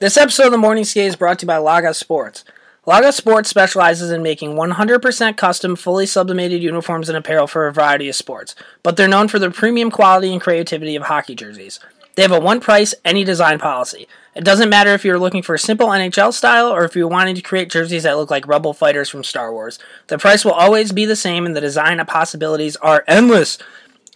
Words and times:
This 0.00 0.16
episode 0.16 0.46
of 0.46 0.52
the 0.52 0.58
Morning 0.58 0.84
Skate 0.84 1.08
is 1.08 1.16
brought 1.16 1.40
to 1.40 1.44
you 1.44 1.48
by 1.48 1.56
Laga 1.56 1.92
Sports. 1.92 2.44
Laga 2.86 3.12
Sports 3.12 3.50
specializes 3.50 4.12
in 4.12 4.22
making 4.22 4.54
100% 4.54 5.36
custom, 5.36 5.74
fully 5.74 6.06
sublimated 6.06 6.62
uniforms 6.62 7.08
and 7.08 7.18
apparel 7.18 7.48
for 7.48 7.66
a 7.66 7.72
variety 7.72 8.08
of 8.08 8.14
sports, 8.14 8.54
but 8.84 8.96
they're 8.96 9.08
known 9.08 9.26
for 9.26 9.40
their 9.40 9.50
premium 9.50 9.90
quality 9.90 10.32
and 10.32 10.40
creativity 10.40 10.94
of 10.94 11.02
hockey 11.02 11.34
jerseys. 11.34 11.80
They 12.14 12.22
have 12.22 12.30
a 12.30 12.38
one 12.38 12.60
price, 12.60 12.94
any 13.04 13.24
design 13.24 13.58
policy. 13.58 14.06
It 14.36 14.44
doesn't 14.44 14.70
matter 14.70 14.94
if 14.94 15.04
you're 15.04 15.18
looking 15.18 15.42
for 15.42 15.56
a 15.56 15.58
simple 15.58 15.88
NHL 15.88 16.32
style 16.32 16.68
or 16.68 16.84
if 16.84 16.94
you're 16.94 17.08
wanting 17.08 17.34
to 17.34 17.42
create 17.42 17.68
jerseys 17.68 18.04
that 18.04 18.16
look 18.16 18.30
like 18.30 18.46
rebel 18.46 18.74
fighters 18.74 19.08
from 19.08 19.24
Star 19.24 19.52
Wars. 19.52 19.80
The 20.06 20.16
price 20.16 20.44
will 20.44 20.52
always 20.52 20.92
be 20.92 21.06
the 21.06 21.16
same 21.16 21.44
and 21.44 21.56
the 21.56 21.60
design 21.60 21.98
possibilities 22.06 22.76
are 22.76 23.02
endless. 23.08 23.58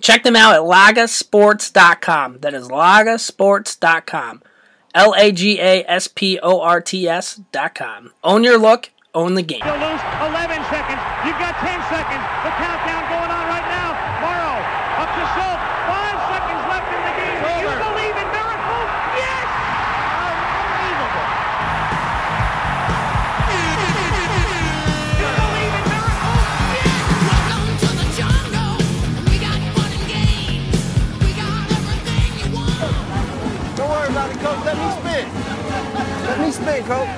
Check 0.01 0.23
them 0.23 0.37
out 0.37 0.55
at 0.55 0.61
lagasports.com. 0.61 2.39
That 2.39 2.55
is 2.55 2.69
lagasports.com. 2.69 4.43
L 4.95 5.15
A 5.17 5.33
G 5.33 5.59
A 5.61 5.85
S 5.89 6.09
P 6.09 6.39
O 6.43 6.61
R 6.61 6.81
T 6.81 7.09
S 7.09 7.41
dot 7.51 7.75
com. 7.75 8.13
Own 8.23 8.45
your 8.45 8.59
look, 8.59 8.91
own 9.15 9.35
the 9.35 9.43
game. 9.43 9.63
You'll 9.65 9.75
lose 9.75 10.01
11 10.21 10.63
seconds. 10.65 11.12
Spin, 36.63 36.85
coach. 36.85 37.09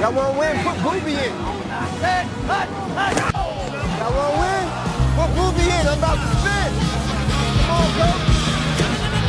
Y'all 0.00 0.12
want 0.12 0.34
to 0.34 0.38
win? 0.38 0.54
Put 0.64 0.76
Booby 0.82 1.12
in. 1.12 1.32
Y'all 4.00 4.12
want 4.12 4.30
to 4.30 4.40
win? 4.44 4.64
Put 5.16 5.30
Booby 5.36 5.64
in. 5.64 5.88
I'm 5.88 5.98
about 5.98 6.18
to 6.20 6.26
spin. 6.36 6.70
Come 7.64 7.80
on, 7.80 7.88
coach. 7.98 8.22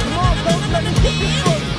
Come 0.03 0.18
on, 0.20 0.36
coach. 0.44 0.66
Let 0.73 0.84
me 0.84 0.92
get 1.02 1.16
this 1.20 1.36
one. 1.48 1.75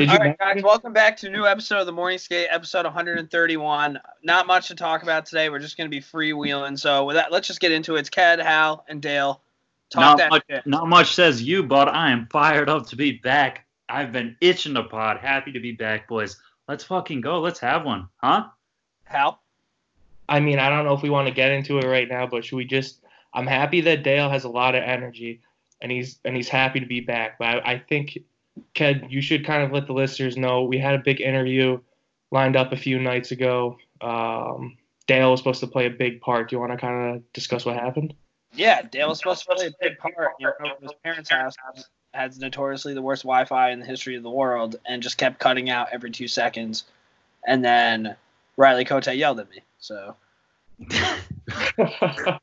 All 0.00 0.06
you 0.06 0.18
right, 0.18 0.38
guys, 0.38 0.62
welcome 0.62 0.94
back 0.94 1.14
to 1.18 1.26
a 1.26 1.30
new 1.30 1.44
episode 1.44 1.80
of 1.80 1.84
the 1.84 1.92
Morning 1.92 2.16
Skate, 2.16 2.48
episode 2.50 2.86
131. 2.86 4.00
Not 4.22 4.46
much 4.46 4.68
to 4.68 4.74
talk 4.74 5.02
about 5.02 5.26
today. 5.26 5.50
We're 5.50 5.58
just 5.58 5.76
going 5.76 5.90
to 5.90 5.94
be 5.94 6.00
freewheeling. 6.00 6.78
So, 6.78 7.04
with 7.04 7.16
that, 7.16 7.30
let's 7.30 7.46
just 7.46 7.60
get 7.60 7.70
into 7.70 7.96
it. 7.96 8.00
It's 8.00 8.08
Ked, 8.08 8.38
Hal, 8.38 8.82
and 8.88 9.02
Dale. 9.02 9.42
Talk 9.90 10.00
Not 10.00 10.16
that 10.16 10.30
much, 10.30 10.42
shit. 10.48 10.66
not 10.66 10.88
much 10.88 11.14
says 11.14 11.42
you, 11.42 11.62
but 11.62 11.86
I 11.88 12.12
am 12.12 12.28
fired 12.32 12.70
up 12.70 12.86
to 12.86 12.96
be 12.96 13.18
back. 13.18 13.66
I've 13.90 14.10
been 14.10 14.38
itching 14.40 14.72
to 14.72 14.84
pod. 14.84 15.18
Happy 15.18 15.52
to 15.52 15.60
be 15.60 15.72
back, 15.72 16.08
boys. 16.08 16.38
Let's 16.66 16.84
fucking 16.84 17.20
go. 17.20 17.38
Let's 17.38 17.60
have 17.60 17.84
one, 17.84 18.08
huh? 18.22 18.46
Hal? 19.04 19.42
I 20.30 20.40
mean, 20.40 20.58
I 20.58 20.70
don't 20.70 20.86
know 20.86 20.94
if 20.94 21.02
we 21.02 21.10
want 21.10 21.28
to 21.28 21.34
get 21.34 21.50
into 21.50 21.76
it 21.76 21.84
right 21.84 22.08
now, 22.08 22.26
but 22.26 22.42
should 22.42 22.56
we 22.56 22.64
just? 22.64 23.04
I'm 23.34 23.46
happy 23.46 23.82
that 23.82 24.02
Dale 24.02 24.30
has 24.30 24.44
a 24.44 24.48
lot 24.48 24.74
of 24.74 24.82
energy, 24.82 25.42
and 25.82 25.92
he's 25.92 26.20
and 26.24 26.34
he's 26.34 26.48
happy 26.48 26.80
to 26.80 26.86
be 26.86 27.00
back. 27.00 27.38
But 27.38 27.48
I, 27.48 27.72
I 27.72 27.78
think, 27.86 28.18
Ked, 28.74 29.10
you 29.10 29.20
should 29.20 29.44
kind 29.44 29.62
of 29.62 29.72
let 29.72 29.86
the 29.86 29.92
listeners 29.92 30.36
know 30.36 30.64
we 30.64 30.78
had 30.78 30.94
a 30.94 30.98
big 30.98 31.20
interview 31.20 31.78
lined 32.30 32.56
up 32.56 32.72
a 32.72 32.76
few 32.76 32.98
nights 32.98 33.30
ago. 33.30 33.76
Um, 34.00 34.76
Dale 35.06 35.30
was 35.32 35.40
supposed 35.40 35.60
to 35.60 35.66
play 35.66 35.86
a 35.86 35.90
big 35.90 36.20
part. 36.20 36.48
Do 36.50 36.56
you 36.56 36.60
want 36.60 36.72
to 36.72 36.78
kind 36.78 37.16
of 37.16 37.32
discuss 37.32 37.64
what 37.64 37.76
happened? 37.76 38.14
Yeah, 38.54 38.82
Dale 38.82 39.08
was 39.08 39.18
supposed 39.18 39.44
to 39.48 39.54
play 39.54 39.66
a 39.66 39.70
big 39.80 39.98
part. 39.98 40.14
You 40.38 40.46
know, 40.60 40.74
his 40.80 40.92
parents' 41.04 41.30
house 41.30 41.54
has 42.12 42.38
notoriously 42.38 42.94
the 42.94 43.02
worst 43.02 43.22
Wi 43.22 43.44
Fi 43.44 43.70
in 43.70 43.80
the 43.80 43.86
history 43.86 44.16
of 44.16 44.22
the 44.22 44.30
world 44.30 44.76
and 44.86 45.02
just 45.02 45.18
kept 45.18 45.38
cutting 45.38 45.70
out 45.70 45.88
every 45.92 46.10
two 46.10 46.26
seconds. 46.28 46.84
And 47.46 47.64
then 47.64 48.16
Riley 48.56 48.84
Cote 48.84 49.06
yelled 49.14 49.40
at 49.40 49.48
me. 49.50 49.62
So, 49.78 50.16
I'm, 51.78 52.38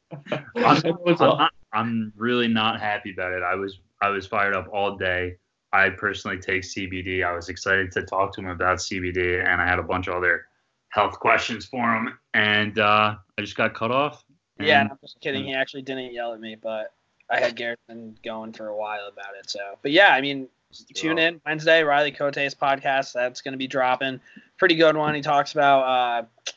I'm 0.56 0.84
not- 1.20 1.54
I'm 1.74 2.14
really 2.16 2.48
not 2.48 2.80
happy 2.80 3.12
about 3.12 3.34
it. 3.34 3.44
I 3.44 3.56
was 3.56 3.80
I 4.02 4.10
was 4.10 4.26
fired 4.26 4.56
up 4.56 4.68
all 4.72 4.96
day. 4.96 5.36
I 5.78 5.90
personally 5.92 6.40
take 6.40 6.64
CBD. 6.64 7.24
I 7.24 7.34
was 7.34 7.50
excited 7.50 7.92
to 7.92 8.02
talk 8.02 8.34
to 8.34 8.42
him 8.42 8.48
about 8.48 8.80
CBD, 8.80 9.46
and 9.48 9.62
I 9.62 9.68
had 9.68 9.78
a 9.78 9.84
bunch 9.84 10.08
of 10.08 10.16
other 10.16 10.48
health 10.90 11.20
questions 11.20 11.66
for 11.66 11.94
him, 11.94 12.18
and 12.34 12.80
uh, 12.80 13.16
I 13.38 13.42
just 13.42 13.56
got 13.56 13.76
cut 13.76 13.92
off. 13.92 14.24
yeah, 14.60 14.82
and 14.82 14.90
And 14.90 14.92
I'm 14.92 14.98
just 15.02 15.22
kidding. 15.22 15.46
He 15.46 15.54
actually 15.54 15.84
didn't 15.84 16.14
yell 16.14 16.34
at 16.34 16.40
me, 16.40 16.56
but 16.56 16.94
I 17.30 17.40
had 17.40 17.56
Garrison 17.56 18.18
going 18.24 18.54
for 18.54 18.70
a 18.70 18.76
while 18.76 19.08
about 19.08 19.36
it. 19.40 19.50
So, 19.50 19.60
but 19.84 19.92
yeah, 19.92 20.10
I 20.10 20.22
mean, 20.22 20.48
tune 20.96 21.20
in 21.20 21.40
Wednesday, 21.46 21.84
Riley 21.84 22.12
Cote's 22.12 22.56
podcast. 22.56 23.14
That's 23.14 23.42
going 23.42 23.52
to 23.52 23.58
be 23.58 23.68
dropping. 23.68 24.20
Pretty 24.58 24.76
good 24.76 24.98
one. 24.98 25.14
He 25.14 25.22
talks 25.22 25.52
about 25.52 25.84
uh, 25.84 26.52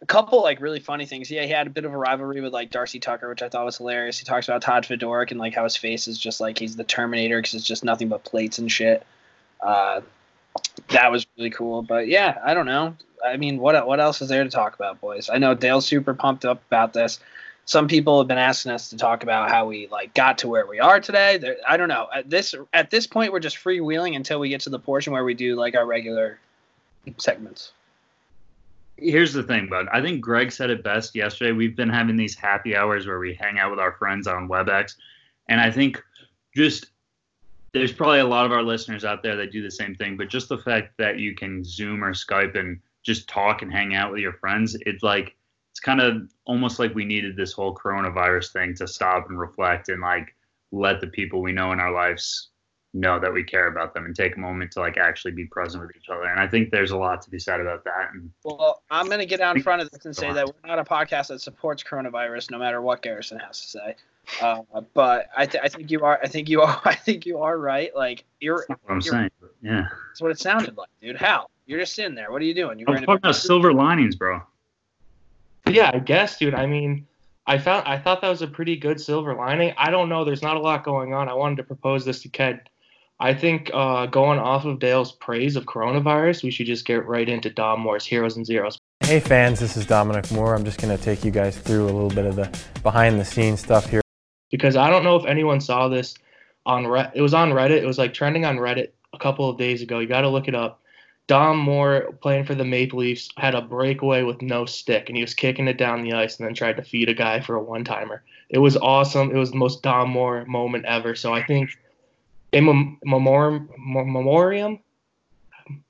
a 0.00 0.06
couple 0.06 0.42
like 0.42 0.60
really 0.60 0.80
funny 0.80 1.06
things. 1.06 1.30
Yeah, 1.30 1.44
he 1.44 1.50
had 1.50 1.66
a 1.66 1.70
bit 1.70 1.84
of 1.84 1.92
a 1.92 1.96
rivalry 1.96 2.40
with 2.40 2.52
like 2.52 2.70
Darcy 2.70 3.00
Tucker, 3.00 3.28
which 3.28 3.42
I 3.42 3.48
thought 3.48 3.64
was 3.64 3.78
hilarious. 3.78 4.18
He 4.18 4.24
talks 4.24 4.48
about 4.48 4.62
Todd 4.62 4.84
Fedoruk 4.84 5.30
and 5.30 5.40
like 5.40 5.54
how 5.54 5.64
his 5.64 5.76
face 5.76 6.08
is 6.08 6.18
just 6.18 6.40
like 6.40 6.58
he's 6.58 6.76
the 6.76 6.84
Terminator 6.84 7.38
because 7.38 7.54
it's 7.54 7.66
just 7.66 7.84
nothing 7.84 8.08
but 8.08 8.24
plates 8.24 8.58
and 8.58 8.70
shit. 8.70 9.04
Uh, 9.60 10.00
that 10.88 11.10
was 11.10 11.26
really 11.36 11.50
cool. 11.50 11.82
But 11.82 12.08
yeah, 12.08 12.38
I 12.44 12.54
don't 12.54 12.66
know. 12.66 12.96
I 13.24 13.36
mean, 13.36 13.58
what 13.58 13.86
what 13.86 14.00
else 14.00 14.22
is 14.22 14.28
there 14.28 14.44
to 14.44 14.50
talk 14.50 14.74
about, 14.74 15.00
boys? 15.00 15.30
I 15.30 15.38
know 15.38 15.54
Dale's 15.54 15.86
super 15.86 16.14
pumped 16.14 16.44
up 16.44 16.62
about 16.66 16.92
this. 16.92 17.20
Some 17.64 17.86
people 17.86 18.18
have 18.18 18.26
been 18.26 18.38
asking 18.38 18.72
us 18.72 18.90
to 18.90 18.96
talk 18.96 19.22
about 19.22 19.48
how 19.48 19.66
we 19.66 19.86
like 19.86 20.14
got 20.14 20.38
to 20.38 20.48
where 20.48 20.66
we 20.66 20.80
are 20.80 21.00
today. 21.00 21.38
There, 21.38 21.56
I 21.66 21.76
don't 21.76 21.88
know. 21.88 22.08
At 22.12 22.28
this 22.28 22.54
at 22.72 22.90
this 22.90 23.06
point, 23.06 23.32
we're 23.32 23.40
just 23.40 23.56
freewheeling 23.56 24.16
until 24.16 24.40
we 24.40 24.48
get 24.48 24.62
to 24.62 24.70
the 24.70 24.80
portion 24.80 25.12
where 25.12 25.24
we 25.24 25.34
do 25.34 25.54
like 25.54 25.76
our 25.76 25.86
regular 25.86 26.40
segments. 27.18 27.72
Here's 28.96 29.32
the 29.32 29.42
thing, 29.42 29.68
bud. 29.68 29.86
I 29.92 30.00
think 30.00 30.20
Greg 30.20 30.52
said 30.52 30.70
it 30.70 30.84
best 30.84 31.14
yesterday. 31.14 31.52
We've 31.52 31.76
been 31.76 31.88
having 31.88 32.16
these 32.16 32.34
happy 32.34 32.76
hours 32.76 33.06
where 33.06 33.18
we 33.18 33.34
hang 33.34 33.58
out 33.58 33.70
with 33.70 33.80
our 33.80 33.92
friends 33.92 34.26
on 34.26 34.48
WebEx, 34.48 34.94
and 35.48 35.60
I 35.60 35.70
think 35.70 36.02
just 36.54 36.86
there's 37.72 37.92
probably 37.92 38.20
a 38.20 38.26
lot 38.26 38.44
of 38.44 38.52
our 38.52 38.62
listeners 38.62 39.04
out 39.04 39.22
there 39.22 39.36
that 39.36 39.50
do 39.50 39.62
the 39.62 39.70
same 39.70 39.94
thing. 39.94 40.16
But 40.16 40.28
just 40.28 40.48
the 40.48 40.58
fact 40.58 40.92
that 40.98 41.18
you 41.18 41.34
can 41.34 41.64
Zoom 41.64 42.04
or 42.04 42.12
Skype 42.12 42.58
and 42.58 42.80
just 43.02 43.28
talk 43.28 43.62
and 43.62 43.72
hang 43.72 43.94
out 43.94 44.12
with 44.12 44.20
your 44.20 44.34
friends, 44.34 44.76
it's 44.82 45.02
like 45.02 45.34
it's 45.70 45.80
kind 45.80 46.00
of 46.00 46.30
almost 46.44 46.78
like 46.78 46.94
we 46.94 47.04
needed 47.04 47.34
this 47.34 47.52
whole 47.52 47.74
coronavirus 47.74 48.52
thing 48.52 48.74
to 48.74 48.86
stop 48.86 49.28
and 49.28 49.38
reflect 49.38 49.88
and 49.88 50.02
like 50.02 50.34
let 50.70 51.00
the 51.00 51.06
people 51.06 51.40
we 51.40 51.52
know 51.52 51.72
in 51.72 51.80
our 51.80 51.92
lives 51.92 52.51
know 52.94 53.18
that 53.18 53.32
we 53.32 53.42
care 53.42 53.68
about 53.68 53.94
them 53.94 54.04
and 54.04 54.14
take 54.14 54.36
a 54.36 54.38
moment 54.38 54.70
to 54.72 54.80
like 54.80 54.96
actually 54.98 55.32
be 55.32 55.46
present 55.46 55.82
with 55.82 55.96
each 55.96 56.08
other. 56.10 56.24
And 56.24 56.38
I 56.38 56.46
think 56.46 56.70
there's 56.70 56.90
a 56.90 56.96
lot 56.96 57.22
to 57.22 57.30
be 57.30 57.38
said 57.38 57.60
about 57.60 57.84
that. 57.84 58.10
And 58.12 58.30
Well, 58.44 58.82
I'm 58.90 59.06
going 59.06 59.20
to 59.20 59.26
get 59.26 59.40
out 59.40 59.56
in 59.56 59.62
front 59.62 59.80
of 59.82 59.90
this 59.90 60.04
and 60.04 60.14
say 60.14 60.32
that 60.32 60.46
we're 60.46 60.68
not 60.68 60.78
a 60.78 60.84
podcast 60.84 61.28
that 61.28 61.40
supports 61.40 61.82
coronavirus, 61.82 62.50
no 62.50 62.58
matter 62.58 62.82
what 62.82 63.00
Garrison 63.02 63.38
has 63.38 63.60
to 63.62 63.68
say. 63.68 63.96
Uh, 64.40 64.62
but 64.94 65.28
I, 65.36 65.46
th- 65.46 65.64
I 65.64 65.68
think 65.68 65.90
you 65.90 66.04
are. 66.04 66.20
I 66.22 66.28
think 66.28 66.48
you 66.48 66.60
are. 66.62 66.80
I 66.84 66.94
think 66.94 67.26
you 67.26 67.38
are 67.38 67.58
right. 67.58 67.94
Like 67.96 68.24
you're. 68.40 68.64
that's 68.68 68.80
what 68.84 68.92
I'm 68.94 69.00
you're- 69.00 69.10
saying. 69.18 69.30
But 69.40 69.54
yeah. 69.62 69.86
That's 70.08 70.20
what 70.20 70.30
it 70.30 70.38
sounded 70.38 70.76
like, 70.76 70.90
dude. 71.00 71.16
How? 71.16 71.48
You're 71.66 71.80
just 71.80 71.94
sitting 71.94 72.14
there. 72.14 72.30
What 72.30 72.42
are 72.42 72.44
you 72.44 72.54
doing? 72.54 72.78
You 72.78 72.84
I'm 72.88 72.94
were 72.94 73.00
talking 73.00 73.14
about 73.16 73.36
silver 73.36 73.72
linings, 73.72 74.16
bro. 74.16 74.42
Yeah, 75.68 75.90
I 75.94 75.98
guess, 76.00 76.38
dude. 76.38 76.54
I 76.54 76.66
mean, 76.66 77.06
I 77.46 77.56
found 77.58 77.86
I 77.86 77.98
thought 77.98 78.20
that 78.20 78.28
was 78.28 78.42
a 78.42 78.46
pretty 78.48 78.76
good 78.76 79.00
silver 79.00 79.34
lining. 79.34 79.72
I 79.78 79.90
don't 79.90 80.08
know. 80.08 80.24
There's 80.24 80.42
not 80.42 80.56
a 80.56 80.60
lot 80.60 80.84
going 80.84 81.14
on. 81.14 81.28
I 81.28 81.34
wanted 81.34 81.56
to 81.56 81.62
propose 81.64 82.04
this 82.04 82.20
to 82.22 82.28
Ked. 82.28 82.68
I 83.22 83.32
think 83.32 83.70
uh, 83.72 84.06
going 84.06 84.40
off 84.40 84.64
of 84.64 84.80
Dale's 84.80 85.12
praise 85.12 85.54
of 85.54 85.64
coronavirus, 85.64 86.42
we 86.42 86.50
should 86.50 86.66
just 86.66 86.84
get 86.84 87.06
right 87.06 87.28
into 87.28 87.50
Dom 87.50 87.78
Moore's 87.78 88.04
heroes 88.04 88.36
and 88.36 88.44
zeros. 88.44 88.78
Hey 88.98 89.20
fans, 89.20 89.60
this 89.60 89.76
is 89.76 89.86
Dominic 89.86 90.28
Moore. 90.32 90.56
I'm 90.56 90.64
just 90.64 90.80
going 90.80 90.96
to 90.96 91.00
take 91.00 91.24
you 91.24 91.30
guys 91.30 91.56
through 91.56 91.84
a 91.84 91.92
little 91.92 92.08
bit 92.08 92.24
of 92.24 92.34
the 92.34 92.50
behind 92.82 93.20
the 93.20 93.24
scenes 93.24 93.60
stuff 93.60 93.88
here. 93.88 94.00
because 94.50 94.74
I 94.74 94.90
don't 94.90 95.04
know 95.04 95.14
if 95.14 95.24
anyone 95.24 95.60
saw 95.60 95.86
this 95.86 96.16
on 96.66 96.88
Re- 96.88 97.12
it 97.14 97.22
was 97.22 97.32
on 97.32 97.50
Reddit. 97.50 97.80
It 97.80 97.86
was 97.86 97.96
like 97.96 98.12
trending 98.12 98.44
on 98.44 98.56
Reddit 98.56 98.88
a 99.12 99.18
couple 99.18 99.48
of 99.48 99.56
days 99.56 99.82
ago. 99.82 100.00
You 100.00 100.08
got 100.08 100.22
to 100.22 100.28
look 100.28 100.48
it 100.48 100.56
up. 100.56 100.80
Dom 101.28 101.58
Moore 101.58 102.18
playing 102.22 102.44
for 102.44 102.56
the 102.56 102.64
Maple 102.64 102.98
Leafs 102.98 103.28
had 103.36 103.54
a 103.54 103.62
breakaway 103.62 104.24
with 104.24 104.42
no 104.42 104.66
stick 104.66 105.08
and 105.08 105.16
he 105.16 105.22
was 105.22 105.32
kicking 105.32 105.68
it 105.68 105.78
down 105.78 106.02
the 106.02 106.14
ice 106.14 106.38
and 106.38 106.46
then 106.48 106.54
tried 106.54 106.76
to 106.76 106.82
feed 106.82 107.08
a 107.08 107.14
guy 107.14 107.38
for 107.38 107.54
a 107.54 107.62
one-timer. 107.62 108.24
It 108.50 108.58
was 108.58 108.76
awesome. 108.76 109.30
It 109.30 109.38
was 109.38 109.52
the 109.52 109.58
most 109.58 109.84
Dom 109.84 110.10
Moore 110.10 110.44
moment 110.46 110.86
ever. 110.86 111.14
So 111.14 111.32
I 111.32 111.44
think 111.44 111.70
a 112.52 112.60
mem- 112.60 112.98
memoriam 113.04 113.68
memoriam 113.78 114.78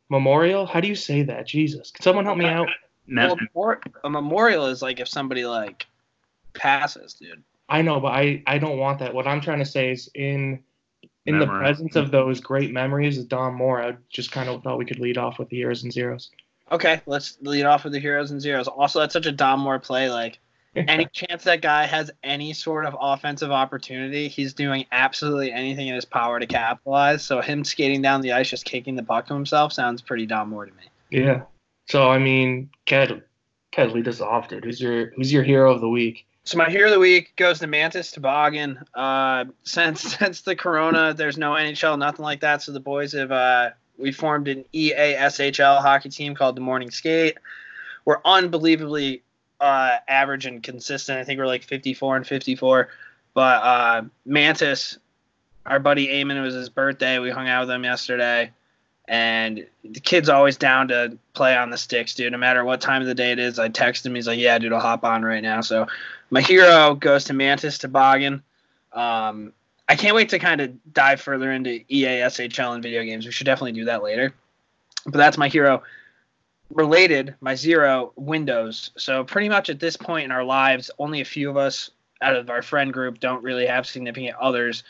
memorial, 0.09 0.67
how 0.67 0.81
do 0.81 0.89
you 0.89 0.95
say 0.95 1.23
that? 1.23 1.47
Jesus. 1.47 1.91
Can 1.91 2.03
someone 2.03 2.25
help 2.25 2.39
me 2.39 2.47
out? 2.47 2.69
Well, 3.05 3.37
a 4.05 4.09
memorial 4.09 4.67
is 4.67 4.81
like 4.81 5.01
if 5.01 5.09
somebody 5.09 5.45
like 5.45 5.87
passes, 6.55 7.15
dude. 7.15 7.43
I 7.69 7.83
know, 7.83 7.99
but 7.99 8.13
I, 8.13 8.45
I 8.47 8.59
don't 8.59 8.79
want 8.79 9.01
that. 9.01 9.13
What 9.13 9.27
I'm 9.27 9.41
trying 9.41 9.59
to 9.59 9.65
say 9.65 9.91
is 9.91 10.09
in 10.15 10.63
in 11.27 11.41
the 11.41 11.47
presence 11.47 11.97
of 11.97 12.13
those 12.13 12.41
great 12.41 12.73
memories 12.73 13.19
of 13.19 13.29
Dom 13.29 13.55
Moore, 13.55 13.83
I 13.83 13.97
just 14.09 14.31
kind 14.31 14.49
of 14.49 14.63
thought 14.63 14.79
we 14.79 14.85
could 14.85 15.01
lead 15.01 15.19
off 15.19 15.41
with 15.41 15.49
the 15.49 15.57
heroes 15.57 15.83
and 15.83 15.93
zeros. 15.93 16.31
Okay, 16.71 17.01
let's 17.07 17.39
lead 17.43 17.65
off 17.65 17.85
with 17.85 17.93
the 17.93 17.99
heroes 17.99 18.31
and 18.31 18.41
zeros. 18.41 18.69
Also, 18.69 19.01
that's 19.01 19.13
such 19.13 19.27
a 19.27 19.33
Dom 19.33 19.61
Moore 19.61 19.81
play. 19.81 20.09
Like 20.11 20.39
any 20.75 21.07
chance 21.13 21.45
that 21.45 21.61
guy 21.61 21.87
has 21.87 22.11
any 22.23 22.53
sort 22.53 22.87
of 22.87 22.97
offensive 22.99 23.51
opportunity, 23.51 24.29
he's 24.29 24.55
doing 24.55 24.87
absolutely 24.93 25.53
anything 25.53 25.89
in 25.89 25.95
his 25.95 26.05
power 26.05 26.41
to 26.41 26.47
capitalize. 26.47 27.23
So 27.25 27.41
him 27.41 27.65
skating 27.65 28.03
down 28.03 28.21
the 28.23 28.33
ice, 28.33 28.49
just 28.49 28.65
kicking 28.65 28.97
the 28.97 29.03
puck 29.03 29.27
to 29.27 29.35
himself, 29.35 29.73
sounds 29.73 30.01
pretty 30.01 30.27
Dom 30.27 30.51
Moore 30.51 30.67
to 30.67 30.73
me. 30.73 30.85
Yeah. 31.11 31.43
So 31.89 32.11
I 32.11 32.19
mean, 32.19 32.71
Ked, 32.87 33.23
Ked, 33.71 33.93
lead 33.93 34.09
us 34.09 34.21
off, 34.21 34.49
dude. 34.49 34.65
Who's 34.65 34.81
your 34.81 35.11
Who's 35.11 35.33
your 35.33 35.43
hero 35.43 35.73
of 35.73 35.81
the 35.81 35.89
week? 35.89 36.27
So 36.45 36.59
my 36.59 36.69
hero 36.69 36.87
of 36.87 36.93
the 36.93 36.99
week 36.99 37.37
goes 37.37 37.61
to 37.61 37.67
Mantis 37.67 38.11
Toboggan. 38.11 38.83
Uh, 38.95 39.45
since 39.63 40.17
since 40.17 40.41
the 40.41 40.57
Corona, 40.57 41.13
there's 41.13 41.37
no 41.37 41.53
NHL, 41.53 41.99
nothing 41.99 42.25
like 42.25 42.41
that. 42.41 42.63
So 42.63 42.73
the 42.73 42.81
boys 42.81 43.13
have 43.13 43.33
uh, 43.33 43.71
we 43.99 44.11
formed 44.11 44.49
an 44.49 44.65
EASHL 44.73 45.81
hockey 45.81 46.09
team 46.09 46.35
called 46.35 46.57
the 46.57 46.61
Morning 46.61 46.91
Skate. 46.91 47.37
We're 48.05 48.21
unbelievably 48.25 49.23
uh, 49.63 49.99
average 50.09 50.45
and 50.45 50.63
consistent. 50.63 51.19
I 51.19 51.25
think 51.25 51.39
we're 51.39 51.47
like 51.47 51.63
54 51.63 52.17
and 52.17 52.27
54. 52.27 52.89
But 53.33 53.63
uh, 53.63 54.03
Mantis, 54.27 54.99
our 55.65 55.79
buddy 55.79 56.09
Eamon, 56.09 56.37
it 56.37 56.41
was 56.41 56.55
his 56.55 56.69
birthday. 56.69 57.21
We 57.21 57.31
hung 57.31 57.49
out 57.49 57.61
with 57.61 57.71
him 57.71 57.85
yesterday. 57.85 58.51
And 59.07 59.67
the 59.85 60.01
kid's 60.01 60.29
always 60.29 60.57
down 60.57 60.89
to 60.89 61.17
play 61.35 61.57
on 61.57 61.71
the 61.71 61.79
sticks, 61.79 62.15
dude. 62.15 62.33
No 62.33 62.39
matter 62.39 62.65
what 62.65 62.81
time 62.81 63.03
of 63.03 63.09
the 63.09 63.15
day 63.15 63.33
it 63.33 63.39
is, 63.39 63.59
I 63.59 63.69
text 63.69 64.07
him. 64.07 64.15
He's 64.15 64.29
like, 64.29 64.39
"Yeah, 64.39 64.59
dude, 64.59 64.73
I'll 64.73 64.81
hop 64.81 65.05
on 65.05 65.23
right 65.23 65.43
now." 65.43 65.61
So 65.61 65.89
my 66.31 66.41
hero 66.41 66.95
goes 66.95 67.25
to 67.25 67.33
Mantis 67.33 67.79
Toboggan. 67.79 68.43
Um, 68.93 69.53
I 69.89 69.97
can't 69.97 70.15
wait 70.15 70.29
to 70.29 70.39
kind 70.39 70.61
of 70.61 70.73
dive 70.95 71.21
further 71.21 71.51
into 71.51 71.81
EASHL 71.91 72.75
and 72.75 72.83
video 72.83 73.03
games. 73.03 73.27
We 73.27 73.33
should 73.33 73.45
definitely 73.45 73.73
do 73.73 73.87
that 73.87 74.05
later. 74.05 74.33
But 75.05 75.19
that's 75.19 75.37
my 75.37 75.49
hero. 75.49 75.83
Related, 76.75 77.35
my 77.41 77.55
zero 77.55 78.13
Windows. 78.17 78.91
So 78.97 79.25
pretty 79.25 79.49
much 79.49 79.69
at 79.69 79.79
this 79.79 79.97
point 79.97 80.25
in 80.25 80.33
our 80.33 80.45
lives, 80.45 80.91
only 80.99 81.21
a 81.21 81.25
few 81.25 81.51
of 81.51 81.57
us 81.57 81.91
out 82.23 82.35
of 82.35 82.49
our 82.49 82.63
friend 82.63 82.93
group 82.93 83.21
don't 83.21 83.43
really 83.43 83.67
have 83.67 83.87
significant 83.87 84.37
others. 84.41 84.85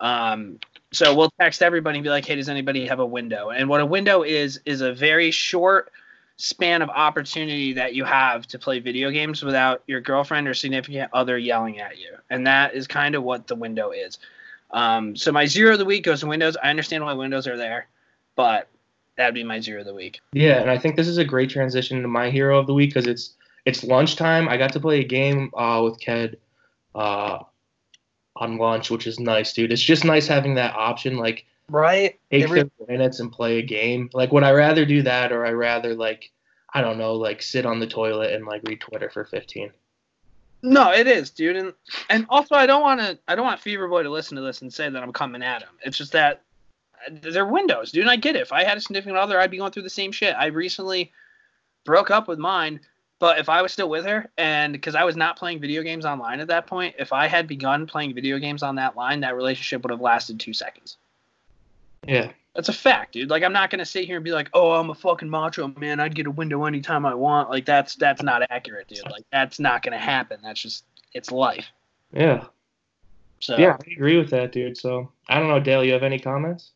Um, 0.00 0.58
so 0.92 1.14
we'll 1.14 1.30
text 1.38 1.62
everybody 1.62 1.98
and 1.98 2.04
be 2.04 2.10
like, 2.10 2.26
"Hey, 2.26 2.34
does 2.34 2.48
anybody 2.48 2.86
have 2.86 2.98
a 2.98 3.06
window?" 3.06 3.50
And 3.50 3.68
what 3.68 3.80
a 3.80 3.86
window 3.86 4.22
is 4.22 4.60
is 4.64 4.80
a 4.80 4.92
very 4.92 5.30
short 5.30 5.92
span 6.36 6.82
of 6.82 6.88
opportunity 6.88 7.74
that 7.74 7.94
you 7.94 8.04
have 8.04 8.46
to 8.46 8.58
play 8.58 8.80
video 8.80 9.10
games 9.10 9.44
without 9.44 9.82
your 9.86 10.00
girlfriend 10.00 10.48
or 10.48 10.54
significant 10.54 11.10
other 11.12 11.36
yelling 11.36 11.80
at 11.80 11.98
you. 11.98 12.16
And 12.30 12.46
that 12.46 12.74
is 12.74 12.86
kind 12.86 13.14
of 13.14 13.22
what 13.22 13.46
the 13.46 13.54
window 13.54 13.90
is. 13.90 14.18
Um, 14.70 15.14
so 15.16 15.32
my 15.32 15.46
zero 15.46 15.74
of 15.74 15.78
the 15.78 15.84
week 15.84 16.04
goes 16.04 16.20
to 16.20 16.26
Windows. 16.26 16.56
I 16.62 16.70
understand 16.70 17.04
why 17.04 17.12
Windows 17.12 17.46
are 17.46 17.56
there, 17.56 17.88
but 18.36 18.68
that'd 19.20 19.34
be 19.34 19.44
my 19.44 19.60
zero 19.60 19.80
of 19.80 19.86
the 19.86 19.92
week. 19.94 20.18
Yeah, 20.32 20.60
and 20.62 20.70
I 20.70 20.78
think 20.78 20.96
this 20.96 21.06
is 21.06 21.18
a 21.18 21.24
great 21.24 21.50
transition 21.50 22.00
to 22.00 22.08
my 22.08 22.30
hero 22.30 22.58
of 22.58 22.66
the 22.66 22.72
week 22.72 22.90
because 22.90 23.06
it's 23.06 23.34
it's 23.66 23.84
lunchtime. 23.84 24.48
I 24.48 24.56
got 24.56 24.72
to 24.72 24.80
play 24.80 25.00
a 25.00 25.04
game 25.04 25.50
uh, 25.54 25.82
with 25.84 26.00
Ked 26.00 26.38
uh, 26.94 27.40
on 28.36 28.56
lunch, 28.56 28.90
which 28.90 29.06
is 29.06 29.20
nice, 29.20 29.52
dude. 29.52 29.72
It's 29.72 29.82
just 29.82 30.06
nice 30.06 30.26
having 30.26 30.54
that 30.54 30.74
option. 30.74 31.16
Like 31.18 31.44
Right? 31.68 32.18
take 32.30 32.44
Every- 32.44 32.60
50 32.62 32.84
minutes 32.88 33.20
and 33.20 33.30
play 33.30 33.58
a 33.58 33.62
game. 33.62 34.08
Like, 34.12 34.32
would 34.32 34.42
I 34.42 34.52
rather 34.52 34.84
do 34.86 35.02
that 35.02 35.30
or 35.32 35.44
I 35.46 35.52
rather 35.52 35.94
like 35.94 36.30
I 36.72 36.80
don't 36.80 36.96
know, 36.98 37.14
like 37.14 37.42
sit 37.42 37.66
on 37.66 37.78
the 37.78 37.86
toilet 37.86 38.32
and 38.32 38.46
like 38.46 38.62
read 38.64 38.80
Twitter 38.80 39.10
for 39.10 39.24
15? 39.24 39.70
No, 40.62 40.92
it 40.92 41.06
is, 41.06 41.28
dude. 41.30 41.56
And 41.56 41.72
and 42.08 42.24
also 42.30 42.54
I 42.54 42.64
don't 42.66 42.82
want 42.82 43.00
to 43.00 43.18
I 43.28 43.34
don't 43.34 43.44
want 43.44 43.60
Fever 43.60 43.86
Boy 43.86 44.02
to 44.02 44.10
listen 44.10 44.36
to 44.36 44.42
this 44.42 44.62
and 44.62 44.72
say 44.72 44.88
that 44.88 45.02
I'm 45.02 45.12
coming 45.12 45.42
at 45.42 45.60
him. 45.62 45.68
It's 45.84 45.98
just 45.98 46.12
that 46.12 46.42
they're 47.08 47.46
windows, 47.46 47.92
dude. 47.92 48.02
And 48.02 48.10
I 48.10 48.16
get 48.16 48.36
it. 48.36 48.42
If 48.42 48.52
I 48.52 48.64
had 48.64 48.76
a 48.76 48.80
significant 48.80 49.16
other, 49.16 49.38
I'd 49.38 49.50
be 49.50 49.58
going 49.58 49.72
through 49.72 49.82
the 49.82 49.90
same 49.90 50.12
shit. 50.12 50.34
I 50.36 50.46
recently 50.46 51.12
broke 51.84 52.10
up 52.10 52.28
with 52.28 52.38
mine, 52.38 52.80
but 53.18 53.38
if 53.38 53.48
I 53.48 53.62
was 53.62 53.72
still 53.72 53.88
with 53.88 54.04
her 54.06 54.30
and 54.38 54.72
because 54.72 54.94
I 54.94 55.04
was 55.04 55.16
not 55.16 55.38
playing 55.38 55.60
video 55.60 55.82
games 55.82 56.04
online 56.04 56.40
at 56.40 56.48
that 56.48 56.66
point, 56.66 56.94
if 56.98 57.12
I 57.12 57.26
had 57.26 57.46
begun 57.46 57.86
playing 57.86 58.14
video 58.14 58.38
games 58.38 58.62
on 58.62 58.76
that 58.76 58.96
line, 58.96 59.20
that 59.20 59.36
relationship 59.36 59.82
would 59.82 59.90
have 59.90 60.00
lasted 60.00 60.40
two 60.40 60.52
seconds. 60.52 60.96
Yeah. 62.06 62.32
That's 62.54 62.68
a 62.68 62.72
fact, 62.72 63.12
dude. 63.12 63.30
Like 63.30 63.44
I'm 63.44 63.52
not 63.52 63.70
gonna 63.70 63.84
sit 63.84 64.06
here 64.06 64.16
and 64.16 64.24
be 64.24 64.32
like, 64.32 64.50
"Oh, 64.52 64.72
I'm 64.72 64.90
a 64.90 64.94
fucking 64.94 65.30
macho 65.30 65.68
man. 65.78 66.00
I'd 66.00 66.16
get 66.16 66.26
a 66.26 66.30
window 66.32 66.64
anytime 66.64 67.06
I 67.06 67.14
want." 67.14 67.48
Like 67.48 67.64
that's 67.64 67.94
that's 67.94 68.22
not 68.22 68.42
accurate, 68.50 68.88
dude. 68.88 69.08
Like 69.08 69.24
that's 69.30 69.60
not 69.60 69.82
gonna 69.84 69.98
happen. 69.98 70.40
That's 70.42 70.60
just 70.60 70.84
it's 71.14 71.30
life. 71.30 71.66
Yeah. 72.12 72.46
So 73.38 73.56
Yeah, 73.56 73.76
I 73.80 73.92
agree 73.92 74.18
with 74.18 74.30
that, 74.30 74.50
dude. 74.52 74.76
So 74.76 75.10
I 75.28 75.38
don't 75.38 75.48
know, 75.48 75.60
Dale, 75.60 75.84
you 75.84 75.92
have 75.92 76.02
any 76.02 76.18
comments? 76.18 76.72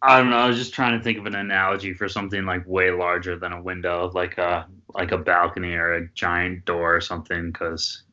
I 0.00 0.18
don't 0.18 0.30
know. 0.30 0.36
I 0.36 0.46
was 0.46 0.56
just 0.56 0.72
trying 0.74 0.96
to 0.96 1.02
think 1.02 1.18
of 1.18 1.26
an 1.26 1.34
analogy 1.34 1.92
for 1.92 2.08
something 2.08 2.44
like 2.44 2.66
way 2.66 2.90
larger 2.90 3.36
than 3.36 3.52
a 3.52 3.60
window, 3.60 4.10
like 4.14 4.38
a 4.38 4.66
like 4.94 5.12
a 5.12 5.18
balcony 5.18 5.74
or 5.74 5.94
a 5.94 6.08
giant 6.10 6.64
door 6.64 6.94
or 6.96 7.00
something. 7.00 7.50
Because 7.50 8.04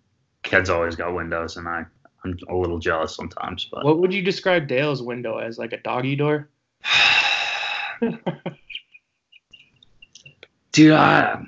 kids 0.44 0.70
always 0.70 0.96
got 0.96 1.14
windows, 1.14 1.58
and 1.58 1.68
I 1.68 1.86
I'm 2.24 2.38
a 2.50 2.56
little 2.56 2.80
jealous 2.80 3.16
sometimes. 3.16 3.68
But 3.72 3.86
What 3.86 4.00
would 4.00 4.14
you 4.14 4.24
describe 4.24 4.68
Dale's 4.68 5.04
window 5.04 5.38
as? 5.38 5.60
Like 5.60 5.74
a 5.74 5.78
doggy 5.82 6.16
door? 6.16 6.50
dude, 10.72 10.92
I 10.92 11.44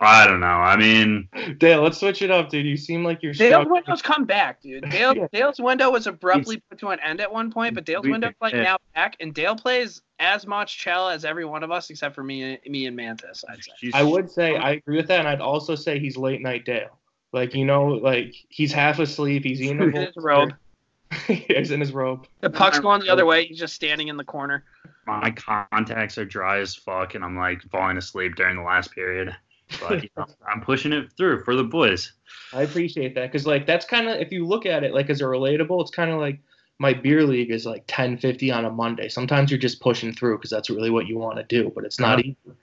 I 0.00 0.26
don't 0.28 0.38
know. 0.38 0.46
I 0.46 0.76
mean, 0.76 1.28
Dale, 1.58 1.82
let's 1.82 1.98
switch 1.98 2.22
it 2.22 2.30
up, 2.30 2.50
dude. 2.50 2.64
You 2.66 2.76
seem 2.76 3.02
like 3.02 3.20
you're 3.22 3.32
Dale's 3.32 3.62
stuck. 3.62 3.70
windows 3.72 4.00
come 4.02 4.24
back, 4.26 4.62
dude. 4.62 4.88
Dale, 4.90 5.16
Yeah. 5.16 5.26
Dale's 5.32 5.58
window 5.58 5.90
was 5.90 6.06
abruptly 6.06 6.62
put 6.70 6.78
to 6.78 6.88
an 6.90 7.00
end 7.00 7.20
at 7.20 7.32
one 7.32 7.50
point, 7.50 7.74
but 7.74 7.84
Dale's 7.84 8.04
We- 8.04 8.12
window's 8.12 8.34
like 8.40 8.54
yeah. 8.54 8.62
now 8.62 8.76
back, 8.94 9.16
and 9.18 9.34
Dale 9.34 9.56
plays 9.56 10.02
as 10.20 10.46
much 10.46 10.78
Chell 10.78 11.08
as 11.08 11.24
every 11.24 11.44
one 11.44 11.64
of 11.64 11.72
us 11.72 11.90
except 11.90 12.14
for 12.14 12.22
me, 12.22 12.58
me 12.66 12.86
and 12.86 12.94
Mantis. 12.96 13.44
I'd 13.48 13.62
say. 13.64 13.90
I 13.92 14.04
would 14.04 14.30
say 14.30 14.56
I 14.56 14.70
agree 14.72 14.96
with 14.96 15.08
that, 15.08 15.18
and 15.18 15.28
I'd 15.28 15.40
also 15.40 15.74
say 15.74 15.98
he's 15.98 16.16
late 16.16 16.40
night 16.42 16.64
Dale. 16.64 16.96
Like 17.32 17.54
you 17.54 17.64
know, 17.64 17.86
like 17.86 18.34
he's 18.48 18.72
half 18.72 19.00
asleep. 19.00 19.42
He's 19.44 19.60
eating 19.60 19.82
In 19.82 19.92
his 19.92 20.14
robe. 20.16 20.54
he's 21.26 21.70
in 21.72 21.80
his 21.80 21.92
robe. 21.92 22.26
The 22.40 22.50
puck's 22.50 22.78
going 22.78 23.00
the 23.00 23.08
other 23.08 23.26
way. 23.26 23.46
He's 23.46 23.58
just 23.58 23.74
standing 23.74 24.08
in 24.08 24.16
the 24.16 24.24
corner. 24.24 24.62
my 25.06 25.30
contacts 25.32 26.18
are 26.18 26.24
dry 26.24 26.58
as 26.60 26.74
fuck, 26.74 27.14
and 27.16 27.24
I'm 27.24 27.36
like 27.36 27.62
falling 27.70 27.96
asleep 27.96 28.36
during 28.36 28.56
the 28.56 28.62
last 28.62 28.94
period. 28.94 29.34
But 29.80 30.02
you 30.02 30.08
know, 30.16 30.26
I'm 30.50 30.60
pushing 30.60 30.92
it 30.92 31.12
through 31.16 31.44
for 31.44 31.54
the 31.54 31.64
boys. 31.64 32.12
I 32.52 32.62
appreciate 32.62 33.14
that 33.14 33.30
because 33.30 33.46
like 33.46 33.66
that's 33.66 33.84
kind 33.84 34.08
of 34.08 34.20
if 34.20 34.32
you 34.32 34.46
look 34.46 34.66
at 34.66 34.84
it 34.84 34.94
like 34.94 35.10
as 35.10 35.20
a 35.20 35.24
relatable, 35.24 35.80
it's 35.80 35.90
kind 35.90 36.10
of 36.10 36.18
like 36.18 36.40
my 36.78 36.92
beer 36.92 37.24
league 37.24 37.50
is 37.50 37.66
like 37.66 37.86
10:50 37.86 38.54
on 38.54 38.64
a 38.64 38.70
Monday. 38.70 39.08
Sometimes 39.08 39.50
you're 39.50 39.58
just 39.58 39.80
pushing 39.80 40.12
through 40.12 40.38
because 40.38 40.50
that's 40.50 40.70
really 40.70 40.90
what 40.90 41.06
you 41.06 41.18
want 41.18 41.36
to 41.36 41.44
do, 41.44 41.70
but 41.74 41.84
it's 41.84 41.98
not 41.98 42.18
Yeah. 42.24 42.30
easy. 42.30 42.56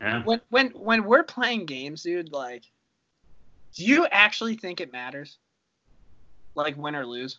Yeah. 0.00 0.22
When 0.24 0.40
when 0.50 0.70
when 0.70 1.04
we're 1.04 1.24
playing 1.24 1.66
games, 1.66 2.02
dude, 2.02 2.32
like, 2.32 2.64
do 3.74 3.84
you 3.84 4.06
actually 4.06 4.56
think 4.56 4.80
it 4.80 4.92
matters? 4.92 5.38
Like 6.54 6.76
win 6.76 6.96
or 6.96 7.06
lose? 7.06 7.38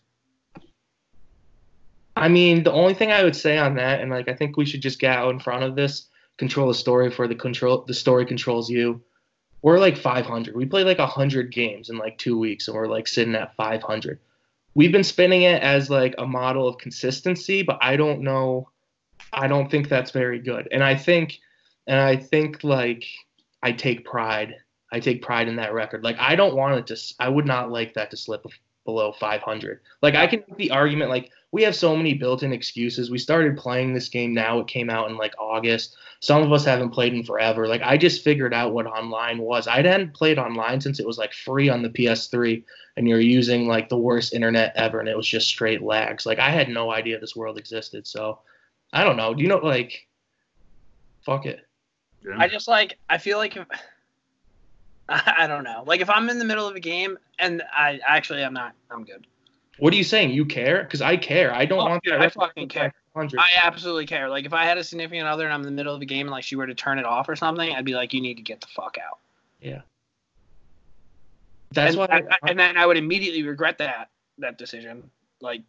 I 2.16 2.30
mean, 2.30 2.64
the 2.64 2.72
only 2.72 2.94
thing 2.94 3.12
I 3.12 3.24
would 3.24 3.36
say 3.36 3.58
on 3.58 3.76
that, 3.76 4.02
and 4.02 4.12
like 4.12 4.30
I 4.30 4.34
think 4.34 4.56
we 4.56 4.66
should 4.66 4.82
just 4.82 5.00
get 5.00 5.18
out 5.18 5.32
in 5.32 5.40
front 5.40 5.64
of 5.64 5.76
this, 5.76 6.08
control 6.44 6.68
the 6.68 6.74
story 6.74 7.10
for 7.10 7.26
the 7.26 7.36
control. 7.36 7.86
The 7.88 7.94
story 7.94 8.26
controls 8.26 8.70
you. 8.70 9.02
We're 9.62 9.80
like 9.80 9.96
500. 9.96 10.54
We 10.56 10.66
play 10.66 10.84
like 10.84 11.00
100 11.00 11.54
games 11.54 11.90
in 11.90 11.98
like 11.98 12.18
two 12.18 12.38
weeks, 12.38 12.68
and 12.68 12.76
we're 12.76 12.88
like 12.88 13.08
sitting 13.08 13.34
at 13.36 13.56
500. 13.56 14.20
We've 14.76 14.92
been 14.92 15.06
spinning 15.06 15.44
it 15.44 15.64
as 15.64 15.90
like 15.90 16.16
a 16.18 16.28
model 16.28 16.68
of 16.68 16.78
consistency, 16.78 17.64
but 17.64 17.78
I 17.82 17.96
don't 17.96 18.24
know. 18.24 18.70
I 19.32 19.48
don't 19.48 19.72
think 19.72 19.88
that's 19.88 20.12
very 20.12 20.40
good. 20.40 20.68
And 20.70 20.84
I 20.84 20.96
think, 20.96 21.40
and 21.88 21.98
I 21.98 22.18
think 22.18 22.62
like 22.66 23.06
I 23.62 23.72
take 23.72 24.04
pride. 24.04 24.56
I 24.92 25.00
take 25.00 25.22
pride 25.22 25.48
in 25.48 25.56
that 25.56 25.74
record. 25.74 26.04
Like 26.04 26.18
I 26.20 26.36
don't 26.36 26.56
want 26.56 26.78
it 26.78 26.88
to. 26.88 27.16
i 27.20 27.30
would 27.30 27.46
not 27.46 27.72
like 27.72 27.94
that 27.94 28.12
to 28.12 28.18
slip 28.18 28.46
below 28.86 29.12
500. 29.12 29.80
Like 30.02 30.16
I 30.16 30.28
can 30.28 30.44
make 30.48 30.58
the 30.58 30.72
argument 30.72 31.10
like 31.10 31.32
we 31.52 31.64
have 31.64 31.76
so 31.76 31.96
many 31.96 32.16
built-in 32.16 32.52
excuses. 32.52 33.12
We 33.12 33.20
started 33.20 33.58
playing 33.58 33.94
this 33.94 34.10
game 34.10 34.34
now. 34.34 34.60
It 34.60 34.68
came 34.68 34.90
out 34.90 35.10
in 35.10 35.18
like 35.18 35.34
August. 35.40 35.96
Some 36.20 36.42
of 36.42 36.52
us 36.52 36.66
haven't 36.66 36.90
played 36.90 37.14
in 37.14 37.24
forever. 37.24 37.68
Like 37.68 37.82
I 37.84 37.96
just 37.96 38.24
figured 38.24 38.54
out 38.54 38.74
what 38.74 38.88
online 38.88 39.38
was. 39.38 39.68
I 39.68 39.84
hadn't 39.84 40.14
played 40.14 40.40
online 40.40 40.82
since 40.82 41.00
it 41.00 41.06
was 41.06 41.18
like 41.18 41.34
free 41.34 41.70
on 41.70 41.84
the 41.84 41.90
PS3 41.90 42.64
and 42.98 43.08
you're 43.08 43.20
using 43.20 43.68
like 43.68 43.90
the 43.90 43.98
worst 43.98 44.34
internet 44.34 44.74
ever 44.76 45.00
and 45.00 45.08
it 45.08 45.18
was 45.18 45.28
just 45.28 45.48
straight 45.48 45.82
lags. 45.82 46.26
Like 46.26 46.40
I 46.40 46.50
had 46.50 46.70
no 46.70 46.92
idea 46.92 47.20
this 47.20 47.36
world 47.36 47.58
existed. 47.58 48.08
So 48.08 48.40
I 48.92 49.04
don't 49.04 49.18
know. 49.18 49.34
Do 49.34 49.44
you 49.44 49.50
know 49.50 49.58
like 49.58 50.08
fuck 51.24 51.46
it. 51.46 51.66
Yeah. 52.26 52.36
I 52.38 52.48
just 52.48 52.68
like 52.68 52.98
I 53.10 53.18
feel 53.18 53.38
like 53.38 53.58
I 55.38 55.48
don't 55.48 55.64
know. 55.64 55.84
Like 55.86 56.02
if 56.02 56.10
I'm 56.10 56.30
in 56.30 56.40
the 56.40 56.46
middle 56.46 56.68
of 56.68 56.76
a 56.76 56.80
game 56.80 57.18
and 57.40 57.62
I 57.76 58.00
actually 58.08 58.44
I'm 58.44 58.54
not 58.54 58.74
I'm 58.90 59.04
good. 59.04 59.28
What 59.80 59.94
are 59.94 59.98
you 59.98 60.04
saying? 60.04 60.32
You 60.32 60.46
care? 60.46 60.84
Because 60.84 61.02
I 61.02 61.18
care. 61.18 61.54
I 61.54 61.66
don't 61.66 61.80
Oh, 61.80 61.86
want 61.90 62.04
dude, 62.04 62.14
that 62.14 62.22
I 62.22 62.30
fucking 62.30 62.70
care. 62.70 62.94
500. 63.16 63.40
I 63.40 63.50
absolutely 63.64 64.06
care. 64.06 64.30
Like 64.30 64.46
if 64.46 64.54
I 64.54 64.66
had 64.66 64.78
a 64.78 64.84
significant 64.84 65.28
other 65.28 65.46
and 65.46 65.54
I'm 65.54 65.62
in 65.62 65.66
the 65.66 65.72
middle 65.72 65.94
of 65.96 66.02
a 66.02 66.06
game 66.06 66.28
and 66.28 66.32
like 66.32 66.44
she 66.44 66.56
were 66.56 66.68
to 66.68 66.76
turn 66.76 67.00
it 67.00 67.06
off 67.06 67.28
or 67.30 67.36
something, 67.36 67.74
I'd 67.74 67.86
be 67.86 67.96
like, 67.96 68.14
you 68.14 68.22
need 68.22 68.36
to 68.38 68.44
get 68.44 68.62
the 68.62 68.68
fuck 68.68 68.98
out. 69.04 69.18
Yeah. 69.62 69.82
That's 71.72 71.96
and, 71.96 72.00
why 72.00 72.24
I- 72.42 72.50
and 72.50 72.60
then 72.60 72.78
I 72.78 72.86
would 72.86 72.98
immediately 72.98 73.44
regret 73.44 73.78
that 73.80 74.10
that 74.40 74.58
decision, 74.58 75.10
like 75.42 75.62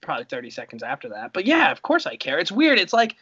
probably 0.00 0.24
30 0.24 0.50
seconds 0.50 0.82
after 0.82 1.08
that. 1.10 1.32
But 1.32 1.44
yeah, 1.46 1.70
of 1.70 1.82
course 1.82 2.06
I 2.06 2.16
care. 2.16 2.38
It's 2.38 2.52
weird. 2.52 2.78
It's 2.78 2.92
like 2.92 3.16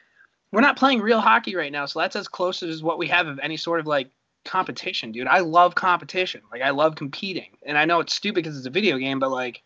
we're 0.53 0.61
not 0.63 0.77
playing 0.77 1.01
real 1.01 1.21
hockey 1.21 1.55
right 1.55 1.71
now, 1.71 1.87
so 1.87 2.01
that's 2.01 2.17
as 2.17 2.29
close 2.29 2.63
as 2.63 2.83
what 2.83 2.99
we 2.99 3.07
have 3.09 3.27
of 3.27 3.39
any 3.41 3.57
sort 3.57 3.81
of 3.81 3.87
like 3.87 4.09
competition, 4.45 5.13
dude. 5.13 5.27
I 5.27 5.41
love 5.41 5.75
competition. 5.75 6.43
Like 6.51 6.63
I 6.63 6.71
love 6.71 6.97
competing, 6.97 7.57
and 7.65 7.77
I 7.79 7.85
know 7.85 8.01
it's 8.01 8.15
stupid 8.15 8.43
because 8.45 8.57
it's 8.57 8.67
a 8.67 8.71
video 8.71 8.99
game, 8.99 9.19
but 9.19 9.31
like, 9.31 9.63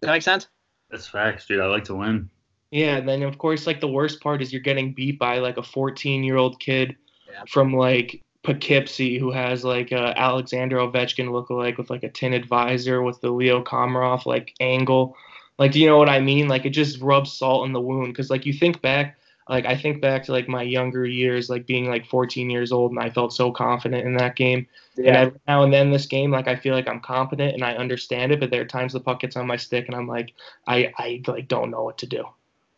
does 0.00 0.08
that 0.08 0.12
make 0.12 0.22
sense? 0.22 0.48
That's 0.90 1.06
facts, 1.06 1.46
dude. 1.46 1.60
I 1.60 1.66
like 1.66 1.84
to 1.84 1.94
win. 1.94 2.28
Yeah, 2.70 2.96
and 2.96 3.08
then 3.08 3.22
of 3.22 3.38
course, 3.38 3.66
like 3.66 3.80
the 3.80 3.88
worst 3.88 4.20
part 4.20 4.42
is 4.42 4.52
you're 4.52 4.62
getting 4.62 4.92
beat 4.92 5.18
by 5.18 5.38
like 5.38 5.56
a 5.56 5.62
14 5.62 6.22
year 6.22 6.36
old 6.36 6.60
kid 6.60 6.96
Yeah. 7.30 7.42
from 7.48 7.74
like 7.74 8.20
Poughkeepsie 8.42 9.18
who 9.18 9.30
has 9.30 9.64
like 9.64 9.92
uh, 9.92 10.14
Alexander 10.16 10.76
Ovechkin 10.78 11.28
lookalike 11.28 11.76
with 11.78 11.90
like 11.90 12.04
a 12.04 12.08
tinted 12.08 12.46
visor 12.46 13.02
with 13.02 13.20
the 13.20 13.30
Leo 13.30 13.62
Komarov 13.62 14.24
like 14.26 14.54
angle. 14.60 15.16
Like, 15.58 15.72
do 15.72 15.78
you 15.80 15.86
know 15.86 15.98
what 15.98 16.08
I 16.08 16.20
mean? 16.20 16.48
Like, 16.48 16.64
it 16.64 16.70
just 16.70 17.02
rubs 17.02 17.32
salt 17.34 17.66
in 17.66 17.74
the 17.74 17.80
wound 17.82 18.14
because 18.14 18.30
like 18.30 18.46
you 18.46 18.52
think 18.54 18.80
back, 18.80 19.18
like 19.50 19.66
I 19.66 19.76
think 19.76 20.00
back 20.00 20.22
to 20.24 20.32
like 20.32 20.48
my 20.48 20.62
younger 20.62 21.04
years, 21.04 21.50
like 21.50 21.66
being 21.66 21.90
like 21.90 22.06
14 22.06 22.48
years 22.48 22.70
old, 22.70 22.92
and 22.92 23.00
I 23.00 23.10
felt 23.10 23.32
so 23.32 23.50
confident 23.50 24.06
in 24.06 24.14
that 24.14 24.36
game. 24.36 24.64
And 24.96 25.08
every 25.08 25.40
now 25.48 25.64
and 25.64 25.72
then 25.72 25.90
this 25.90 26.06
game, 26.06 26.30
like 26.30 26.46
I 26.46 26.54
feel 26.54 26.72
like 26.72 26.88
I'm 26.88 27.00
competent 27.00 27.54
and 27.54 27.64
I 27.64 27.74
understand 27.74 28.30
it, 28.30 28.38
but 28.38 28.50
there 28.50 28.62
are 28.62 28.66
times 28.66 28.92
the 28.92 29.00
puck 29.00 29.20
gets 29.20 29.34
on 29.34 29.48
my 29.48 29.56
stick 29.56 29.86
and 29.88 29.96
I'm 29.96 30.06
like, 30.06 30.34
I 30.68 30.92
I 30.96 31.22
like 31.26 31.48
don't 31.48 31.72
know 31.72 31.82
what 31.82 31.98
to 31.98 32.06
do. 32.06 32.24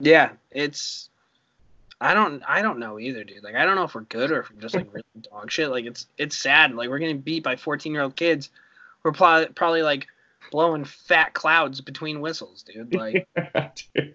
Yeah, 0.01 0.31
it's. 0.51 1.11
I 2.01 2.15
don't. 2.15 2.43
I 2.49 2.63
don't 2.63 2.79
know 2.79 2.99
either, 2.99 3.23
dude. 3.23 3.45
Like, 3.45 3.55
I 3.55 3.67
don't 3.67 3.77
know 3.77 3.85
if 3.85 3.95
we're 3.95 4.01
good 4.03 4.33
or 4.33 4.41
if 4.41 4.51
we're 4.51 4.61
just 4.61 4.75
like 4.75 4.89
really 4.93 5.05
dog 5.31 5.51
shit. 5.51 5.69
Like, 5.69 5.85
it's 5.85 6.07
it's 6.17 6.39
sad. 6.39 6.75
Like, 6.75 6.89
we're 6.89 6.99
getting 7.01 7.21
beat 7.21 7.45
by 7.45 7.57
14 7.57 7.93
year 7.93 8.03
old 8.03 8.17
kids. 8.17 8.49
We're 9.03 9.13
probably 9.13 9.53
probably 9.53 9.83
like 9.83 10.07
blowing 10.51 10.85
fat 10.85 11.35
clouds 11.35 11.83
between 11.83 12.23
whistles, 12.23 12.63
dude. 12.63 12.95
Like, 12.95 13.29
Dude. 13.95 14.15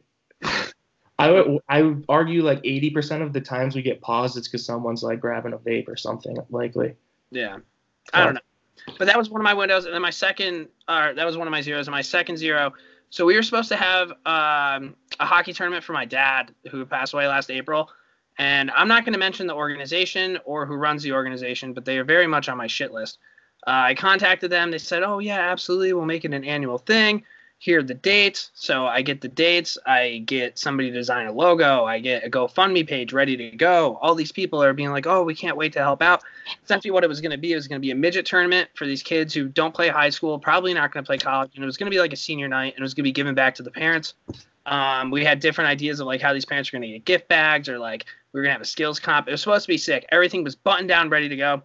I 1.20 1.32
would 1.32 1.60
I 1.68 1.82
would 1.82 2.06
argue 2.08 2.44
like 2.44 2.62
eighty 2.64 2.90
percent 2.90 3.24
of 3.24 3.34
the 3.34 3.42
times 3.42 3.76
we 3.76 3.82
get 3.82 4.02
paused, 4.02 4.38
it's 4.38 4.48
because 4.48 4.66
someone's 4.66 5.04
like 5.04 5.20
grabbing 5.20 5.54
a 5.54 5.58
vape 5.58 5.88
or 5.88 5.98
something. 5.98 6.38
Likely. 6.50 6.96
yeah, 7.32 7.58
I 8.14 8.24
don't 8.24 8.36
know. 8.36 8.42
But 8.98 9.06
that 9.08 9.18
was 9.18 9.30
one 9.30 9.42
of 9.42 9.44
my 9.44 9.54
windows, 9.54 9.86
and 9.86 9.94
then 9.94 10.02
my 10.02 10.12
second, 10.12 10.68
uh, 10.88 11.14
that 11.14 11.26
was 11.26 11.36
one 11.36 11.48
of 11.48 11.52
my 11.52 11.62
zeros, 11.62 11.88
and 11.88 11.92
my 11.92 12.02
second 12.02 12.38
zero. 12.38 12.74
So 13.10 13.26
we 13.26 13.36
were 13.36 13.44
supposed 13.44 13.70
to 13.70 13.76
have 13.76 14.12
um, 14.26 14.96
a 15.20 15.26
hockey 15.26 15.54
tournament 15.54 15.84
for 15.84 15.94
my 15.94 16.06
dad, 16.06 16.54
who 16.70 16.86
passed 16.86 17.14
away 17.14 17.28
last 17.28 17.50
April. 17.50 17.90
And 18.38 18.70
I'm 18.72 18.88
not 18.88 19.04
going 19.04 19.14
to 19.14 19.20
mention 19.20 19.48
the 19.48 19.56
organization 19.56 20.38
or 20.46 20.66
who 20.66 20.76
runs 20.76 21.02
the 21.02 21.12
organization, 21.14 21.74
but 21.74 21.86
they 21.86 21.98
are 21.98 22.04
very 22.04 22.28
much 22.28 22.50
on 22.50 22.58
my 22.58 22.68
shit 22.68 22.92
list. 22.92 23.18
Uh, 23.66 23.90
I 23.90 23.96
contacted 23.96 24.52
them. 24.52 24.70
They 24.72 24.78
said, 24.78 25.04
"Oh 25.04 25.20
yeah, 25.20 25.40
absolutely, 25.40 25.94
we'll 25.94 26.06
make 26.06 26.24
it 26.24 26.34
an 26.34 26.44
annual 26.44 26.78
thing. 26.78 27.24
Here 27.60 27.80
are 27.80 27.84
the 27.84 27.94
dates." 27.94 28.52
So 28.54 28.86
I 28.86 29.02
get 29.02 29.22
the 29.22 29.28
dates. 29.28 29.78
I 29.86 30.24
get 30.26 30.58
somebody 30.58 30.90
to 30.90 30.96
design 30.96 31.28
a 31.28 31.32
logo. 31.32 31.86
I 31.86 32.00
get 32.00 32.26
a 32.26 32.30
GoFundMe 32.30 32.88
page 32.88 33.14
ready 33.14 33.36
to 33.38 33.56
go. 33.56 33.98
All 34.02 34.16
these 34.16 34.32
people 34.32 34.64
are 34.64 34.74
being 34.74 34.92
like, 34.92 35.08
"Oh, 35.08 35.24
we 35.24 35.36
can't 35.36 35.58
wait 35.58 35.74
to 35.74 35.80
help 35.80 36.02
out." 36.02 36.24
Essentially, 36.64 36.92
what 36.92 37.04
it 37.04 37.08
was 37.08 37.22
going 37.22 37.32
to 37.32 37.38
be 37.38 37.54
it 37.54 37.56
was 37.56 37.68
going 37.68 37.82
to 37.82 37.86
be 37.86 37.92
a 37.92 37.96
midget 37.96 38.26
tournament 38.26 38.70
for 38.76 38.86
these 38.86 39.04
kids 39.04 39.34
who 39.34 39.48
don't 39.48 39.74
play 39.74 39.90
high 39.90 40.10
school, 40.10 40.40
probably 40.40 40.74
not 40.74 40.92
going 40.92 41.04
to 41.04 41.08
play 41.08 41.18
college, 41.18 41.52
and 41.56 41.64
it 41.64 41.68
was 41.68 41.78
going 41.78 41.90
to 41.90 41.96
be 41.96 42.00
like 42.00 42.14
a 42.14 42.18
senior 42.18 42.48
night, 42.48 42.74
and 42.76 42.80
it 42.80 42.84
was 42.84 42.94
going 42.94 43.04
to 43.04 43.10
be 43.10 43.14
given 43.14 43.36
back 43.36 43.56
to 43.56 43.64
the 43.64 43.72
parents. 43.72 44.14
Um, 44.68 45.12
we 45.12 45.24
had 45.24 45.40
different 45.40 45.70
ideas 45.70 46.02
of 46.02 46.08
like 46.08 46.22
how 46.22 46.34
these 46.34 46.46
parents 46.46 46.72
were 46.72 46.80
going 46.80 46.92
to 46.92 46.98
get 46.98 47.06
gift 47.06 47.28
bags 47.30 47.70
or 47.70 47.80
like 47.80 48.06
we 48.34 48.40
were 48.40 48.44
going 48.44 48.50
to 48.50 48.56
have 48.56 48.62
a 48.62 48.66
skills 48.66 49.00
comp. 49.00 49.28
It 49.28 49.32
was 49.32 49.42
supposed 49.42 49.64
to 49.64 49.70
be 49.70 49.78
sick. 49.78 50.06
Everything 50.10 50.44
was 50.44 50.56
buttoned 50.56 50.90
down, 50.90 51.10
ready 51.10 51.30
to 51.30 51.38
go. 51.38 51.64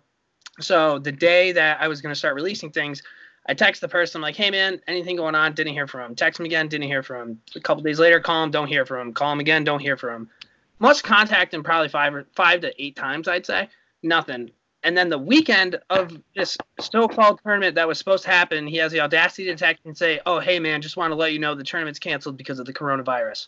So 0.61 1.01
the 1.01 1.11
day 1.11 1.51
that 1.53 1.81
I 1.81 1.89
was 1.89 2.01
going 2.01 2.15
to 2.15 2.19
start 2.19 2.37
releasing 2.37 2.71
things, 2.71 3.03
I 3.47 3.55
text 3.55 3.81
the 3.81 3.89
person 3.89 4.19
I'm 4.19 4.23
like, 4.23 4.37
"Hey 4.37 4.51
man, 4.51 4.81
anything 4.87 5.17
going 5.17 5.35
on?" 5.35 5.55
Didn't 5.55 5.73
hear 5.73 5.87
from 5.87 6.11
him. 6.11 6.15
Text 6.15 6.39
him 6.39 6.47
again. 6.47 6.69
Didn't 6.69 6.87
hear 6.87 7.03
from 7.03 7.23
him. 7.23 7.41
A 7.57 7.61
couple 7.61 7.83
days 7.83 7.99
later, 7.99 8.21
call 8.21 8.45
him. 8.45 8.51
Don't 8.51 8.69
hear 8.69 8.87
from 8.87 9.09
him. 9.09 9.13
Call 9.13 9.33
him 9.33 9.41
again. 9.41 9.65
Don't 9.65 9.81
hear 9.81 9.97
from 9.97 10.23
him. 10.23 10.31
Must 10.79 11.05
contact 11.05 11.55
him 11.55 11.63
probably 11.63 11.89
five 11.89 12.15
or 12.15 12.27
five 12.35 12.61
to 12.61 12.83
eight 12.83 12.97
times, 12.97 13.29
I'd 13.29 13.47
say. 13.47 13.69
Nothing. 14.03 14.51
And 14.85 14.97
then 14.97 15.09
the 15.09 15.19
weekend 15.19 15.79
of 15.91 16.21
this 16.35 16.59
so-called 16.81 17.41
tournament 17.45 17.77
that 17.77 17.87
was 17.87 17.99
supposed 17.99 18.25
to 18.25 18.31
happen, 18.31 18.67
he 18.67 18.79
has 18.79 18.91
the 18.91 19.01
audacity 19.01 19.45
to 19.45 19.55
text 19.55 19.85
and 19.85 19.97
say, 19.97 20.21
"Oh, 20.27 20.41
hey 20.41 20.59
man, 20.59 20.83
just 20.83 20.97
want 20.97 21.13
to 21.13 21.15
let 21.15 21.33
you 21.33 21.39
know 21.39 21.55
the 21.55 21.63
tournament's 21.63 22.01
canceled 22.01 22.37
because 22.37 22.59
of 22.59 22.67
the 22.67 22.73
coronavirus." 22.73 23.47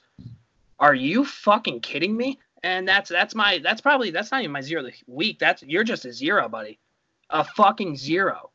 Are 0.78 0.94
you 0.94 1.24
fucking 1.24 1.80
kidding 1.80 2.16
me? 2.16 2.38
And 2.62 2.86
that's 2.88 3.10
that's 3.10 3.34
my 3.34 3.58
that's 3.58 3.80
probably 3.80 4.10
that's 4.10 4.30
not 4.30 4.40
even 4.40 4.52
my 4.52 4.60
zero 4.60 4.84
of 4.84 4.92
the 4.92 4.94
week. 5.06 5.38
That's 5.38 5.62
you're 5.62 5.84
just 5.84 6.04
a 6.04 6.12
zero, 6.12 6.48
buddy. 6.48 6.78
A 7.30 7.44
fucking 7.44 7.96
zero. 7.96 8.50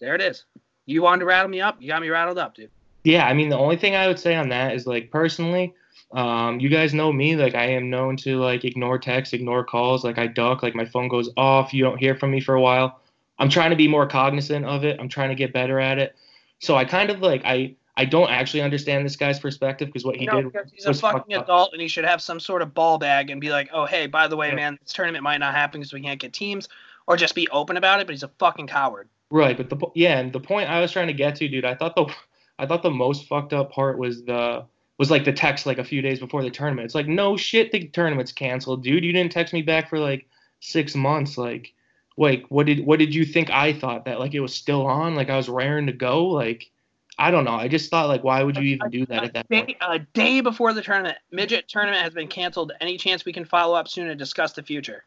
There 0.00 0.14
it 0.14 0.20
is. 0.20 0.44
You 0.86 1.02
wanted 1.02 1.20
to 1.20 1.26
rattle 1.26 1.48
me 1.48 1.60
up. 1.60 1.76
You 1.80 1.88
got 1.88 2.02
me 2.02 2.08
rattled 2.08 2.38
up, 2.38 2.54
dude. 2.54 2.70
Yeah, 3.04 3.26
I 3.26 3.34
mean 3.34 3.48
the 3.48 3.58
only 3.58 3.76
thing 3.76 3.94
I 3.94 4.06
would 4.08 4.18
say 4.18 4.34
on 4.34 4.48
that 4.48 4.74
is 4.74 4.86
like 4.86 5.10
personally, 5.10 5.74
um, 6.12 6.58
you 6.60 6.68
guys 6.68 6.92
know 6.92 7.12
me. 7.12 7.36
Like 7.36 7.54
I 7.54 7.66
am 7.66 7.88
known 7.88 8.16
to 8.18 8.38
like 8.38 8.64
ignore 8.64 8.98
texts, 8.98 9.32
ignore 9.32 9.64
calls. 9.64 10.04
Like 10.04 10.18
I 10.18 10.26
duck. 10.26 10.62
Like 10.62 10.74
my 10.74 10.84
phone 10.84 11.08
goes 11.08 11.30
off. 11.36 11.72
You 11.72 11.84
don't 11.84 11.98
hear 11.98 12.14
from 12.14 12.30
me 12.30 12.40
for 12.40 12.54
a 12.54 12.60
while. 12.60 13.00
I'm 13.38 13.48
trying 13.48 13.70
to 13.70 13.76
be 13.76 13.88
more 13.88 14.06
cognizant 14.06 14.66
of 14.66 14.84
it. 14.84 14.98
I'm 15.00 15.08
trying 15.08 15.30
to 15.30 15.34
get 15.34 15.52
better 15.52 15.80
at 15.80 15.98
it. 15.98 16.14
So 16.58 16.76
I 16.76 16.84
kind 16.84 17.10
of 17.10 17.20
like 17.20 17.42
I 17.44 17.74
I 17.96 18.04
don't 18.04 18.30
actually 18.30 18.62
understand 18.62 19.04
this 19.04 19.16
guy's 19.16 19.38
perspective 19.38 19.88
because 19.88 20.04
what 20.04 20.16
he 20.16 20.26
no, 20.26 20.42
did 20.42 20.52
because 20.52 20.70
he's 20.72 20.86
a 20.86 20.94
fucking 20.94 21.36
up. 21.36 21.44
adult 21.44 21.72
and 21.72 21.82
he 21.82 21.88
should 21.88 22.04
have 22.04 22.22
some 22.22 22.40
sort 22.40 22.62
of 22.62 22.74
ball 22.74 22.98
bag 22.98 23.30
and 23.30 23.40
be 23.40 23.50
like, 23.50 23.68
oh, 23.72 23.84
hey, 23.84 24.06
by 24.06 24.26
the 24.28 24.36
way, 24.36 24.48
Yeah. 24.48 24.54
man, 24.54 24.78
this 24.82 24.92
tournament 24.92 25.22
might 25.22 25.38
not 25.38 25.54
happen 25.54 25.80
because 25.80 25.92
we 25.92 26.00
can't 26.00 26.20
get 26.20 26.32
teams, 26.32 26.68
or 27.06 27.16
just 27.16 27.34
be 27.34 27.48
open 27.48 27.76
about 27.76 28.00
it. 28.00 28.06
But 28.06 28.14
he's 28.14 28.22
a 28.22 28.30
fucking 28.38 28.68
coward. 28.68 29.08
Right, 29.30 29.56
but 29.56 29.70
the 29.70 29.78
yeah, 29.94 30.18
and 30.18 30.32
the 30.32 30.40
point 30.40 30.68
I 30.68 30.80
was 30.80 30.90
trying 30.90 31.06
to 31.06 31.12
get 31.12 31.36
to, 31.36 31.48
dude, 31.48 31.64
I 31.64 31.74
thought 31.74 31.94
the 31.94 32.12
I 32.58 32.66
thought 32.66 32.82
the 32.82 32.90
most 32.90 33.26
fucked 33.26 33.52
up 33.52 33.70
part 33.72 33.98
was 33.98 34.24
the 34.24 34.66
was 34.98 35.10
like 35.10 35.24
the 35.24 35.32
text 35.32 35.64
like 35.66 35.78
a 35.78 35.84
few 35.84 36.02
days 36.02 36.18
before 36.18 36.42
the 36.42 36.50
tournament. 36.50 36.84
It's 36.84 36.94
like 36.94 37.06
no 37.06 37.36
shit, 37.36 37.70
the 37.72 37.86
tournament's 37.88 38.32
canceled, 38.32 38.82
dude. 38.82 39.04
You 39.04 39.12
didn't 39.12 39.32
text 39.32 39.54
me 39.54 39.62
back 39.62 39.88
for 39.88 39.98
like 39.98 40.26
six 40.58 40.94
months. 40.96 41.38
Like, 41.38 41.72
like 42.16 42.44
what 42.48 42.66
did 42.66 42.84
what 42.84 42.98
did 42.98 43.14
you 43.14 43.24
think 43.24 43.50
I 43.50 43.72
thought 43.72 44.04
that 44.04 44.18
like 44.18 44.34
it 44.34 44.40
was 44.40 44.52
still 44.52 44.86
on? 44.86 45.14
Like 45.14 45.30
I 45.30 45.36
was 45.36 45.48
raring 45.48 45.86
to 45.86 45.92
go? 45.92 46.26
Like, 46.26 46.70
I 47.16 47.30
don't 47.30 47.44
know. 47.44 47.54
I 47.54 47.68
just 47.68 47.88
thought 47.88 48.08
like 48.08 48.24
why 48.24 48.42
would 48.42 48.56
you 48.56 48.64
even 48.64 48.90
do 48.90 49.06
that 49.06 49.24
at 49.24 49.32
that 49.34 49.48
point? 49.48 49.68
Day, 49.68 49.76
a 49.80 50.00
day 50.00 50.40
before 50.40 50.72
the 50.72 50.82
tournament, 50.82 51.18
midget 51.30 51.68
tournament 51.68 52.02
has 52.02 52.12
been 52.12 52.28
canceled. 52.28 52.72
Any 52.80 52.98
chance 52.98 53.24
we 53.24 53.32
can 53.32 53.44
follow 53.44 53.76
up 53.76 53.86
soon 53.86 54.10
and 54.10 54.18
discuss 54.18 54.52
the 54.52 54.62
future? 54.62 55.04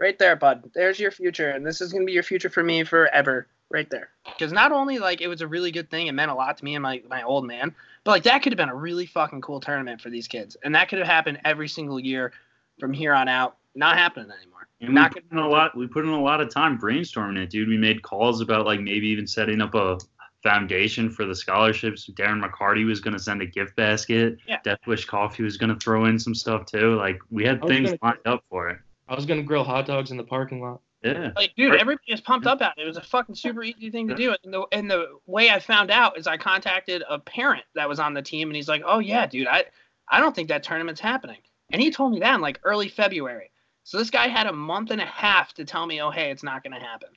Right 0.00 0.18
there, 0.18 0.34
bud. 0.34 0.70
There's 0.74 0.98
your 0.98 1.10
future, 1.10 1.50
and 1.50 1.64
this 1.64 1.82
is 1.82 1.92
gonna 1.92 2.06
be 2.06 2.12
your 2.12 2.22
future 2.22 2.48
for 2.48 2.64
me 2.64 2.84
forever. 2.84 3.46
Right 3.68 3.88
there. 3.90 4.08
Because 4.24 4.50
not 4.50 4.72
only 4.72 4.98
like 4.98 5.20
it 5.20 5.28
was 5.28 5.42
a 5.42 5.46
really 5.46 5.70
good 5.70 5.90
thing, 5.90 6.06
it 6.08 6.12
meant 6.12 6.30
a 6.30 6.34
lot 6.34 6.56
to 6.56 6.64
me 6.64 6.74
and 6.74 6.82
my 6.82 7.02
my 7.08 7.22
old 7.22 7.46
man, 7.46 7.74
but 8.02 8.12
like 8.12 8.22
that 8.22 8.42
could 8.42 8.52
have 8.52 8.56
been 8.56 8.70
a 8.70 8.74
really 8.74 9.04
fucking 9.04 9.42
cool 9.42 9.60
tournament 9.60 10.00
for 10.00 10.08
these 10.08 10.26
kids, 10.26 10.56
and 10.64 10.74
that 10.74 10.88
could 10.88 10.98
have 10.98 11.06
happened 11.06 11.38
every 11.44 11.68
single 11.68 12.00
year 12.00 12.32
from 12.80 12.94
here 12.94 13.12
on 13.12 13.28
out. 13.28 13.58
Not 13.74 13.98
happening 13.98 14.30
anymore. 14.30 14.66
And 14.80 14.94
Not 14.94 15.14
we 15.14 15.20
put 15.20 15.32
in 15.32 15.38
a 15.38 15.48
lot. 15.48 15.76
We 15.76 15.86
put 15.86 16.04
in 16.04 16.10
a 16.10 16.20
lot 16.20 16.40
of 16.40 16.48
time 16.48 16.78
brainstorming 16.78 17.36
it, 17.36 17.50
dude. 17.50 17.68
We 17.68 17.76
made 17.76 18.02
calls 18.02 18.40
about 18.40 18.64
like 18.64 18.80
maybe 18.80 19.06
even 19.08 19.26
setting 19.26 19.60
up 19.60 19.74
a 19.74 19.98
foundation 20.42 21.10
for 21.10 21.26
the 21.26 21.34
scholarships. 21.34 22.08
Darren 22.14 22.42
McCarty 22.42 22.86
was 22.86 23.00
going 23.00 23.12
to 23.12 23.22
send 23.22 23.42
a 23.42 23.46
gift 23.46 23.76
basket. 23.76 24.38
Yeah. 24.48 24.56
Death 24.64 24.80
Wish 24.86 25.04
Coffee 25.04 25.42
was 25.42 25.58
going 25.58 25.72
to 25.72 25.78
throw 25.78 26.06
in 26.06 26.18
some 26.18 26.34
stuff 26.34 26.64
too. 26.64 26.96
Like 26.96 27.20
we 27.30 27.44
had 27.44 27.62
things 27.62 27.90
gonna- 27.90 27.98
lined 28.02 28.26
up 28.26 28.42
for 28.48 28.70
it. 28.70 28.78
I 29.10 29.14
was 29.14 29.26
gonna 29.26 29.42
grill 29.42 29.64
hot 29.64 29.86
dogs 29.86 30.12
in 30.12 30.16
the 30.16 30.24
parking 30.24 30.62
lot. 30.62 30.80
Yeah. 31.02 31.32
Like, 31.34 31.54
dude, 31.56 31.74
everybody 31.74 32.12
was 32.12 32.20
pumped 32.20 32.46
up 32.46 32.60
at 32.62 32.74
it. 32.76 32.82
It 32.82 32.86
was 32.86 32.96
a 32.96 33.02
fucking 33.02 33.34
super 33.34 33.64
easy 33.64 33.90
thing 33.90 34.06
to 34.08 34.14
do. 34.14 34.34
And 34.44 34.52
the 34.52 34.66
and 34.72 34.90
the 34.90 35.18
way 35.26 35.50
I 35.50 35.58
found 35.58 35.90
out 35.90 36.16
is 36.16 36.26
I 36.26 36.36
contacted 36.36 37.02
a 37.08 37.18
parent 37.18 37.64
that 37.74 37.88
was 37.88 37.98
on 37.98 38.14
the 38.14 38.22
team, 38.22 38.48
and 38.48 38.56
he's 38.56 38.68
like, 38.68 38.82
"Oh 38.86 38.98
yeah, 38.98 39.26
dude, 39.26 39.48
I 39.48 39.64
I 40.08 40.20
don't 40.20 40.34
think 40.34 40.48
that 40.48 40.62
tournament's 40.62 41.00
happening." 41.00 41.38
And 41.72 41.80
he 41.80 41.90
told 41.90 42.12
me 42.12 42.20
that 42.20 42.34
in 42.34 42.40
like 42.40 42.60
early 42.64 42.88
February. 42.88 43.50
So 43.82 43.98
this 43.98 44.10
guy 44.10 44.28
had 44.28 44.46
a 44.46 44.52
month 44.52 44.90
and 44.90 45.00
a 45.00 45.06
half 45.06 45.54
to 45.54 45.64
tell 45.64 45.86
me, 45.86 46.00
"Oh 46.00 46.10
hey, 46.10 46.30
it's 46.30 46.42
not 46.42 46.62
going 46.62 46.78
to 46.78 46.86
happen." 46.86 47.08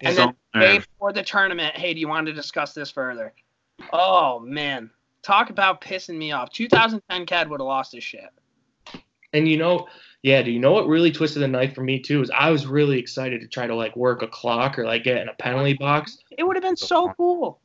And 0.00 0.16
So, 0.16 0.24
then 0.24 0.34
the 0.54 0.60
day 0.60 0.78
before 0.78 1.12
the 1.12 1.22
tournament, 1.22 1.76
hey, 1.76 1.92
do 1.92 2.00
you 2.00 2.08
want 2.08 2.26
to 2.26 2.32
discuss 2.32 2.72
this 2.72 2.90
further? 2.90 3.34
Oh 3.92 4.38
man, 4.38 4.90
talk 5.22 5.50
about 5.50 5.80
pissing 5.80 6.16
me 6.16 6.32
off. 6.32 6.50
2010 6.50 7.26
Cad 7.26 7.50
would 7.50 7.60
have 7.60 7.66
lost 7.66 7.92
his 7.92 8.04
shit. 8.04 8.30
And 9.32 9.48
you 9.48 9.56
know, 9.56 9.88
yeah, 10.22 10.42
do 10.42 10.50
you 10.50 10.58
know 10.58 10.72
what 10.72 10.86
really 10.86 11.10
twisted 11.10 11.42
the 11.42 11.48
knife 11.48 11.74
for 11.74 11.82
me 11.82 11.98
too? 11.98 12.20
Is 12.20 12.30
I 12.30 12.50
was 12.50 12.66
really 12.66 12.98
excited 12.98 13.40
to 13.40 13.48
try 13.48 13.66
to 13.66 13.74
like 13.74 13.96
work 13.96 14.22
a 14.22 14.26
clock 14.26 14.78
or 14.78 14.84
like 14.84 15.04
get 15.04 15.16
in 15.18 15.28
a 15.28 15.34
penalty 15.34 15.74
box. 15.74 16.18
It 16.36 16.44
would 16.44 16.56
have 16.56 16.62
been 16.62 16.76
so 16.76 17.12
cool. 17.16 17.60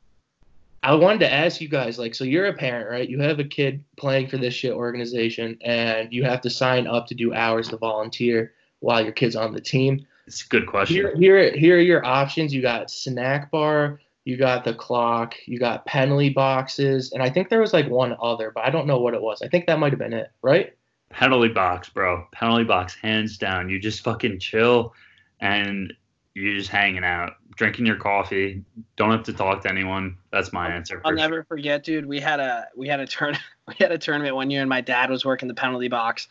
I 0.86 0.94
wanted 0.94 1.20
to 1.22 1.34
ask 1.34 1.60
you 1.62 1.68
guys, 1.68 1.98
like, 1.98 2.14
so 2.14 2.24
you're 2.24 2.46
a 2.46 2.54
parent, 2.54 2.90
right? 2.90 3.10
You 3.10 3.20
have 3.22 3.40
a 3.40 3.44
kid 3.44 3.84
playing 3.98 4.28
for 4.28 4.38
this 4.38 4.54
shit 4.54 4.72
organization, 4.72 5.58
and 5.62 6.14
you 6.14 6.24
have 6.24 6.42
to 6.42 6.50
sign 6.50 6.86
up 6.86 7.08
to 7.08 7.16
do 7.16 7.34
hours 7.34 7.70
to 7.70 7.78
volunteer 7.78 8.54
while 8.82 9.02
your 9.02 9.12
kid's 9.12 9.36
on 9.36 9.52
the 9.52 9.60
team. 9.60 10.06
it's 10.28 10.46
a 10.46 10.48
good 10.48 10.68
question. 10.68 10.96
Here, 10.96 11.16
here, 11.16 11.58
here 11.58 11.78
are 11.78 11.82
your 11.82 12.06
options. 12.06 12.54
You 12.54 12.62
got 12.62 12.92
snack 12.92 13.50
bar, 13.50 14.00
you 14.26 14.38
got 14.38 14.64
the 14.64 14.76
clock, 14.76 15.34
you 15.48 15.58
got 15.58 15.88
penalty 15.88 16.30
boxes, 16.30 17.12
and 17.14 17.24
I 17.24 17.32
think 17.32 17.50
there 17.50 17.62
was 17.62 17.74
like 17.74 17.90
one 17.90 18.16
other, 18.22 18.52
but 18.54 18.64
I 18.64 18.70
don't 18.70 18.86
know 18.86 19.00
what 19.00 19.16
it 19.16 19.22
was. 19.22 19.42
I 19.42 19.48
think 19.48 19.66
that 19.66 19.80
might 19.80 19.92
have 19.92 20.00
been 20.00 20.14
it, 20.14 20.32
right? 20.44 20.76
Penalty 21.16 21.48
box, 21.48 21.88
bro. 21.88 22.28
Penalty 22.34 22.66
box, 22.66 22.94
hands 22.94 23.38
down. 23.38 23.70
You 23.70 23.80
just 23.80 24.04
fucking 24.04 24.38
chill, 24.40 24.94
and 25.40 25.94
you're 26.34 26.58
just 26.58 26.70
hanging 26.70 27.06
out, 27.06 27.38
drinking 27.56 27.86
your 27.86 27.96
coffee. 27.96 28.66
Don't 28.98 29.12
have 29.12 29.24
to 29.24 29.32
talk 29.32 29.62
to 29.64 29.70
anyone. 29.70 30.18
That's 30.34 30.52
my 30.52 30.68
answer. 30.68 31.02
I'll 31.06 31.14
never 31.14 31.46
forget, 31.46 31.86
dude. 31.86 32.06
We 32.06 32.20
had 32.20 32.42
a 32.42 32.68
we 32.76 32.90
had 32.90 33.00
a 33.00 33.08
turn 33.08 33.38
we 33.70 33.76
had 33.80 33.94
a 33.94 33.98
tournament 33.98 34.36
one 34.36 34.50
year, 34.50 34.60
and 34.60 34.70
my 34.70 34.82
dad 34.82 35.10
was 35.10 35.24
working 35.24 35.48
the 35.48 35.54
penalty 35.54 35.88
box, 35.88 36.28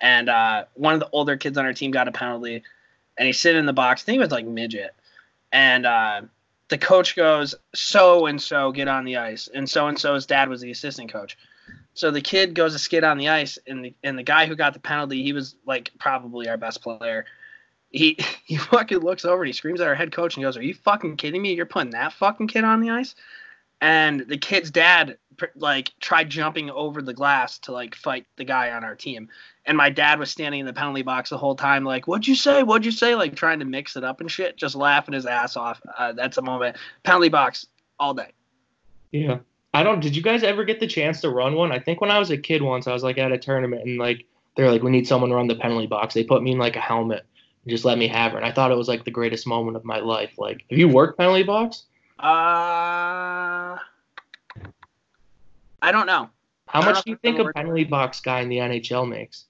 and 0.00 0.28
uh, 0.28 0.66
one 0.74 0.94
of 0.94 1.00
the 1.00 1.08
older 1.10 1.36
kids 1.36 1.58
on 1.58 1.66
our 1.66 1.72
team 1.72 1.90
got 1.90 2.06
a 2.06 2.12
penalty, 2.12 2.62
and 3.16 3.26
he's 3.26 3.40
sitting 3.40 3.58
in 3.58 3.66
the 3.66 3.72
box. 3.72 4.02
I 4.02 4.04
think 4.04 4.18
it 4.18 4.20
was 4.20 4.30
like 4.30 4.46
midget, 4.46 4.94
and 5.50 5.84
uh, 5.84 6.22
the 6.68 6.78
coach 6.78 7.16
goes, 7.16 7.56
"So 7.74 8.26
and 8.26 8.40
so 8.40 8.70
get 8.70 8.86
on 8.86 9.04
the 9.04 9.16
ice," 9.16 9.48
and 9.52 9.68
so 9.68 9.88
and 9.88 9.98
so's 9.98 10.26
dad 10.26 10.48
was 10.48 10.60
the 10.60 10.70
assistant 10.70 11.12
coach. 11.12 11.36
So 11.98 12.12
the 12.12 12.20
kid 12.20 12.54
goes 12.54 12.74
to 12.74 12.78
skid 12.78 13.02
on 13.02 13.18
the 13.18 13.28
ice, 13.28 13.58
and 13.66 13.84
the 13.84 13.94
and 14.04 14.16
the 14.16 14.22
guy 14.22 14.46
who 14.46 14.54
got 14.54 14.72
the 14.72 14.78
penalty, 14.78 15.24
he 15.24 15.32
was 15.32 15.56
like 15.66 15.90
probably 15.98 16.48
our 16.48 16.56
best 16.56 16.80
player. 16.80 17.26
He 17.90 18.16
he 18.44 18.56
fucking 18.56 18.98
looks 18.98 19.24
over 19.24 19.42
and 19.42 19.48
he 19.48 19.52
screams 19.52 19.80
at 19.80 19.88
our 19.88 19.96
head 19.96 20.12
coach 20.12 20.36
and 20.36 20.44
goes, 20.44 20.56
"Are 20.56 20.62
you 20.62 20.74
fucking 20.74 21.16
kidding 21.16 21.42
me? 21.42 21.54
You're 21.54 21.66
putting 21.66 21.90
that 21.90 22.12
fucking 22.12 22.46
kid 22.46 22.62
on 22.62 22.80
the 22.80 22.90
ice?" 22.90 23.16
And 23.80 24.20
the 24.20 24.38
kid's 24.38 24.70
dad 24.70 25.18
like 25.56 25.92
tried 25.98 26.30
jumping 26.30 26.70
over 26.70 27.02
the 27.02 27.14
glass 27.14 27.58
to 27.60 27.72
like 27.72 27.96
fight 27.96 28.26
the 28.36 28.44
guy 28.44 28.70
on 28.70 28.84
our 28.84 28.94
team. 28.94 29.28
And 29.66 29.76
my 29.76 29.90
dad 29.90 30.20
was 30.20 30.30
standing 30.30 30.60
in 30.60 30.66
the 30.66 30.72
penalty 30.72 31.02
box 31.02 31.30
the 31.30 31.38
whole 31.38 31.56
time, 31.56 31.82
like, 31.82 32.06
"What'd 32.06 32.28
you 32.28 32.36
say? 32.36 32.62
What'd 32.62 32.86
you 32.86 32.92
say?" 32.92 33.16
Like 33.16 33.34
trying 33.34 33.58
to 33.58 33.64
mix 33.64 33.96
it 33.96 34.04
up 34.04 34.20
and 34.20 34.30
shit, 34.30 34.56
just 34.56 34.76
laughing 34.76 35.14
his 35.14 35.26
ass 35.26 35.56
off. 35.56 35.80
Uh, 35.98 36.12
that's 36.12 36.38
a 36.38 36.42
moment. 36.42 36.76
Penalty 37.02 37.28
box 37.28 37.66
all 37.98 38.14
day. 38.14 38.30
Yeah. 39.10 39.38
I 39.74 39.82
don't. 39.82 40.00
Did 40.00 40.16
you 40.16 40.22
guys 40.22 40.42
ever 40.42 40.64
get 40.64 40.80
the 40.80 40.86
chance 40.86 41.20
to 41.20 41.30
run 41.30 41.54
one? 41.54 41.72
I 41.72 41.78
think 41.78 42.00
when 42.00 42.10
I 42.10 42.18
was 42.18 42.30
a 42.30 42.38
kid 42.38 42.62
once, 42.62 42.86
I 42.86 42.92
was 42.92 43.02
like 43.02 43.18
at 43.18 43.32
a 43.32 43.38
tournament 43.38 43.82
and 43.82 43.98
like 43.98 44.24
they're 44.56 44.70
like, 44.70 44.82
we 44.82 44.90
need 44.90 45.06
someone 45.06 45.30
to 45.30 45.36
run 45.36 45.46
the 45.46 45.54
penalty 45.54 45.86
box. 45.86 46.14
They 46.14 46.24
put 46.24 46.42
me 46.42 46.52
in 46.52 46.58
like 46.58 46.76
a 46.76 46.80
helmet 46.80 47.24
and 47.64 47.70
just 47.70 47.84
let 47.84 47.98
me 47.98 48.08
have 48.08 48.32
her. 48.32 48.38
And 48.38 48.46
I 48.46 48.52
thought 48.52 48.70
it 48.70 48.76
was 48.76 48.88
like 48.88 49.04
the 49.04 49.10
greatest 49.10 49.46
moment 49.46 49.76
of 49.76 49.84
my 49.84 49.98
life. 49.98 50.32
Like, 50.38 50.64
have 50.70 50.78
you 50.78 50.88
worked 50.88 51.18
penalty 51.18 51.42
box? 51.42 51.84
Uh, 52.18 53.78
I 55.80 55.92
don't 55.92 56.06
know. 56.06 56.30
How 56.66 56.82
much 56.82 57.04
do 57.04 57.10
you 57.10 57.16
think 57.16 57.38
a 57.38 57.52
penalty 57.52 57.84
box 57.84 58.20
guy 58.20 58.40
in 58.40 58.48
the 58.48 58.56
NHL 58.56 59.08
makes? 59.08 59.44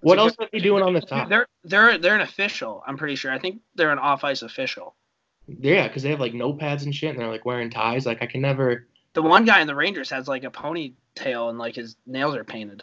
What 0.00 0.18
a 0.18 0.22
else 0.22 0.36
are 0.38 0.48
they 0.52 0.58
doing 0.58 0.82
on 0.82 0.92
the 0.92 1.00
top? 1.00 1.28
They're 1.28 1.46
they're 1.64 1.96
they're 1.98 2.14
an 2.14 2.20
official. 2.20 2.82
I'm 2.86 2.98
pretty 2.98 3.16
sure. 3.16 3.32
I 3.32 3.38
think 3.38 3.62
they're 3.74 3.90
an 3.90 3.98
off 3.98 4.22
ice 4.22 4.42
official. 4.42 4.94
Yeah, 5.46 5.88
because 5.88 6.02
they 6.02 6.10
have 6.10 6.20
like 6.20 6.34
notepads 6.34 6.84
and 6.84 6.94
shit, 6.94 7.10
and 7.10 7.18
they're 7.18 7.28
like 7.28 7.46
wearing 7.46 7.70
ties. 7.70 8.04
Like 8.04 8.22
I 8.22 8.26
can 8.26 8.42
never. 8.42 8.86
The 9.14 9.22
one 9.22 9.44
guy 9.44 9.60
in 9.60 9.66
the 9.66 9.74
Rangers 9.74 10.10
has 10.10 10.28
like 10.28 10.44
a 10.44 10.50
ponytail 10.50 11.48
and 11.48 11.58
like 11.58 11.74
his 11.74 11.96
nails 12.06 12.36
are 12.36 12.44
painted. 12.44 12.82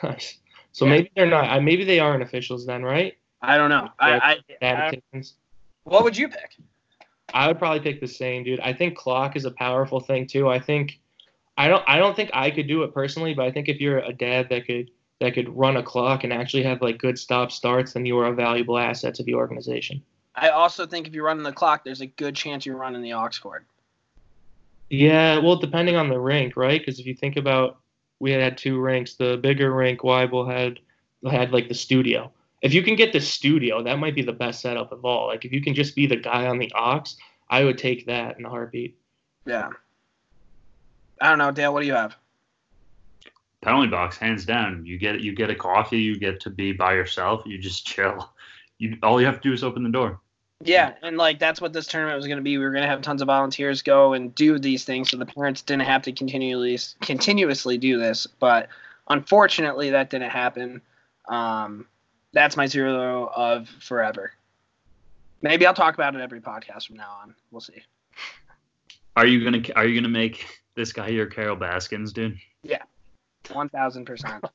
so 0.00 0.84
Yeah. 0.84 0.90
maybe 0.90 1.10
they're 1.16 1.26
not. 1.26 1.50
Uh, 1.50 1.60
maybe 1.60 1.84
they 1.84 1.98
aren't 1.98 2.22
officials 2.22 2.64
then, 2.66 2.82
right? 2.82 3.16
I 3.40 3.56
don't 3.56 3.70
know. 3.70 3.88
I, 3.98 4.38
I, 4.62 4.66
I 4.66 5.22
what 5.84 6.04
would 6.04 6.16
you 6.16 6.28
pick? 6.28 6.56
I 7.34 7.48
would 7.48 7.58
probably 7.58 7.80
pick 7.80 8.00
the 8.00 8.06
same, 8.06 8.44
dude. 8.44 8.60
I 8.60 8.72
think 8.72 8.96
clock 8.96 9.36
is 9.36 9.44
a 9.44 9.50
powerful 9.50 10.00
thing 10.00 10.26
too. 10.26 10.48
I 10.48 10.60
think 10.60 11.00
I 11.56 11.68
don't 11.68 11.82
I 11.86 11.98
don't 11.98 12.14
think 12.14 12.30
I 12.32 12.50
could 12.50 12.68
do 12.68 12.82
it 12.82 12.94
personally, 12.94 13.34
but 13.34 13.46
I 13.46 13.50
think 13.50 13.68
if 13.68 13.80
you're 13.80 13.98
a 13.98 14.12
dad 14.12 14.48
that 14.50 14.66
could 14.66 14.90
that 15.20 15.34
could 15.34 15.48
run 15.56 15.76
a 15.76 15.82
clock 15.82 16.24
and 16.24 16.32
actually 16.32 16.62
have 16.64 16.82
like 16.82 16.98
good 16.98 17.18
stop 17.18 17.52
starts, 17.52 17.92
then 17.92 18.04
you 18.06 18.18
are 18.18 18.26
a 18.26 18.34
valuable 18.34 18.78
asset 18.78 19.14
to 19.16 19.22
the 19.22 19.34
organization. 19.34 20.02
I 20.34 20.48
also 20.48 20.86
think 20.86 21.06
if 21.06 21.14
you're 21.14 21.24
running 21.24 21.42
the 21.42 21.52
clock, 21.52 21.84
there's 21.84 22.00
a 22.00 22.06
good 22.06 22.34
chance 22.34 22.64
you're 22.64 22.76
running 22.76 23.02
the 23.02 23.12
aux 23.12 23.28
cord. 23.40 23.66
Yeah, 24.92 25.38
well, 25.38 25.56
depending 25.56 25.96
on 25.96 26.10
the 26.10 26.20
rink, 26.20 26.54
right? 26.54 26.78
Because 26.78 27.00
if 27.00 27.06
you 27.06 27.14
think 27.14 27.38
about, 27.38 27.78
we 28.18 28.30
had, 28.30 28.42
had 28.42 28.58
two 28.58 28.78
rinks. 28.78 29.14
The 29.14 29.38
bigger 29.38 29.72
rink, 29.74 30.00
Weibel 30.00 30.46
had 30.46 30.80
had 31.30 31.50
like 31.50 31.68
the 31.68 31.74
studio. 31.74 32.30
If 32.60 32.74
you 32.74 32.82
can 32.82 32.94
get 32.94 33.10
the 33.14 33.20
studio, 33.20 33.82
that 33.82 33.98
might 33.98 34.14
be 34.14 34.20
the 34.20 34.34
best 34.34 34.60
setup 34.60 34.92
of 34.92 35.06
all. 35.06 35.28
Like 35.28 35.46
if 35.46 35.52
you 35.52 35.62
can 35.62 35.74
just 35.74 35.96
be 35.96 36.06
the 36.06 36.16
guy 36.16 36.46
on 36.46 36.58
the 36.58 36.70
aux, 36.76 37.04
I 37.48 37.64
would 37.64 37.78
take 37.78 38.04
that 38.06 38.38
in 38.38 38.44
a 38.44 38.50
heartbeat. 38.50 38.98
Yeah. 39.46 39.70
I 41.22 41.30
don't 41.30 41.38
know, 41.38 41.52
Dale. 41.52 41.72
What 41.72 41.80
do 41.80 41.86
you 41.86 41.94
have? 41.94 42.14
penalty 43.62 43.88
box, 43.88 44.18
hands 44.18 44.44
down. 44.44 44.84
You 44.84 44.98
get 44.98 45.20
you 45.20 45.34
get 45.34 45.48
a 45.48 45.54
coffee, 45.54 46.00
you 46.00 46.18
get 46.18 46.40
to 46.40 46.50
be 46.50 46.72
by 46.72 46.92
yourself, 46.92 47.44
you 47.46 47.56
just 47.56 47.86
chill. 47.86 48.30
You 48.78 48.98
all 49.02 49.20
you 49.20 49.26
have 49.26 49.40
to 49.40 49.48
do 49.48 49.54
is 49.54 49.64
open 49.64 49.84
the 49.84 49.90
door. 49.90 50.20
Yeah, 50.64 50.94
and 51.02 51.16
like 51.16 51.38
that's 51.38 51.60
what 51.60 51.72
this 51.72 51.86
tournament 51.86 52.16
was 52.16 52.26
going 52.26 52.36
to 52.36 52.42
be. 52.42 52.56
We 52.56 52.64
were 52.64 52.70
going 52.70 52.82
to 52.82 52.88
have 52.88 53.02
tons 53.02 53.20
of 53.20 53.26
volunteers 53.26 53.82
go 53.82 54.12
and 54.12 54.34
do 54.34 54.58
these 54.58 54.84
things, 54.84 55.10
so 55.10 55.16
the 55.16 55.26
parents 55.26 55.62
didn't 55.62 55.82
have 55.82 56.02
to 56.02 56.12
continually 56.12 56.78
continuously 57.00 57.78
do 57.78 57.98
this. 57.98 58.26
But 58.26 58.68
unfortunately, 59.08 59.90
that 59.90 60.10
didn't 60.10 60.30
happen. 60.30 60.80
Um, 61.28 61.86
that's 62.32 62.56
my 62.56 62.66
zero 62.66 63.30
of 63.34 63.68
forever. 63.80 64.32
Maybe 65.40 65.66
I'll 65.66 65.74
talk 65.74 65.94
about 65.94 66.14
it 66.14 66.20
every 66.20 66.40
podcast 66.40 66.86
from 66.86 66.96
now 66.96 67.18
on. 67.22 67.34
We'll 67.50 67.60
see. 67.60 67.82
Are 69.16 69.26
you 69.26 69.42
gonna 69.44 69.62
are 69.74 69.86
you 69.86 70.00
gonna 70.00 70.08
make 70.08 70.46
this 70.74 70.92
guy 70.92 71.08
your 71.08 71.26
Carol 71.26 71.56
Baskins, 71.56 72.12
dude? 72.12 72.38
One 73.50 73.68
thousand 73.68 74.04
percent. 74.04 74.44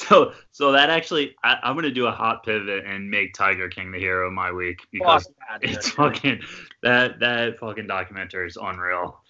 So 0.00 0.32
so 0.50 0.72
that 0.72 0.88
actually 0.88 1.36
I, 1.44 1.56
I'm 1.62 1.74
gonna 1.74 1.90
do 1.90 2.06
a 2.06 2.10
hot 2.10 2.42
pivot 2.42 2.86
and 2.86 3.10
make 3.10 3.34
Tiger 3.34 3.68
King 3.68 3.92
the 3.92 3.98
hero 3.98 4.28
of 4.28 4.32
my 4.32 4.50
week 4.50 4.80
because 4.90 5.28
it's 5.60 5.90
fucking 5.90 6.40
that 6.82 7.20
that 7.20 7.58
fucking 7.58 7.86
documentary 7.86 8.46
is 8.46 8.56
unreal. 8.56 9.20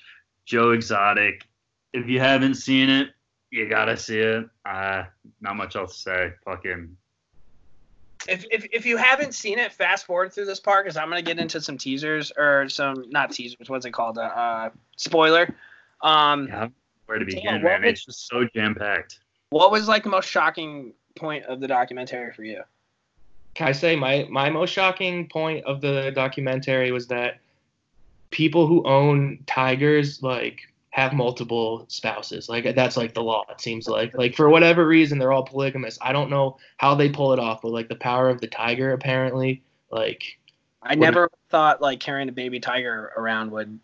Joe 0.47 0.71
Exotic. 0.71 1.43
If 1.93 2.07
you 2.07 2.21
haven't 2.21 2.55
seen 2.55 2.89
it, 2.89 3.09
you 3.51 3.69
gotta 3.69 3.97
see 3.97 4.21
it. 4.21 4.49
Uh, 4.65 5.05
not 5.41 5.57
much 5.57 5.75
else 5.75 5.95
to 5.95 6.01
say. 6.01 6.33
Fucking 6.45 6.97
If, 8.29 8.45
if, 8.53 8.67
if 8.73 8.87
you 8.87 8.97
haven't 8.97 9.35
seen 9.35 9.59
it, 9.59 9.73
fast 9.73 10.07
forward 10.07 10.33
through 10.33 10.47
this 10.47 10.61
part 10.61 10.85
because 10.85 10.97
I'm 10.97 11.09
gonna 11.09 11.21
get 11.21 11.41
into 11.41 11.61
some 11.61 11.79
teasers 11.79 12.31
or 12.37 12.69
some 12.69 13.07
not 13.11 13.33
teasers. 13.33 13.69
What's 13.69 13.87
it 13.87 13.93
called? 13.93 14.19
Uh, 14.19 14.23
uh 14.23 14.71
spoiler. 14.97 15.53
Um, 16.01 16.47
yeah, 16.47 16.69
where 17.11 17.19
to 17.19 17.25
begin, 17.25 17.55
what 17.55 17.63
man? 17.65 17.83
was- 17.83 17.91
It's 17.91 18.05
just 18.07 18.29
so 18.29 18.47
jam 18.55 18.75
packed. 18.75 19.19
what 19.51 19.71
was 19.73 19.89
like 19.89 20.05
the 20.05 20.09
most 20.11 20.29
shocking 20.29 20.95
point 21.17 21.45
of 21.47 21.61
the 21.61 21.67
documentary 21.69 22.33
for 22.33 22.45
you? 22.45 22.63
Can 23.55 23.67
I 23.67 23.73
say 23.73 23.97
my 23.97 24.27
my 24.31 24.49
most 24.49 24.71
shocking 24.73 25.29
point 25.29 25.65
of 25.65 25.81
the 25.81 26.13
documentary 26.15 26.93
was 26.93 27.09
that 27.09 27.41
people 28.31 28.69
who 28.69 28.85
own 28.85 29.41
tigers 29.47 30.23
like 30.23 30.61
have 30.91 31.13
multiple 31.13 31.85
spouses. 31.89 32.49
Like 32.49 32.75
that's 32.77 32.97
like 32.97 33.13
the 33.13 33.23
law. 33.23 33.45
It 33.51 33.61
seems 33.61 33.89
like 33.89 34.17
like 34.17 34.37
for 34.37 34.49
whatever 34.49 34.87
reason 34.87 35.19
they're 35.19 35.33
all 35.33 35.45
polygamous. 35.45 35.99
I 36.01 36.13
don't 36.13 36.31
know 36.31 36.59
how 36.77 36.95
they 36.95 37.09
pull 37.09 37.33
it 37.33 37.41
off, 37.41 37.63
but 37.63 37.73
like 37.73 37.89
the 37.89 37.97
power 37.97 38.29
of 38.29 38.41
the 38.41 38.47
tiger 38.47 38.93
apparently 38.93 39.63
like 39.91 40.39
I 40.83 40.95
never 40.95 41.29
thought 41.51 41.81
like 41.83 41.99
carrying 41.99 42.29
a 42.29 42.33
baby 42.33 42.61
tiger 42.61 43.13
around 43.17 43.51
would 43.51 43.79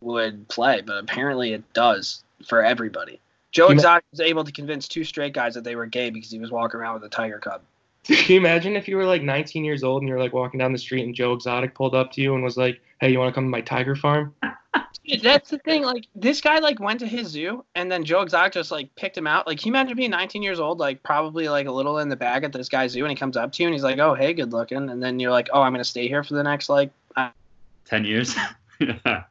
would 0.00 0.48
play, 0.48 0.82
but 0.84 0.98
apparently 0.98 1.52
it 1.52 1.72
does 1.72 2.24
for 2.46 2.62
everybody. 2.64 3.20
Joe 3.52 3.68
You 3.68 3.74
know- 3.74 3.80
Exotic 3.80 4.04
was 4.10 4.20
able 4.20 4.44
to 4.44 4.52
convince 4.52 4.88
two 4.88 5.04
straight 5.04 5.32
guys 5.32 5.54
that 5.54 5.64
they 5.64 5.76
were 5.76 5.86
gay 5.86 6.10
because 6.10 6.30
he 6.30 6.38
was 6.38 6.50
walking 6.50 6.80
around 6.80 6.94
with 6.94 7.04
a 7.04 7.08
tiger 7.08 7.38
cub. 7.38 7.62
Can 8.04 8.34
you 8.34 8.36
imagine 8.38 8.76
if 8.76 8.86
you 8.86 8.96
were 8.96 9.06
like 9.06 9.22
19 9.22 9.64
years 9.64 9.82
old 9.82 10.02
and 10.02 10.08
you're 10.08 10.18
like 10.18 10.34
walking 10.34 10.58
down 10.58 10.72
the 10.72 10.78
street 10.78 11.04
and 11.04 11.14
Joe 11.14 11.32
Exotic 11.32 11.74
pulled 11.74 11.94
up 11.94 12.12
to 12.12 12.20
you 12.20 12.34
and 12.34 12.44
was 12.44 12.56
like, 12.56 12.80
"Hey, 13.00 13.10
you 13.10 13.18
want 13.18 13.30
to 13.30 13.34
come 13.34 13.44
to 13.44 13.50
my 13.50 13.62
tiger 13.62 13.96
farm?" 13.96 14.34
Dude, 15.06 15.22
That's 15.22 15.48
the 15.48 15.58
thing. 15.58 15.84
Like 15.84 16.06
this 16.14 16.40
guy 16.42 16.58
like 16.58 16.80
went 16.80 17.00
to 17.00 17.06
his 17.06 17.28
zoo 17.28 17.64
and 17.74 17.90
then 17.90 18.04
Joe 18.04 18.20
Exotic 18.20 18.52
just 18.52 18.70
like 18.70 18.94
picked 18.96 19.16
him 19.16 19.26
out. 19.26 19.46
Like 19.46 19.58
can 19.58 19.68
you 19.68 19.72
imagine 19.72 19.96
being 19.96 20.10
19 20.10 20.42
years 20.42 20.60
old, 20.60 20.78
like 20.78 21.02
probably 21.02 21.48
like 21.48 21.66
a 21.66 21.72
little 21.72 21.98
in 21.98 22.10
the 22.10 22.16
bag 22.16 22.44
at 22.44 22.52
this 22.52 22.68
guy's 22.68 22.90
zoo, 22.92 23.04
and 23.04 23.10
he 23.10 23.16
comes 23.16 23.38
up 23.38 23.52
to 23.52 23.62
you 23.62 23.68
and 23.68 23.74
he's 23.74 23.84
like, 23.84 23.98
"Oh, 23.98 24.14
hey, 24.14 24.34
good 24.34 24.52
looking," 24.52 24.90
and 24.90 25.02
then 25.02 25.18
you're 25.18 25.30
like, 25.30 25.48
"Oh, 25.52 25.62
I'm 25.62 25.72
gonna 25.72 25.84
stay 25.84 26.06
here 26.08 26.22
for 26.22 26.34
the 26.34 26.42
next 26.42 26.68
like." 26.68 26.90
Ten 27.86 28.04
years. 28.04 28.34
yeah. 28.80 29.24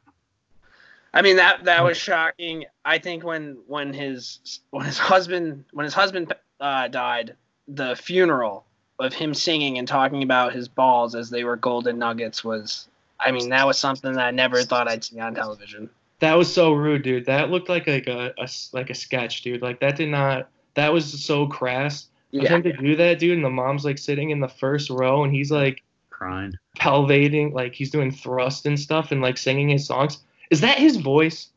I 1.14 1.22
mean 1.22 1.36
that 1.36 1.64
that 1.64 1.84
was 1.84 1.96
shocking. 1.96 2.64
I 2.84 2.98
think 2.98 3.22
when 3.24 3.58
when 3.66 3.94
his 3.94 4.60
when 4.70 4.84
his 4.84 4.98
husband 4.98 5.64
when 5.72 5.84
his 5.84 5.94
husband 5.94 6.34
uh, 6.60 6.88
died, 6.88 7.36
the 7.68 7.94
funeral 7.96 8.66
of 8.98 9.12
him 9.14 9.32
singing 9.34 9.78
and 9.78 9.86
talking 9.88 10.22
about 10.22 10.52
his 10.52 10.68
balls 10.68 11.14
as 11.14 11.30
they 11.30 11.44
were 11.44 11.56
golden 11.56 11.98
nuggets 11.98 12.42
was. 12.44 12.88
I 13.20 13.30
mean 13.30 13.48
that 13.50 13.66
was 13.66 13.78
something 13.78 14.12
that 14.12 14.26
I 14.26 14.30
never 14.32 14.62
thought 14.64 14.88
I'd 14.88 15.04
see 15.04 15.20
on 15.20 15.34
television. 15.34 15.88
That 16.18 16.34
was 16.34 16.52
so 16.52 16.72
rude, 16.72 17.02
dude. 17.02 17.26
That 17.26 17.48
looked 17.50 17.68
like 17.68 17.86
like 17.86 18.06
a, 18.08 18.34
a 18.38 18.42
s- 18.42 18.70
like 18.72 18.90
a 18.90 18.94
sketch, 18.94 19.42
dude. 19.42 19.62
Like 19.62 19.78
that 19.80 19.96
did 19.96 20.08
not. 20.08 20.48
That 20.74 20.92
was 20.92 21.24
so 21.24 21.46
crass. 21.46 22.08
For 22.32 22.38
Yeah. 22.42 22.48
him 22.56 22.62
to 22.64 22.72
do 22.72 22.96
that, 22.96 23.20
dude, 23.20 23.36
and 23.36 23.44
the 23.44 23.50
mom's 23.50 23.84
like 23.84 23.98
sitting 23.98 24.30
in 24.30 24.40
the 24.40 24.48
first 24.48 24.90
row, 24.90 25.22
and 25.22 25.32
he's 25.32 25.52
like 25.52 25.84
Crying. 26.10 26.54
pelvating, 26.76 27.52
like 27.52 27.74
he's 27.74 27.90
doing 27.90 28.10
thrust 28.10 28.66
and 28.66 28.78
stuff, 28.78 29.12
and 29.12 29.22
like 29.22 29.38
singing 29.38 29.68
his 29.68 29.86
songs. 29.86 30.18
Is 30.54 30.60
that 30.60 30.78
his 30.78 30.98
voice? 30.98 31.48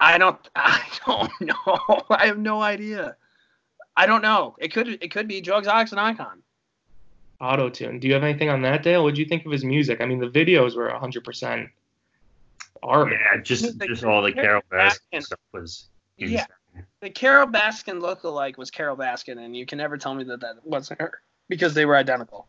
I 0.00 0.18
don't 0.18 0.38
I 0.54 0.82
don't 1.06 1.32
know. 1.40 2.02
I 2.10 2.26
have 2.26 2.36
no 2.36 2.60
idea. 2.60 3.16
I 3.96 4.04
don't 4.04 4.20
know. 4.20 4.54
It 4.58 4.70
could 4.70 4.86
it 4.86 5.10
could 5.10 5.26
be 5.26 5.40
Joe 5.40 5.56
Exotic's 5.56 5.92
and 5.92 6.00
icon. 6.00 6.42
Auto 7.40 7.70
tune. 7.70 8.00
Do 8.00 8.06
you 8.06 8.12
have 8.12 8.22
anything 8.22 8.50
on 8.50 8.60
that, 8.60 8.82
Dale? 8.82 9.02
What'd 9.02 9.16
you 9.16 9.24
think 9.24 9.46
of 9.46 9.52
his 9.52 9.64
music? 9.64 10.02
I 10.02 10.04
mean, 10.04 10.18
the 10.18 10.28
videos 10.28 10.76
were 10.76 10.90
100% 10.90 11.70
art. 12.82 13.12
Yeah, 13.12 13.40
just 13.40 13.78
The- 13.78 13.86
just 13.86 14.04
all 14.04 14.20
the 14.20 14.32
Carol 14.32 14.60
Baskin. 14.70 14.98
Baskin 15.14 15.22
stuff 15.22 15.40
was 15.52 15.86
Yeah. 16.18 16.44
The 17.00 17.08
Carol 17.08 17.46
Baskin 17.46 17.98
look-alike 17.98 18.58
was 18.58 18.70
Carol 18.70 18.96
Baskin, 18.96 19.38
and 19.38 19.56
you 19.56 19.64
can 19.64 19.78
never 19.78 19.96
tell 19.96 20.14
me 20.14 20.24
that 20.24 20.40
that 20.40 20.66
wasn't 20.66 21.00
her 21.00 21.22
because 21.48 21.72
they 21.72 21.86
were 21.86 21.96
identical. 21.96 22.46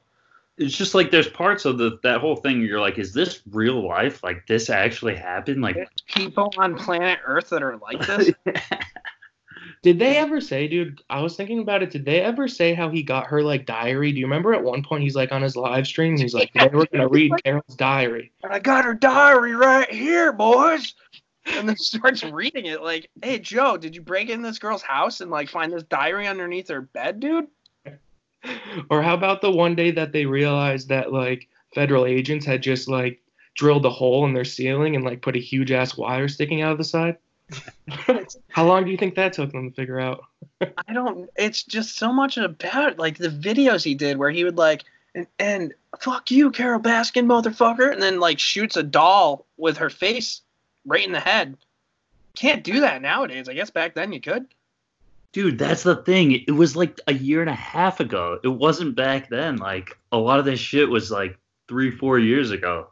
It's 0.57 0.75
just 0.75 0.95
like 0.95 1.11
there's 1.11 1.27
parts 1.27 1.65
of 1.65 1.77
the 1.77 1.99
that 2.03 2.21
whole 2.21 2.37
thing 2.37 2.61
you're 2.61 2.79
like, 2.79 2.97
is 2.97 3.13
this 3.13 3.41
real 3.51 3.85
life? 3.85 4.23
Like 4.23 4.47
this 4.47 4.69
actually 4.69 5.15
happened? 5.15 5.61
Like 5.61 5.75
There's 5.75 5.89
people 6.07 6.53
on 6.57 6.75
planet 6.75 7.19
Earth 7.25 7.49
that 7.49 7.61
are 7.61 7.77
like 7.77 8.05
this. 8.05 8.31
Did 9.85 9.99
they 9.99 10.17
ever 10.17 10.41
say, 10.41 10.67
dude? 10.67 11.03
I 11.11 11.21
was 11.21 11.35
thinking 11.35 11.59
about 11.59 11.83
it. 11.83 11.91
Did 11.91 12.05
they 12.05 12.21
ever 12.21 12.47
say 12.47 12.73
how 12.73 12.89
he 12.89 13.03
got 13.03 13.27
her 13.27 13.43
like 13.43 13.67
diary? 13.67 14.11
Do 14.11 14.19
you 14.19 14.25
remember 14.25 14.53
at 14.55 14.63
one 14.63 14.81
point 14.81 15.03
he's 15.03 15.15
like 15.15 15.31
on 15.31 15.43
his 15.43 15.55
live 15.55 15.85
stream? 15.85 16.17
He's 16.17 16.33
like, 16.33 16.51
they 16.53 16.67
were 16.69 16.87
gonna 16.87 17.07
read 17.07 17.31
Carol's 17.43 17.75
diary. 17.75 18.31
And 18.41 18.51
I 18.51 18.57
got 18.57 18.85
her 18.85 18.95
diary 18.95 19.53
right 19.53 19.87
here, 19.91 20.33
boys. 20.33 20.95
And 21.45 21.69
then 21.69 21.75
starts 21.77 22.23
reading 22.23 22.65
it 22.65 22.81
like, 22.81 23.09
hey 23.21 23.37
Joe, 23.37 23.77
did 23.77 23.95
you 23.95 24.01
break 24.01 24.29
in 24.29 24.41
this 24.41 24.57
girl's 24.57 24.81
house 24.81 25.21
and 25.21 25.29
like 25.29 25.49
find 25.49 25.71
this 25.71 25.83
diary 25.83 26.27
underneath 26.27 26.69
her 26.69 26.81
bed, 26.81 27.19
dude? 27.19 27.45
Or 28.89 29.01
how 29.01 29.13
about 29.13 29.41
the 29.41 29.51
one 29.51 29.75
day 29.75 29.91
that 29.91 30.11
they 30.11 30.25
realized 30.25 30.89
that 30.89 31.11
like 31.11 31.47
federal 31.73 32.05
agents 32.05 32.45
had 32.45 32.61
just 32.61 32.87
like 32.87 33.21
drilled 33.53 33.85
a 33.85 33.89
hole 33.89 34.25
in 34.25 34.33
their 34.33 34.45
ceiling 34.45 34.95
and 34.95 35.05
like 35.05 35.21
put 35.21 35.35
a 35.35 35.39
huge 35.39 35.71
ass 35.71 35.97
wire 35.97 36.27
sticking 36.27 36.61
out 36.61 36.73
of 36.73 36.77
the 36.77 36.83
side? 36.83 37.17
how 38.49 38.65
long 38.65 38.83
do 38.83 38.91
you 38.91 38.97
think 38.97 39.15
that 39.15 39.33
took 39.33 39.51
them 39.51 39.69
to 39.69 39.75
figure 39.75 39.99
out? 39.99 40.25
I 40.61 40.93
don't. 40.93 41.29
It's 41.35 41.63
just 41.63 41.97
so 41.97 42.11
much 42.11 42.37
about 42.37 42.99
like 42.99 43.17
the 43.17 43.29
videos 43.29 43.83
he 43.83 43.95
did 43.95 44.17
where 44.17 44.31
he 44.31 44.43
would 44.43 44.57
like 44.57 44.83
and, 45.15 45.27
and 45.39 45.73
fuck 45.99 46.29
you, 46.29 46.51
Carol 46.51 46.79
Baskin, 46.79 47.25
motherfucker, 47.25 47.91
and 47.91 48.01
then 48.01 48.19
like 48.19 48.37
shoots 48.37 48.75
a 48.75 48.83
doll 48.83 49.45
with 49.57 49.77
her 49.77 49.89
face 49.89 50.41
right 50.85 51.05
in 51.05 51.13
the 51.13 51.19
head. 51.19 51.57
Can't 52.35 52.63
do 52.63 52.81
that 52.81 53.01
nowadays. 53.01 53.47
I 53.47 53.53
guess 53.53 53.69
back 53.69 53.95
then 53.95 54.11
you 54.11 54.19
could. 54.19 54.45
Dude, 55.35 55.59
that's 55.59 55.83
the 55.83 55.97
thing. 55.97 56.31
It 56.31 56.53
was 56.53 56.77
like 56.77 56.97
a 57.07 57.13
year 57.13 57.41
and 57.41 57.49
a 57.49 57.55
half 57.55 57.99
ago. 57.99 58.39
It 58.41 58.47
wasn't 58.47 58.95
back 58.95 59.29
then. 59.29 59.57
Like 59.57 59.97
a 60.13 60.17
lot 60.17 60.39
of 60.39 60.45
this 60.45 60.61
shit 60.61 60.87
was 60.87 61.11
like 61.11 61.37
three, 61.67 61.91
four 61.91 62.19
years 62.19 62.51
ago. 62.51 62.87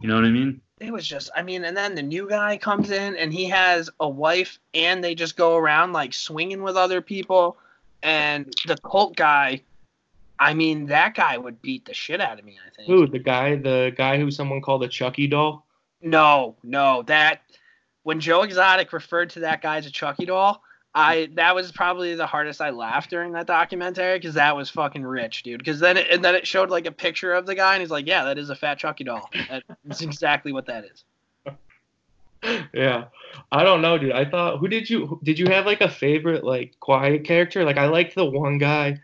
You 0.00 0.08
know 0.08 0.16
what 0.16 0.24
I 0.24 0.30
mean? 0.30 0.60
It 0.80 0.92
was 0.92 1.06
just, 1.06 1.30
I 1.36 1.42
mean, 1.42 1.64
and 1.64 1.76
then 1.76 1.94
the 1.94 2.02
new 2.02 2.28
guy 2.28 2.56
comes 2.56 2.90
in 2.90 3.14
and 3.14 3.32
he 3.32 3.44
has 3.44 3.90
a 4.00 4.08
wife 4.08 4.58
and 4.74 5.04
they 5.04 5.14
just 5.14 5.36
go 5.36 5.56
around 5.56 5.92
like 5.92 6.12
swinging 6.12 6.64
with 6.64 6.76
other 6.76 7.00
people. 7.00 7.58
And 8.02 8.52
the 8.66 8.76
cult 8.78 9.14
guy, 9.14 9.62
I 10.40 10.52
mean, 10.52 10.86
that 10.86 11.14
guy 11.14 11.38
would 11.38 11.62
beat 11.62 11.84
the 11.84 11.94
shit 11.94 12.20
out 12.20 12.40
of 12.40 12.44
me, 12.44 12.58
I 12.66 12.70
think. 12.74 12.88
Who 12.88 13.06
the 13.06 13.20
guy? 13.20 13.54
The 13.54 13.94
guy 13.96 14.18
who 14.18 14.32
someone 14.32 14.62
called 14.62 14.82
a 14.82 14.88
Chucky 14.88 15.28
doll? 15.28 15.64
No, 16.02 16.56
no, 16.64 17.02
that 17.02 17.42
when 18.02 18.18
Joe 18.18 18.42
Exotic 18.42 18.92
referred 18.92 19.30
to 19.30 19.40
that 19.40 19.62
guy 19.62 19.76
as 19.76 19.86
a 19.86 19.92
Chucky 19.92 20.26
doll, 20.26 20.60
I 20.94 21.28
that 21.34 21.54
was 21.54 21.72
probably 21.72 22.14
the 22.14 22.26
hardest 22.26 22.60
I 22.60 22.70
laughed 22.70 23.10
during 23.10 23.32
that 23.32 23.46
documentary 23.46 24.18
because 24.18 24.34
that 24.34 24.54
was 24.54 24.70
fucking 24.70 25.04
rich, 25.04 25.42
dude. 25.42 25.58
Because 25.58 25.80
then 25.80 25.96
it, 25.96 26.08
and 26.10 26.24
then 26.24 26.34
it 26.34 26.46
showed 26.46 26.70
like 26.70 26.86
a 26.86 26.92
picture 26.92 27.32
of 27.32 27.46
the 27.46 27.54
guy 27.54 27.74
and 27.74 27.80
he's 27.80 27.90
like, 27.90 28.06
yeah, 28.06 28.24
that 28.24 28.38
is 28.38 28.50
a 28.50 28.54
fat 28.54 28.78
Chucky 28.78 29.04
doll. 29.04 29.28
That's 29.84 30.02
exactly 30.02 30.52
what 30.52 30.66
that 30.66 30.84
is. 30.84 31.04
yeah 32.74 33.04
i 33.52 33.62
don't 33.62 33.80
know 33.80 33.96
dude 33.96 34.12
i 34.12 34.24
thought 34.24 34.58
who 34.58 34.68
did 34.68 34.88
you 34.88 35.18
did 35.22 35.38
you 35.38 35.46
have 35.46 35.64
like 35.64 35.80
a 35.80 35.88
favorite 35.88 36.44
like 36.44 36.78
quiet 36.78 37.24
character 37.24 37.64
like 37.64 37.78
i 37.78 37.86
liked 37.86 38.14
the 38.14 38.24
one 38.24 38.58
guy 38.58 39.00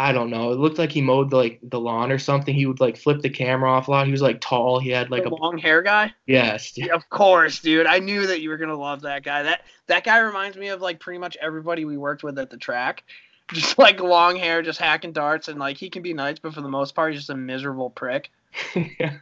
i 0.00 0.12
don't 0.12 0.30
know 0.30 0.50
it 0.52 0.58
looked 0.58 0.78
like 0.78 0.90
he 0.90 1.02
mowed 1.02 1.32
like 1.32 1.58
the 1.62 1.78
lawn 1.78 2.10
or 2.10 2.18
something 2.18 2.54
he 2.54 2.64
would 2.66 2.80
like 2.80 2.96
flip 2.96 3.20
the 3.20 3.28
camera 3.28 3.70
off 3.70 3.86
a 3.86 3.90
lot 3.90 4.06
he 4.06 4.12
was 4.12 4.22
like 4.22 4.40
tall 4.40 4.78
he 4.80 4.88
had 4.88 5.10
like 5.10 5.24
the 5.24 5.28
a 5.28 5.34
long 5.34 5.58
hair 5.58 5.82
guy. 5.82 6.12
yes. 6.26 6.72
Yeah, 6.76 6.94
of 6.94 7.08
course, 7.10 7.60
dude. 7.60 7.86
I 7.86 7.98
knew 7.98 8.26
that 8.26 8.40
you 8.40 8.48
were 8.48 8.56
gonna 8.56 8.78
love 8.78 9.02
that 9.02 9.22
guy. 9.24 9.42
That 9.42 9.62
that 9.88 10.04
guy 10.04 10.18
reminds 10.18 10.56
me 10.56 10.68
of 10.68 10.80
like 10.80 11.00
pretty 11.00 11.18
much 11.18 11.36
everybody 11.40 11.84
we 11.84 11.96
worked 11.96 12.22
with 12.22 12.38
at 12.38 12.48
the 12.50 12.56
track. 12.56 13.04
Just 13.52 13.78
like 13.78 14.00
long 14.00 14.36
hair, 14.36 14.62
just 14.62 14.78
hacking 14.78 15.12
darts, 15.12 15.48
and 15.48 15.58
like 15.58 15.76
he 15.76 15.90
can 15.90 16.02
be 16.02 16.14
nice, 16.14 16.38
but 16.38 16.54
for 16.54 16.60
the 16.60 16.68
most 16.68 16.94
part, 16.94 17.12
he's 17.12 17.22
just 17.22 17.30
a 17.30 17.36
miserable 17.36 17.90
prick. 17.90 18.30
yeah 18.98 19.16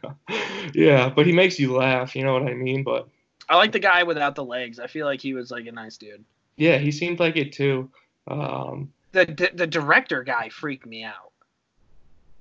yeah 0.73 1.09
but 1.09 1.25
he 1.27 1.31
makes 1.31 1.59
you 1.59 1.75
laugh 1.75 2.15
you 2.15 2.23
know 2.23 2.33
what 2.33 2.43
i 2.43 2.53
mean 2.53 2.83
but 2.83 3.07
I 3.47 3.57
like 3.57 3.71
the 3.71 3.79
guy 3.79 4.03
without 4.03 4.35
the 4.35 4.43
legs. 4.43 4.79
I 4.79 4.87
feel 4.87 5.05
like 5.05 5.21
he 5.21 5.33
was 5.33 5.51
like 5.51 5.65
a 5.67 5.71
nice 5.71 5.97
dude. 5.97 6.23
yeah 6.57 6.77
he 6.77 6.91
seemed 6.91 7.19
like 7.19 7.35
it 7.37 7.51
too 7.53 7.89
um 8.27 8.91
The 9.11 9.25
the, 9.25 9.51
the 9.53 9.67
director 9.67 10.23
guy 10.23 10.49
freaked 10.49 10.85
me 10.85 11.03
out. 11.03 11.31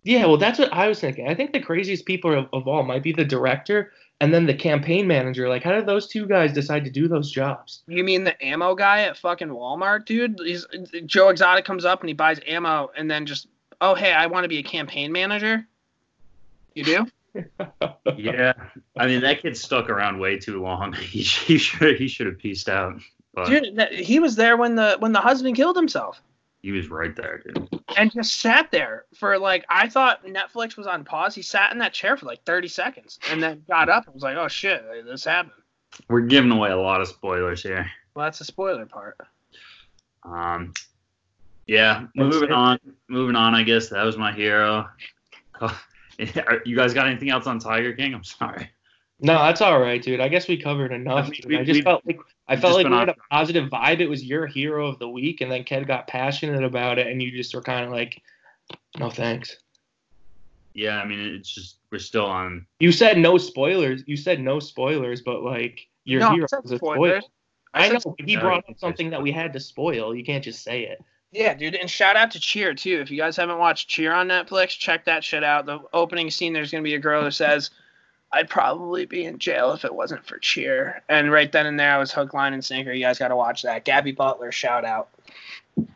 yeah 0.04 0.26
well 0.26 0.36
that's 0.36 0.58
what 0.58 0.72
i 0.72 0.86
was 0.88 1.00
thinking 1.00 1.28
i 1.28 1.34
think 1.34 1.52
the 1.52 1.60
craziest 1.60 2.06
people 2.06 2.32
of, 2.38 2.46
of 2.52 2.68
all 2.68 2.82
might 2.82 3.02
be 3.02 3.12
the 3.12 3.24
director 3.24 3.92
and 4.20 4.32
then 4.32 4.46
the 4.46 4.54
campaign 4.54 5.06
manager 5.06 5.48
like 5.48 5.62
how 5.64 5.72
did 5.72 5.86
those 5.86 6.06
two 6.06 6.26
guys 6.26 6.52
decide 6.52 6.84
to 6.84 6.90
do 6.90 7.08
those 7.08 7.30
jobs 7.30 7.82
You 7.88 8.04
mean 8.04 8.24
the 8.24 8.40
ammo 8.44 8.74
guy 8.74 9.02
at 9.02 9.16
fucking 9.16 9.48
Walmart, 9.48 10.04
dude? 10.06 10.38
He's 10.44 10.66
Joe 11.06 11.28
Exotic 11.30 11.64
comes 11.64 11.84
up 11.84 12.00
and 12.00 12.08
he 12.08 12.14
buys 12.14 12.40
ammo 12.46 12.90
and 12.96 13.10
then 13.10 13.26
just, 13.26 13.48
oh 13.80 13.94
hey, 13.94 14.12
I 14.12 14.26
want 14.26 14.44
to 14.44 14.48
be 14.48 14.58
a 14.58 14.62
campaign 14.62 15.10
manager. 15.12 15.66
You 16.74 16.84
do? 16.84 17.06
Yeah. 18.16 18.52
I 18.96 19.06
mean, 19.06 19.20
that 19.20 19.42
kid 19.42 19.56
stuck 19.56 19.88
around 19.90 20.18
way 20.18 20.38
too 20.38 20.60
long. 20.62 20.92
He, 20.98 21.22
he 21.22 21.58
should 21.58 21.96
he 21.96 22.08
should 22.08 22.26
have 22.26 22.38
pieced 22.38 22.68
out. 22.68 23.00
But 23.34 23.46
Dude, 23.48 23.76
that, 23.76 23.92
he 23.92 24.18
was 24.18 24.34
there 24.36 24.56
when 24.56 24.74
the 24.74 24.96
when 24.98 25.12
the 25.12 25.20
husband 25.20 25.54
killed 25.56 25.76
himself 25.76 26.20
he 26.62 26.72
was 26.72 26.88
right 26.90 27.14
there, 27.14 27.38
dude. 27.44 27.68
and 27.96 28.12
just 28.12 28.40
sat 28.40 28.70
there 28.70 29.04
for 29.14 29.38
like 29.38 29.64
I 29.68 29.88
thought 29.88 30.24
Netflix 30.26 30.76
was 30.76 30.86
on 30.86 31.04
pause. 31.04 31.34
He 31.34 31.42
sat 31.42 31.72
in 31.72 31.78
that 31.78 31.92
chair 31.92 32.16
for 32.16 32.26
like 32.26 32.42
30 32.44 32.68
seconds 32.68 33.18
and 33.30 33.42
then 33.42 33.62
got 33.68 33.88
up 33.88 34.06
and 34.06 34.14
was 34.14 34.22
like, 34.24 34.36
"Oh 34.36 34.48
shit, 34.48 34.82
this 35.06 35.24
happened." 35.24 35.52
We're 36.08 36.20
giving 36.22 36.50
away 36.50 36.70
a 36.70 36.76
lot 36.76 37.00
of 37.00 37.08
spoilers 37.08 37.62
here. 37.62 37.88
Well, 38.14 38.26
that's 38.26 38.38
the 38.40 38.44
spoiler 38.44 38.84
part. 38.86 39.16
Um, 40.24 40.72
yeah, 41.66 42.06
moving 42.14 42.50
on. 42.52 42.78
Moving 43.08 43.36
on. 43.36 43.54
I 43.54 43.62
guess 43.62 43.88
that 43.90 44.02
was 44.04 44.16
my 44.16 44.32
hero. 44.32 44.88
Are- 45.60 45.72
you 46.64 46.74
guys 46.76 46.92
got 46.94 47.06
anything 47.06 47.30
else 47.30 47.46
on 47.46 47.58
Tiger 47.58 47.92
King? 47.92 48.14
I'm 48.14 48.24
sorry. 48.24 48.68
No, 49.20 49.34
that's 49.38 49.60
all 49.60 49.80
right, 49.80 50.02
dude. 50.02 50.20
I 50.20 50.28
guess 50.28 50.48
we 50.48 50.56
covered 50.56 50.92
enough. 50.92 51.28
We- 51.28 51.36
dude. 51.36 51.46
we- 51.46 51.58
I 51.58 51.64
just 51.64 51.78
we- 51.78 51.82
felt 51.82 52.04
like 52.06 52.18
I 52.48 52.56
felt 52.56 52.74
like 52.74 52.84
been 52.84 52.92
we 52.92 52.98
had 52.98 53.08
a 53.10 53.14
positive 53.30 53.68
vibe. 53.70 54.00
It 54.00 54.08
was 54.08 54.24
your 54.24 54.46
hero 54.46 54.86
of 54.88 54.98
the 54.98 55.08
week, 55.08 55.40
and 55.42 55.52
then 55.52 55.64
Ked 55.64 55.86
got 55.86 56.06
passionate 56.06 56.64
about 56.64 56.98
it, 56.98 57.06
and 57.06 57.22
you 57.22 57.30
just 57.30 57.54
were 57.54 57.60
kind 57.62 57.84
of 57.84 57.90
like, 57.90 58.22
"No 58.98 59.10
thanks." 59.10 59.56
Yeah, 60.74 60.98
I 61.00 61.04
mean, 61.06 61.20
it's 61.20 61.52
just 61.52 61.78
we're 61.90 61.98
still 61.98 62.26
on. 62.26 62.66
You 62.80 62.92
said 62.92 63.18
no 63.18 63.36
spoilers. 63.38 64.02
You 64.06 64.16
said 64.16 64.40
no 64.40 64.60
spoilers, 64.60 65.22
but 65.22 65.42
like 65.42 65.86
your 66.04 66.20
No, 66.20 66.28
I 66.28 66.32
hero 66.34 66.46
was 66.62 66.72
a 66.72 66.76
spoilers. 66.76 66.96
spoiler. 66.96 67.20
I 67.74 67.88
know 67.90 67.98
said- 67.98 68.14
he 68.26 68.36
brought 68.36 68.68
up 68.68 68.78
something 68.78 69.10
that 69.10 69.20
we 69.22 69.30
had 69.32 69.52
to 69.52 69.60
spoil. 69.60 70.14
You 70.14 70.24
can't 70.24 70.42
just 70.44 70.62
say 70.62 70.84
it. 70.84 71.02
Yeah, 71.30 71.52
dude, 71.52 71.74
and 71.74 71.90
shout 71.90 72.16
out 72.16 72.30
to 72.30 72.40
Cheer 72.40 72.72
too. 72.72 73.00
If 73.02 73.10
you 73.10 73.18
guys 73.18 73.36
haven't 73.36 73.58
watched 73.58 73.88
Cheer 73.90 74.14
on 74.14 74.28
Netflix, 74.28 74.68
check 74.78 75.04
that 75.04 75.22
shit 75.22 75.44
out. 75.44 75.66
The 75.66 75.80
opening 75.92 76.30
scene, 76.30 76.54
there's 76.54 76.70
gonna 76.70 76.82
be 76.82 76.94
a 76.94 76.98
girl 76.98 77.22
who 77.22 77.30
says, 77.30 77.70
"I'd 78.32 78.50
probably 78.50 79.06
be 79.06 79.24
in 79.24 79.38
jail 79.38 79.72
if 79.72 79.84
it 79.84 79.94
wasn't 79.94 80.26
for 80.26 80.38
Cheer." 80.38 81.02
And 81.08 81.30
right 81.30 81.50
then 81.50 81.66
and 81.66 81.78
there, 81.78 81.92
I 81.92 81.98
was 81.98 82.12
hook, 82.12 82.34
line, 82.34 82.54
and 82.54 82.64
sinker. 82.64 82.92
You 82.92 83.04
guys 83.04 83.18
got 83.18 83.28
to 83.28 83.36
watch 83.36 83.62
that. 83.62 83.84
Gabby 83.84 84.12
Butler, 84.12 84.52
shout 84.52 84.84
out. 84.84 85.08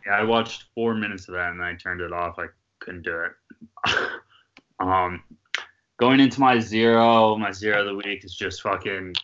Yeah, 0.07 0.13
I 0.13 0.25
watched 0.25 0.65
four 0.75 0.95
minutes 0.95 1.29
of 1.29 1.35
that 1.35 1.51
and 1.53 1.63
I 1.63 1.75
turned 1.75 2.01
it 2.01 2.13
off. 2.13 2.39
I 2.39 2.47
couldn't 2.79 3.03
do 3.03 3.25
it. 3.25 3.33
um, 4.81 5.23
going 5.99 6.21
into 6.21 6.41
my 6.41 6.59
zero, 6.59 7.37
my 7.37 7.53
zero 7.53 7.81
of 7.81 7.87
the 7.87 7.95
week 7.95 8.25
is 8.25 8.35
just 8.35 8.63
fucking 8.63 9.15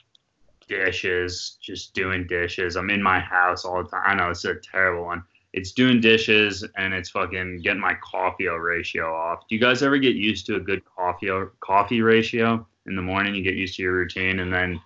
dishes, 0.69 1.59
just 1.61 1.95
doing 1.95 2.27
dishes. 2.27 2.77
I'm 2.77 2.91
in 2.91 3.03
my 3.03 3.19
house 3.19 3.65
all 3.65 3.83
the 3.83 3.89
time. 3.89 4.03
I 4.05 4.15
know 4.15 4.31
it's 4.31 4.45
a 4.45 4.55
terrible 4.57 5.05
one. 5.05 5.23
It's 5.53 5.73
doing 5.73 6.01
dishes 6.01 6.65
and 6.77 6.93
it's 6.93 7.09
fucking 7.11 7.63
getting 7.63 7.81
my 7.81 7.95
coffee 7.95 8.47
ratio 8.47 9.13
off. 9.13 9.49
Do 9.49 9.55
you 9.55 9.61
guys 9.61 9.83
ever 9.83 9.99
get 9.99 10.15
used 10.15 10.47
to 10.47 10.57
a 10.57 10.61
good 10.61 10.85
coffee 10.85 11.31
coffee 11.61 12.03
ratio 12.03 12.67
in 12.89 12.97
the 12.97 13.03
morning? 13.03 13.35
You 13.35 13.43
get 13.43 13.55
used 13.55 13.77
to 13.77 13.83
your 13.83 13.93
routine 13.95 14.41
and 14.41 14.53
then 14.53 14.81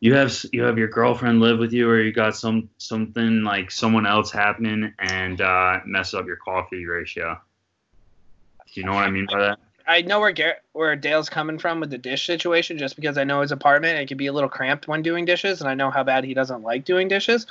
you 0.00 0.14
have 0.14 0.34
you 0.52 0.62
have 0.62 0.78
your 0.78 0.88
girlfriend 0.88 1.40
live 1.40 1.58
with 1.58 1.72
you 1.72 1.88
or 1.88 2.00
you 2.00 2.12
got 2.12 2.34
some 2.36 2.70
something 2.78 3.42
like 3.42 3.70
someone 3.70 4.06
else 4.06 4.30
happening 4.30 4.92
and 4.98 5.40
uh, 5.40 5.80
mess 5.84 6.14
up 6.14 6.26
your 6.26 6.36
coffee 6.36 6.86
ratio. 6.86 7.38
Do 8.72 8.80
you 8.80 8.86
know 8.86 8.94
what 8.94 9.04
I 9.04 9.10
mean 9.10 9.26
by 9.30 9.40
that? 9.40 9.58
I 9.86 10.02
know 10.02 10.20
where 10.20 10.32
Gar- 10.32 10.58
where 10.72 10.94
Dale's 10.94 11.28
coming 11.28 11.58
from 11.58 11.80
with 11.80 11.90
the 11.90 11.98
dish 11.98 12.24
situation, 12.26 12.78
just 12.78 12.94
because 12.96 13.18
I 13.18 13.24
know 13.24 13.40
his 13.40 13.52
apartment 13.52 13.98
it 13.98 14.08
can 14.08 14.16
be 14.16 14.28
a 14.28 14.32
little 14.32 14.48
cramped 14.48 14.86
when 14.86 15.02
doing 15.02 15.24
dishes, 15.24 15.60
and 15.60 15.68
I 15.68 15.74
know 15.74 15.90
how 15.90 16.04
bad 16.04 16.24
he 16.24 16.32
doesn't 16.32 16.62
like 16.62 16.84
doing 16.84 17.08
dishes. 17.08 17.46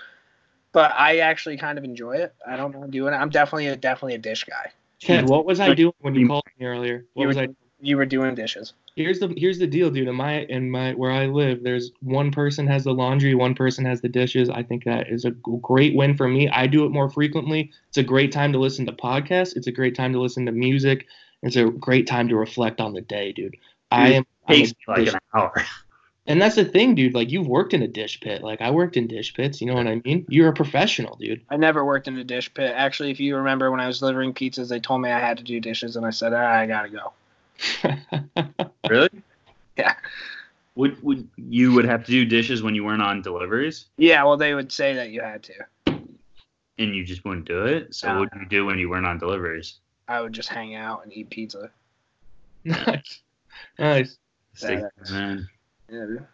But 0.72 0.92
I 0.92 1.18
actually 1.18 1.58
kind 1.58 1.78
of 1.78 1.84
enjoy 1.84 2.18
it. 2.18 2.34
I 2.48 2.56
don't 2.56 2.72
know 2.74 2.86
doing 2.88 3.14
it. 3.14 3.18
I'm 3.18 3.30
definitely 3.30 3.68
a, 3.68 3.76
definitely 3.76 4.14
a 4.16 4.20
dish 4.20 4.44
guy. 4.46 4.72
Ked, 5.02 5.28
what 5.28 5.46
was 5.46 5.60
I 5.60 5.74
doing 5.74 5.94
when 6.00 6.16
you 6.16 6.28
called 6.28 6.44
me 6.60 6.66
earlier? 6.66 7.06
What 7.14 7.24
You 7.24 7.28
was 7.28 7.38
were- 7.38 7.44
I? 7.44 7.48
You 7.82 7.98
were 7.98 8.06
doing 8.06 8.36
dishes. 8.36 8.74
Here's 9.00 9.20
the 9.20 9.34
here's 9.38 9.60
the 9.60 9.66
deal, 9.66 9.90
dude. 9.90 10.10
In 10.10 10.16
my 10.16 10.42
in 10.50 10.70
my 10.70 10.92
where 10.92 11.10
I 11.10 11.28
live, 11.28 11.64
there's 11.64 11.94
one 12.02 12.32
person 12.32 12.68
has 12.68 12.84
the 12.84 12.92
laundry, 12.92 13.34
one 13.34 13.56
person 13.56 13.86
has 13.86 14.02
the 14.02 14.10
dishes. 14.10 14.50
I 14.50 14.62
think 14.62 14.84
that 14.84 15.10
is 15.10 15.24
a 15.24 15.32
great 15.32 15.96
win 15.96 16.18
for 16.18 16.28
me. 16.28 16.50
I 16.50 16.68
do 16.68 16.84
it 16.84 16.90
more 16.92 17.10
frequently. 17.10 17.72
It's 17.88 17.98
a 17.98 18.04
great 18.04 18.34
time 18.34 18.52
to 18.52 18.60
listen 18.60 18.86
to 18.88 18.92
podcasts. 18.92 19.56
It's 19.56 19.68
a 19.68 19.72
great 19.72 19.96
time 19.96 20.12
to 20.12 20.20
listen 20.20 20.46
to 20.48 20.52
music. 20.52 21.08
It's 21.44 21.56
a 21.56 21.70
great 21.70 22.08
time 22.08 22.28
to 22.28 22.36
reflect 22.36 22.82
on 22.82 22.92
the 22.92 23.00
day, 23.00 23.32
dude. 23.32 23.56
I 23.90 24.16
am. 24.16 24.26
I'm 24.50 24.56
Takes 24.58 24.72
me 24.72 24.76
like 24.86 25.08
an 25.08 25.20
hour. 25.34 25.54
and 26.28 26.42
that's 26.42 26.56
the 26.56 26.66
thing, 26.66 26.94
dude. 26.94 27.14
Like 27.14 27.32
you've 27.32 27.48
worked 27.48 27.74
in 27.74 27.82
a 27.82 27.88
dish 27.88 28.20
pit. 28.20 28.44
Like 28.44 28.60
I 28.60 28.70
worked 28.72 28.98
in 28.98 29.08
dish 29.08 29.34
pits. 29.34 29.62
You 29.62 29.68
know 29.68 29.76
what 29.76 29.88
I 29.88 30.02
mean? 30.04 30.26
You're 30.28 30.50
a 30.50 30.54
professional, 30.54 31.16
dude. 31.16 31.42
I 31.50 31.56
never 31.56 31.86
worked 31.86 32.10
in 32.10 32.18
a 32.18 32.26
dish 32.26 32.54
pit. 32.54 32.74
Actually, 32.76 33.12
if 33.12 33.22
you 33.22 33.38
remember 33.38 33.72
when 33.72 33.80
I 33.80 33.88
was 33.88 34.00
delivering 34.00 34.34
pizzas, 34.34 34.68
they 34.68 34.82
told 34.82 35.02
me 35.02 35.10
I 35.10 35.20
had 35.22 35.38
to 35.38 35.46
do 35.46 35.62
dishes, 35.62 35.96
and 35.96 36.06
I 36.06 36.10
said, 36.10 36.34
ah, 36.34 36.52
I 36.52 36.66
gotta 36.66 36.90
go. 36.90 37.14
Really? 38.90 39.10
Yeah. 39.78 39.94
Would 40.76 41.02
would 41.04 41.28
you 41.38 41.74
would 41.74 41.86
have 41.86 42.06
to 42.06 42.12
do 42.12 42.26
dishes 42.26 42.64
when 42.64 42.74
you 42.76 42.84
weren't 42.84 43.02
on 43.02 43.22
deliveries? 43.22 43.86
Yeah, 43.98 44.24
well, 44.24 44.38
they 44.38 44.54
would 44.54 44.72
say 44.72 44.94
that 44.96 45.10
you 45.10 45.22
had 45.22 45.44
to. 45.44 45.54
and 46.78 46.96
you 46.96 47.04
just 47.04 47.26
wouldn't 47.26 47.46
do 47.48 47.66
it. 47.66 47.94
So 47.94 48.08
Nah. 48.08 48.20
what 48.20 48.32
do 48.34 48.40
you 48.40 48.46
do 48.46 48.66
when 48.66 48.80
you 48.80 48.90
weren't 48.90 49.06
on 49.06 49.18
deliveries? 49.20 49.80
I 50.08 50.22
would 50.22 50.34
just 50.34 50.50
hang 50.50 50.76
out 50.76 51.04
and 51.04 51.14
eat 51.14 51.30
pizza. 51.30 51.70
Nice. 52.64 53.22
Nice. 53.78 54.18
Stick, 54.54 54.84
man. 55.12 55.48
Yeah, 55.92 56.06
dude. 56.06 56.26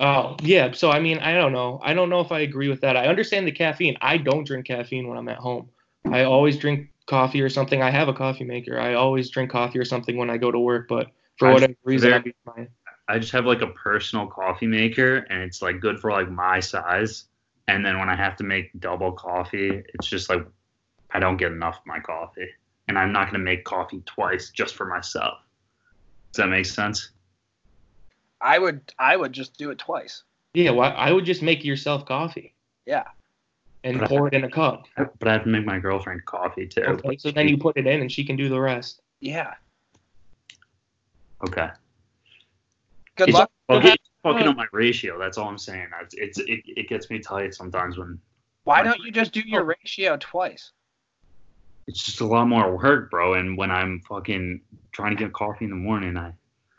Oh, 0.00 0.36
yeah. 0.42 0.72
So, 0.72 0.90
I 0.90 0.98
mean, 0.98 1.18
I 1.18 1.34
don't 1.34 1.52
know. 1.52 1.78
I 1.82 1.92
don't 1.94 2.08
know 2.08 2.20
if 2.20 2.32
I 2.32 2.40
agree 2.40 2.68
with 2.68 2.80
that. 2.80 2.96
I 2.96 3.06
understand 3.06 3.46
the 3.46 3.52
caffeine. 3.52 3.96
I 4.00 4.16
don't 4.16 4.44
drink 4.46 4.66
caffeine 4.66 5.06
when 5.08 5.18
I'm 5.18 5.28
at 5.28 5.36
home. 5.38 5.68
I 6.10 6.24
always 6.24 6.56
drink 6.56 6.88
coffee 7.06 7.40
or 7.40 7.48
something. 7.48 7.82
I 7.82 7.90
have 7.90 8.08
a 8.08 8.14
coffee 8.14 8.44
maker. 8.44 8.78
I 8.78 8.94
always 8.94 9.30
drink 9.30 9.50
coffee 9.50 9.78
or 9.78 9.84
something 9.84 10.16
when 10.16 10.30
I 10.30 10.36
go 10.36 10.50
to 10.50 10.58
work, 10.58 10.88
but 10.88 11.08
for 11.38 11.48
I- 11.48 11.52
whatever 11.52 11.74
reason, 11.84 12.10
there- 12.10 12.24
I'm. 12.56 12.68
I 13.08 13.18
just 13.18 13.32
have 13.32 13.44
like 13.46 13.62
a 13.62 13.66
personal 13.66 14.26
coffee 14.26 14.66
maker, 14.66 15.18
and 15.28 15.42
it's 15.42 15.60
like 15.60 15.80
good 15.80 15.98
for 15.98 16.10
like 16.12 16.30
my 16.30 16.60
size. 16.60 17.24
And 17.68 17.84
then 17.84 17.98
when 17.98 18.08
I 18.08 18.14
have 18.16 18.36
to 18.36 18.44
make 18.44 18.70
double 18.80 19.12
coffee, 19.12 19.82
it's 19.94 20.06
just 20.06 20.30
like 20.30 20.46
I 21.10 21.18
don't 21.18 21.36
get 21.36 21.52
enough 21.52 21.78
of 21.78 21.86
my 21.86 21.98
coffee, 22.00 22.48
and 22.88 22.98
I'm 22.98 23.12
not 23.12 23.26
gonna 23.26 23.42
make 23.44 23.64
coffee 23.64 24.02
twice 24.06 24.50
just 24.50 24.74
for 24.76 24.86
myself. 24.86 25.38
Does 26.32 26.38
that 26.38 26.48
make 26.48 26.64
sense? 26.66 27.10
I 28.40 28.58
would 28.58 28.92
I 28.98 29.16
would 29.16 29.32
just 29.32 29.58
do 29.58 29.70
it 29.70 29.78
twice. 29.78 30.22
Yeah, 30.54 30.70
why 30.70 30.90
I 30.90 31.12
would 31.12 31.24
just 31.24 31.42
make 31.42 31.64
yourself 31.64 32.06
coffee 32.06 32.54
Yeah. 32.86 33.04
And 33.84 33.98
But 33.98 34.04
I- 34.04 34.08
pour 34.08 34.28
it 34.28 34.34
in 34.34 34.44
a 34.44 34.50
cup. 34.50 34.86
But 34.96 35.28
I 35.28 35.32
have 35.32 35.44
to 35.44 35.48
make 35.48 35.64
my 35.64 35.78
girlfriend 35.78 36.24
coffee 36.24 36.66
too. 36.66 36.82
Okay, 36.82 37.16
so 37.16 37.30
then 37.30 37.48
you 37.48 37.58
put 37.58 37.76
it 37.76 37.86
in 37.86 38.00
and 38.00 38.10
she 38.10 38.24
can 38.24 38.36
do 38.36 38.48
the 38.48 38.60
rest. 38.60 39.00
Yeah. 39.20 39.54
Okay. 41.46 41.68
Good 43.16 43.28
It's 43.28 43.38
luck. 43.38 43.50
fucking, 43.68 43.96
fucking 44.22 44.46
up 44.46 44.56
my 44.56 44.66
ratio. 44.72 45.18
That's 45.18 45.36
all 45.38 45.48
I'm 45.48 45.58
saying. 45.58 45.88
It's, 46.02 46.14
it's 46.14 46.38
it, 46.38 46.60
it 46.66 46.88
gets 46.88 47.10
me 47.10 47.18
tight 47.18 47.54
sometimes 47.54 47.98
when 47.98 48.18
Why 48.64 48.82
don't 48.82 49.00
you 49.00 49.10
just 49.10 49.32
do 49.32 49.40
oh. 49.40 49.48
your 49.48 49.64
ratio 49.64 50.16
twice? 50.18 50.72
it's 51.88 52.04
just 52.04 52.20
a 52.20 52.26
lot 52.26 52.46
more 52.46 52.76
work, 52.76 53.10
bro. 53.10 53.34
And 53.34 53.58
when 53.58 53.72
I'm 53.72 54.00
fucking 54.08 54.60
trying 54.92 55.16
to 55.16 55.24
get 55.24 55.32
coffee 55.32 55.64
in 55.64 55.70
the 55.70 55.76
morning, 55.76 56.16
I 56.16 56.32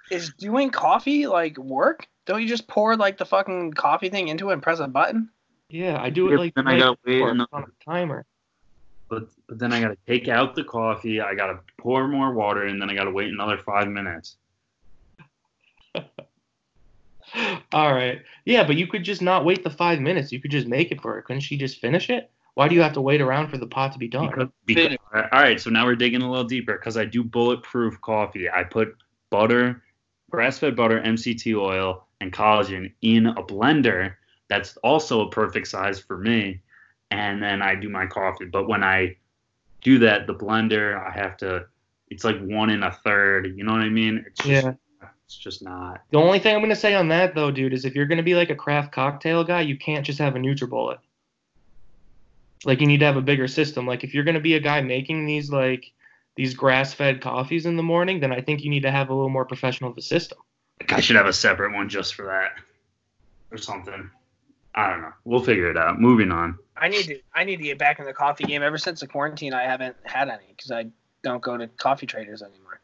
Is 0.09 0.31
doing 0.37 0.69
coffee 0.69 1.27
like 1.27 1.57
work? 1.57 2.07
Don't 2.25 2.41
you 2.41 2.47
just 2.47 2.67
pour 2.67 2.95
like 2.95 3.17
the 3.17 3.25
fucking 3.25 3.73
coffee 3.73 4.07
thing 4.09 4.29
into 4.29 4.49
it 4.49 4.53
and 4.53 4.63
press 4.63 4.79
a 4.79 4.87
button? 4.87 5.29
Yeah, 5.73 5.99
I 5.99 6.11
do 6.11 6.31
it 6.31 6.37
like 6.37 6.53
then 6.53 6.67
I 6.67 6.77
gotta 6.77 6.99
wait 7.03 7.23
on 7.23 7.41
a 7.41 7.47
timer. 7.83 8.27
but, 9.09 9.27
but 9.47 9.57
then 9.57 9.73
I 9.73 9.81
gotta 9.81 9.97
take 10.05 10.27
out 10.27 10.53
the 10.53 10.63
coffee. 10.63 11.19
I 11.19 11.33
gotta 11.33 11.61
pour 11.79 12.07
more 12.07 12.31
water, 12.31 12.67
and 12.67 12.79
then 12.79 12.91
I 12.91 12.93
gotta 12.93 13.09
wait 13.09 13.33
another 13.33 13.57
five 13.57 13.87
minutes. 13.87 14.37
All 17.71 17.91
right. 17.91 18.21
Yeah, 18.45 18.67
but 18.67 18.75
you 18.75 18.85
could 18.85 19.03
just 19.03 19.23
not 19.23 19.45
wait 19.45 19.63
the 19.63 19.71
five 19.71 19.99
minutes. 19.99 20.31
You 20.31 20.39
could 20.39 20.51
just 20.51 20.67
make 20.67 20.91
it 20.91 21.01
for 21.01 21.15
her. 21.15 21.23
Couldn't 21.23 21.41
she 21.41 21.57
just 21.57 21.81
finish 21.81 22.11
it? 22.11 22.29
Why 22.53 22.67
do 22.67 22.75
you 22.75 22.83
have 22.83 22.93
to 22.93 23.01
wait 23.01 23.19
around 23.19 23.47
for 23.47 23.57
the 23.57 23.65
pot 23.65 23.93
to 23.93 23.97
be 23.97 24.07
done? 24.07 24.27
Because, 24.27 24.49
because, 24.67 24.95
all 25.11 25.23
right, 25.31 25.59
so 25.59 25.71
now 25.71 25.85
we're 25.85 25.95
digging 25.95 26.21
a 26.21 26.29
little 26.29 26.45
deeper 26.45 26.73
because 26.73 26.97
I 26.97 27.05
do 27.05 27.23
bulletproof 27.23 27.99
coffee. 28.01 28.47
I 28.47 28.63
put 28.63 28.95
butter, 29.31 29.81
grass-fed 30.29 30.75
butter, 30.75 31.01
MCT 31.01 31.59
oil, 31.59 32.05
and 32.21 32.31
collagen 32.31 32.93
in 33.01 33.25
a 33.25 33.41
blender. 33.41 34.17
That's 34.49 34.77
also 34.77 35.21
a 35.27 35.29
perfect 35.29 35.67
size 35.67 35.99
for 35.99 36.17
me. 36.17 36.61
And 37.11 37.41
then 37.41 37.61
I 37.61 37.75
do 37.75 37.89
my 37.89 38.05
coffee. 38.05 38.45
But 38.45 38.67
when 38.67 38.83
I 38.83 39.17
do 39.81 39.99
that, 39.99 40.27
the 40.27 40.33
blender, 40.33 40.99
I 40.99 41.11
have 41.11 41.37
to. 41.37 41.65
It's 42.09 42.23
like 42.23 42.39
one 42.41 42.69
and 42.69 42.83
a 42.83 42.91
third. 42.91 43.55
You 43.57 43.63
know 43.63 43.71
what 43.71 43.81
I 43.81 43.89
mean? 43.89 44.23
It's 44.27 44.39
just, 44.39 44.65
Yeah. 44.65 44.73
It's 45.25 45.37
just 45.37 45.63
not. 45.63 46.01
The 46.11 46.19
only 46.19 46.39
thing 46.39 46.55
I'm 46.55 46.61
gonna 46.61 46.75
say 46.75 46.93
on 46.93 47.07
that 47.07 47.33
though, 47.33 47.49
dude, 47.49 47.73
is 47.73 47.85
if 47.85 47.95
you're 47.95 48.05
gonna 48.05 48.23
be 48.23 48.35
like 48.35 48.49
a 48.49 48.55
craft 48.55 48.91
cocktail 48.91 49.43
guy, 49.43 49.61
you 49.61 49.77
can't 49.77 50.05
just 50.05 50.19
have 50.19 50.35
a 50.35 50.39
NutriBullet. 50.39 50.99
Like 52.65 52.81
you 52.81 52.87
need 52.87 52.99
to 52.99 53.05
have 53.05 53.17
a 53.17 53.21
bigger 53.21 53.47
system. 53.47 53.87
Like 53.87 54.03
if 54.03 54.13
you're 54.13 54.23
gonna 54.23 54.39
be 54.39 54.53
a 54.55 54.59
guy 54.59 54.81
making 54.81 55.25
these 55.25 55.49
like 55.49 55.91
these 56.35 56.53
grass-fed 56.53 57.21
coffees 57.21 57.65
in 57.65 57.77
the 57.77 57.83
morning, 57.83 58.19
then 58.19 58.31
I 58.31 58.41
think 58.41 58.63
you 58.63 58.69
need 58.69 58.83
to 58.83 58.91
have 58.91 59.09
a 59.09 59.13
little 59.13 59.29
more 59.29 59.45
professional 59.45 59.91
of 59.91 59.97
a 59.97 60.01
system. 60.01 60.37
Like 60.79 60.93
I 60.93 60.99
should 60.99 61.15
have 61.15 61.27
a 61.27 61.33
separate 61.33 61.73
one 61.73 61.89
just 61.89 62.15
for 62.15 62.25
that, 62.25 62.53
or 63.51 63.57
something. 63.57 64.09
I 64.75 64.89
don't 64.89 65.01
know. 65.01 65.13
We'll 65.25 65.43
figure 65.43 65.69
it 65.69 65.77
out. 65.77 65.99
Moving 65.99 66.31
on. 66.31 66.57
I 66.77 66.87
need 66.87 67.05
to 67.05 67.19
I 67.33 67.43
need 67.43 67.57
to 67.57 67.63
get 67.63 67.77
back 67.77 67.99
in 67.99 68.05
the 68.05 68.13
coffee 68.13 68.43
game. 68.45 68.63
Ever 68.63 68.77
since 68.77 69.01
the 69.01 69.07
quarantine, 69.07 69.53
I 69.53 69.63
haven't 69.63 69.95
had 70.03 70.29
any 70.29 70.45
because 70.49 70.71
I 70.71 70.87
don't 71.21 71.41
go 71.41 71.55
to 71.57 71.67
coffee 71.67 72.07
traders 72.07 72.41
anymore. 72.41 72.81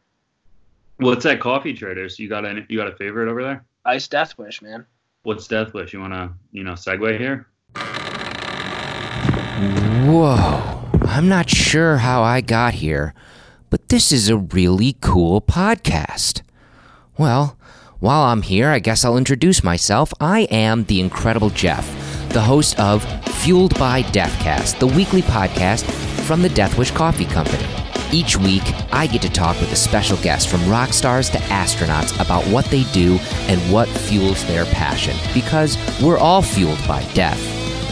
What's 0.97 1.23
that 1.23 1.39
coffee 1.39 1.73
traders? 1.73 2.19
You 2.19 2.29
got 2.29 2.45
any? 2.45 2.65
You 2.69 2.77
got 2.77 2.87
a 2.87 2.95
favorite 2.95 3.29
over 3.29 3.41
there? 3.43 3.65
Ice 3.85 4.07
Death 4.07 4.37
Wish, 4.37 4.61
man. 4.61 4.85
What's 5.23 5.47
Death 5.47 5.73
Wish? 5.73 5.93
You 5.93 6.01
wanna, 6.01 6.33
you 6.51 6.63
know, 6.63 6.73
segue 6.73 7.17
here? 7.17 7.47
Whoa. 10.09 10.79
I'm 11.01 11.27
not 11.27 11.49
sure 11.49 11.97
how 11.97 12.21
I 12.21 12.39
got 12.41 12.75
here, 12.75 13.13
but 13.69 13.89
this 13.89 14.11
is 14.11 14.29
a 14.29 14.37
really 14.37 14.95
cool 15.01 15.41
podcast. 15.41 16.43
Well, 17.17 17.57
while 17.99 18.23
I'm 18.23 18.41
here, 18.41 18.69
I 18.69 18.79
guess 18.79 19.03
I'll 19.03 19.17
introduce 19.17 19.63
myself. 19.63 20.13
I 20.19 20.41
am 20.51 20.85
the 20.85 21.01
incredible 21.01 21.49
Jeff, 21.49 21.85
the 22.31 22.41
host 22.41 22.79
of 22.79 23.03
Fueled 23.41 23.77
by 23.77 24.03
Deathcast, 24.03 24.79
the 24.79 24.87
weekly 24.87 25.21
podcast 25.21 25.83
from 26.23 26.41
the 26.41 26.49
Deathwish 26.49 26.93
Coffee 26.95 27.25
Company. 27.25 27.65
Each 28.11 28.37
week, 28.37 28.63
I 28.91 29.05
get 29.05 29.21
to 29.23 29.29
talk 29.29 29.59
with 29.59 29.71
a 29.71 29.75
special 29.75 30.17
guest 30.17 30.47
from 30.47 30.67
rock 30.69 30.93
stars 30.93 31.29
to 31.31 31.37
astronauts 31.37 32.19
about 32.23 32.43
what 32.45 32.65
they 32.65 32.83
do 32.85 33.19
and 33.47 33.59
what 33.71 33.87
fuels 33.87 34.45
their 34.47 34.65
passion, 34.65 35.15
because 35.33 35.77
we're 36.01 36.17
all 36.17 36.41
fueled 36.41 36.79
by 36.87 37.03
death. 37.13 37.39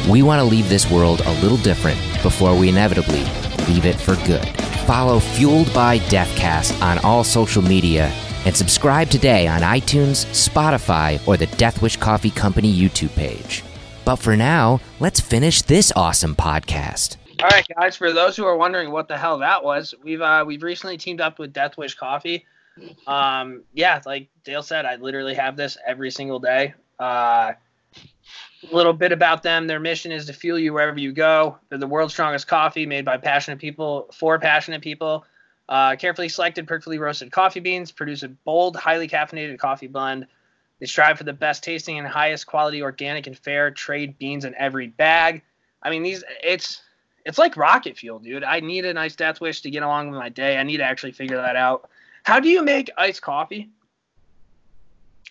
We 0.08 0.24
want 0.24 0.40
to 0.40 0.46
leave 0.46 0.70
this 0.70 0.90
world 0.90 1.22
a 1.26 1.42
little 1.42 1.58
different 1.58 2.00
before 2.24 2.58
we 2.58 2.70
inevitably 2.70 3.26
leave 3.68 3.86
it 3.86 4.00
for 4.00 4.16
good. 4.26 4.48
Follow 4.88 5.20
Fueled 5.20 5.74
by 5.74 6.00
Deathcast 6.00 6.82
on 6.82 6.98
all 7.00 7.26
social 7.26 7.62
media 7.62 8.10
and 8.48 8.56
subscribe 8.56 9.10
today 9.10 9.46
on 9.46 9.60
iTunes, 9.60 10.26
Spotify, 10.28 11.20
or 11.28 11.36
the 11.36 11.48
Deathwish 11.48 12.00
Coffee 12.00 12.30
Company 12.30 12.74
YouTube 12.74 13.14
page. 13.14 13.62
But 14.06 14.16
for 14.16 14.38
now, 14.38 14.80
let's 15.02 15.20
finish 15.20 15.62
this 15.64 15.92
awesome 15.98 16.34
podcast. 16.34 17.18
All 17.44 17.50
right, 17.50 17.68
guys. 17.78 17.98
For 17.98 18.14
those 18.14 18.38
who 18.38 18.46
are 18.46 18.56
wondering 18.56 18.92
what 18.92 19.10
the 19.10 19.18
hell 19.18 19.40
that 19.40 19.66
was, 19.66 19.94
we've 20.02 20.22
uh, 20.22 20.46
we've 20.48 20.64
recently 20.64 20.98
teamed 20.98 21.20
up 21.20 21.40
with 21.40 21.52
Death 21.52 21.78
Wish 21.78 21.96
Coffee. 21.96 22.46
Um, 23.06 23.64
yeah, 23.74 24.02
like 24.06 24.30
Dale 24.46 24.64
said, 24.64 24.86
I 24.86 24.96
literally 24.96 25.34
have 25.34 25.58
this 25.58 25.78
every 25.86 26.10
single 26.10 26.40
day. 26.40 26.74
Uh, 26.98 27.52
a 28.72 28.76
little 28.76 28.94
bit 28.94 29.12
about 29.12 29.44
them. 29.44 29.68
Their 29.68 29.82
mission 29.82 30.14
is 30.14 30.26
to 30.28 30.34
fuel 30.34 30.58
you 30.58 30.74
wherever 30.74 30.98
you 30.98 31.12
go. 31.12 31.58
They're 31.68 31.80
the 31.80 31.86
world's 31.86 32.14
strongest 32.14 32.48
coffee 32.48 32.86
made 32.86 33.04
by 33.04 33.18
passionate 33.18 33.60
people 33.60 34.08
for 34.14 34.40
passionate 34.40 34.82
people. 34.82 35.26
Uh, 35.70 35.96
carefully 35.98 36.30
selected, 36.30 36.66
perfectly 36.68 36.98
roasted 36.98 37.32
coffee 37.32 37.60
beans 37.60 37.92
produce 37.92 38.24
a 38.24 38.30
bold, 38.30 38.76
highly 38.78 39.08
caffeinated 39.08 39.60
coffee 39.60 39.88
blend. 39.88 40.26
They 40.80 40.86
strive 40.86 41.18
for 41.18 41.24
the 41.24 41.34
best 41.34 41.64
tasting 41.64 41.98
and 41.98 42.08
highest 42.08 42.48
quality 42.48 42.82
organic 42.82 43.28
and 43.28 43.38
fair 43.38 43.72
trade 43.72 44.18
beans 44.18 44.46
in 44.46 44.56
every 44.56 44.88
bag. 44.88 45.42
I 45.82 45.90
mean, 45.90 46.04
these 46.04 46.24
it's 46.42 46.82
it's 47.26 47.38
like 47.38 47.58
rocket 47.58 47.98
fuel, 47.98 48.20
dude. 48.20 48.44
I 48.44 48.62
need 48.62 48.86
a 48.86 48.94
nice 48.94 49.16
death 49.16 49.42
wish 49.42 49.62
to 49.62 49.70
get 49.70 49.84
along 49.84 50.12
with 50.12 50.20
my 50.20 50.30
day. 50.30 50.58
I 50.58 50.64
need 50.64 50.78
to 50.78 50.84
actually 50.84 51.12
figure 51.12 51.38
that 51.38 51.58
out. 51.58 51.90
How 52.24 52.40
do 52.40 52.48
you 52.48 52.64
make 52.64 52.90
iced 52.98 53.22
coffee? 53.22 53.70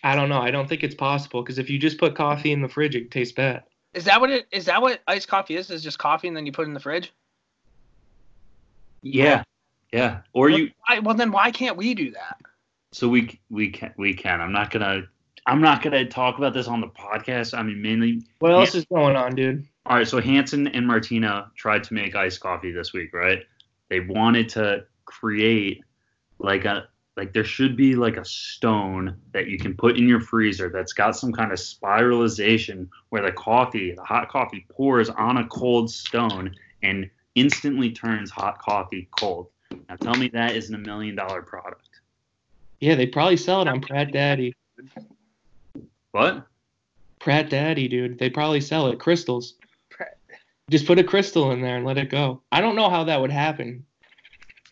I 0.03 0.15
don't 0.15 0.29
know. 0.29 0.39
I 0.39 0.51
don't 0.51 0.69
think 0.69 0.83
it's 0.83 0.95
possible 0.95 1.41
because 1.41 1.57
if 1.57 1.69
you 1.69 1.79
just 1.79 1.97
put 1.97 2.15
coffee 2.15 2.51
in 2.51 2.61
the 2.61 2.67
fridge, 2.67 2.95
it 2.95 3.09
tastes 3.09 3.33
bad. 3.33 3.63
Is 3.93 4.05
that 4.05 4.21
what 4.21 4.29
it 4.29 4.45
is? 4.51 4.65
That 4.65 4.81
what 4.81 5.01
iced 5.07 5.27
coffee 5.27 5.55
is? 5.55 5.71
Is 5.71 5.81
just 5.81 5.97
coffee 5.97 6.27
and 6.27 6.37
then 6.37 6.45
you 6.45 6.51
put 6.51 6.63
it 6.63 6.67
in 6.67 6.75
the 6.75 6.79
fridge? 6.79 7.11
Yeah, 9.01 9.43
yeah. 9.91 10.21
Or 10.33 10.49
you. 10.49 10.71
I, 10.87 10.99
well, 10.99 11.15
then 11.15 11.31
why 11.31 11.51
can't 11.51 11.77
we 11.77 11.93
do 11.93 12.11
that? 12.11 12.37
So 12.91 13.07
we 13.07 13.39
we 13.49 13.69
can 13.69 13.93
we 13.97 14.13
can. 14.13 14.41
I'm 14.41 14.51
not 14.51 14.71
gonna. 14.71 15.03
I'm 15.45 15.61
not 15.61 15.81
gonna 15.81 16.05
talk 16.05 16.37
about 16.37 16.53
this 16.53 16.67
on 16.67 16.81
the 16.81 16.87
podcast. 16.87 17.57
I 17.57 17.63
mean, 17.63 17.81
mainly. 17.81 18.21
What 18.39 18.51
else 18.51 18.73
Yeah. 18.73 18.79
is 18.79 18.85
going 18.85 19.15
on, 19.15 19.35
dude? 19.35 19.65
All 19.85 19.95
right. 19.97 20.07
So 20.07 20.19
Hanson 20.21 20.67
and 20.67 20.85
Martina 20.85 21.51
tried 21.55 21.83
to 21.85 21.93
make 21.93 22.15
iced 22.15 22.39
coffee 22.39 22.71
this 22.71 22.93
week, 22.93 23.13
right? 23.13 23.43
They 23.89 24.01
wanted 24.01 24.49
to 24.49 24.85
create 25.05 25.83
like 26.39 26.65
a 26.65 26.87
like 27.15 27.33
there 27.33 27.43
should 27.43 27.75
be 27.75 27.95
like 27.95 28.17
a 28.17 28.25
stone 28.25 29.15
that 29.33 29.47
you 29.47 29.57
can 29.57 29.73
put 29.75 29.97
in 29.97 30.07
your 30.07 30.19
freezer 30.21 30.69
that's 30.69 30.93
got 30.93 31.15
some 31.15 31.33
kind 31.33 31.51
of 31.51 31.59
spiralization 31.59 32.87
where 33.09 33.23
the 33.23 33.31
coffee, 33.31 33.93
the 33.93 34.03
hot 34.03 34.29
coffee, 34.29 34.65
pours 34.69 35.09
on 35.09 35.37
a 35.37 35.47
cold 35.47 35.89
stone 35.89 36.53
and 36.83 37.09
instantly 37.35 37.91
turns 37.91 38.29
hot 38.29 38.59
coffee 38.59 39.07
cold. 39.17 39.47
Now 39.89 39.95
tell 39.95 40.15
me 40.15 40.27
that 40.29 40.55
isn't 40.55 40.73
a 40.73 40.77
million 40.79 41.15
dollar 41.15 41.41
product. 41.41 41.89
Yeah, 42.79 42.95
they 42.95 43.07
probably 43.07 43.37
sell 43.37 43.61
it 43.61 43.67
on 43.67 43.81
Pratt 43.81 44.11
Daddy. 44.11 44.53
What? 46.11 46.47
Pratt 47.19 47.49
Daddy, 47.49 47.87
dude. 47.87 48.19
They 48.19 48.29
probably 48.29 48.61
sell 48.61 48.87
it. 48.87 48.99
Crystals. 48.99 49.55
Pratt- 49.89 50.17
Just 50.69 50.85
put 50.85 50.99
a 50.99 51.03
crystal 51.03 51.51
in 51.51 51.61
there 51.61 51.77
and 51.77 51.85
let 51.85 51.97
it 51.97 52.09
go. 52.09 52.41
I 52.51 52.61
don't 52.61 52.75
know 52.75 52.89
how 52.89 53.03
that 53.05 53.19
would 53.19 53.31
happen. 53.31 53.85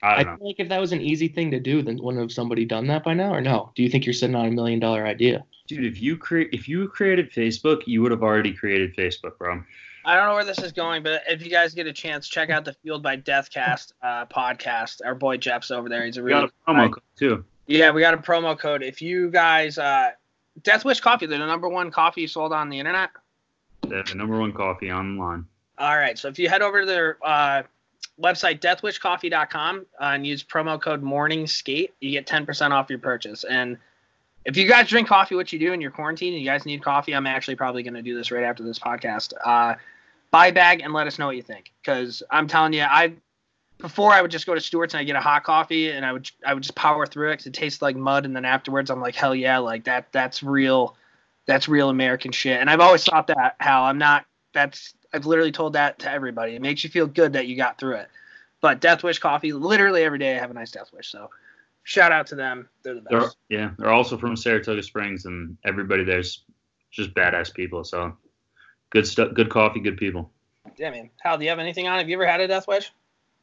I 0.04 0.08
I 0.08 0.24
don't 0.24 0.34
know. 0.34 0.38
feel 0.38 0.48
like 0.48 0.60
if 0.60 0.70
that 0.70 0.80
was 0.82 0.92
an 0.92 1.02
easy 1.02 1.28
thing 1.28 1.50
to 1.52 1.60
do, 1.60 1.82
then 1.82 1.98
wouldn't 2.02 2.22
have 2.22 2.32
somebody 2.32 2.66
done 2.66 2.86
that 2.88 3.04
by 3.04 3.14
now, 3.14 3.34
or 3.34 3.42
no? 3.42 3.72
Do 3.76 3.82
you 3.84 3.90
think 3.90 4.06
you're 4.06 4.14
sitting 4.14 4.36
on 4.36 4.46
a 4.46 4.52
million 4.52 4.80
dollar 4.80 5.06
idea? 5.06 5.44
Dude, 5.68 5.86
if 5.86 6.00
you 6.02 6.16
create 6.16 6.50
if 6.54 6.68
you 6.68 6.88
created 6.88 7.32
Facebook, 7.32 7.82
you 7.88 8.02
would 8.04 8.12
have 8.12 8.22
already 8.22 8.54
created 8.54 8.96
Facebook, 8.96 9.38
bro. 9.40 9.64
I 10.06 10.16
don't 10.16 10.28
know 10.28 10.36
where 10.36 10.46
this 10.46 10.60
is 10.60 10.72
going, 10.72 11.02
but 11.04 11.24
if 11.28 11.44
you 11.44 11.50
guys 11.50 11.74
get 11.74 11.88
a 11.88 11.94
chance, 11.94 12.28
check 12.28 12.50
out 12.50 12.64
the 12.64 12.74
Fueled 12.74 13.02
by 13.02 13.18
Deathcast 13.18 13.94
uh, 14.04 14.26
podcast. 14.28 15.02
Our 15.04 15.16
boy 15.16 15.38
Jeff's 15.38 15.72
over 15.72 15.90
there. 15.90 16.06
He's 16.06 16.18
a 16.18 16.24
We 16.24 16.30
got 16.30 16.44
a 16.46 16.52
promo 16.72 16.92
code 16.92 17.04
too. 17.18 17.46
yeah. 17.68 17.92
We 17.92 18.02
got 18.02 18.14
a 18.14 18.18
promo 18.18 18.58
code. 18.58 18.84
If 18.84 19.02
you 19.02 19.32
guys, 19.32 19.78
uh, 19.78 20.12
Death 20.64 20.86
Wish 20.86 21.00
Coffee, 21.02 21.26
they're 21.26 21.40
the 21.40 21.48
number 21.48 21.68
one 21.68 21.90
coffee 21.92 22.28
sold 22.28 22.54
on 22.54 22.70
the 22.70 22.78
internet. 22.80 23.10
They're 23.88 24.04
the 24.04 24.16
number 24.16 24.40
one 24.40 24.54
coffee 24.54 24.92
online. 24.92 25.46
All 25.78 25.98
right. 25.98 26.18
So 26.18 26.28
if 26.28 26.38
you 26.40 26.50
head 26.50 26.62
over 26.62 26.82
to 26.82 26.86
their 26.86 27.18
uh, 27.24 27.64
website, 28.22 28.62
deathwishcoffee.com, 28.62 29.86
uh, 30.00 30.04
and 30.04 30.26
use 30.26 30.44
promo 30.44 30.80
code 30.80 31.02
Morning 31.04 31.48
Skate, 31.48 31.94
you 32.00 32.12
get 32.12 32.26
10% 32.28 32.72
off 32.72 32.90
your 32.90 33.00
purchase. 33.00 33.44
And 33.44 33.78
if 34.46 34.56
you 34.56 34.68
guys 34.68 34.88
drink 34.88 35.08
coffee, 35.08 35.36
what 35.36 35.52
you 35.52 35.60
do 35.60 35.74
in 35.74 35.82
your 35.82 35.92
quarantine, 35.92 36.34
and 36.34 36.42
you 36.42 36.48
guys 36.48 36.66
need 36.66 36.84
coffee, 36.84 37.14
I'm 37.14 37.28
actually 37.28 37.56
probably 37.56 37.84
going 37.84 37.96
to 37.96 38.02
do 38.02 38.16
this 38.16 38.32
right 38.32 38.44
after 38.44 38.64
this 38.64 38.80
podcast. 38.80 39.34
Uh, 39.44 39.76
buy 40.36 40.52
bag 40.52 40.82
and 40.82 40.92
let 40.92 41.08
us 41.08 41.18
know 41.18 41.28
what 41.28 41.38
you 41.38 41.42
think. 41.42 41.72
Because 41.82 42.22
I'm 42.30 42.46
telling 42.48 42.74
you, 42.74 42.82
I 42.82 43.14
before 43.78 44.12
I 44.12 44.22
would 44.22 44.32
just 44.32 44.46
go 44.46 44.54
to 44.54 44.60
Stewart's 44.60 44.94
and 44.94 45.00
I 45.00 45.06
get 45.06 45.16
a 45.16 45.22
hot 45.22 45.44
coffee 45.46 45.92
and 45.92 46.06
I 46.06 46.12
would 46.12 46.30
I 46.46 46.54
would 46.54 46.64
just 46.64 46.76
power 46.76 47.06
through 47.06 47.30
it 47.30 47.34
because 47.34 47.48
it 47.48 47.54
tastes 47.54 47.82
like 47.82 47.96
mud. 47.96 48.26
And 48.26 48.36
then 48.36 48.44
afterwards, 48.44 48.90
I'm 48.90 49.00
like, 49.00 49.16
hell 49.16 49.34
yeah, 49.34 49.60
like 49.60 49.86
that 49.86 50.12
that's 50.12 50.44
real, 50.44 50.98
that's 51.46 51.70
real 51.70 51.90
American 51.90 52.34
shit. 52.34 52.60
And 52.60 52.70
I've 52.70 52.82
always 52.82 53.06
thought 53.06 53.28
that 53.28 53.56
how 53.60 53.84
I'm 53.84 53.98
not. 53.98 54.26
That's 54.54 54.94
I've 55.14 55.26
literally 55.26 55.54
told 55.54 55.74
that 55.74 56.00
to 56.00 56.12
everybody. 56.12 56.56
It 56.56 56.62
makes 56.62 56.84
you 56.84 56.90
feel 56.90 57.08
good 57.08 57.32
that 57.34 57.48
you 57.48 57.56
got 57.56 57.80
through 57.80 57.96
it. 57.96 58.10
But 58.60 58.82
Death 58.82 59.04
Wish 59.04 59.20
coffee, 59.20 59.54
literally 59.54 60.04
every 60.04 60.20
day 60.20 60.36
I 60.36 60.40
have 60.40 60.52
a 60.52 60.54
nice 60.54 60.72
Death 60.72 60.92
Wish. 60.94 61.10
So 61.10 61.30
shout 61.84 62.12
out 62.12 62.28
to 62.28 62.36
them. 62.36 62.68
They're 62.84 62.96
the 62.96 63.06
They're 63.10 63.22
best. 63.22 63.38
yeah, 63.48 63.72
they're 63.78 63.94
also 63.94 64.18
from 64.18 64.36
Saratoga 64.36 64.84
Springs, 64.84 65.26
and 65.26 65.58
everybody 65.64 66.04
there's 66.04 66.44
just 66.92 67.14
badass 67.14 67.54
people. 67.54 67.86
So 67.86 68.18
good 68.90 69.08
stuff, 69.08 69.34
good 69.34 69.50
coffee, 69.50 69.80
good 69.80 69.98
people. 69.98 70.32
Yeah, 70.78 70.92
man. 70.92 71.10
Hal, 71.22 71.38
do 71.38 71.44
you 71.44 71.50
have 71.50 71.60
anything 71.60 71.88
on? 71.88 71.98
Have 71.98 72.10
you 72.10 72.16
ever 72.16 72.26
had 72.26 72.42
a 72.42 72.48
Death 72.48 72.68
Wish? 72.68 72.92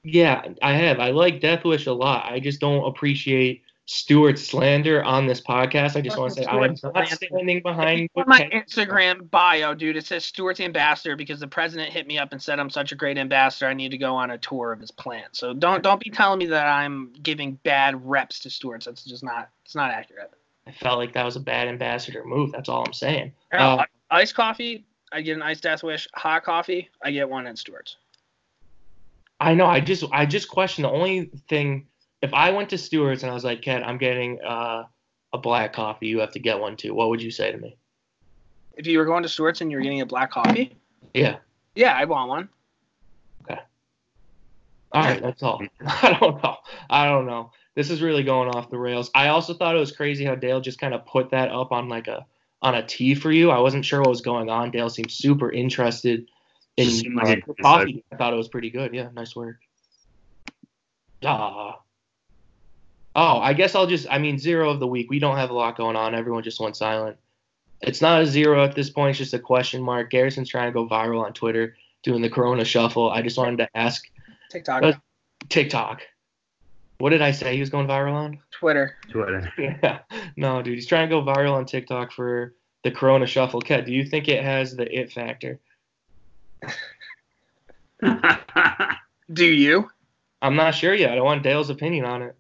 Yeah, 0.05 0.45
I 0.61 0.73
have. 0.73 0.99
I 0.99 1.11
like 1.11 1.41
Death 1.41 1.65
Wish 1.65 1.87
a 1.87 1.93
lot. 1.93 2.27
I 2.27 2.41
just 2.41 2.61
don't 2.61 2.85
appreciate 2.85 3.63
Stewart's 3.87 4.47
slander 4.47 5.03
on 5.03 5.27
this 5.27 5.41
podcast. 5.41 5.97
I 5.97 6.01
just 6.01 6.17
want 6.17 6.35
to 6.35 6.43
say 6.43 6.47
I'm 6.47 6.61
not 6.61 6.79
slander. 6.79 7.17
standing 7.17 7.63
behind. 7.63 8.09
On 8.17 8.25
my 8.27 8.49
Instagram 8.53 9.31
bio, 9.31 9.75
dude, 9.75 9.97
it 9.97 10.07
says 10.07 10.25
Stewart's 10.25 10.61
ambassador 10.61 11.17
because 11.17 11.41
the 11.41 11.49
president 11.49 11.93
hit 11.93 12.07
me 12.07 12.19
up 12.19 12.33
and 12.33 12.43
said 12.43 12.59
I'm 12.59 12.71
such 12.71 12.93
a 12.93 12.95
great 12.95 13.19
ambassador. 13.19 13.69
I 13.69 13.75
need 13.75 13.91
to 13.91 13.99
go 13.99 14.15
on 14.15 14.31
a 14.31 14.39
tour 14.39 14.73
of 14.73 14.81
his 14.81 14.91
plant. 14.91 15.37
So 15.37 15.53
don't 15.53 15.83
don't 15.83 16.01
be 16.01 16.11
telling 16.11 16.39
me 16.39 16.47
that 16.47 16.67
I'm 16.67 17.13
giving 17.23 17.55
bad 17.65 18.09
reps 18.09 18.41
to 18.41 18.51
Stewart's. 18.51 18.87
That's 18.87 19.05
just 19.05 19.25
not 19.25 19.51
it's 19.65 19.75
not 19.75 19.91
accurate. 19.91 20.33
I 20.67 20.73
felt 20.73 20.99
like 20.99 21.13
that 21.15 21.25
was 21.25 21.37
a 21.37 21.41
bad 21.41 21.69
ambassador 21.69 22.25
move. 22.25 22.53
That's 22.53 22.69
all 22.69 22.85
I'm 22.87 22.93
saying. 22.93 23.33
Uh, 23.53 23.85
iced 24.11 24.37
coffee, 24.37 24.85
I 25.13 25.21
get 25.21 25.37
an 25.37 25.43
iced 25.43 25.63
death 25.63 25.83
wish. 25.83 26.09
Hot 26.15 26.43
coffee, 26.45 26.89
I 27.03 27.11
get 27.11 27.29
one 27.29 27.47
at 27.47 27.59
Stewart's. 27.59 27.97
I 29.41 29.55
know. 29.55 29.67
I 29.67 29.81
just 29.81 30.05
I 30.13 30.25
just 30.27 30.49
question 30.49 30.83
the 30.83 30.91
only 30.91 31.31
thing. 31.49 31.87
If 32.23 32.33
I 32.33 32.51
went 32.51 32.71
to 32.71 32.79
Stewart's 32.79 33.23
and 33.25 33.31
I 33.31 33.35
was 33.35 33.45
like, 33.45 33.63
Ken, 33.63 33.83
I'm 33.83 33.99
getting 33.99 34.41
uh, 34.41 34.85
a 35.33 35.39
black 35.39 35.73
coffee. 35.73 36.07
You 36.07 36.21
have 36.21 36.33
to 36.33 36.39
get 36.39 36.61
one 36.61 36.77
too. 36.77 36.95
What 36.95 37.09
would 37.09 37.21
you 37.21 37.31
say 37.33 37.51
to 37.51 37.59
me? 37.59 37.77
If 38.77 38.87
you 38.87 38.99
were 38.99 39.05
going 39.05 39.25
to 39.25 39.29
Stewart's 39.29 39.61
and 39.61 39.71
you 39.71 39.77
were 39.77 39.83
getting 39.83 40.01
a 40.01 40.07
black 40.07 40.31
coffee, 40.31 40.75
Yeah. 41.13 41.37
yeah, 41.75 41.97
I'd 41.97 42.09
want 42.09 42.29
one. 42.29 42.49
Okay. 43.43 43.61
All 44.93 45.03
right, 45.03 45.21
that's 45.21 45.43
all. 45.43 45.61
I 45.87 46.17
don't 46.21 46.43
know. 46.43 46.57
I 46.89 47.07
don't 47.07 47.27
know. 47.27 47.51
This 47.75 47.91
is 47.91 48.01
really 48.01 48.23
going 48.23 48.49
off 48.51 48.71
the 48.71 48.79
rails. 48.79 49.11
I 49.15 49.29
also 49.29 49.53
thought 49.55 49.75
it 49.75 49.79
was 49.81 49.93
crazy 49.93 50.25
how 50.25 50.37
Dale 50.37 50.61
just 50.61 50.79
kind 50.79 50.95
of 50.95 51.05
put 51.05 51.31
that 51.31 51.51
up 51.51 51.73
on 51.73 51.89
like 51.89 52.07
a 52.07 52.25
on 52.63 52.77
a 52.77 52.87
tee 52.87 53.15
for 53.15 53.31
you. 53.31 53.51
I 53.51 53.59
wasn't 53.59 53.85
sure 53.85 54.01
what 54.01 54.09
was 54.09 54.23
going 54.23 54.49
on. 54.49 54.71
Dale 54.71 54.89
seemed 54.89 55.11
super 55.11 55.51
interested 55.51 56.27
in 56.77 56.89
Seemed 56.89 57.17
like 57.17 57.39
uh, 57.39 57.47
the 57.47 57.55
coffee. 57.63 58.05
I 58.13 58.17
thought 58.17 58.33
it 58.33 58.37
was 58.37 58.49
pretty 58.49 58.71
good. 58.71 58.95
Yeah, 58.95 59.09
nice 59.13 59.37
work. 59.37 59.57
Ah. 61.25 61.81
Oh, 63.15 63.39
I 63.39 63.53
guess 63.53 63.75
I'll 63.75 63.87
just. 63.87 64.07
I 64.11 64.19
mean, 64.19 64.39
zero 64.39 64.71
of 64.71 64.81
the 64.81 64.87
week. 64.87 65.11
We 65.11 65.19
don't 65.19 65.37
have 65.37 65.51
a 65.51 65.55
lot 65.55 65.77
going 65.77 65.97
on. 65.97 66.15
Everyone 66.15 66.43
just 66.43 66.61
went 66.61 66.77
silent. 66.77 67.19
It's 67.83 68.01
not 68.01 68.23
a 68.23 68.27
zero 68.27 68.65
at 68.65 68.75
this 68.75 68.89
point. 68.89 69.11
It's 69.11 69.19
just 69.19 69.35
a 69.35 69.39
question 69.39 69.83
mark. 69.83 70.11
Garrison's 70.11 70.49
trying 70.49 70.69
to 70.69 70.73
go 70.73 70.89
viral 70.89 71.23
on 71.25 71.33
Twitter, 71.33 71.77
doing 72.03 72.23
the 72.23 72.31
Corona 72.31 72.65
shuffle. 72.65 73.11
I 73.11 73.21
just 73.21 73.37
wanted 73.37 73.59
to 73.59 73.69
ask 73.75 74.05
TikTok, 74.51 74.83
That's- 74.83 75.01
TikTok. 75.49 76.03
What 77.03 77.11
did 77.11 77.21
I 77.21 77.33
say 77.33 77.55
he 77.55 77.59
was 77.61 77.69
going 77.69 77.89
viral 77.89 78.13
on? 78.13 78.39
Twitter. 78.53 78.95
Twitter. 79.11 79.53
Yeah. 79.59 79.99
No, 80.37 80.63
dude, 80.63 80.77
he's 80.77 80.87
trying 80.87 81.09
to 81.09 81.13
go 81.13 81.21
viral 81.21 81.55
on 81.55 81.67
TikTok 81.67 82.13
for 82.13 82.55
the 82.85 82.93
Corona 82.93 83.27
Shuffle. 83.27 83.61
Ket, 83.61 83.85
do 83.87 83.93
you 83.93 84.05
think 84.05 84.29
it 84.29 84.45
has 84.45 84.77
the 84.77 84.85
it 85.01 85.11
factor? 85.13 85.59
Do 89.33 89.45
you? 89.45 89.91
I'm 90.43 90.55
not 90.55 90.77
sure 90.77 90.95
yet. 90.95 91.19
I 91.19 91.21
want 91.23 91.43
Dale's 91.43 91.71
opinion 91.71 92.05
on 92.05 92.23
it. 92.23 92.37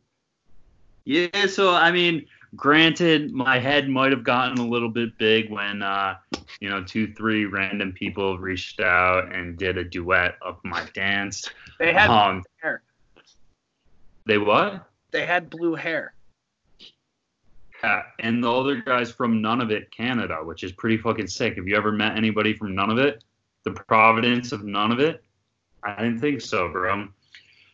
Yeah, 1.07 1.47
so 1.47 1.75
I 1.75 1.91
mean, 1.91 2.25
granted, 2.55 3.33
my 3.33 3.59
head 3.59 3.89
might 3.89 4.13
have 4.13 4.23
gotten 4.23 4.59
a 4.59 4.69
little 4.69 4.91
bit 4.91 5.19
big 5.19 5.51
when, 5.51 5.83
uh, 5.83 6.19
you 6.61 6.71
know, 6.71 6.85
two, 6.85 7.13
three 7.15 7.47
random 7.47 7.93
people 7.93 8.39
reached 8.39 8.79
out 8.79 9.35
and 9.35 9.59
did 9.59 9.77
a 9.77 9.83
duet 9.83 10.37
of 10.41 10.59
my 10.63 10.85
dance. 10.95 11.51
They 11.81 11.93
had 11.93 12.11
Um, 12.11 12.45
hair. 12.63 12.85
They 14.27 14.39
what? 14.39 14.87
They 15.11 15.27
had 15.27 15.51
blue 15.51 15.75
hair. 15.75 16.15
Yeah, 17.83 18.03
and 18.21 18.43
the 18.43 18.51
other 18.53 18.77
guys 18.77 19.11
from 19.11 19.43
Nunavut, 19.43 19.91
Canada, 19.91 20.37
which 20.43 20.63
is 20.63 20.71
pretty 20.73 20.97
fucking 20.99 21.27
sick. 21.27 21.57
Have 21.57 21.67
you 21.67 21.77
ever 21.77 21.91
met 21.91 22.17
anybody 22.17 22.55
from 22.55 22.75
Nunavut? 22.77 23.21
The 23.65 23.73
Providence 23.73 24.53
of 24.53 24.61
Nunavut? 24.61 25.19
I 25.83 25.97
didn't 26.01 26.21
think 26.21 26.41
so, 26.41 26.69
bro. 26.69 27.09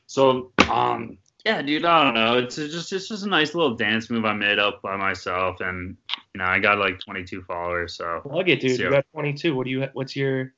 So, 0.06 0.50
um, 0.70 1.18
yeah, 1.44 1.60
dude, 1.60 1.84
I 1.84 2.04
don't 2.04 2.14
know. 2.14 2.38
It's 2.38 2.56
just 2.56 2.92
it's 2.92 3.08
just 3.08 3.24
a 3.24 3.28
nice 3.28 3.54
little 3.54 3.74
dance 3.76 4.08
move 4.08 4.24
I 4.24 4.32
made 4.32 4.58
up 4.58 4.80
by 4.80 4.96
myself, 4.96 5.60
and 5.60 5.96
you 6.34 6.38
know, 6.38 6.44
I 6.46 6.58
got 6.58 6.78
like 6.78 6.98
22 7.00 7.42
followers. 7.42 7.94
So 7.94 8.20
Plug 8.22 8.48
it, 8.48 8.60
dude. 8.60 8.76
See 8.76 8.82
You 8.82 8.84
ya. 8.84 8.96
got 8.96 9.06
22. 9.12 9.54
What 9.54 9.64
do 9.64 9.70
you? 9.70 9.86
What's 9.92 10.16
your? 10.16 10.52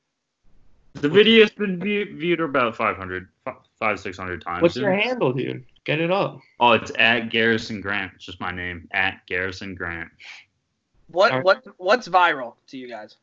the 0.93 1.07
video's 1.09 1.51
been 1.51 1.79
view- 1.79 2.17
viewed 2.17 2.41
about 2.41 2.75
500, 2.75 3.29
fi- 3.45 3.55
five, 3.79 3.97
600 3.99 4.41
times. 4.41 4.61
What's 4.61 4.75
your 4.75 4.91
handle, 4.91 5.31
dude? 5.31 5.63
Get 5.85 5.99
it 5.99 6.11
up. 6.11 6.39
Oh, 6.59 6.73
it's 6.73 6.91
at 6.97 7.29
Garrison 7.29 7.81
Grant. 7.81 8.11
It's 8.15 8.25
just 8.25 8.39
my 8.39 8.51
name, 8.51 8.87
at 8.91 9.25
Garrison 9.27 9.73
Grant. 9.75 10.09
What 11.07 11.31
Alright. 11.31 11.45
what 11.45 11.63
what's 11.77 12.07
viral 12.07 12.53
to 12.67 12.77
you 12.77 12.87
guys? 12.87 13.17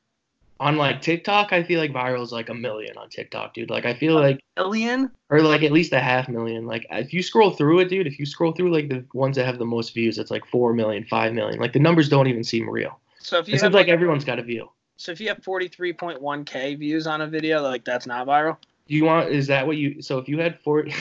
On 0.60 0.76
like 0.76 1.00
TikTok, 1.00 1.52
I 1.52 1.62
feel 1.62 1.78
like 1.78 1.92
viral 1.92 2.22
is 2.22 2.32
like 2.32 2.48
a 2.48 2.54
million 2.54 2.98
on 2.98 3.08
TikTok, 3.08 3.54
dude. 3.54 3.70
Like 3.70 3.86
I 3.86 3.94
feel 3.94 4.14
like, 4.14 4.42
million 4.56 5.08
or 5.30 5.40
like 5.40 5.62
at 5.62 5.70
least 5.70 5.92
a 5.92 6.00
half 6.00 6.28
million. 6.28 6.66
Like 6.66 6.84
if 6.90 7.12
you 7.14 7.22
scroll 7.22 7.52
through 7.52 7.78
it, 7.78 7.88
dude, 7.88 8.08
if 8.08 8.18
you 8.18 8.26
scroll 8.26 8.50
through 8.52 8.72
like 8.74 8.88
the 8.88 9.04
ones 9.14 9.36
that 9.36 9.46
have 9.46 9.58
the 9.58 9.64
most 9.64 9.94
views, 9.94 10.18
it's 10.18 10.32
like 10.32 10.44
four 10.46 10.72
million, 10.72 11.04
five 11.04 11.32
million. 11.32 11.60
Like 11.60 11.72
the 11.72 11.78
numbers 11.78 12.08
don't 12.08 12.26
even 12.26 12.42
seem 12.42 12.68
real. 12.68 12.98
So 13.20 13.38
if 13.38 13.46
you 13.46 13.54
It 13.54 13.60
have 13.60 13.68
seems 13.68 13.74
like 13.74 13.86
everyone's 13.88 14.24
got 14.24 14.40
a 14.40 14.42
view. 14.42 14.68
so 14.96 15.12
if 15.12 15.20
you 15.20 15.28
have 15.28 15.38
43.1k 15.38 16.76
views 16.78 17.06
on 17.06 17.20
a 17.20 17.26
video, 17.28 17.62
like 17.62 17.84
that's 17.84 18.06
not 18.06 18.26
viral. 18.26 18.56
Do 18.88 18.94
you 18.96 19.04
want? 19.04 19.28
Is 19.28 19.46
that 19.46 19.64
what 19.66 19.76
you? 19.76 20.02
So 20.02 20.18
if 20.18 20.28
you 20.28 20.40
had 20.40 20.58
forty, 20.60 20.92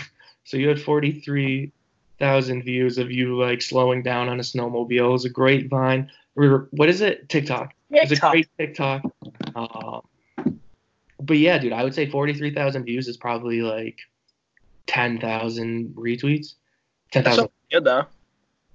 so 0.47 0.55
you 0.55 0.69
had 0.69 0.81
forty 0.81 1.12
three 1.19 1.73
thousand 2.19 2.63
views 2.63 2.97
of 2.97 3.12
you 3.12 3.38
like 3.38 3.62
slowing 3.62 4.01
down 4.01 4.29
on 4.29 4.39
a 4.39 4.43
snowmobile. 4.43 4.91
It 4.91 5.01
was 5.12 5.25
a 5.25 5.29
great 5.29 5.69
Vine. 5.69 6.10
Or 6.38 6.67
what 6.71 6.88
is 6.88 7.01
it? 7.01 7.27
TikTok. 7.27 7.73
It's 7.91 8.12
a 8.12 8.15
TikTok. 8.15 8.31
great 8.31 8.47
TikTok. 8.57 9.01
Um, 9.55 10.01
but 11.19 11.38
yeah, 11.38 11.57
dude, 11.57 11.73
I 11.73 11.83
would 11.83 11.93
say 11.93 12.10
forty 12.10 12.33
three 12.33 12.53
thousand 12.53 12.86
views 12.86 13.07
is 13.10 13.17
probably 13.17 13.62
like 13.62 13.97
ten 14.86 15.19
thousand 15.19 15.95
retweets. 15.95 16.53
Ten 17.12 17.23
That's 17.25 17.36
thousand. 17.36 17.49
so 17.49 17.51
good 17.77 17.83
though. 17.83 18.05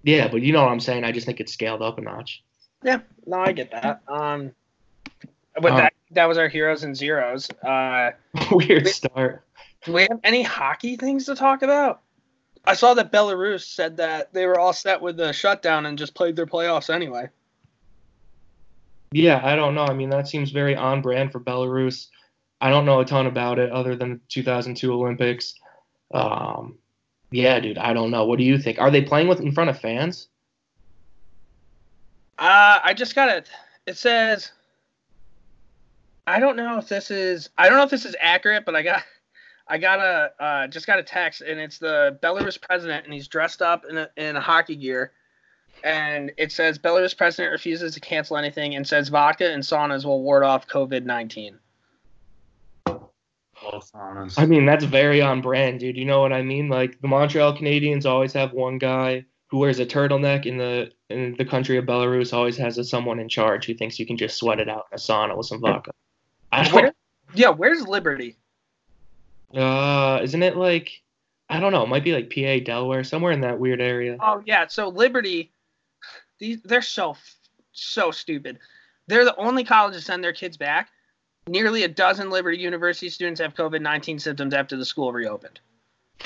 Yeah, 0.03 0.29
but 0.29 0.43
you 0.43 0.53
know 0.53 0.63
what 0.63 0.73
I'm 0.73 0.81
saying. 0.81 1.05
I 1.05 1.13
just 1.13 1.25
think 1.27 1.41
it's 1.41 1.53
scaled 1.53 1.81
up 1.81 1.97
a 1.99 2.03
notch. 2.03 2.43
Yeah, 2.85 2.99
no, 3.27 3.39
I 3.39 3.53
get 3.53 3.71
that. 3.71 4.03
Um, 4.09 4.51
but 5.55 5.73
Uh, 5.73 5.77
that 5.77 5.93
that 6.11 6.25
was 6.27 6.37
our 6.39 6.49
heroes 6.49 6.83
and 6.83 6.97
zeros. 6.97 7.49
Uh, 7.65 8.11
Weird 8.51 8.89
start. 8.89 9.45
Do 9.85 9.93
we 9.93 10.03
have 10.03 10.21
any 10.25 10.43
hockey 10.43 10.97
things 10.97 11.27
to 11.27 11.35
talk 11.35 11.63
about? 11.63 12.03
I 12.65 12.75
saw 12.75 12.95
that 12.95 13.11
Belarus 13.11 13.65
said 13.65 13.97
that 13.97 14.33
they 14.33 14.47
were 14.47 14.59
all 14.59 14.73
set 14.73 15.01
with 15.01 15.17
the 15.17 15.33
shutdown 15.33 15.87
and 15.87 15.99
just 15.99 16.15
played 16.15 16.37
their 16.37 16.47
playoffs 16.47 16.95
anyway. 16.95 17.29
Yeah, 19.11 19.41
I 19.43 19.57
don't 19.57 19.75
know. 19.75 19.85
I 19.85 19.93
mean, 19.93 20.11
that 20.11 20.29
seems 20.29 20.53
very 20.53 20.77
on 20.77 21.03
brand 21.03 21.33
for 21.33 21.41
Belarus. 21.41 22.09
I 22.61 22.71
don't 22.71 22.87
know 22.87 23.01
a 23.01 23.05
ton 23.05 23.27
about 23.27 23.59
it 23.59 23.73
other 23.73 23.97
than 23.97 24.13
the 24.15 24.21
2002 24.29 24.93
Olympics. 24.93 25.55
Um, 26.15 26.79
yeah, 27.33 27.59
dude, 27.59 27.79
I 27.79 27.93
don't 27.93 28.11
know. 28.11 28.25
What 28.25 28.39
do 28.39 28.45
you 28.45 28.59
think? 28.59 28.79
Are 28.79 28.91
they 28.91 29.03
playing 29.03 29.27
with 29.27 29.41
in 29.41 29.53
front 29.53 29.71
of 29.71 29.81
fans? 29.81 30.29
Uh, 32.39 32.79
I 32.83 32.95
just 32.95 33.15
got 33.15 33.29
it. 33.29 33.51
It 33.87 33.97
says. 33.97 34.53
I 36.27 36.39
don't 36.39 36.57
know 36.57 36.79
if 36.79 36.89
this 36.89 37.11
is. 37.11 37.51
I 37.59 37.69
don't 37.69 37.79
know 37.79 37.85
if 37.85 37.91
this 37.91 38.05
is 38.05 38.15
accurate, 38.21 38.65
but 38.65 38.77
I 38.77 38.83
got. 38.83 39.03
I 39.69 39.79
got 39.79 40.01
a 40.01 40.33
uh, 40.43 40.67
just 40.67 40.87
got 40.87 40.99
a 40.99 41.03
text, 41.03 41.41
and 41.41 41.61
it's 41.61 41.79
the 41.79 42.19
Belarus 42.23 42.61
president, 42.61 43.05
and 43.05 43.15
he's 43.15 43.29
dressed 43.29 43.63
up 43.63 43.85
in 43.89 43.99
a, 43.99 44.09
in 44.17 44.37
a 44.37 44.41
hockey 44.41 44.77
gear, 44.77 45.13
and 45.85 46.33
it 46.37 46.53
says 46.53 46.79
Belarus 46.79 47.17
president 47.17 47.53
refuses 47.53 47.95
to 47.95 48.01
cancel 48.01 48.37
anything, 48.37 48.75
and 48.75 48.87
says 48.87 49.09
vodka 49.09 49.51
and 49.53 49.63
saunas 49.63 50.05
will 50.05 50.23
ward 50.23 50.43
off 50.43 50.67
COVID 50.69 51.05
nineteen. 51.05 51.59
All 52.87 53.81
saunas. 53.81 54.35
I 54.37 54.47
mean, 54.47 54.67
that's 54.67 54.85
very 54.85 55.23
on 55.23 55.41
brand, 55.41 55.81
dude. 55.81 55.97
You 55.97 56.05
know 56.05 56.21
what 56.21 56.33
I 56.33 56.43
mean? 56.43 56.69
Like 56.69 57.01
the 57.01 57.09
Montreal 57.09 57.57
Canadiens 57.57 58.05
always 58.05 58.33
have 58.33 58.53
one 58.53 58.79
guy 58.79 59.25
who 59.47 59.59
wears 59.59 59.79
a 59.79 59.87
turtleneck 59.87 60.47
in 60.47 60.57
the 60.57 60.91
in 61.11 61.37
the 61.37 61.45
country 61.45 61.77
of 61.77 61.85
Belarus 61.85 62.33
always 62.33 62.57
has 62.57 62.79
a, 62.79 62.85
someone 62.85 63.21
in 63.21 63.29
charge 63.29 63.67
who 63.67 63.75
thinks 63.75 63.99
you 63.99 64.07
can 64.07 64.17
just 64.17 64.37
sweat 64.37 64.59
it 64.59 64.69
out 64.69 64.87
in 64.91 64.97
a 64.97 64.99
sauna 64.99 65.37
with 65.37 65.47
some 65.47 65.61
vodka. 65.61 65.93
I 66.51 66.65
don't, 66.65 66.75
Where, 66.75 66.93
yeah, 67.35 67.51
where's 67.51 67.87
Liberty? 67.87 68.37
Uh, 69.55 70.21
isn't 70.23 70.43
it 70.43 70.57
like 70.57 71.03
I 71.49 71.61
don't 71.61 71.73
know, 71.73 71.83
it 71.83 71.89
might 71.89 72.05
be 72.05 72.15
like 72.15 72.33
PA, 72.35 72.65
Delaware, 72.65 73.05
somewhere 73.05 73.33
in 73.33 73.43
that 73.43 73.59
weird 73.59 73.81
area. 73.81 74.17
Oh 74.21 74.43
yeah, 74.47 74.67
so 74.69 74.89
Liberty, 74.89 75.53
these 76.39 76.61
they're 76.63 76.83
so 76.83 77.17
so 77.73 78.11
stupid. 78.11 78.59
They're 79.07 79.25
the 79.25 79.37
only 79.37 79.65
college 79.65 79.95
to 79.95 80.01
send 80.01 80.23
their 80.25 80.33
kids 80.33 80.57
back. 80.57 80.89
Nearly 81.49 81.83
a 81.83 81.89
dozen 81.89 82.31
Liberty 82.31 82.59
University 82.59 83.09
students 83.09 83.41
have 83.41 83.55
COVID 83.55 83.81
nineteen 83.81 84.19
symptoms 84.19 84.55
after 84.55 84.77
the 84.77 84.85
school 84.85 85.13
reopened, 85.13 85.61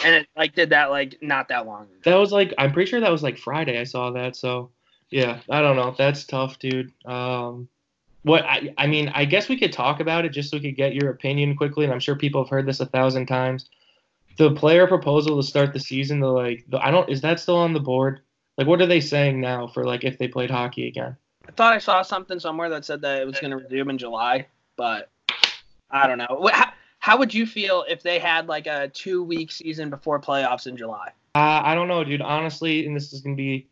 and 0.04 0.14
it 0.14 0.28
like 0.36 0.54
did 0.54 0.70
that 0.70 0.90
like 0.90 1.16
not 1.22 1.48
that 1.48 1.66
long. 1.66 1.84
ago. 1.84 1.92
That 2.04 2.16
was 2.16 2.32
like 2.32 2.52
I'm 2.58 2.72
pretty 2.72 2.90
sure 2.90 3.00
that 3.00 3.10
was 3.10 3.22
like 3.22 3.38
Friday 3.38 3.80
I 3.80 3.84
saw 3.84 4.10
that. 4.12 4.36
So 4.36 4.70
yeah, 5.10 5.40
I 5.50 5.62
don't 5.62 5.76
know. 5.76 5.94
That's 5.96 6.24
tough, 6.24 6.58
dude. 6.58 6.92
Um 7.06 7.68
what 8.26 8.44
I 8.44 8.74
I 8.76 8.88
mean, 8.88 9.08
I 9.14 9.24
guess 9.24 9.48
we 9.48 9.56
could 9.56 9.72
talk 9.72 10.00
about 10.00 10.24
it 10.24 10.30
just 10.30 10.50
so 10.50 10.56
we 10.56 10.60
could 10.60 10.76
get 10.76 10.94
your 10.94 11.10
opinion 11.10 11.56
quickly, 11.56 11.84
and 11.84 11.92
I'm 11.92 12.00
sure 12.00 12.16
people 12.16 12.42
have 12.42 12.50
heard 12.50 12.66
this 12.66 12.80
a 12.80 12.86
thousand 12.86 13.26
times. 13.26 13.70
The 14.36 14.50
player 14.50 14.88
proposal 14.88 15.40
to 15.40 15.46
start 15.46 15.72
the 15.72 15.78
season, 15.78 16.18
the 16.18 16.26
like 16.26 16.64
the, 16.68 16.84
I 16.84 16.90
don't 16.90 17.08
is 17.08 17.20
that 17.20 17.38
still 17.38 17.56
on 17.56 17.72
the 17.72 17.78
board? 17.78 18.22
Like 18.58 18.66
what 18.66 18.80
are 18.80 18.86
they 18.86 19.00
saying 19.00 19.40
now 19.40 19.68
for 19.68 19.84
like 19.84 20.02
if 20.02 20.18
they 20.18 20.26
played 20.26 20.50
hockey 20.50 20.88
again? 20.88 21.16
I 21.48 21.52
thought 21.52 21.72
I 21.72 21.78
saw 21.78 22.02
something 22.02 22.40
somewhere 22.40 22.68
that 22.70 22.84
said 22.84 23.00
that 23.02 23.22
it 23.22 23.26
was 23.26 23.38
going 23.38 23.52
to 23.52 23.58
resume 23.58 23.90
in 23.90 23.98
July, 23.98 24.48
but 24.74 25.08
I 25.92 26.08
don't 26.08 26.18
know. 26.18 26.50
How, 26.52 26.72
how 26.98 27.16
would 27.18 27.32
you 27.32 27.46
feel 27.46 27.84
if 27.88 28.02
they 28.02 28.18
had 28.18 28.48
like 28.48 28.66
a 28.66 28.88
two 28.88 29.22
week 29.22 29.52
season 29.52 29.88
before 29.88 30.20
playoffs 30.20 30.66
in 30.66 30.76
July? 30.76 31.12
Uh, 31.36 31.62
I 31.64 31.76
don't 31.76 31.86
know, 31.86 32.02
dude. 32.02 32.22
Honestly, 32.22 32.86
and 32.86 32.96
this 32.96 33.12
is 33.12 33.20
gonna 33.20 33.36
be, 33.36 33.68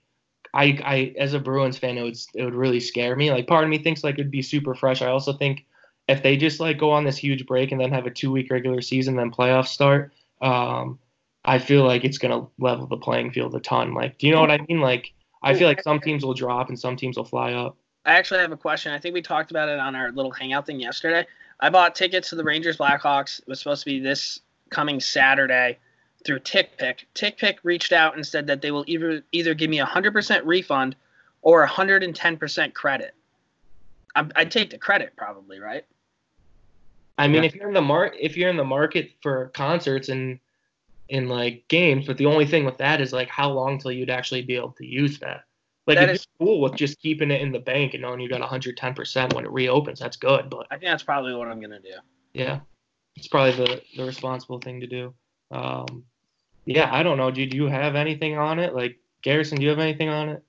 I, 0.54 0.78
I 0.84 1.14
as 1.18 1.34
a 1.34 1.40
Bruins 1.40 1.76
fan, 1.76 1.98
it 1.98 2.02
would 2.02 2.16
it 2.34 2.44
would 2.44 2.54
really 2.54 2.80
scare 2.80 3.16
me. 3.16 3.30
Like 3.30 3.46
part 3.46 3.64
of 3.64 3.70
me 3.70 3.78
thinks 3.78 4.04
like 4.04 4.14
it'd 4.14 4.30
be 4.30 4.40
super 4.40 4.74
fresh. 4.74 5.02
I 5.02 5.08
also 5.08 5.32
think 5.32 5.66
if 6.06 6.22
they 6.22 6.36
just 6.36 6.60
like 6.60 6.78
go 6.78 6.92
on 6.92 7.04
this 7.04 7.16
huge 7.16 7.44
break 7.44 7.72
and 7.72 7.80
then 7.80 7.90
have 7.90 8.06
a 8.06 8.10
two 8.10 8.30
week 8.30 8.50
regular 8.50 8.80
season, 8.80 9.16
then 9.16 9.32
playoffs 9.32 9.68
start, 9.68 10.12
um, 10.40 10.98
I 11.44 11.58
feel 11.58 11.84
like 11.84 12.04
it's 12.04 12.18
gonna 12.18 12.46
level 12.58 12.86
the 12.86 12.96
playing 12.96 13.32
field 13.32 13.54
a 13.56 13.60
ton. 13.60 13.94
Like, 13.94 14.18
do 14.18 14.28
you 14.28 14.34
know 14.34 14.40
what 14.40 14.52
I 14.52 14.58
mean? 14.68 14.80
Like, 14.80 15.12
I 15.42 15.54
feel 15.54 15.66
like 15.66 15.82
some 15.82 16.00
teams 16.00 16.24
will 16.24 16.34
drop 16.34 16.68
and 16.68 16.78
some 16.78 16.96
teams 16.96 17.16
will 17.16 17.24
fly 17.24 17.52
up. 17.52 17.76
I 18.06 18.14
actually 18.14 18.40
have 18.40 18.52
a 18.52 18.56
question. 18.56 18.92
I 18.92 18.98
think 18.98 19.14
we 19.14 19.22
talked 19.22 19.50
about 19.50 19.68
it 19.68 19.78
on 19.78 19.96
our 19.96 20.12
little 20.12 20.30
hangout 20.30 20.66
thing 20.66 20.78
yesterday. 20.78 21.26
I 21.60 21.70
bought 21.70 21.94
tickets 21.94 22.30
to 22.30 22.36
the 22.36 22.44
Rangers 22.44 22.76
Blackhawks. 22.76 23.40
It 23.40 23.48
was 23.48 23.58
supposed 23.58 23.82
to 23.82 23.86
be 23.86 23.98
this 23.98 24.40
coming 24.70 25.00
Saturday 25.00 25.78
through 26.24 26.40
TickPick. 26.40 27.00
TickPick 27.14 27.56
reached 27.62 27.92
out 27.92 28.14
and 28.16 28.26
said 28.26 28.46
that 28.46 28.62
they 28.62 28.70
will 28.70 28.84
either 28.86 29.22
either 29.32 29.54
give 29.54 29.70
me 29.70 29.80
a 29.80 29.86
100% 29.86 30.42
refund 30.44 30.96
or 31.42 31.66
110% 31.66 32.74
credit. 32.74 33.14
I'm, 34.16 34.32
I'd 34.36 34.50
take 34.50 34.70
the 34.70 34.78
credit 34.78 35.12
probably, 35.16 35.58
right? 35.58 35.84
I 37.18 37.28
mean, 37.28 37.42
Yeah. 37.42 37.48
if 37.48 37.54
you're 37.54 37.68
in 37.68 37.74
the 37.74 37.82
mar- 37.82 38.14
if 38.18 38.36
you're 38.36 38.48
in 38.50 38.56
the 38.56 38.64
market 38.64 39.12
for 39.22 39.48
concerts 39.54 40.08
and 40.08 40.38
in 41.10 41.28
like 41.28 41.64
games, 41.68 42.06
but 42.06 42.16
the 42.16 42.26
only 42.26 42.46
thing 42.46 42.64
with 42.64 42.78
that 42.78 43.00
is 43.00 43.12
like 43.12 43.28
how 43.28 43.50
long 43.50 43.78
till 43.78 43.92
you'd 43.92 44.10
actually 44.10 44.42
be 44.42 44.56
able 44.56 44.72
to 44.72 44.86
use 44.86 45.18
that. 45.18 45.44
Like 45.86 45.98
That 45.98 46.08
if 46.08 46.14
is- 46.16 46.26
you're 46.40 46.46
cool 46.48 46.60
with 46.62 46.74
just 46.76 46.98
keeping 46.98 47.30
it 47.30 47.42
in 47.42 47.52
the 47.52 47.58
bank 47.58 47.92
and 47.92 48.02
knowing 48.02 48.20
you 48.20 48.28
got 48.28 48.40
110% 48.40 49.34
when 49.34 49.44
it 49.44 49.50
reopens, 49.50 49.98
that's 50.00 50.16
good. 50.16 50.48
But 50.48 50.66
I 50.70 50.76
think 50.78 50.90
that's 50.90 51.02
probably 51.02 51.34
what 51.34 51.48
I'm 51.48 51.60
gonna 51.60 51.78
do. 51.80 51.94
yeah, 52.32 52.60
it's 53.16 53.28
probably 53.28 53.52
the 53.52 53.82
the 53.96 54.04
responsible 54.04 54.58
thing 54.60 54.80
to 54.80 54.86
do. 54.86 55.14
Um, 55.50 56.04
yeah, 56.66 56.88
I 56.92 57.02
don't 57.02 57.18
know. 57.18 57.30
Do 57.30 57.44
do 57.46 57.56
you 57.56 57.66
have 57.66 57.94
anything 57.94 58.38
on 58.38 58.58
it? 58.58 58.74
Like 58.74 58.98
Garrison, 59.22 59.58
do 59.58 59.64
you 59.64 59.70
have 59.70 59.78
anything 59.78 60.08
on 60.08 60.28
it? 60.28 60.42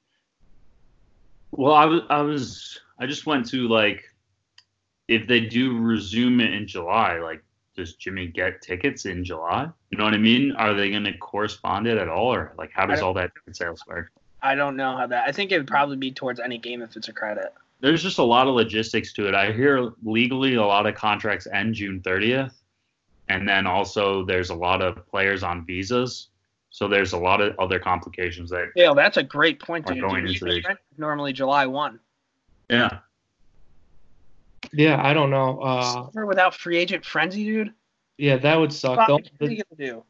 Well, 1.52 1.74
I 1.74 1.86
was, 1.86 2.02
I 2.10 2.22
was, 2.22 2.80
I 3.00 3.06
just 3.06 3.26
went 3.26 3.48
to 3.50 3.68
like, 3.68 4.04
if 5.08 5.28
they 5.28 5.40
do 5.40 5.78
resume 5.78 6.42
it 6.42 6.54
in 6.54 6.68
July, 6.68 7.20
like, 7.20 7.44
does 7.76 7.96
Jimmy 7.96 8.28
get 8.28 8.62
tickets 8.62 9.06
in 9.06 9.24
July? 9.24 9.70
You 9.90 9.98
know 9.98 10.04
what 10.04 10.14
I 10.14 10.18
mean? 10.18 10.52
Are 10.54 10.74
they 10.74 10.90
going 10.90 11.04
to 11.06 11.18
correspond 11.18 11.88
it 11.88 11.98
at 11.98 12.10
all, 12.10 12.34
or 12.34 12.54
like, 12.58 12.72
how 12.74 12.86
does 12.86 13.02
all 13.02 13.14
that 13.14 13.32
ticket 13.36 13.56
sales 13.56 13.82
work? 13.88 14.12
I 14.42 14.56
don't 14.56 14.76
know 14.76 14.98
how 14.98 15.08
that. 15.08 15.28
I 15.28 15.32
think 15.32 15.52
it 15.52 15.58
would 15.58 15.68
probably 15.68 15.98
be 15.98 16.12
towards 16.12 16.40
any 16.40 16.58
game 16.58 16.82
if 16.82 16.96
it's 16.96 17.08
a 17.08 17.14
credit. 17.14 17.54
There's 17.80 18.04
just 18.04 18.18
a 18.18 18.24
lot 18.24 18.48
of 18.48 18.56
logistics 18.56 19.14
to 19.14 19.28
it. 19.28 19.36
I 19.36 19.52
hear 19.52 19.92
legally 20.04 20.56
a 20.56 20.66
lot 20.66 20.86
of 20.86 20.96
contracts 20.96 21.48
end 21.52 21.76
June 21.76 22.02
30th, 22.02 22.54
and 23.30 23.48
then 23.48 23.66
also 23.68 24.26
there's 24.26 24.50
a 24.50 24.56
lot 24.56 24.82
of 24.82 25.08
players 25.08 25.44
on 25.44 25.66
visas, 25.66 26.30
so 26.70 26.88
there's 26.88 27.14
a 27.14 27.18
lot 27.18 27.42
of 27.42 27.58
other 27.60 27.80
complications 27.80 28.50
that. 28.52 28.70
Yeah, 28.76 28.94
that's 28.96 29.18
a 29.18 29.24
great 29.24 29.60
point, 29.60 29.90
Are 29.90 29.96
going 29.96 30.28
into 30.28 30.46
the- 30.46 30.78
normally 30.98 31.34
July 31.34 31.66
one. 31.66 32.00
Yeah. 32.70 33.00
Yeah, 34.74 35.02
I 35.04 35.14
don't 35.14 35.30
know. 35.30 35.60
Uh, 35.62 36.04
Summer 36.12 36.26
without 36.26 36.56
free 36.56 36.78
agent 36.78 37.06
frenzy, 37.06 37.44
dude. 37.46 37.74
yeah, 38.18 38.38
that 38.38 38.56
would 38.56 38.74
suck. 38.74 38.98
Fuck, 38.98 39.08
The- 39.08 39.14
what 39.38 39.50
are 39.50 39.54
you 39.54 39.64
gonna 39.78 39.92
do? 39.92 40.04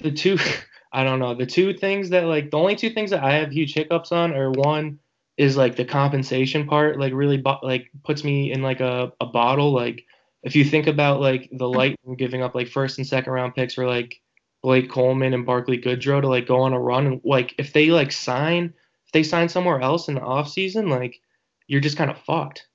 the 0.00 0.12
two 0.12 0.38
I 0.92 1.04
don't 1.04 1.18
know. 1.18 1.34
The 1.34 1.46
two 1.46 1.74
things 1.74 2.08
that 2.10 2.24
like 2.24 2.50
the 2.50 2.56
only 2.58 2.74
two 2.76 2.90
things 2.90 3.10
that 3.10 3.22
I 3.22 3.32
have 3.34 3.50
huge 3.50 3.74
hiccups 3.74 4.10
on 4.12 4.32
are 4.34 4.50
one 4.50 4.98
is 5.36 5.56
like 5.56 5.76
the 5.76 5.84
compensation 5.84 6.66
part 6.66 6.98
like 6.98 7.12
really 7.12 7.36
bo- 7.36 7.60
like 7.62 7.90
puts 8.04 8.24
me 8.24 8.52
in 8.52 8.62
like 8.62 8.80
a, 8.80 9.12
a 9.20 9.26
bottle 9.26 9.72
like 9.72 10.04
if 10.42 10.56
you 10.56 10.64
think 10.64 10.86
about 10.86 11.20
like 11.20 11.48
the 11.52 11.68
Lightning 11.68 12.16
giving 12.16 12.42
up 12.42 12.54
like 12.54 12.68
first 12.68 12.98
and 12.98 13.06
second 13.06 13.32
round 13.32 13.54
picks 13.54 13.74
for 13.74 13.86
like 13.86 14.20
Blake 14.62 14.90
Coleman 14.90 15.34
and 15.34 15.46
Barclay 15.46 15.80
Goodrow 15.80 16.20
to 16.20 16.28
like 16.28 16.46
go 16.46 16.60
on 16.60 16.72
a 16.72 16.80
run 16.80 17.06
and 17.06 17.20
like 17.24 17.54
if 17.58 17.72
they 17.72 17.90
like 17.90 18.12
sign 18.12 18.72
if 19.06 19.12
they 19.12 19.22
sign 19.22 19.48
somewhere 19.48 19.80
else 19.80 20.08
in 20.08 20.14
the 20.14 20.20
offseason 20.20 20.90
like 20.90 21.20
you're 21.68 21.80
just 21.80 21.96
kind 21.96 22.10
of 22.10 22.18
fucked. 22.18 22.66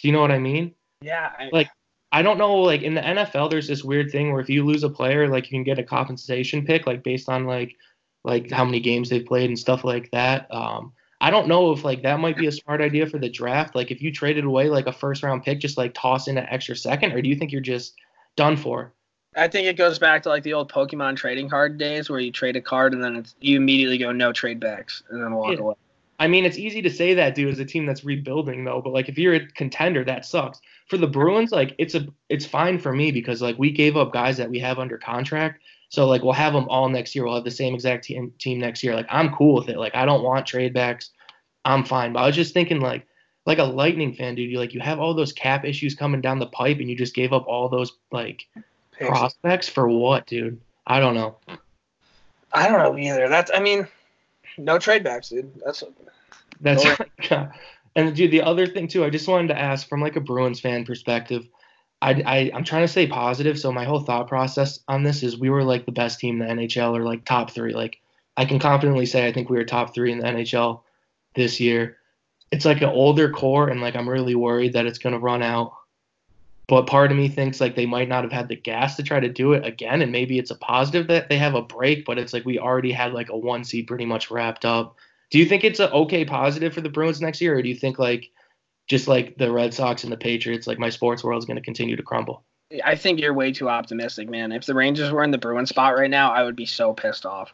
Do 0.00 0.06
you 0.06 0.12
know 0.12 0.20
what 0.20 0.30
I 0.30 0.38
mean? 0.38 0.74
Yeah, 1.00 1.32
I, 1.38 1.48
Like, 1.50 1.70
I 2.12 2.22
don't 2.22 2.38
know, 2.38 2.54
like 2.56 2.82
in 2.82 2.94
the 2.94 3.00
NFL, 3.00 3.50
there's 3.50 3.66
this 3.66 3.82
weird 3.82 4.12
thing 4.12 4.30
where 4.30 4.40
if 4.40 4.48
you 4.48 4.64
lose 4.64 4.84
a 4.84 4.90
player, 4.90 5.28
like 5.28 5.44
you 5.44 5.50
can 5.50 5.64
get 5.64 5.80
a 5.80 5.82
compensation 5.82 6.64
pick, 6.64 6.86
like 6.86 7.02
based 7.02 7.28
on 7.28 7.46
like 7.46 7.74
like 8.22 8.50
how 8.50 8.64
many 8.64 8.80
games 8.80 9.10
they've 9.10 9.26
played 9.26 9.50
and 9.50 9.58
stuff 9.58 9.84
like 9.84 10.10
that. 10.12 10.46
Um, 10.50 10.92
I 11.20 11.30
don't 11.30 11.48
know 11.48 11.72
if 11.72 11.84
like 11.84 12.02
that 12.02 12.20
might 12.20 12.36
be 12.36 12.46
a 12.46 12.52
smart 12.52 12.80
idea 12.80 13.06
for 13.06 13.18
the 13.18 13.30
draft. 13.30 13.74
Like 13.74 13.90
if 13.90 14.02
you 14.02 14.12
traded 14.12 14.44
away 14.44 14.68
like 14.68 14.86
a 14.86 14.92
first 14.92 15.22
round 15.22 15.42
pick, 15.42 15.60
just 15.60 15.78
like 15.78 15.94
toss 15.94 16.28
in 16.28 16.36
an 16.38 16.46
extra 16.50 16.76
second, 16.76 17.12
or 17.12 17.22
do 17.22 17.28
you 17.28 17.36
think 17.36 17.52
you're 17.52 17.60
just 17.60 17.94
done 18.36 18.56
for? 18.56 18.92
I 19.36 19.48
think 19.48 19.66
it 19.66 19.76
goes 19.76 19.98
back 19.98 20.22
to 20.24 20.28
like 20.28 20.42
the 20.42 20.52
old 20.52 20.70
Pokemon 20.70 21.16
trading 21.16 21.48
card 21.48 21.78
days 21.78 22.08
where 22.08 22.20
you 22.20 22.30
trade 22.30 22.56
a 22.56 22.60
card 22.60 22.94
and 22.94 23.02
then 23.02 23.16
it's 23.16 23.34
you 23.40 23.56
immediately 23.56 23.98
go 23.98 24.12
no 24.12 24.32
trade 24.32 24.60
backs 24.60 25.02
and 25.10 25.22
then 25.22 25.34
walk 25.34 25.52
Yeah. 25.52 25.60
away. 25.60 25.74
I 26.20 26.28
mean, 26.28 26.44
it's 26.44 26.58
easy 26.58 26.80
to 26.82 26.90
say 26.90 27.14
that, 27.14 27.34
dude, 27.34 27.52
as 27.52 27.58
a 27.58 27.64
team 27.64 27.86
that's 27.86 28.04
rebuilding 28.04 28.64
though. 28.64 28.80
But 28.80 28.92
like, 28.92 29.08
if 29.08 29.18
you're 29.18 29.34
a 29.34 29.46
contender, 29.48 30.04
that 30.04 30.24
sucks. 30.24 30.60
For 30.88 30.96
the 30.96 31.08
Bruins, 31.08 31.50
like, 31.50 31.74
it's 31.78 31.94
a 31.94 32.06
it's 32.28 32.46
fine 32.46 32.78
for 32.78 32.92
me 32.92 33.10
because 33.10 33.42
like 33.42 33.58
we 33.58 33.72
gave 33.72 33.96
up 33.96 34.12
guys 34.12 34.36
that 34.36 34.48
we 34.50 34.60
have 34.60 34.78
under 34.78 34.98
contract, 34.98 35.60
so 35.88 36.06
like 36.06 36.22
we'll 36.22 36.32
have 36.32 36.52
them 36.52 36.68
all 36.68 36.88
next 36.88 37.14
year. 37.14 37.24
We'll 37.24 37.36
have 37.36 37.44
the 37.44 37.50
same 37.50 37.74
exact 37.74 38.04
team 38.04 38.32
team 38.38 38.58
next 38.58 38.82
year. 38.82 38.94
Like, 38.94 39.06
I'm 39.10 39.34
cool 39.34 39.54
with 39.54 39.68
it. 39.68 39.78
Like, 39.78 39.94
I 39.94 40.04
don't 40.04 40.22
want 40.22 40.46
trade 40.46 40.74
backs. 40.74 41.10
I'm 41.64 41.84
fine. 41.84 42.12
But 42.12 42.20
I 42.20 42.26
was 42.26 42.36
just 42.36 42.52
thinking, 42.52 42.80
like, 42.80 43.06
like 43.46 43.58
a 43.58 43.64
Lightning 43.64 44.14
fan, 44.14 44.34
dude. 44.34 44.50
You 44.50 44.58
like 44.58 44.74
you 44.74 44.80
have 44.80 44.98
all 44.98 45.14
those 45.14 45.32
cap 45.32 45.64
issues 45.64 45.94
coming 45.94 46.20
down 46.20 46.38
the 46.38 46.46
pipe, 46.46 46.78
and 46.78 46.88
you 46.88 46.96
just 46.96 47.14
gave 47.14 47.32
up 47.32 47.46
all 47.46 47.68
those 47.68 47.92
like 48.10 48.46
Picks. 48.92 49.08
prospects 49.08 49.68
for 49.68 49.88
what, 49.88 50.26
dude? 50.26 50.60
I 50.86 51.00
don't 51.00 51.14
know. 51.14 51.36
I 52.52 52.68
don't 52.68 52.78
know 52.78 52.98
either. 52.98 53.28
That's 53.28 53.50
I 53.54 53.60
mean, 53.60 53.86
no 54.58 54.78
trade 54.78 55.04
backs, 55.04 55.28
dude. 55.28 55.50
That's 55.64 55.84
That's 56.60 56.84
like, 56.84 57.10
and 57.96 58.14
dude, 58.14 58.30
the 58.30 58.42
other 58.42 58.66
thing 58.66 58.88
too, 58.88 59.04
I 59.04 59.10
just 59.10 59.28
wanted 59.28 59.48
to 59.48 59.58
ask 59.58 59.88
from 59.88 60.00
like 60.00 60.16
a 60.16 60.20
Bruins 60.20 60.60
fan 60.60 60.84
perspective. 60.84 61.46
I, 62.04 62.22
I 62.26 62.50
I'm 62.52 62.64
trying 62.64 62.82
to 62.82 62.88
stay 62.88 63.06
positive, 63.06 63.58
so 63.58 63.72
my 63.72 63.86
whole 63.86 64.00
thought 64.00 64.28
process 64.28 64.80
on 64.88 65.04
this 65.04 65.22
is 65.22 65.38
we 65.38 65.48
were 65.48 65.64
like 65.64 65.86
the 65.86 65.92
best 65.92 66.20
team 66.20 66.42
in 66.42 66.46
the 66.56 66.62
NHL 66.62 66.94
or 66.94 67.02
like 67.02 67.24
top 67.24 67.50
three. 67.50 67.72
Like 67.72 67.98
I 68.36 68.44
can 68.44 68.58
confidently 68.58 69.06
say 69.06 69.26
I 69.26 69.32
think 69.32 69.48
we 69.48 69.56
were 69.56 69.64
top 69.64 69.94
three 69.94 70.12
in 70.12 70.18
the 70.18 70.26
NHL 70.26 70.82
this 71.34 71.60
year. 71.60 71.96
It's 72.52 72.66
like 72.66 72.82
an 72.82 72.90
older 72.90 73.30
core, 73.30 73.70
and 73.70 73.80
like 73.80 73.96
I'm 73.96 74.08
really 74.08 74.34
worried 74.34 74.74
that 74.74 74.84
it's 74.84 74.98
gonna 74.98 75.18
run 75.18 75.42
out. 75.42 75.72
But 76.68 76.86
part 76.86 77.10
of 77.10 77.16
me 77.16 77.28
thinks 77.28 77.58
like 77.58 77.74
they 77.74 77.86
might 77.86 78.08
not 78.08 78.22
have 78.22 78.32
had 78.32 78.48
the 78.48 78.56
gas 78.56 78.96
to 78.96 79.02
try 79.02 79.18
to 79.18 79.30
do 79.30 79.54
it 79.54 79.64
again, 79.64 80.02
and 80.02 80.12
maybe 80.12 80.38
it's 80.38 80.50
a 80.50 80.56
positive 80.56 81.06
that 81.06 81.30
they 81.30 81.38
have 81.38 81.54
a 81.54 81.62
break. 81.62 82.04
But 82.04 82.18
it's 82.18 82.34
like 82.34 82.44
we 82.44 82.58
already 82.58 82.92
had 82.92 83.14
like 83.14 83.30
a 83.30 83.36
one 83.36 83.64
seed 83.64 83.86
pretty 83.86 84.04
much 84.04 84.30
wrapped 84.30 84.66
up. 84.66 84.94
Do 85.30 85.38
you 85.38 85.46
think 85.46 85.64
it's 85.64 85.80
a 85.80 85.90
okay 85.90 86.26
positive 86.26 86.74
for 86.74 86.82
the 86.82 86.90
Bruins 86.90 87.22
next 87.22 87.40
year, 87.40 87.56
or 87.56 87.62
do 87.62 87.70
you 87.70 87.74
think 87.74 87.98
like 87.98 88.30
just 88.86 89.08
like 89.08 89.36
the 89.38 89.50
Red 89.50 89.74
Sox 89.74 90.04
and 90.04 90.12
the 90.12 90.16
Patriots, 90.16 90.66
like 90.66 90.78
my 90.78 90.90
sports 90.90 91.24
world 91.24 91.42
is 91.42 91.46
going 91.46 91.56
to 91.56 91.62
continue 91.62 91.96
to 91.96 92.02
crumble? 92.02 92.44
I 92.84 92.96
think 92.96 93.20
you're 93.20 93.34
way 93.34 93.52
too 93.52 93.68
optimistic, 93.68 94.28
man. 94.28 94.52
If 94.52 94.66
the 94.66 94.74
Rangers 94.74 95.10
were 95.10 95.22
in 95.22 95.30
the 95.30 95.38
Bruin 95.38 95.66
spot 95.66 95.96
right 95.96 96.10
now, 96.10 96.32
I 96.32 96.42
would 96.42 96.56
be 96.56 96.66
so 96.66 96.92
pissed 96.92 97.26
off. 97.26 97.52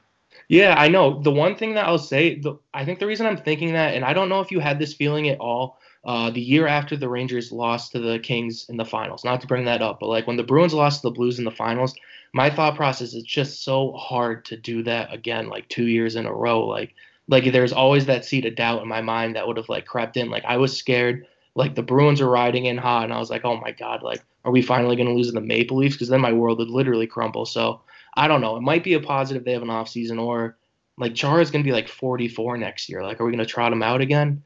Yeah, 0.49 0.75
I 0.77 0.89
know. 0.89 1.21
The 1.23 1.31
one 1.31 1.57
thing 1.57 1.75
that 1.75 1.87
I'll 1.87 1.99
say, 1.99 2.39
the, 2.39 2.59
I 2.75 2.85
think 2.85 2.99
the 2.99 3.07
reason 3.07 3.27
I'm 3.27 3.37
thinking 3.37 3.73
that, 3.75 3.95
and 3.95 4.05
I 4.05 4.13
don't 4.13 4.29
know 4.29 4.41
if 4.41 4.51
you 4.51 4.61
had 4.61 4.79
this 4.79 4.95
feeling 4.95 5.29
at 5.29 5.39
all 5.39 5.79
uh, 6.05 6.31
the 6.31 6.41
year 6.41 6.67
after 6.67 6.97
the 6.97 7.09
Rangers 7.09 7.53
lost 7.53 7.93
to 7.93 8.01
the 8.01 8.19
Kings 8.19 8.69
in 8.69 8.77
the 8.77 8.85
finals. 8.85 9.25
Not 9.25 9.41
to 9.43 9.47
bring 9.47 9.65
that 9.67 9.83
up, 9.83 10.01
but 10.01 10.09
like 10.09 10.27
when 10.27 10.37
the 10.37 10.43
Bruins 10.43 10.75
lost 10.75 11.03
to 11.03 11.09
the 11.09 11.15
Blues 11.15 11.39
in 11.39 11.45
the 11.45 11.51
finals, 11.51 11.95
my 12.33 12.49
thought 12.49 12.77
process 12.77 13.15
is 13.15 13.23
just 13.23 13.63
so 13.63 13.93
hard 13.93 14.45
to 14.47 14.57
do 14.57 14.83
that 14.85 15.13
again, 15.13 15.49
like 15.49 15.69
two 15.69 15.87
years 15.87 16.17
in 16.17 16.27
a 16.27 16.33
row. 16.33 16.67
Like, 16.67 16.95
like 17.31 17.51
there's 17.53 17.73
always 17.73 18.07
that 18.07 18.25
seed 18.25 18.45
of 18.45 18.57
doubt 18.57 18.83
in 18.83 18.89
my 18.89 19.01
mind 19.01 19.37
that 19.37 19.47
would 19.47 19.57
have 19.57 19.69
like 19.69 19.87
crept 19.87 20.17
in. 20.17 20.29
Like 20.29 20.45
I 20.45 20.57
was 20.57 20.77
scared, 20.77 21.27
like 21.55 21.77
the 21.77 21.83
Bruins 21.83 22.21
are 22.21 22.29
riding 22.29 22.67
in 22.67 22.77
hot, 22.77 23.05
and 23.05 23.13
I 23.13 23.19
was 23.19 23.31
like, 23.31 23.45
oh 23.45 23.57
my 23.57 23.71
god, 23.71 24.03
like 24.03 24.21
are 24.45 24.51
we 24.51 24.63
finally 24.63 24.97
going 24.97 25.09
to 25.09 25.15
lose 25.15 25.31
the 25.31 25.41
Maple 25.41 25.77
Leafs? 25.77 25.95
Because 25.95 26.09
then 26.09 26.21
my 26.21 26.33
world 26.33 26.59
would 26.59 26.69
literally 26.69 27.07
crumble. 27.07 27.47
So 27.47 27.81
I 28.17 28.27
don't 28.27 28.41
know. 28.41 28.57
It 28.57 28.63
might 28.63 28.83
be 28.83 28.95
a 28.95 29.01
positive 29.01 29.45
they 29.45 29.53
have 29.53 29.63
an 29.63 29.71
off 29.71 29.89
season, 29.89 30.19
or 30.19 30.57
like 30.99 31.15
Chara 31.15 31.41
is 31.41 31.51
going 31.53 31.63
to 31.63 31.69
be 31.69 31.73
like 31.73 31.89
44 31.89 32.59
next 32.59 32.89
year. 32.89 33.03
Like, 33.03 33.21
are 33.21 33.25
we 33.25 33.31
going 33.31 33.45
to 33.45 33.51
trot 33.51 33.73
him 33.73 33.83
out 33.83 34.01
again? 34.01 34.43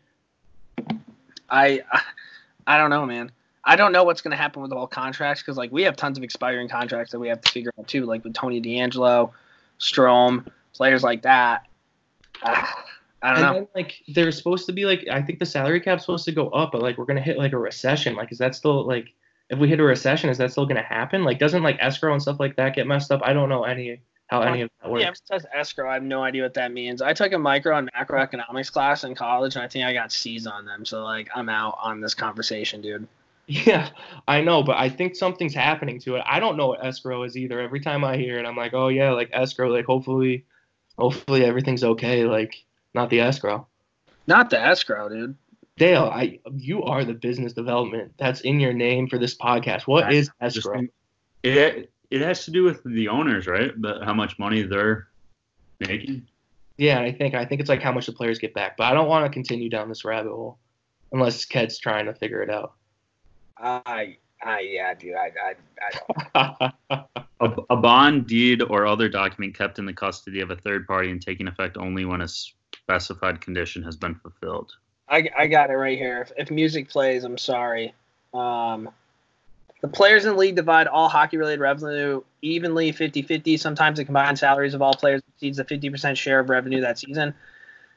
I 1.48 1.80
I 2.66 2.76
don't 2.76 2.90
know, 2.90 3.06
man. 3.06 3.32
I 3.66 3.76
don't 3.76 3.92
know 3.92 4.04
what's 4.04 4.20
going 4.20 4.32
to 4.32 4.36
happen 4.36 4.60
with 4.60 4.72
all 4.72 4.86
contracts 4.86 5.42
because 5.42 5.56
like 5.56 5.72
we 5.72 5.84
have 5.84 5.96
tons 5.96 6.18
of 6.18 6.24
expiring 6.24 6.68
contracts 6.68 7.12
that 7.12 7.18
we 7.18 7.28
have 7.28 7.40
to 7.40 7.50
figure 7.50 7.72
out 7.78 7.88
too, 7.88 8.04
like 8.04 8.22
with 8.24 8.34
Tony 8.34 8.60
DeAngelo, 8.60 9.30
Strome, 9.80 10.46
players 10.74 11.02
like 11.02 11.22
that. 11.22 11.66
I 12.44 13.34
don't 13.34 13.36
and 13.36 13.42
know. 13.42 13.52
then 13.54 13.68
like 13.74 14.02
they're 14.08 14.32
supposed 14.32 14.66
to 14.66 14.72
be 14.72 14.84
like 14.84 15.06
I 15.10 15.22
think 15.22 15.38
the 15.38 15.46
salary 15.46 15.80
cap's 15.80 16.02
supposed 16.02 16.24
to 16.26 16.32
go 16.32 16.48
up, 16.50 16.72
but 16.72 16.82
like 16.82 16.98
we're 16.98 17.06
gonna 17.06 17.22
hit 17.22 17.38
like 17.38 17.52
a 17.52 17.58
recession. 17.58 18.14
Like 18.16 18.30
is 18.32 18.38
that 18.38 18.54
still 18.54 18.86
like 18.86 19.08
if 19.50 19.58
we 19.58 19.68
hit 19.68 19.80
a 19.80 19.84
recession, 19.84 20.30
is 20.30 20.38
that 20.38 20.52
still 20.52 20.66
gonna 20.66 20.82
happen? 20.82 21.24
Like 21.24 21.38
doesn't 21.38 21.62
like 21.62 21.78
escrow 21.80 22.12
and 22.12 22.20
stuff 22.20 22.40
like 22.40 22.56
that 22.56 22.74
get 22.74 22.86
messed 22.86 23.10
up? 23.10 23.22
I 23.24 23.32
don't 23.32 23.48
know 23.48 23.64
any 23.64 24.00
how 24.28 24.42
any 24.42 24.62
of 24.62 24.70
that 24.82 24.90
works. 24.90 25.02
Yeah, 25.02 25.10
it 25.10 25.20
says 25.24 25.46
escrow. 25.54 25.88
I 25.88 25.94
have 25.94 26.02
no 26.02 26.22
idea 26.22 26.42
what 26.42 26.54
that 26.54 26.72
means. 26.72 27.02
I 27.02 27.12
took 27.12 27.32
a 27.32 27.38
micro 27.38 27.76
and 27.76 27.90
macroeconomics 27.92 28.72
class 28.72 29.04
in 29.04 29.14
college, 29.14 29.54
and 29.54 29.64
I 29.64 29.68
think 29.68 29.84
I 29.84 29.92
got 29.92 30.12
C's 30.12 30.46
on 30.46 30.64
them. 30.64 30.84
So 30.84 31.04
like, 31.04 31.28
I'm 31.34 31.48
out 31.48 31.76
on 31.82 32.00
this 32.00 32.14
conversation, 32.14 32.80
dude. 32.80 33.06
Yeah, 33.46 33.90
I 34.26 34.40
know, 34.40 34.62
but 34.62 34.78
I 34.78 34.88
think 34.88 35.14
something's 35.14 35.52
happening 35.52 36.00
to 36.00 36.14
it. 36.14 36.22
I 36.24 36.40
don't 36.40 36.56
know 36.56 36.68
what 36.68 36.82
escrow 36.82 37.24
is 37.24 37.36
either. 37.36 37.60
Every 37.60 37.78
time 37.78 38.02
I 38.02 38.16
hear 38.16 38.38
it, 38.38 38.46
I'm 38.46 38.56
like, 38.56 38.72
oh 38.72 38.88
yeah, 38.88 39.10
like 39.10 39.28
escrow. 39.34 39.68
Like 39.68 39.84
hopefully, 39.84 40.46
hopefully 40.98 41.44
everything's 41.44 41.84
okay. 41.84 42.24
Like 42.24 42.64
not 42.94 43.10
the 43.10 43.20
escrow. 43.20 43.66
Not 44.26 44.50
the 44.50 44.60
escrow, 44.60 45.08
dude. 45.08 45.36
Dale, 45.76 46.04
I 46.04 46.38
you 46.56 46.82
are 46.84 47.04
the 47.04 47.14
business 47.14 47.52
development 47.52 48.12
that's 48.16 48.40
in 48.42 48.60
your 48.60 48.72
name 48.72 49.08
for 49.08 49.18
this 49.18 49.36
podcast. 49.36 49.82
What 49.82 50.12
is 50.12 50.30
Just- 50.40 50.58
escrow? 50.58 50.82
It 51.42 51.90
it 52.10 52.20
has 52.20 52.44
to 52.44 52.50
do 52.50 52.62
with 52.62 52.82
the 52.84 53.08
owners, 53.08 53.46
right? 53.46 53.72
But 53.76 54.02
how 54.04 54.14
much 54.14 54.38
money 54.38 54.62
they're 54.62 55.08
making. 55.80 56.26
Yeah, 56.76 57.00
I 57.00 57.12
think 57.12 57.34
I 57.34 57.44
think 57.44 57.60
it's 57.60 57.68
like 57.68 57.82
how 57.82 57.92
much 57.92 58.06
the 58.06 58.12
players 58.12 58.38
get 58.38 58.54
back. 58.54 58.76
But 58.76 58.84
I 58.84 58.94
don't 58.94 59.08
want 59.08 59.24
to 59.26 59.30
continue 59.30 59.68
down 59.68 59.88
this 59.88 60.04
rabbit 60.04 60.30
hole 60.30 60.58
unless 61.12 61.44
Ked's 61.44 61.78
trying 61.78 62.06
to 62.06 62.14
figure 62.14 62.42
it 62.42 62.50
out. 62.50 62.74
I, 63.56 64.16
I, 64.42 64.60
yeah, 64.60 64.94
dude. 64.94 65.14
I, 65.14 65.32
I, 65.44 66.70
I 66.90 67.02
don't. 67.16 67.23
A, 67.40 67.50
a 67.70 67.76
bond, 67.76 68.26
deed, 68.26 68.62
or 68.62 68.86
other 68.86 69.08
document 69.08 69.56
kept 69.56 69.78
in 69.78 69.86
the 69.86 69.92
custody 69.92 70.40
of 70.40 70.50
a 70.50 70.56
third 70.56 70.86
party 70.86 71.10
and 71.10 71.20
taking 71.20 71.48
effect 71.48 71.76
only 71.76 72.04
when 72.04 72.20
a 72.20 72.28
specified 72.28 73.40
condition 73.40 73.82
has 73.82 73.96
been 73.96 74.14
fulfilled. 74.14 74.72
I, 75.08 75.28
I 75.36 75.46
got 75.48 75.70
it 75.70 75.74
right 75.74 75.98
here. 75.98 76.22
If, 76.22 76.32
if 76.36 76.50
music 76.50 76.88
plays, 76.88 77.24
I'm 77.24 77.38
sorry. 77.38 77.94
Um, 78.32 78.90
the 79.80 79.88
players 79.88 80.24
in 80.24 80.32
the 80.32 80.38
league 80.38 80.56
divide 80.56 80.86
all 80.86 81.08
hockey 81.08 81.36
related 81.36 81.60
revenue 81.60 82.22
evenly 82.40 82.92
50 82.92 83.22
50. 83.22 83.56
Sometimes 83.58 83.98
the 83.98 84.04
combined 84.04 84.38
salaries 84.38 84.74
of 84.74 84.80
all 84.80 84.94
players 84.94 85.20
exceeds 85.28 85.58
the 85.58 85.64
50% 85.64 86.16
share 86.16 86.40
of 86.40 86.48
revenue 86.48 86.80
that 86.80 86.98
season. 86.98 87.34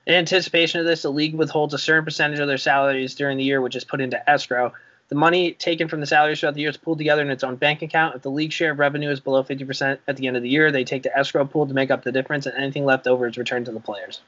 In 0.06 0.14
anticipation 0.14 0.80
of 0.80 0.86
this, 0.86 1.02
the 1.02 1.12
league 1.12 1.36
withholds 1.36 1.74
a 1.74 1.78
certain 1.78 2.06
percentage 2.06 2.40
of 2.40 2.48
their 2.48 2.58
salaries 2.58 3.16
during 3.16 3.38
the 3.38 3.44
year, 3.44 3.62
which 3.62 3.76
is 3.76 3.84
put 3.84 4.02
into 4.02 4.30
escrow. 4.30 4.74
The 5.10 5.16
money 5.16 5.54
taken 5.54 5.88
from 5.88 6.02
the 6.02 6.06
salaries 6.06 6.40
throughout 6.40 6.56
the 6.56 6.62
year 6.62 6.70
is 6.70 6.78
pooled 6.78 6.98
together 6.98 7.22
in 7.22 7.30
its 7.30 7.44
own 7.44 7.56
bank 7.56 7.82
account. 7.82 8.16
If 8.16 8.24
the 8.24 8.32
league 8.32 8.52
share 8.52 8.72
of 8.72 8.80
revenue 8.80 9.10
is 9.10 9.20
below 9.22 9.44
50% 9.44 10.00
at 10.08 10.18
the 10.18 10.28
end 10.28 10.36
of 10.36 10.44
the 10.44 10.50
year, 10.50 10.72
they 10.72 10.84
take 10.84 11.04
the 11.04 11.18
escrow 11.18 11.46
pool 11.46 11.66
to 11.66 11.74
make 11.74 11.92
up 11.92 12.04
the 12.04 12.12
difference, 12.12 12.46
and 12.46 12.58
anything 12.58 12.84
left 12.86 13.08
over 13.08 13.28
is 13.28 13.38
returned 13.38 13.68
to 13.68 13.72
the 13.72 13.80
players. 13.80 14.22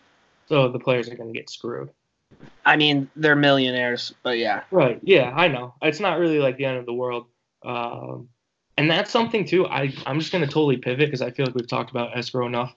so 0.48 0.70
the 0.70 0.80
players 0.80 1.10
are 1.10 1.16
going 1.16 1.34
to 1.34 1.38
get 1.38 1.50
screwed. 1.50 1.90
I 2.66 2.76
mean, 2.76 3.10
they're 3.16 3.36
millionaires, 3.36 4.14
but 4.24 4.38
yeah. 4.38 4.64
Right. 4.72 5.00
Yeah, 5.04 5.32
I 5.36 5.48
know. 5.48 5.74
It's 5.82 6.00
not 6.00 6.20
really 6.20 6.40
like 6.40 6.58
the 6.58 6.66
end 6.66 6.78
of 6.78 6.86
the 6.86 6.94
world. 6.94 7.26
Um, 7.64 8.30
and 8.78 8.90
that's 8.90 9.12
something 9.12 9.46
too. 9.46 9.68
I 9.68 9.94
I'm 10.06 10.20
just 10.20 10.32
going 10.32 10.46
to 10.46 10.50
totally 10.50 10.78
pivot 10.78 11.08
because 11.08 11.22
I 11.22 11.32
feel 11.32 11.46
like 11.46 11.56
we've 11.56 11.68
talked 11.68 11.92
about 11.92 12.18
escrow 12.18 12.48
enough. 12.48 12.74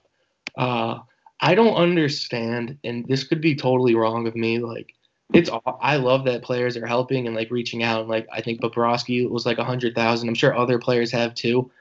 Uh, 0.57 0.99
I 1.39 1.55
don't 1.55 1.75
understand, 1.75 2.77
and 2.83 3.07
this 3.07 3.23
could 3.23 3.41
be 3.41 3.55
totally 3.55 3.95
wrong 3.95 4.27
of 4.27 4.35
me. 4.35 4.59
Like, 4.59 4.93
it's 5.33 5.49
I 5.81 5.97
love 5.97 6.25
that 6.25 6.43
players 6.43 6.77
are 6.77 6.85
helping 6.85 7.25
and 7.27 7.35
like 7.35 7.51
reaching 7.51 7.83
out. 7.83 8.01
And 8.01 8.09
like 8.09 8.27
I 8.31 8.41
think 8.41 8.61
Bobrovsky 8.61 9.29
was 9.29 9.45
like 9.45 9.57
a 9.57 9.63
hundred 9.63 9.95
thousand. 9.95 10.29
I'm 10.29 10.35
sure 10.35 10.55
other 10.55 10.79
players 10.79 11.11
have 11.11 11.33
too. 11.33 11.71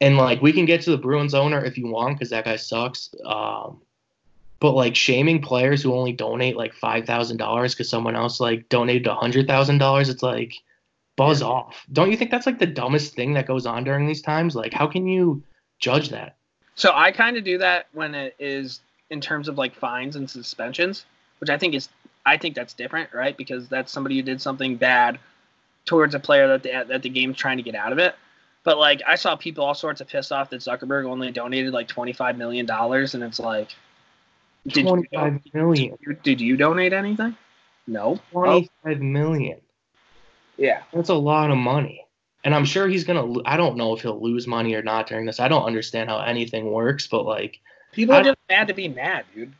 And 0.00 0.16
like 0.16 0.42
we 0.42 0.52
can 0.52 0.66
get 0.66 0.82
to 0.82 0.90
the 0.90 0.98
Bruins 0.98 1.34
owner 1.34 1.64
if 1.64 1.78
you 1.78 1.86
want 1.86 2.16
because 2.18 2.30
that 2.30 2.44
guy 2.44 2.56
sucks. 2.56 3.14
Um, 3.24 3.80
but 4.60 4.72
like 4.72 4.94
shaming 4.94 5.40
players 5.40 5.82
who 5.82 5.94
only 5.94 6.12
donate 6.12 6.56
like 6.56 6.74
five 6.74 7.06
thousand 7.06 7.38
dollars 7.38 7.74
because 7.74 7.88
someone 7.88 8.14
else 8.14 8.38
like 8.38 8.68
donated 8.68 9.06
a 9.06 9.14
hundred 9.14 9.46
thousand 9.46 9.78
dollars, 9.78 10.10
it's 10.10 10.22
like 10.22 10.54
buzz 11.16 11.42
off. 11.42 11.86
Don't 11.92 12.10
you 12.10 12.16
think 12.16 12.30
that's 12.30 12.46
like 12.46 12.58
the 12.58 12.66
dumbest 12.66 13.14
thing 13.14 13.34
that 13.34 13.46
goes 13.46 13.66
on 13.66 13.84
during 13.84 14.06
these 14.06 14.22
times? 14.22 14.54
Like, 14.54 14.74
how 14.74 14.86
can 14.86 15.06
you 15.06 15.42
judge 15.78 16.10
that? 16.10 16.36
So 16.74 16.92
I 16.94 17.12
kind 17.12 17.36
of 17.36 17.44
do 17.44 17.58
that 17.58 17.88
when 17.92 18.14
it 18.14 18.34
is 18.38 18.80
in 19.08 19.20
terms 19.20 19.48
of 19.48 19.58
like 19.58 19.74
fines 19.74 20.16
and 20.16 20.28
suspensions, 20.28 21.04
which 21.38 21.50
I 21.50 21.58
think 21.58 21.74
is 21.74 21.88
I 22.26 22.36
think 22.36 22.54
that's 22.54 22.74
different, 22.74 23.12
right? 23.12 23.36
Because 23.36 23.68
that's 23.68 23.90
somebody 23.92 24.16
who 24.16 24.22
did 24.22 24.40
something 24.40 24.76
bad 24.76 25.18
towards 25.86 26.14
a 26.14 26.20
player 26.20 26.48
that 26.48 26.62
the 26.62 26.84
that 26.88 27.02
the 27.02 27.08
game's 27.08 27.36
trying 27.36 27.56
to 27.56 27.62
get 27.62 27.74
out 27.74 27.92
of 27.92 27.98
it. 27.98 28.14
But 28.62 28.78
like 28.78 29.02
I 29.06 29.14
saw 29.14 29.36
people 29.36 29.64
all 29.64 29.74
sorts 29.74 30.00
of 30.00 30.08
pissed 30.08 30.32
off 30.32 30.50
that 30.50 30.60
Zuckerberg 30.60 31.06
only 31.06 31.30
donated 31.30 31.72
like 31.72 31.88
twenty 31.88 32.12
five 32.12 32.36
million 32.36 32.66
dollars, 32.66 33.14
and 33.14 33.22
it's 33.24 33.40
like, 33.40 33.68
did 34.66 34.76
you, 34.76 34.82
Twenty-five 34.84 35.40
million. 35.54 35.96
did 36.22 36.40
you 36.40 36.56
donate 36.56 36.92
anything? 36.92 37.36
No. 37.86 38.20
Oh, 38.34 38.42
Twenty-five 38.44 39.00
million. 39.00 39.58
yeah. 40.58 40.82
That's 40.92 41.08
a 41.08 41.14
lot 41.14 41.50
of 41.50 41.56
money. 41.56 42.04
And 42.44 42.54
I'm 42.54 42.64
sure 42.64 42.86
he's 42.88 43.04
gonna. 43.04 43.40
I 43.44 43.56
don't 43.56 43.76
know 43.76 43.94
if 43.94 44.02
he'll 44.02 44.22
lose 44.22 44.46
money 44.46 44.74
or 44.74 44.82
not 44.82 45.06
during 45.06 45.26
this. 45.26 45.40
I 45.40 45.48
don't 45.48 45.64
understand 45.64 46.08
how 46.08 46.20
anything 46.20 46.70
works, 46.70 47.06
but 47.06 47.24
like, 47.24 47.58
People 47.92 48.14
are 48.14 48.22
just 48.22 48.38
mad 48.48 48.68
to 48.68 48.74
be 48.74 48.88
mad, 48.88 49.24
dude. 49.34 49.52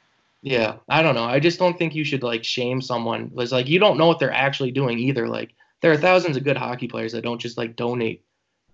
Yeah, 0.43 0.77
I 0.89 1.03
don't 1.03 1.15
know. 1.15 1.25
I 1.25 1.39
just 1.39 1.59
don't 1.59 1.79
think 1.79 1.95
you 1.95 2.05
should 2.05 2.23
like 2.23 2.45
shame 2.45 2.81
someone. 2.81 3.31
It's 3.37 3.53
like 3.53 3.69
you 3.69 3.79
don't 3.79 3.99
know 3.99 4.07
what 4.07 4.19
they're 4.19 4.33
actually 4.33 4.71
doing 4.71 4.99
either. 4.99 5.29
Like 5.29 5.53
there 5.83 5.93
are 5.93 5.97
thousands 5.97 6.37
of 6.37 6.45
good 6.45 6.57
hockey 6.57 6.89
players 6.89 7.13
that 7.13 7.23
don't 7.23 7.41
just 7.41 7.59
like 7.59 7.77
donate 7.77 8.25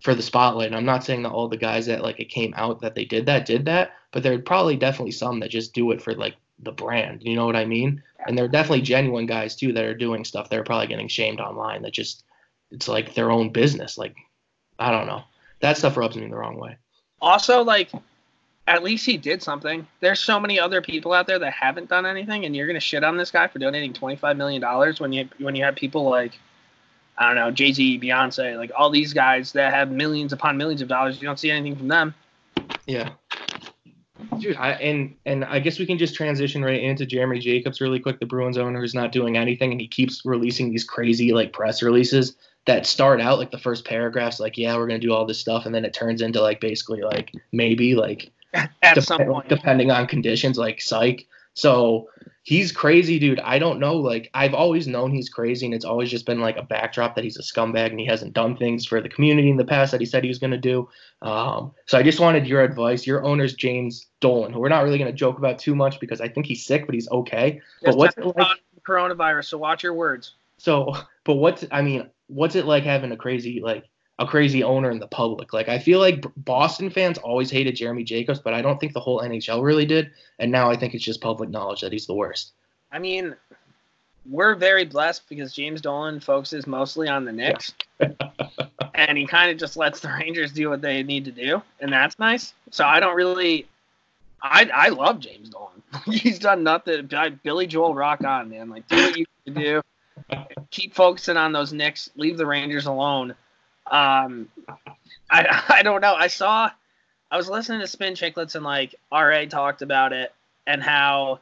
for 0.01 0.15
the 0.15 0.23
spotlight. 0.23 0.69
And 0.69 0.77
I'm 0.77 0.85
not 0.85 1.05
saying 1.05 1.23
that 1.23 1.33
all 1.33 1.49
the 1.49 1.57
guys 1.57 1.87
that 1.87 2.03
like 2.03 2.21
it 2.21 2.29
came 2.29 2.55
out 2.57 2.81
that 2.83 2.95
they 2.95 3.05
did 3.05 3.27
that 3.27 3.47
did 3.47 3.65
that, 3.65 3.93
but 4.13 4.23
there 4.23 4.33
are 4.35 4.39
probably 4.39 4.77
definitely 4.77 5.13
some 5.13 5.41
that 5.41 5.51
just 5.51 5.75
do 5.75 5.91
it 5.91 6.01
for 6.01 6.15
like 6.15 6.37
the 6.61 6.73
brand. 6.73 7.23
You 7.25 7.35
know 7.35 7.47
what 7.47 7.57
I 7.57 7.65
mean? 7.65 8.03
And 8.27 8.37
there 8.37 8.45
are 8.45 8.49
definitely 8.49 8.83
genuine 8.83 9.27
guys 9.27 9.57
too 9.57 9.73
that 9.73 9.85
are 9.85 9.95
doing 9.95 10.25
stuff 10.25 10.49
They're 10.49 10.65
probably 10.65 10.87
getting 10.87 11.09
shamed 11.09 11.41
online. 11.41 11.83
That 11.83 11.93
just 11.93 12.25
it's 12.71 12.89
like 12.89 13.15
their 13.15 13.31
own 13.31 13.51
business. 13.51 13.99
Like 13.99 14.15
I 14.79 14.91
don't 14.91 15.07
know. 15.07 15.23
That 15.61 15.79
stuff 15.79 15.97
rubs 15.97 16.17
me 16.17 16.29
the 16.29 16.37
wrong 16.37 16.59
way. 16.59 16.77
Also, 17.21 17.63
like, 17.63 17.91
at 18.67 18.83
least 18.83 19.07
he 19.07 19.17
did 19.17 19.43
something. 19.43 19.87
There's 20.01 20.21
so 20.21 20.41
many 20.41 20.59
other 20.59 20.83
people 20.83 21.13
out 21.13 21.27
there 21.27 21.39
that 21.39 21.53
haven't 21.53 21.89
done 21.89 22.05
anything, 22.05 22.45
and 22.45 22.57
you're 22.57 22.67
gonna 22.67 22.81
shit 22.81 23.05
on 23.05 23.17
this 23.17 23.31
guy 23.31 23.47
for 23.47 23.59
donating 23.59 23.93
25 23.93 24.37
million 24.37 24.61
dollars 24.61 25.01
when 25.01 25.13
you 25.13 25.29
when 25.39 25.55
you 25.55 25.65
have 25.65 25.77
people 25.77 26.09
like, 26.09 26.39
I 27.17 27.27
don't 27.27 27.37
know, 27.37 27.51
Jay 27.51 27.73
Z, 27.73 28.01
Beyonce, 28.01 28.57
like 28.57 28.73
all 28.77 28.91
these 28.91 29.13
guys 29.13 29.53
that 29.53 29.73
have 29.73 29.91
millions 29.91 30.33
upon 30.33 30.57
millions 30.57 30.83
of 30.83 30.89
dollars. 30.89 31.21
You 31.21 31.29
don't 31.29 31.39
see 31.39 31.51
anything 31.51 31.77
from 31.77 31.89
them. 31.89 32.15
Yeah. 32.87 33.11
Dude, 34.41 34.57
I, 34.57 34.73
and 34.73 35.15
and 35.27 35.45
I 35.45 35.61
guess 35.61 35.79
we 35.79 35.87
can 35.87 35.99
just 35.99 36.15
transition 36.15 36.65
right 36.65 36.83
into 36.83 37.07
Jeremy 37.07 37.39
Jacobs 37.39 37.81
really 37.81 38.01
quick, 38.01 38.19
the 38.19 38.27
Bruins 38.27 38.59
owner 38.59 38.81
who's 38.81 38.95
not 38.95 39.13
doing 39.13 39.37
anything, 39.37 39.71
and 39.73 39.81
he 39.81 39.87
keeps 39.87 40.23
releasing 40.25 40.71
these 40.71 40.85
crazy 40.85 41.33
like 41.33 41.53
press 41.53 41.83
releases 41.83 42.37
that 42.67 42.85
start 42.85 43.21
out 43.21 43.39
like 43.39 43.53
the 43.53 43.59
first 43.59 43.85
paragraphs, 43.85 44.41
like 44.41 44.59
yeah, 44.59 44.77
we're 44.77 44.89
gonna 44.89 44.99
do 44.99 45.13
all 45.13 45.25
this 45.25 45.39
stuff, 45.39 45.67
and 45.67 45.75
then 45.75 45.85
it 45.85 45.95
turns 45.95 46.21
into 46.23 46.41
like 46.41 46.61
basically 46.61 47.03
like 47.03 47.31
maybe 47.53 47.95
like 47.95 48.33
At 48.83 48.95
dep- 48.95 49.05
some 49.05 49.25
point, 49.25 49.49
depending 49.49 49.91
on 49.91 50.07
conditions, 50.07 50.59
like 50.59 50.81
psych. 50.81 51.27
So 51.55 52.09
he's 52.43 52.71
crazy, 52.71 53.19
dude. 53.19 53.41
I 53.41 53.59
don't 53.59 53.81
know. 53.81 53.97
Like 53.97 54.31
I've 54.35 54.55
always 54.55 54.87
known 54.87 55.11
he's 55.11 55.29
crazy, 55.29 55.67
and 55.67 55.75
it's 55.75 55.85
always 55.85 56.11
just 56.11 56.27
been 56.27 56.41
like 56.41 56.57
a 56.57 56.63
backdrop 56.63 57.15
that 57.17 57.25
he's 57.25 57.39
a 57.39 57.43
scumbag 57.43 57.91
and 57.91 58.01
he 58.01 58.07
hasn't 58.07 58.35
done 58.35 58.57
things 58.57 58.87
for 58.87 59.01
the 59.01 59.09
community 59.09 59.51
in 59.51 59.57
the 59.57 59.65
past 59.65 59.93
that 59.93 60.01
he 60.01 60.07
said 60.07 60.23
he 60.23 60.29
was 60.29 60.39
gonna 60.39 60.59
do. 60.59 60.89
Um, 61.23 61.73
so 61.87 61.99
I 61.99 62.03
just 62.03 62.21
wanted 62.21 62.47
your 62.47 62.63
advice. 62.63 63.07
Your 63.07 63.25
owner's 63.25 63.55
James 63.55 64.07
Dolan, 64.21 64.53
who 64.53 64.61
we're 64.61 64.69
not 64.69 64.85
really 64.85 64.99
gonna 64.99 65.13
joke 65.13 65.39
about 65.39 65.59
too 65.59 65.75
much 65.75 65.99
because 65.99 66.21
I 66.21 66.29
think 66.29 66.47
he's 66.47 66.65
sick, 66.65 66.87
but 66.87 66.95
he's 66.95 67.09
okay. 67.11 67.61
But 67.83 67.97
what's 67.97 68.17
it 68.17 68.25
like? 68.25 68.61
coronavirus. 68.87 69.47
So 69.47 69.59
watch 69.59 69.83
your 69.83 69.95
words. 69.95 70.35
So, 70.59 70.97
but 71.25 71.35
what's 71.35 71.65
I 71.71 71.83
mean, 71.83 72.09
what's 72.29 72.55
it 72.55 72.65
like 72.65 72.85
having 72.85 73.13
a 73.13 73.17
crazy 73.17 73.61
like 73.61 73.85
a 74.19 74.27
crazy 74.27 74.63
owner 74.63 74.91
in 74.91 74.99
the 74.99 75.07
public? 75.07 75.53
Like 75.53 75.69
I 75.69 75.79
feel 75.79 76.01
like 76.01 76.25
Boston 76.37 76.91
fans 76.91 77.19
always 77.19 77.51
hated 77.51 77.77
Jeremy 77.77 78.05
Jacobs, 78.05 78.39
but 78.39 78.55
I 78.55 78.63
don't 78.63 78.79
think 78.79 78.93
the 78.93 79.01
whole 79.01 79.21
NHL 79.21 79.63
really 79.63 79.87
did. 79.87 80.11
And 80.39 80.51
now 80.51 80.71
I 80.71 80.77
think 80.77 80.95
it's 80.95 81.05
just 81.05 81.21
public 81.21 81.51
knowledge 81.51 81.81
that 81.81 81.93
he's 81.93 82.07
the 82.07 82.15
worst. 82.15 82.53
I 82.93 82.99
mean, 82.99 83.35
we're 84.31 84.55
very 84.55 84.85
blessed 84.85 85.29
because 85.29 85.53
James 85.53 85.81
Dolan 85.81 86.21
focuses 86.21 86.67
mostly 86.67 87.09
on 87.09 87.25
the 87.25 87.33
Knicks, 87.33 87.75
and 88.95 89.19
he 89.19 89.27
kind 89.27 89.51
of 89.51 89.59
just 89.59 89.77
lets 89.77 90.01
the 90.01 90.09
Rangers 90.09 90.53
do 90.53 90.69
what 90.69 90.81
they 90.81 91.03
need 91.03 91.25
to 91.27 91.33
do, 91.33 91.63
and 91.81 91.93
that's 91.93 92.19
nice. 92.19 92.55
So 92.71 92.85
I 92.85 93.01
don't 93.01 93.17
really, 93.17 93.67
I 94.43 94.71
I 94.73 94.89
love 94.89 95.21
James 95.21 95.51
Dolan. 95.51 95.83
He's 96.07 96.39
done 96.39 96.63
nothing. 96.63 97.09
I- 97.15 97.31
Billy 97.31 97.67
Joel, 97.67 97.95
rock 97.95 98.25
on, 98.25 98.51
man. 98.51 98.69
Like 98.71 98.89
do 98.89 98.97
what 98.97 99.17
you 99.17 99.27
need 99.47 99.55
do. 99.55 99.83
Keep 100.71 100.95
focusing 100.95 101.37
on 101.37 101.53
those 101.53 101.73
Knicks. 101.73 102.11
Leave 102.17 102.37
the 102.37 102.47
Rangers 102.47 102.87
alone. 102.87 103.35
Um, 103.91 104.49
I 105.31 105.65
I 105.69 105.83
don't 105.83 106.01
know. 106.01 106.15
I 106.15 106.29
saw, 106.29 106.71
I 107.31 107.37
was 107.37 107.49
listening 107.49 107.81
to 107.81 107.87
Spin 107.87 108.15
Chicklets 108.15 108.55
and 108.55 108.65
like 108.65 108.95
Ra 109.13 109.45
talked 109.47 109.83
about 109.83 110.13
it 110.13 110.33
and 110.67 110.83
how 110.83 111.41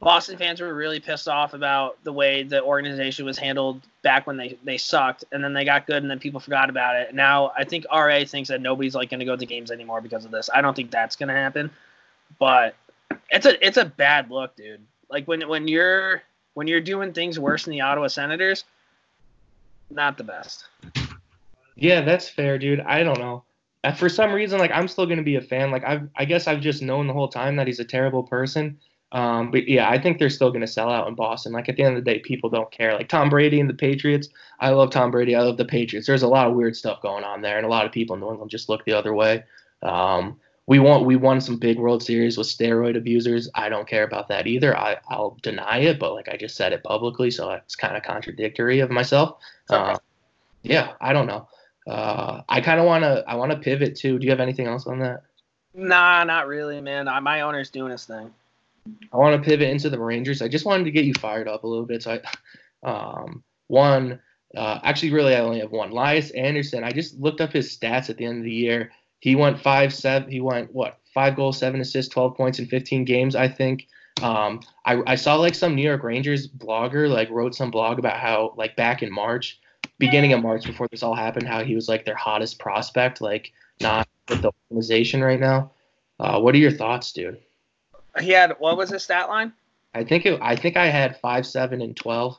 Boston 0.00 0.36
fans 0.36 0.60
were 0.60 0.74
really 0.74 0.98
pissed 0.98 1.28
off 1.28 1.54
about 1.54 2.02
the 2.02 2.12
way 2.12 2.42
the 2.42 2.60
organization 2.62 3.24
was 3.24 3.38
handled 3.38 3.80
back 4.02 4.26
when 4.26 4.36
they, 4.36 4.58
they 4.64 4.76
sucked, 4.76 5.24
and 5.30 5.44
then 5.44 5.52
they 5.52 5.64
got 5.64 5.86
good, 5.86 6.02
and 6.02 6.10
then 6.10 6.18
people 6.18 6.40
forgot 6.40 6.68
about 6.68 6.96
it. 6.96 7.14
Now 7.14 7.52
I 7.56 7.62
think 7.62 7.86
RA 7.92 8.24
thinks 8.24 8.48
that 8.48 8.60
nobody's 8.60 8.96
like 8.96 9.10
going 9.10 9.20
to 9.20 9.26
go 9.26 9.36
to 9.36 9.46
games 9.46 9.70
anymore 9.70 10.00
because 10.00 10.24
of 10.24 10.32
this. 10.32 10.50
I 10.52 10.60
don't 10.60 10.74
think 10.74 10.90
that's 10.90 11.14
going 11.14 11.28
to 11.28 11.34
happen, 11.34 11.70
but 12.40 12.74
it's 13.30 13.46
a 13.46 13.64
it's 13.64 13.76
a 13.76 13.84
bad 13.84 14.28
look, 14.28 14.56
dude. 14.56 14.80
Like 15.08 15.28
when 15.28 15.48
when 15.48 15.68
you're 15.68 16.22
when 16.54 16.66
you're 16.66 16.80
doing 16.80 17.12
things 17.12 17.38
worse 17.38 17.64
than 17.64 17.70
the 17.70 17.82
Ottawa 17.82 18.08
Senators, 18.08 18.64
not 19.88 20.18
the 20.18 20.24
best. 20.24 20.64
Yeah, 21.76 22.02
that's 22.02 22.28
fair, 22.28 22.58
dude. 22.58 22.80
I 22.80 23.02
don't 23.02 23.18
know. 23.18 23.44
Uh, 23.84 23.92
For 23.92 24.08
some 24.08 24.32
reason, 24.32 24.58
like 24.58 24.70
I'm 24.72 24.88
still 24.88 25.06
gonna 25.06 25.22
be 25.22 25.36
a 25.36 25.40
fan. 25.40 25.70
Like 25.70 25.84
I've, 25.84 26.08
I 26.16 26.24
guess 26.24 26.46
I've 26.46 26.60
just 26.60 26.82
known 26.82 27.06
the 27.06 27.12
whole 27.12 27.28
time 27.28 27.56
that 27.56 27.66
he's 27.66 27.80
a 27.80 27.84
terrible 27.84 28.22
person. 28.22 28.78
Um, 29.10 29.50
but 29.50 29.68
yeah, 29.68 29.90
I 29.90 30.00
think 30.00 30.18
they're 30.18 30.30
still 30.30 30.50
gonna 30.50 30.66
sell 30.66 30.90
out 30.90 31.08
in 31.08 31.14
Boston. 31.14 31.52
Like 31.52 31.68
at 31.68 31.76
the 31.76 31.82
end 31.82 31.96
of 31.96 32.04
the 32.04 32.10
day, 32.10 32.20
people 32.20 32.48
don't 32.48 32.70
care. 32.70 32.94
Like 32.94 33.08
Tom 33.08 33.28
Brady 33.28 33.60
and 33.60 33.68
the 33.68 33.74
Patriots. 33.74 34.28
I 34.60 34.70
love 34.70 34.90
Tom 34.90 35.10
Brady. 35.10 35.34
I 35.34 35.42
love 35.42 35.56
the 35.56 35.64
Patriots. 35.64 36.06
There's 36.06 36.22
a 36.22 36.28
lot 36.28 36.46
of 36.46 36.54
weird 36.54 36.76
stuff 36.76 37.02
going 37.02 37.24
on 37.24 37.42
there, 37.42 37.56
and 37.56 37.66
a 37.66 37.70
lot 37.70 37.86
of 37.86 37.92
people 37.92 38.14
in 38.14 38.20
New 38.20 38.30
England 38.30 38.50
just 38.50 38.68
look 38.68 38.84
the 38.84 38.92
other 38.92 39.14
way. 39.14 39.44
Um, 39.82 40.38
we 40.66 40.78
want 40.78 41.04
we 41.04 41.16
won 41.16 41.40
some 41.40 41.58
big 41.58 41.78
World 41.78 42.02
Series 42.02 42.38
with 42.38 42.46
steroid 42.46 42.96
abusers. 42.96 43.50
I 43.54 43.68
don't 43.68 43.88
care 43.88 44.04
about 44.04 44.28
that 44.28 44.46
either. 44.46 44.76
I, 44.76 44.96
I'll 45.08 45.36
deny 45.42 45.78
it, 45.78 45.98
but 45.98 46.14
like 46.14 46.28
I 46.28 46.36
just 46.36 46.56
said 46.56 46.72
it 46.72 46.84
publicly, 46.84 47.30
so 47.30 47.50
it's 47.50 47.74
kind 47.74 47.96
of 47.96 48.04
contradictory 48.04 48.78
of 48.80 48.90
myself. 48.90 49.38
Uh, 49.68 49.98
yeah, 50.62 50.92
I 51.00 51.12
don't 51.12 51.26
know. 51.26 51.48
Uh, 51.86 52.42
I 52.48 52.60
kind 52.60 52.78
of 52.80 52.86
want 52.86 53.04
to. 53.04 53.24
I 53.26 53.34
want 53.34 53.52
to 53.52 53.58
pivot 53.58 53.96
too. 53.96 54.18
Do 54.18 54.24
you 54.24 54.30
have 54.30 54.40
anything 54.40 54.66
else 54.66 54.86
on 54.86 55.00
that? 55.00 55.22
Nah, 55.74 56.22
not 56.24 56.46
really, 56.46 56.80
man. 56.80 57.08
I, 57.08 57.20
my 57.20 57.40
owner's 57.40 57.70
doing 57.70 57.90
his 57.90 58.04
thing. 58.04 58.30
I 59.12 59.16
want 59.16 59.40
to 59.40 59.48
pivot 59.48 59.68
into 59.68 59.90
the 59.90 59.98
Rangers. 59.98 60.42
I 60.42 60.48
just 60.48 60.64
wanted 60.64 60.84
to 60.84 60.90
get 60.90 61.04
you 61.04 61.14
fired 61.14 61.48
up 61.48 61.64
a 61.64 61.66
little 61.66 61.86
bit. 61.86 62.02
So 62.02 62.18
I, 62.84 62.88
um, 62.88 63.42
one, 63.68 64.20
uh, 64.56 64.80
actually, 64.82 65.12
really, 65.12 65.34
I 65.34 65.40
only 65.40 65.60
have 65.60 65.70
one. 65.70 65.90
Elias 65.90 66.30
Andersson. 66.32 66.84
I 66.84 66.90
just 66.90 67.18
looked 67.18 67.40
up 67.40 67.52
his 67.52 67.76
stats 67.76 68.10
at 68.10 68.16
the 68.16 68.26
end 68.26 68.38
of 68.38 68.44
the 68.44 68.52
year. 68.52 68.92
He 69.20 69.36
went 69.36 69.60
five 69.60 69.94
seven. 69.94 70.30
He 70.30 70.40
went 70.40 70.72
what? 70.74 70.98
Five 71.14 71.36
goals, 71.36 71.58
seven 71.58 71.80
assists, 71.80 72.12
twelve 72.12 72.36
points 72.36 72.58
in 72.58 72.66
fifteen 72.66 73.04
games. 73.04 73.34
I 73.34 73.48
think. 73.48 73.86
Um, 74.20 74.60
I, 74.84 75.02
I 75.06 75.14
saw 75.14 75.36
like 75.36 75.54
some 75.54 75.74
New 75.74 75.82
York 75.82 76.02
Rangers 76.02 76.46
blogger 76.46 77.08
like 77.08 77.30
wrote 77.30 77.54
some 77.54 77.70
blog 77.70 77.98
about 77.98 78.18
how 78.18 78.52
like 78.56 78.76
back 78.76 79.02
in 79.02 79.12
March, 79.12 79.58
beginning 80.02 80.32
of 80.32 80.42
March 80.42 80.64
before 80.64 80.88
this 80.90 81.02
all 81.02 81.14
happened, 81.14 81.46
how 81.46 81.62
he 81.62 81.74
was 81.76 81.88
like 81.88 82.04
their 82.04 82.16
hottest 82.16 82.58
prospect, 82.58 83.20
like 83.20 83.52
not 83.80 84.08
with 84.28 84.42
the 84.42 84.50
organization 84.70 85.22
right 85.22 85.38
now. 85.38 85.70
Uh, 86.18 86.40
what 86.40 86.54
are 86.54 86.58
your 86.58 86.72
thoughts, 86.72 87.12
dude? 87.12 87.38
He 88.20 88.30
had 88.30 88.56
what 88.58 88.76
was 88.76 88.90
his 88.90 89.04
stat 89.04 89.28
line? 89.28 89.52
I 89.94 90.04
think 90.04 90.26
it, 90.26 90.40
I 90.42 90.56
think 90.56 90.76
I 90.76 90.86
had 90.86 91.20
five, 91.20 91.46
seven, 91.46 91.80
and 91.80 91.96
twelve. 91.96 92.38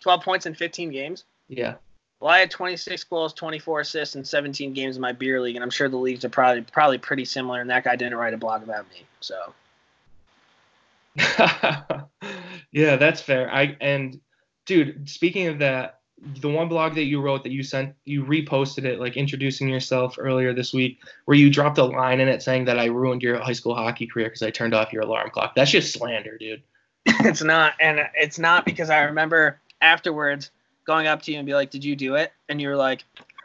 Twelve 0.00 0.22
points 0.22 0.44
in 0.46 0.54
fifteen 0.54 0.90
games. 0.90 1.24
Yeah. 1.48 1.76
Well, 2.18 2.30
I 2.30 2.38
had 2.38 2.50
26 2.50 3.04
goals, 3.04 3.34
24 3.34 3.80
assists, 3.80 4.14
and 4.14 4.26
17 4.26 4.72
games 4.72 4.96
in 4.96 5.02
my 5.02 5.12
beer 5.12 5.38
league, 5.38 5.54
and 5.54 5.62
I'm 5.62 5.68
sure 5.68 5.90
the 5.90 5.98
leagues 5.98 6.24
are 6.24 6.30
probably 6.30 6.62
probably 6.62 6.96
pretty 6.96 7.26
similar. 7.26 7.60
And 7.60 7.68
that 7.70 7.84
guy 7.84 7.94
didn't 7.94 8.16
write 8.16 8.32
a 8.32 8.38
blog 8.38 8.62
about 8.62 8.88
me, 8.88 9.04
so 9.20 9.52
yeah, 12.72 12.96
that's 12.96 13.20
fair. 13.20 13.52
I 13.52 13.76
and 13.80 14.20
dude, 14.64 15.08
speaking 15.08 15.46
of 15.46 15.58
that, 15.60 15.95
the 16.18 16.48
one 16.48 16.68
blog 16.68 16.94
that 16.94 17.04
you 17.04 17.20
wrote 17.20 17.42
that 17.42 17.52
you 17.52 17.62
sent, 17.62 17.94
you 18.04 18.24
reposted 18.24 18.84
it, 18.84 19.00
like 19.00 19.16
introducing 19.16 19.68
yourself 19.68 20.16
earlier 20.18 20.54
this 20.54 20.72
week, 20.72 21.00
where 21.26 21.36
you 21.36 21.50
dropped 21.50 21.78
a 21.78 21.84
line 21.84 22.20
in 22.20 22.28
it 22.28 22.42
saying 22.42 22.64
that 22.64 22.78
I 22.78 22.86
ruined 22.86 23.22
your 23.22 23.38
high 23.38 23.52
school 23.52 23.74
hockey 23.74 24.06
career 24.06 24.26
because 24.26 24.42
I 24.42 24.50
turned 24.50 24.74
off 24.74 24.92
your 24.92 25.02
alarm 25.02 25.30
clock. 25.30 25.54
That's 25.54 25.70
just 25.70 25.92
slander, 25.92 26.38
dude. 26.38 26.62
it's 27.06 27.42
not, 27.42 27.74
and 27.80 28.00
it's 28.14 28.38
not 28.38 28.64
because 28.64 28.90
I 28.90 29.02
remember 29.02 29.60
afterwards 29.80 30.50
going 30.86 31.06
up 31.06 31.22
to 31.22 31.32
you 31.32 31.38
and 31.38 31.46
be 31.46 31.54
like, 31.54 31.70
"Did 31.70 31.84
you 31.84 31.94
do 31.94 32.14
it?" 32.14 32.32
And 32.48 32.60
you 32.60 32.68
were 32.68 32.76
like, 32.76 33.04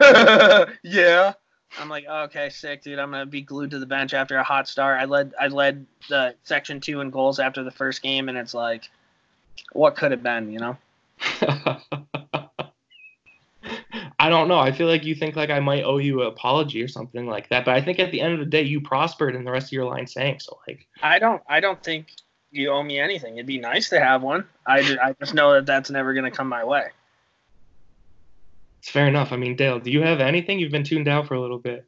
"Yeah." 0.82 1.34
I'm 1.78 1.88
like, 1.88 2.04
oh, 2.06 2.24
okay, 2.24 2.50
sick, 2.50 2.82
dude. 2.82 2.98
I'm 2.98 3.10
gonna 3.10 3.24
be 3.24 3.40
glued 3.40 3.70
to 3.70 3.78
the 3.78 3.86
bench 3.86 4.12
after 4.12 4.36
a 4.36 4.42
hot 4.42 4.68
start. 4.68 5.00
I 5.00 5.06
led, 5.06 5.32
I 5.40 5.46
led 5.46 5.86
the 6.08 6.34
section 6.44 6.80
two 6.80 7.00
in 7.00 7.10
goals 7.10 7.38
after 7.38 7.64
the 7.64 7.70
first 7.70 8.02
game, 8.02 8.28
and 8.28 8.36
it's 8.36 8.52
like, 8.52 8.90
what 9.72 9.96
could 9.96 10.10
have 10.10 10.22
been, 10.22 10.52
you 10.52 10.58
know? 10.58 10.76
I 14.22 14.28
don't 14.28 14.46
know. 14.46 14.60
I 14.60 14.70
feel 14.70 14.86
like 14.86 15.04
you 15.04 15.16
think 15.16 15.34
like 15.34 15.50
I 15.50 15.58
might 15.58 15.82
owe 15.82 15.98
you 15.98 16.20
an 16.20 16.28
apology 16.28 16.80
or 16.80 16.86
something 16.86 17.26
like 17.26 17.48
that, 17.48 17.64
but 17.64 17.74
I 17.74 17.80
think 17.82 17.98
at 17.98 18.12
the 18.12 18.20
end 18.20 18.34
of 18.34 18.38
the 18.38 18.46
day, 18.46 18.62
you 18.62 18.80
prospered 18.80 19.34
and 19.34 19.44
the 19.44 19.50
rest 19.50 19.66
of 19.66 19.72
your 19.72 19.84
line 19.84 20.06
sank. 20.06 20.40
So 20.40 20.60
like, 20.68 20.86
I 21.02 21.18
don't, 21.18 21.42
I 21.48 21.58
don't 21.58 21.82
think 21.82 22.06
you 22.52 22.70
owe 22.70 22.84
me 22.84 23.00
anything. 23.00 23.34
It'd 23.34 23.46
be 23.46 23.58
nice 23.58 23.88
to 23.88 23.98
have 23.98 24.22
one. 24.22 24.44
I, 24.64 24.82
ju- 24.82 24.98
I 25.02 25.16
just 25.18 25.34
know 25.34 25.54
that 25.54 25.66
that's 25.66 25.90
never 25.90 26.14
gonna 26.14 26.30
come 26.30 26.48
my 26.48 26.62
way. 26.62 26.90
it's 28.78 28.90
fair 28.90 29.08
enough. 29.08 29.32
I 29.32 29.36
mean, 29.38 29.56
Dale, 29.56 29.80
do 29.80 29.90
you 29.90 30.02
have 30.02 30.20
anything? 30.20 30.60
You've 30.60 30.70
been 30.70 30.84
tuned 30.84 31.08
out 31.08 31.26
for 31.26 31.34
a 31.34 31.40
little 31.40 31.58
bit. 31.58 31.84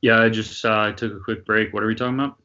Yeah, 0.00 0.22
I 0.22 0.28
just 0.28 0.64
uh, 0.64 0.92
took 0.92 1.12
a 1.12 1.18
quick 1.18 1.44
break. 1.44 1.74
What 1.74 1.82
are 1.82 1.88
we 1.88 1.96
talking 1.96 2.20
about? 2.20 2.38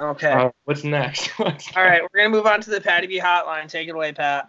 Okay. 0.00 0.32
Uh, 0.32 0.48
what's 0.64 0.84
next? 0.84 1.26
What's 1.38 1.76
All 1.76 1.84
right, 1.84 2.00
we're 2.00 2.20
gonna 2.20 2.30
move 2.30 2.46
on 2.46 2.62
to 2.62 2.70
the 2.70 2.80
Patty 2.80 3.08
B 3.08 3.20
hotline. 3.20 3.68
Take 3.68 3.88
it 3.88 3.94
away, 3.94 4.12
Pat. 4.12 4.48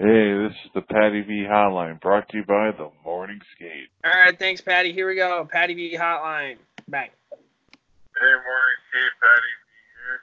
Hey, 0.00 0.32
this 0.32 0.56
is 0.64 0.72
the 0.72 0.80
Patty 0.80 1.20
V 1.20 1.44
Hotline 1.44 2.00
brought 2.00 2.24
to 2.32 2.40
you 2.40 2.44
by 2.48 2.72
the 2.72 2.88
Morning 3.04 3.36
Skate. 3.52 3.92
All 4.00 4.08
right, 4.08 4.32
thanks, 4.32 4.64
Patty. 4.64 4.96
Here 4.96 5.04
we 5.04 5.12
go. 5.12 5.44
Patty 5.44 5.76
V 5.76 5.92
hotline. 5.92 6.56
Bang. 6.88 7.12
Hey, 7.28 8.32
Morning 8.32 8.80
Skate, 8.88 9.16
Patty 9.20 9.52
B 9.60 9.68
here. 10.00 10.20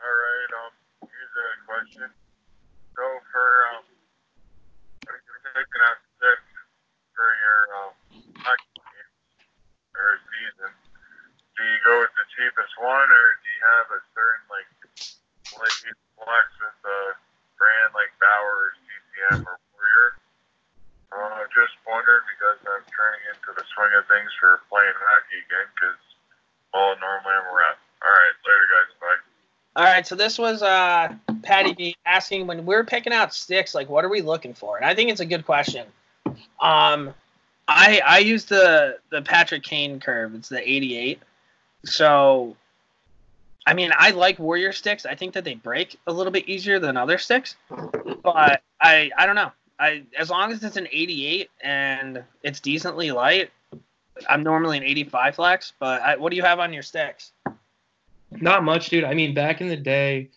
All 0.00 0.08
right, 0.08 0.50
um, 0.56 0.72
here's 1.04 1.36
a 1.36 1.46
question. 1.68 2.08
So 2.96 3.04
for 3.28 3.48
um, 3.76 3.84
are 5.12 5.20
you 5.20 5.36
taking 5.52 5.84
out 5.84 6.00
six 6.16 6.40
for 7.12 7.28
your 7.28 7.60
um 7.76 7.92
hockey 8.40 8.72
game 8.72 9.12
or 10.00 10.16
season? 10.32 10.72
Do 10.72 11.60
you 11.60 11.78
go 11.84 12.08
with 12.08 12.14
the 12.16 12.24
cheapest 12.40 12.72
one, 12.80 13.12
or 13.12 13.26
do 13.36 13.46
you 13.52 13.60
have 13.68 13.86
a 13.92 14.00
certain 14.16 14.48
like 14.48 14.70
blade 15.52 15.92
flex 16.16 16.48
with 16.56 16.80
a 16.88 17.20
brand 17.60 17.92
like 17.92 18.08
Bauer 18.16 18.72
or 19.30 19.38
or? 19.38 20.18
Uh, 21.14 21.46
just 21.54 21.74
wondering 21.86 22.26
because 22.26 22.58
I'm 22.66 22.82
turning 22.90 23.22
into 23.30 23.54
the 23.54 23.62
swing 23.74 23.94
of 23.94 24.06
things 24.10 24.30
for 24.40 24.60
playing 24.68 24.94
hockey 24.98 25.38
again 25.46 25.68
because 25.74 26.00
all 26.74 26.94
normally 26.98 27.34
I'm 27.38 27.46
around. 27.46 27.78
All 28.02 28.10
right, 28.10 28.34
later 28.42 28.66
guys, 28.74 28.90
bye. 29.00 29.22
All 29.76 29.84
right, 29.84 30.06
so 30.06 30.14
this 30.14 30.38
was 30.38 30.62
uh, 30.62 31.14
Patty 31.42 31.72
B 31.72 31.96
asking 32.04 32.46
when 32.46 32.66
we're 32.66 32.84
picking 32.84 33.12
out 33.12 33.32
sticks, 33.32 33.74
like 33.74 33.88
what 33.88 34.04
are 34.04 34.08
we 34.08 34.22
looking 34.22 34.54
for? 34.54 34.76
And 34.76 34.84
I 34.84 34.94
think 34.94 35.10
it's 35.10 35.20
a 35.20 35.26
good 35.26 35.46
question. 35.46 35.86
Um, 36.60 37.14
I 37.68 38.00
I 38.04 38.18
use 38.18 38.44
the 38.44 38.98
the 39.10 39.22
Patrick 39.22 39.62
Kane 39.62 40.00
curve. 40.00 40.34
It's 40.34 40.48
the 40.48 40.68
88. 40.68 41.20
So, 41.84 42.56
I 43.66 43.74
mean, 43.74 43.90
I 43.96 44.10
like 44.10 44.38
Warrior 44.38 44.72
sticks. 44.72 45.06
I 45.06 45.14
think 45.14 45.34
that 45.34 45.44
they 45.44 45.54
break 45.54 45.98
a 46.06 46.12
little 46.12 46.32
bit 46.32 46.48
easier 46.48 46.78
than 46.78 46.96
other 46.96 47.18
sticks, 47.18 47.56
but 48.22 48.62
I 48.80 49.10
I 49.16 49.26
don't 49.26 49.36
know. 49.36 49.52
I 49.78 50.02
as 50.18 50.30
long 50.30 50.52
as 50.52 50.62
it's 50.62 50.76
an 50.76 50.88
88 50.90 51.50
and 51.62 52.22
it's 52.42 52.60
decently 52.60 53.10
light, 53.10 53.50
I'm 54.28 54.42
normally 54.42 54.76
an 54.76 54.84
85 54.84 55.34
flex. 55.36 55.72
But 55.78 56.02
I, 56.02 56.16
what 56.16 56.30
do 56.30 56.36
you 56.36 56.42
have 56.42 56.60
on 56.60 56.72
your 56.72 56.82
sticks? 56.82 57.32
Not 58.30 58.64
much, 58.64 58.90
dude. 58.90 59.04
I 59.04 59.14
mean, 59.14 59.34
back 59.34 59.60
in 59.60 59.68
the 59.68 59.76
day, 59.76 60.30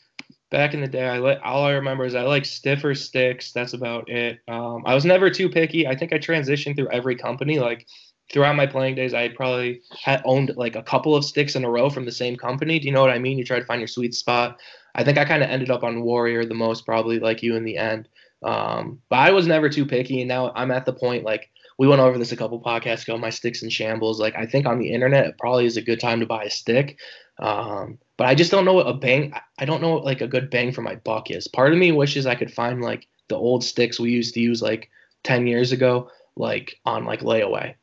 back 0.49 0.73
in 0.73 0.81
the 0.81 0.87
day, 0.87 1.07
I 1.07 1.17
like 1.17 1.39
all 1.43 1.65
I 1.65 1.71
remember 1.71 2.05
is 2.05 2.15
I 2.15 2.21
like 2.21 2.45
stiffer 2.45 2.95
sticks. 2.95 3.51
That's 3.51 3.73
about 3.73 4.09
it. 4.09 4.39
Um, 4.47 4.83
I 4.85 4.95
was 4.95 5.05
never 5.05 5.29
too 5.29 5.49
picky. 5.49 5.87
I 5.87 5.95
think 5.95 6.13
I 6.13 6.17
transitioned 6.17 6.75
through 6.75 6.89
every 6.89 7.15
company. 7.15 7.59
Like 7.59 7.87
throughout 8.31 8.55
my 8.55 8.65
playing 8.65 8.95
days, 8.95 9.13
I 9.13 9.29
probably 9.29 9.81
had 10.03 10.21
owned 10.25 10.53
like 10.55 10.75
a 10.75 10.83
couple 10.83 11.15
of 11.15 11.25
sticks 11.25 11.55
in 11.55 11.63
a 11.63 11.69
row 11.69 11.89
from 11.89 12.05
the 12.05 12.11
same 12.11 12.35
company. 12.35 12.79
Do 12.79 12.87
you 12.87 12.93
know 12.93 13.01
what 13.01 13.11
I 13.11 13.19
mean? 13.19 13.37
You 13.37 13.45
try 13.45 13.59
to 13.59 13.65
find 13.65 13.81
your 13.81 13.87
sweet 13.87 14.13
spot. 14.13 14.59
I 14.95 15.03
think 15.03 15.17
I 15.17 15.25
kind 15.25 15.43
of 15.43 15.49
ended 15.49 15.69
up 15.69 15.83
on 15.83 16.01
Warrior 16.01 16.45
the 16.45 16.53
most, 16.53 16.85
probably 16.85 17.19
like 17.19 17.43
you 17.43 17.55
in 17.55 17.63
the 17.63 17.77
end. 17.77 18.09
Um, 18.43 19.01
but 19.09 19.19
I 19.19 19.31
was 19.31 19.47
never 19.47 19.69
too 19.69 19.85
picky, 19.85 20.21
and 20.21 20.27
now 20.27 20.51
I'm 20.55 20.71
at 20.71 20.85
the 20.85 20.93
point 20.93 21.23
like 21.23 21.49
we 21.77 21.87
went 21.87 22.01
over 22.01 22.17
this 22.17 22.31
a 22.31 22.37
couple 22.37 22.59
podcasts 22.61 23.03
ago. 23.03 23.17
My 23.17 23.29
sticks 23.29 23.63
in 23.63 23.69
shambles. 23.69 24.19
Like 24.19 24.35
I 24.35 24.45
think 24.45 24.65
on 24.65 24.79
the 24.79 24.91
internet, 24.91 25.27
it 25.27 25.37
probably 25.37 25.65
is 25.65 25.77
a 25.77 25.81
good 25.81 25.99
time 25.99 26.19
to 26.19 26.25
buy 26.25 26.43
a 26.43 26.49
stick. 26.49 26.99
Um, 27.39 27.99
but 28.17 28.27
I 28.27 28.35
just 28.35 28.51
don't 28.51 28.65
know 28.65 28.73
what 28.73 28.87
a 28.87 28.93
bang. 28.93 29.33
I 29.59 29.65
don't 29.65 29.81
know 29.81 29.93
what 29.93 30.05
like 30.05 30.21
a 30.21 30.27
good 30.27 30.49
bang 30.49 30.71
for 30.71 30.81
my 30.81 30.95
buck 30.95 31.29
is. 31.29 31.47
Part 31.47 31.71
of 31.71 31.79
me 31.79 31.91
wishes 31.91 32.25
I 32.25 32.35
could 32.35 32.53
find 32.53 32.81
like 32.81 33.07
the 33.29 33.35
old 33.35 33.63
sticks 33.63 33.99
we 33.99 34.11
used 34.11 34.33
to 34.33 34.39
use 34.39 34.61
like 34.61 34.89
ten 35.23 35.45
years 35.45 35.71
ago, 35.71 36.09
like 36.35 36.79
on 36.85 37.05
like 37.05 37.21
layaway. 37.21 37.75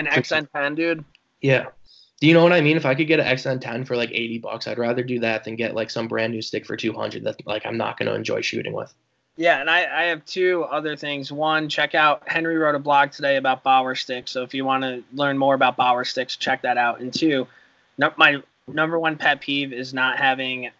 An 0.00 0.06
XN10, 0.06 0.76
dude. 0.76 1.04
Yeah. 1.40 1.66
Do 2.20 2.26
you 2.26 2.34
know 2.34 2.42
what 2.42 2.52
I 2.52 2.60
mean? 2.60 2.76
If 2.76 2.84
I 2.86 2.94
could 2.94 3.06
get 3.06 3.20
an 3.20 3.26
XN10 3.26 3.86
for 3.86 3.96
like 3.96 4.10
80 4.10 4.38
bucks, 4.38 4.66
I'd 4.66 4.78
rather 4.78 5.02
do 5.02 5.20
that 5.20 5.44
than 5.44 5.56
get 5.56 5.74
like 5.74 5.90
some 5.90 6.06
brand 6.08 6.32
new 6.32 6.42
stick 6.42 6.66
for 6.66 6.76
200 6.76 7.24
that 7.24 7.46
like 7.46 7.64
I'm 7.64 7.76
not 7.78 7.98
going 7.98 8.08
to 8.08 8.14
enjoy 8.14 8.40
shooting 8.42 8.72
with. 8.72 8.92
Yeah, 9.36 9.60
and 9.60 9.70
I, 9.70 9.78
I 9.84 10.02
have 10.04 10.24
two 10.26 10.64
other 10.64 10.96
things. 10.96 11.32
One, 11.32 11.68
check 11.68 11.94
out 11.94 12.22
Henry 12.26 12.58
wrote 12.58 12.74
a 12.74 12.78
blog 12.78 13.10
today 13.12 13.36
about 13.36 13.62
Bauer 13.62 13.94
sticks. 13.94 14.30
So 14.32 14.42
if 14.42 14.52
you 14.52 14.66
want 14.66 14.82
to 14.82 15.02
learn 15.14 15.38
more 15.38 15.54
about 15.54 15.76
Bauer 15.76 16.04
sticks, 16.04 16.36
check 16.36 16.60
that 16.62 16.76
out. 16.76 17.00
And 17.00 17.12
two, 17.12 17.46
no, 17.96 18.12
my 18.18 18.42
number 18.68 18.98
one 18.98 19.16
pet 19.16 19.40
peeve 19.40 19.72
is 19.72 19.94
not 19.94 20.18
having 20.18 20.70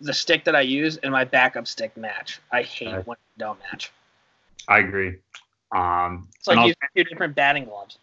the 0.00 0.14
stick 0.14 0.44
that 0.44 0.56
I 0.56 0.62
use 0.62 0.96
and 0.98 1.12
my 1.12 1.24
backup 1.24 1.66
stick 1.66 1.94
match. 1.96 2.40
I 2.50 2.62
hate 2.62 2.92
Right. 2.92 3.06
when 3.06 3.16
they 3.36 3.44
don't 3.44 3.58
match. 3.70 3.92
I 4.66 4.78
agree. 4.78 5.16
Um, 5.72 6.28
It's 6.36 6.46
like 6.46 6.54
and 6.54 6.60
I'll- 6.60 6.66
using 6.68 6.80
two 6.96 7.04
different 7.04 7.34
batting 7.34 7.66
gloves. 7.66 7.98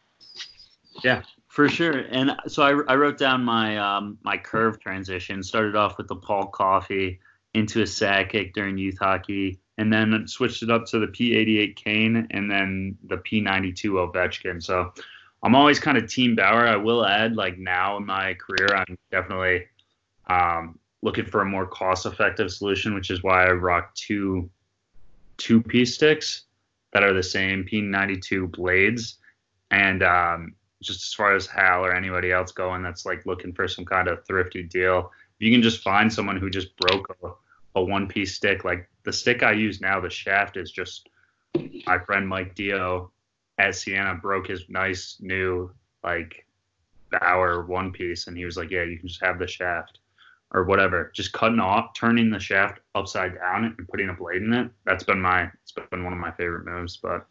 Yeah, 1.04 1.22
for 1.48 1.70
sure. 1.70 2.06
And 2.10 2.36
so 2.48 2.64
I, 2.64 2.92
I 2.92 2.96
wrote 2.96 3.18
down 3.18 3.44
my 3.44 3.78
um, 3.78 4.18
my 4.24 4.38
curve 4.38 4.80
transition. 4.80 5.44
Started 5.44 5.76
off 5.76 5.98
with 5.98 6.08
the 6.08 6.16
Paul 6.16 6.48
Coffey 6.48 7.20
into 7.54 7.82
a 7.82 7.86
Sakic 7.86 8.54
during 8.54 8.78
youth 8.78 8.98
hockey, 9.00 9.60
and 9.78 9.92
then 9.92 10.28
switched 10.28 10.64
it 10.64 10.70
up 10.70 10.86
to 10.88 11.00
the 11.00 11.08
P88 11.08 11.76
Kane 11.76 12.28
and 12.32 12.50
then 12.50 12.98
the 13.08 13.18
P92 13.18 14.12
Ovechkin. 14.12 14.62
So 14.62 14.94
I'm 15.44 15.56
always 15.56 15.80
kind 15.80 15.98
of 15.98 16.10
Team 16.10 16.36
Bauer. 16.36 16.68
I 16.68 16.76
will 16.76 17.06
add, 17.06 17.36
like 17.36 17.58
now 17.58 17.98
in 17.98 18.06
my 18.06 18.34
career, 18.36 18.76
I'm 18.76 18.98
definitely 19.12 19.66
um, 20.28 20.80
looking 21.02 21.26
for 21.26 21.42
a 21.42 21.46
more 21.46 21.66
cost-effective 21.66 22.52
solution, 22.52 22.94
which 22.94 23.12
is 23.12 23.24
why 23.24 23.46
I 23.46 23.52
rock 23.52 23.94
two 23.96 24.50
two 25.38 25.62
piece 25.62 25.94
sticks 25.94 26.46
that 26.94 27.04
are 27.04 27.14
the 27.14 27.22
same 27.22 27.64
P92 27.64 28.52
blades. 28.52 29.20
And 29.70 30.02
um, 30.02 30.56
just 30.88 31.04
as 31.04 31.14
far 31.14 31.36
as 31.36 31.46
Hal 31.46 31.86
or 31.86 31.94
anybody 31.94 32.32
else 32.32 32.52
going 32.52 32.82
that's 32.82 33.06
like 33.06 33.26
looking 33.26 33.54
for 33.54 33.68
some 33.68 33.86
kind 33.86 34.08
of 34.08 34.26
thrifty 34.26 34.64
deal, 34.64 35.12
you 35.40 35.52
can 35.52 35.62
just 35.62 35.84
find 35.84 36.12
someone 36.12 36.38
who 36.38 36.50
just 36.50 36.76
broke 36.78 37.16
a, 37.24 37.30
a 37.76 37.84
one 37.84 38.08
piece 38.08 38.36
stick, 38.36 38.64
like 38.64 38.90
the 39.04 39.14
stick 39.14 39.44
I 39.44 39.52
use 39.52 39.82
now, 39.82 40.00
the 40.00 40.10
shaft 40.10 40.58
is 40.58 40.72
just 40.72 41.10
my 41.86 42.00
friend 42.00 42.28
Mike 42.28 42.56
Dio 42.56 43.12
at 43.58 43.76
Siena 43.76 44.16
broke 44.16 44.48
his 44.48 44.64
nice 44.70 45.18
new 45.20 45.72
like 46.04 46.46
Bauer 47.12 47.66
one 47.66 47.92
piece, 47.92 48.28
and 48.28 48.38
he 48.38 48.46
was 48.46 48.58
like, 48.58 48.70
"Yeah, 48.70 48.84
you 48.84 48.98
can 48.98 49.08
just 49.08 49.24
have 49.24 49.40
the 49.40 49.48
shaft." 49.48 50.00
Or 50.52 50.64
whatever, 50.64 51.12
just 51.14 51.34
cutting 51.34 51.60
off, 51.60 51.94
turning 51.94 52.30
the 52.30 52.40
shaft 52.40 52.80
upside 52.96 53.36
down 53.36 53.66
and 53.66 53.88
putting 53.90 54.08
a 54.08 54.14
blade 54.14 54.44
in 54.44 54.54
it. 54.54 54.72
That's 54.86 55.04
been 55.04 55.22
my, 55.22 55.52
it's 55.62 55.74
been 55.74 56.06
one 56.06 56.14
of 56.14 56.20
my 56.20 56.32
favorite 56.32 56.66
moves. 56.66 56.96
But 56.96 57.28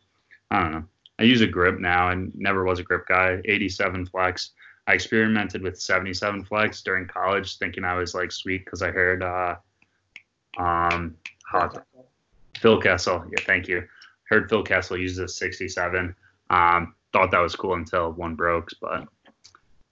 I 0.50 0.62
don't 0.62 0.72
know. 0.72 0.84
I 1.18 1.24
use 1.24 1.40
a 1.40 1.46
grip 1.46 1.78
now 1.78 2.10
and 2.10 2.32
never 2.34 2.64
was 2.64 2.78
a 2.78 2.82
grip 2.82 3.06
guy. 3.06 3.40
87 3.44 4.06
flex. 4.06 4.50
I 4.86 4.94
experimented 4.94 5.62
with 5.62 5.80
77 5.80 6.44
flex 6.44 6.82
during 6.82 7.06
college, 7.06 7.58
thinking 7.58 7.84
I 7.84 7.94
was 7.94 8.14
like 8.14 8.30
sweet 8.30 8.64
because 8.64 8.82
I 8.82 8.90
heard 8.90 9.22
uh, 9.22 9.56
um, 10.58 11.16
hot, 11.44 11.84
Phil 12.58 12.80
Kessel. 12.80 13.24
Yeah, 13.30 13.44
thank 13.44 13.66
you. 13.66 13.86
Heard 14.24 14.48
Phil 14.48 14.62
Kessel 14.62 14.96
uses 14.96 15.18
a 15.18 15.28
67. 15.28 16.14
Um, 16.50 16.94
thought 17.12 17.30
that 17.30 17.40
was 17.40 17.56
cool 17.56 17.74
until 17.74 18.12
one 18.12 18.34
broke, 18.34 18.70
but 18.80 19.08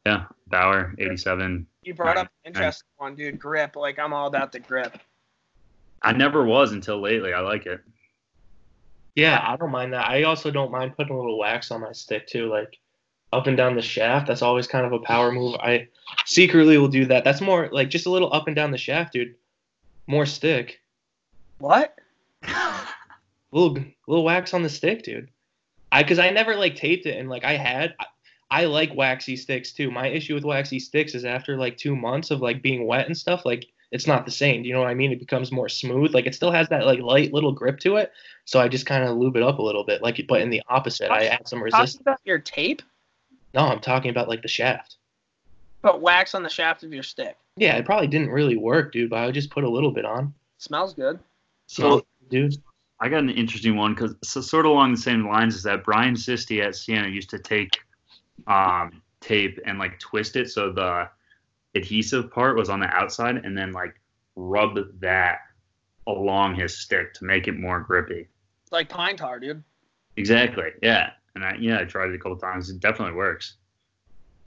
yeah, 0.06 0.26
Bauer 0.48 0.94
87. 0.98 1.66
You 1.82 1.94
brought 1.94 2.16
up 2.16 2.28
an 2.44 2.52
interesting 2.52 2.88
one, 2.96 3.14
dude. 3.14 3.38
Grip. 3.38 3.76
Like 3.76 3.98
I'm 3.98 4.12
all 4.12 4.26
about 4.26 4.52
the 4.52 4.60
grip. 4.60 4.98
I 6.02 6.12
never 6.12 6.44
was 6.44 6.72
until 6.72 7.00
lately. 7.00 7.32
I 7.32 7.40
like 7.40 7.66
it. 7.66 7.80
Yeah, 9.14 9.42
I 9.46 9.56
don't 9.56 9.70
mind 9.70 9.92
that. 9.92 10.08
I 10.08 10.24
also 10.24 10.50
don't 10.50 10.72
mind 10.72 10.96
putting 10.96 11.14
a 11.14 11.18
little 11.18 11.38
wax 11.38 11.70
on 11.70 11.80
my 11.80 11.92
stick 11.92 12.26
too, 12.26 12.48
like 12.50 12.78
up 13.32 13.46
and 13.46 13.56
down 13.56 13.76
the 13.76 13.82
shaft. 13.82 14.26
That's 14.26 14.42
always 14.42 14.66
kind 14.66 14.84
of 14.84 14.92
a 14.92 14.98
power 14.98 15.30
move. 15.30 15.54
I 15.56 15.88
secretly 16.24 16.78
will 16.78 16.88
do 16.88 17.06
that. 17.06 17.24
That's 17.24 17.40
more 17.40 17.68
like 17.72 17.90
just 17.90 18.06
a 18.06 18.10
little 18.10 18.32
up 18.32 18.46
and 18.46 18.56
down 18.56 18.70
the 18.70 18.78
shaft, 18.78 19.12
dude. 19.12 19.34
More 20.06 20.26
stick. 20.26 20.80
What? 21.58 21.96
little 23.52 23.78
little 24.08 24.24
wax 24.24 24.52
on 24.52 24.62
the 24.62 24.68
stick, 24.68 25.02
dude. 25.02 25.28
I 25.92 26.02
because 26.02 26.18
I 26.18 26.30
never 26.30 26.56
like 26.56 26.74
taped 26.74 27.06
it 27.06 27.18
and 27.18 27.28
like 27.28 27.44
I 27.44 27.56
had. 27.56 27.94
I, 27.98 28.06
I 28.50 28.64
like 28.66 28.94
waxy 28.94 29.36
sticks 29.36 29.72
too. 29.72 29.90
My 29.90 30.08
issue 30.08 30.34
with 30.34 30.44
waxy 30.44 30.78
sticks 30.78 31.14
is 31.14 31.24
after 31.24 31.56
like 31.56 31.76
two 31.76 31.96
months 31.96 32.30
of 32.30 32.40
like 32.40 32.62
being 32.62 32.86
wet 32.86 33.06
and 33.06 33.16
stuff, 33.16 33.44
like 33.44 33.66
it's 33.94 34.08
not 34.08 34.24
the 34.24 34.30
same. 34.32 34.60
Do 34.62 34.68
you 34.68 34.74
know 34.74 34.80
what 34.80 34.88
I 34.88 34.94
mean? 34.94 35.12
It 35.12 35.20
becomes 35.20 35.52
more 35.52 35.68
smooth. 35.68 36.12
Like 36.14 36.26
it 36.26 36.34
still 36.34 36.50
has 36.50 36.68
that 36.68 36.84
like 36.84 36.98
light 36.98 37.32
little 37.32 37.52
grip 37.52 37.78
to 37.80 37.94
it. 37.96 38.10
So 38.44 38.58
I 38.60 38.66
just 38.66 38.86
kind 38.86 39.04
of 39.04 39.16
lube 39.16 39.36
it 39.36 39.42
up 39.44 39.60
a 39.60 39.62
little 39.62 39.84
bit. 39.84 40.02
Like 40.02 40.20
but 40.28 40.40
in 40.40 40.50
the 40.50 40.60
opposite, 40.68 41.12
I 41.12 41.26
add 41.26 41.46
some 41.46 41.60
Talking 41.60 41.78
resistance. 41.80 42.00
about 42.00 42.18
your 42.24 42.40
tape, 42.40 42.82
No, 43.54 43.60
I'm 43.60 43.78
talking 43.78 44.10
about 44.10 44.28
like 44.28 44.42
the 44.42 44.48
shaft. 44.48 44.96
but 45.80 46.00
wax 46.00 46.34
on 46.34 46.42
the 46.42 46.48
shaft 46.48 46.82
of 46.82 46.92
your 46.92 47.04
stick. 47.04 47.36
Yeah, 47.56 47.76
it 47.76 47.84
probably 47.84 48.08
didn't 48.08 48.30
really 48.30 48.56
work, 48.56 48.92
dude. 48.92 49.10
But 49.10 49.20
I 49.20 49.26
would 49.26 49.34
just 49.34 49.50
put 49.50 49.62
a 49.62 49.70
little 49.70 49.92
bit 49.92 50.04
on. 50.04 50.34
Smells 50.58 50.92
good. 50.92 51.20
So, 51.68 52.04
dude. 52.30 52.56
I 52.98 53.08
got 53.08 53.18
an 53.18 53.30
interesting 53.30 53.76
one 53.76 53.94
because 53.94 54.16
so, 54.24 54.40
sort 54.40 54.66
of 54.66 54.72
along 54.72 54.90
the 54.90 55.00
same 55.00 55.28
lines 55.28 55.54
is 55.54 55.62
that 55.64 55.84
Brian 55.84 56.14
Sisti 56.14 56.64
at 56.64 56.74
Siena 56.74 57.06
used 57.06 57.30
to 57.30 57.38
take 57.38 57.78
um, 58.48 59.02
tape 59.20 59.60
and 59.64 59.78
like 59.78 60.00
twist 60.00 60.34
it 60.34 60.50
so 60.50 60.72
the 60.72 61.08
adhesive 61.74 62.30
part 62.30 62.56
was 62.56 62.68
on 62.68 62.80
the 62.80 62.86
outside 62.86 63.36
and 63.36 63.56
then 63.56 63.72
like 63.72 63.94
rub 64.36 64.78
that 65.00 65.38
along 66.06 66.54
his 66.54 66.76
stick 66.76 67.14
to 67.14 67.24
make 67.24 67.48
it 67.48 67.58
more 67.58 67.80
grippy. 67.80 68.28
Like 68.70 68.88
pine 68.88 69.16
tar, 69.16 69.38
dude. 69.38 69.62
Exactly. 70.16 70.70
Yeah. 70.82 71.10
And 71.34 71.44
I 71.44 71.56
yeah, 71.58 71.80
I 71.80 71.84
tried 71.84 72.10
it 72.10 72.14
a 72.14 72.18
couple 72.18 72.36
times. 72.36 72.70
It 72.70 72.80
definitely 72.80 73.14
works. 73.14 73.54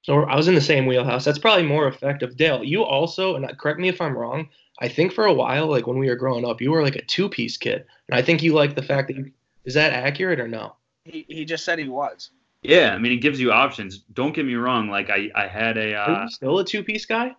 So 0.02 0.22
I 0.22 0.36
was 0.36 0.48
in 0.48 0.54
the 0.54 0.60
same 0.60 0.86
wheelhouse. 0.86 1.24
That's 1.24 1.38
probably 1.38 1.66
more 1.66 1.86
effective. 1.86 2.36
Dale, 2.36 2.64
you 2.64 2.82
also, 2.82 3.36
and 3.36 3.58
correct 3.58 3.78
me 3.78 3.88
if 3.88 4.00
I'm 4.00 4.16
wrong, 4.16 4.48
I 4.80 4.88
think 4.88 5.12
for 5.12 5.26
a 5.26 5.32
while, 5.32 5.66
like 5.66 5.86
when 5.86 5.98
we 5.98 6.08
were 6.08 6.16
growing 6.16 6.44
up, 6.44 6.60
you 6.60 6.70
were 6.70 6.82
like 6.82 6.96
a 6.96 7.04
two 7.04 7.28
piece 7.28 7.56
kid. 7.56 7.84
And 8.08 8.18
I 8.18 8.22
think 8.22 8.42
you 8.42 8.54
like 8.54 8.74
the 8.74 8.82
fact 8.82 9.08
that 9.08 9.16
you, 9.16 9.30
is 9.64 9.74
that 9.74 9.92
accurate 9.92 10.40
or 10.40 10.48
no? 10.48 10.76
He, 11.04 11.26
he 11.28 11.44
just 11.44 11.64
said 11.64 11.78
he 11.78 11.88
was. 11.88 12.30
Yeah, 12.62 12.94
I 12.94 12.98
mean 12.98 13.12
it 13.12 13.18
gives 13.18 13.40
you 13.40 13.52
options. 13.52 13.98
Don't 14.12 14.34
get 14.34 14.44
me 14.44 14.54
wrong. 14.54 14.88
Like 14.88 15.10
I 15.10 15.30
I 15.34 15.46
had 15.46 15.76
a 15.78 15.94
Are 15.94 16.10
uh, 16.10 16.22
you 16.24 16.30
still 16.30 16.58
a 16.58 16.64
two 16.64 16.82
piece 16.82 17.06
guy? 17.06 17.34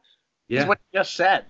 yeah. 0.48 0.60
That's 0.60 0.70
what 0.70 0.80
he 0.92 0.98
just 0.98 1.16
said. 1.16 1.46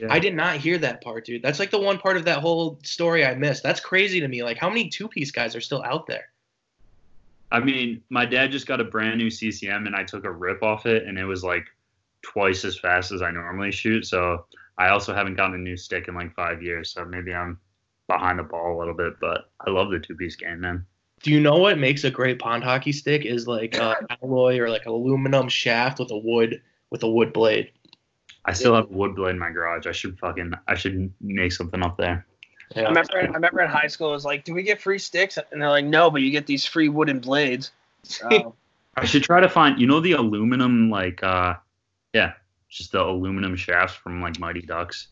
yeah. 0.00 0.08
I 0.10 0.18
did 0.18 0.34
not 0.34 0.56
hear 0.56 0.78
that 0.78 1.02
part, 1.02 1.24
dude. 1.24 1.42
That's 1.42 1.58
like 1.58 1.70
the 1.70 1.78
one 1.78 1.98
part 1.98 2.16
of 2.16 2.24
that 2.24 2.38
whole 2.38 2.78
story 2.82 3.24
I 3.24 3.34
missed. 3.34 3.62
That's 3.62 3.80
crazy 3.80 4.20
to 4.20 4.28
me. 4.28 4.42
Like, 4.42 4.58
how 4.58 4.68
many 4.68 4.88
two 4.88 5.08
piece 5.08 5.30
guys 5.30 5.54
are 5.54 5.60
still 5.60 5.82
out 5.84 6.06
there? 6.06 6.24
I 7.50 7.60
mean, 7.60 8.02
my 8.10 8.26
dad 8.26 8.50
just 8.50 8.66
got 8.66 8.80
a 8.80 8.84
brand 8.84 9.18
new 9.18 9.30
CCM 9.30 9.86
and 9.86 9.94
I 9.94 10.04
took 10.04 10.24
a 10.24 10.30
rip 10.30 10.62
off 10.62 10.86
it 10.86 11.06
and 11.06 11.18
it 11.18 11.24
was 11.24 11.44
like 11.44 11.64
twice 12.22 12.64
as 12.64 12.78
fast 12.78 13.12
as 13.12 13.22
I 13.22 13.30
normally 13.30 13.70
shoot. 13.70 14.06
So 14.06 14.44
I 14.76 14.88
also 14.88 15.14
haven't 15.14 15.36
gotten 15.36 15.54
a 15.54 15.58
new 15.58 15.76
stick 15.76 16.08
in 16.08 16.14
like 16.14 16.34
five 16.34 16.62
years. 16.62 16.92
So 16.92 17.04
maybe 17.04 17.32
I'm 17.32 17.58
behind 18.06 18.38
the 18.38 18.42
ball 18.42 18.76
a 18.76 18.78
little 18.78 18.94
bit, 18.94 19.14
but 19.20 19.50
I 19.66 19.70
love 19.70 19.90
the 19.90 19.98
two 19.98 20.16
piece 20.16 20.36
game, 20.36 20.60
man. 20.60 20.84
Do 21.22 21.30
you 21.30 21.40
know 21.40 21.56
what 21.56 21.78
makes 21.78 22.04
a 22.04 22.10
great 22.10 22.38
pond 22.38 22.64
hockey 22.64 22.92
stick? 22.92 23.24
Is 23.24 23.46
like 23.46 23.76
a 23.76 23.96
alloy 24.22 24.58
or 24.58 24.70
like 24.70 24.86
an 24.86 24.92
aluminum 24.92 25.48
shaft 25.48 25.98
with 25.98 26.10
a 26.10 26.16
wood 26.16 26.62
with 26.90 27.02
a 27.02 27.10
wood 27.10 27.32
blade. 27.32 27.72
I 28.44 28.52
still 28.52 28.74
have 28.74 28.90
a 28.90 28.92
wood 28.92 29.14
blade 29.14 29.30
in 29.30 29.38
my 29.38 29.50
garage. 29.50 29.86
I 29.86 29.92
should 29.92 30.18
fucking 30.18 30.54
I 30.66 30.74
should 30.74 31.12
make 31.20 31.52
something 31.52 31.82
up 31.82 31.96
there. 31.96 32.26
I 32.76 32.80
remember, 32.82 33.16
I 33.16 33.24
remember 33.24 33.62
in 33.62 33.70
high 33.70 33.86
school, 33.86 34.10
it 34.10 34.12
was 34.12 34.24
like, 34.26 34.44
do 34.44 34.52
we 34.52 34.62
get 34.62 34.80
free 34.80 34.98
sticks? 34.98 35.38
And 35.38 35.60
they're 35.60 35.70
like, 35.70 35.86
no, 35.86 36.10
but 36.10 36.20
you 36.20 36.30
get 36.30 36.46
these 36.46 36.66
free 36.66 36.88
wooden 36.88 37.20
blades. 37.20 37.72
So, 38.04 38.54
I 38.96 39.04
should 39.04 39.22
try 39.22 39.40
to 39.40 39.48
find 39.48 39.78
you 39.78 39.86
know 39.86 40.00
the 40.00 40.12
aluminum 40.12 40.88
like 40.88 41.22
uh 41.22 41.54
yeah, 42.14 42.32
just 42.68 42.92
the 42.92 43.02
aluminum 43.02 43.54
shafts 43.54 43.94
from 43.96 44.22
like 44.22 44.38
Mighty 44.38 44.62
Ducks. 44.62 45.08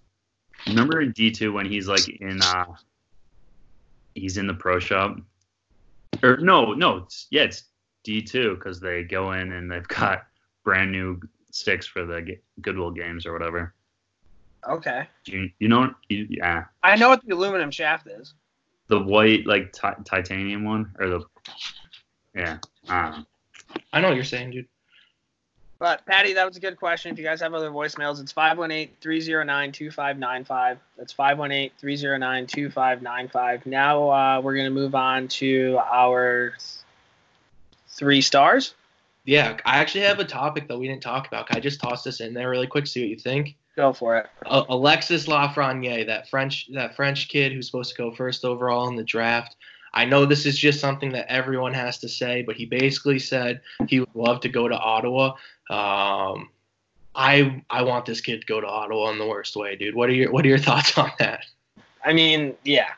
Remember 0.67 1.01
in 1.01 1.13
D 1.13 1.31
two 1.31 1.53
when 1.53 1.67
he's 1.67 1.89
like 1.89 2.09
in 2.09 2.41
uh 2.43 2.65
he's 4.15 4.39
in 4.39 4.47
the 4.47 4.55
pro 4.55 4.79
shop? 4.79 5.19
Or 6.23 6.37
no, 6.39 6.73
no, 6.73 6.99
it's, 6.99 7.27
yeah, 7.31 7.43
it's 7.43 7.65
D 8.05 8.23
two 8.23 8.55
because 8.57 8.81
they 8.81 9.03
go 9.03 9.33
in 9.33 9.53
and 9.53 9.71
they've 9.71 9.87
got 9.89 10.27
brand 10.65 10.93
new 10.93 11.21
sticks 11.51 11.87
for 11.87 12.05
the 12.05 12.23
G- 12.23 12.39
Goodwill 12.61 12.91
games 12.91 13.27
or 13.27 13.33
whatever. 13.33 13.75
okay. 14.69 15.09
You 15.27 15.51
you 15.59 15.69
know 15.69 15.95
you, 16.09 16.27
yeah 16.31 16.65
I 16.83 16.97
know 16.97 17.09
what 17.09 17.25
the 17.25 17.35
aluminum 17.35 17.71
shaft 17.71 18.07
is. 18.07 18.35
the 18.89 19.01
white 19.01 19.47
like 19.47 19.73
ti- 19.73 20.03
titanium 20.05 20.65
one 20.65 20.93
or 20.99 21.09
the 21.09 21.21
yeah 22.35 22.59
um, 22.89 23.27
I 23.93 24.01
know 24.01 24.09
what 24.09 24.15
you're 24.17 24.25
saying, 24.25 24.51
dude. 24.53 24.69
But 25.79 26.07
Patty, 26.07 26.33
that 26.35 26.47
was 26.47 26.57
a 26.57 26.61
good 26.61 26.77
question. 26.79 27.13
If 27.13 27.19
you 27.19 27.25
guys 27.25 27.41
have 27.43 27.53
other 27.53 27.71
voicemails, 27.71 28.19
it's 28.21 28.33
518-309-2595. 28.33 30.79
That's 30.97 31.13
518-309-2595. 31.13 33.67
Now 33.67 34.09
uh, 34.11 34.41
we're 34.41 34.57
gonna 34.57 34.71
move 34.71 34.95
on 34.95 35.29
to 35.29 35.79
our 35.85 36.55
three 37.89 38.23
stars. 38.23 38.75
Yeah, 39.25 39.57
I 39.65 39.79
actually 39.79 40.03
have 40.03 40.21
a 40.21 40.25
topic 40.25 40.69
that 40.69 40.79
we 40.79 40.87
didn't 40.87 41.03
talk 41.03 41.27
about. 41.27 41.49
Can 41.49 41.57
I 41.57 41.61
just 41.61 41.81
toss 41.81 42.05
this 42.05 42.21
in 42.21 42.33
there 42.33 42.49
really 42.49 42.69
quick, 42.69 42.87
see 42.87 43.01
what 43.01 43.11
you 43.11 43.17
think? 43.17 43.57
Go 43.75 43.93
for 43.93 44.17
it. 44.17 44.27
uh, 44.47 44.63
Alexis 44.71 45.27
Lafreniere, 45.27 46.07
that 46.07 46.31
French 46.31 46.69
that 46.73 46.95
French 46.97 47.29
kid 47.29 47.53
who's 47.53 47.67
supposed 47.67 47.91
to 47.95 47.99
go 47.99 48.15
first 48.15 48.45
overall 48.45 48.89
in 48.89 48.97
the 48.97 49.05
draft. 49.05 49.57
I 49.93 50.05
know 50.05 50.27
this 50.27 50.47
is 50.47 50.59
just 50.59 50.79
something 50.79 51.11
that 51.13 51.31
everyone 51.31 51.73
has 51.75 51.99
to 51.99 52.09
say, 52.09 52.43
but 52.43 52.57
he 52.57 52.67
basically 52.67 53.19
said 53.19 53.61
he 53.89 54.01
would 54.01 54.15
love 54.15 54.41
to 54.41 54.49
go 54.49 54.69
to 54.69 54.77
Ottawa. 54.77 55.35
Um, 55.71 56.51
I 57.15 57.63
I 57.71 57.83
want 57.83 58.07
this 58.07 58.21
kid 58.21 58.43
to 58.43 58.47
go 58.47 58.61
to 58.61 58.67
Ottawa 58.67 59.11
in 59.11 59.19
the 59.19 59.27
worst 59.27 59.57
way, 59.57 59.75
dude. 59.77 59.95
What 59.95 60.09
are 60.09 60.13
your 60.13 60.31
What 60.31 60.45
are 60.45 60.49
your 60.49 60.59
thoughts 60.69 60.97
on 60.97 61.11
that? 61.19 61.45
I 62.05 62.13
mean, 62.13 62.55
yeah, 62.65 62.91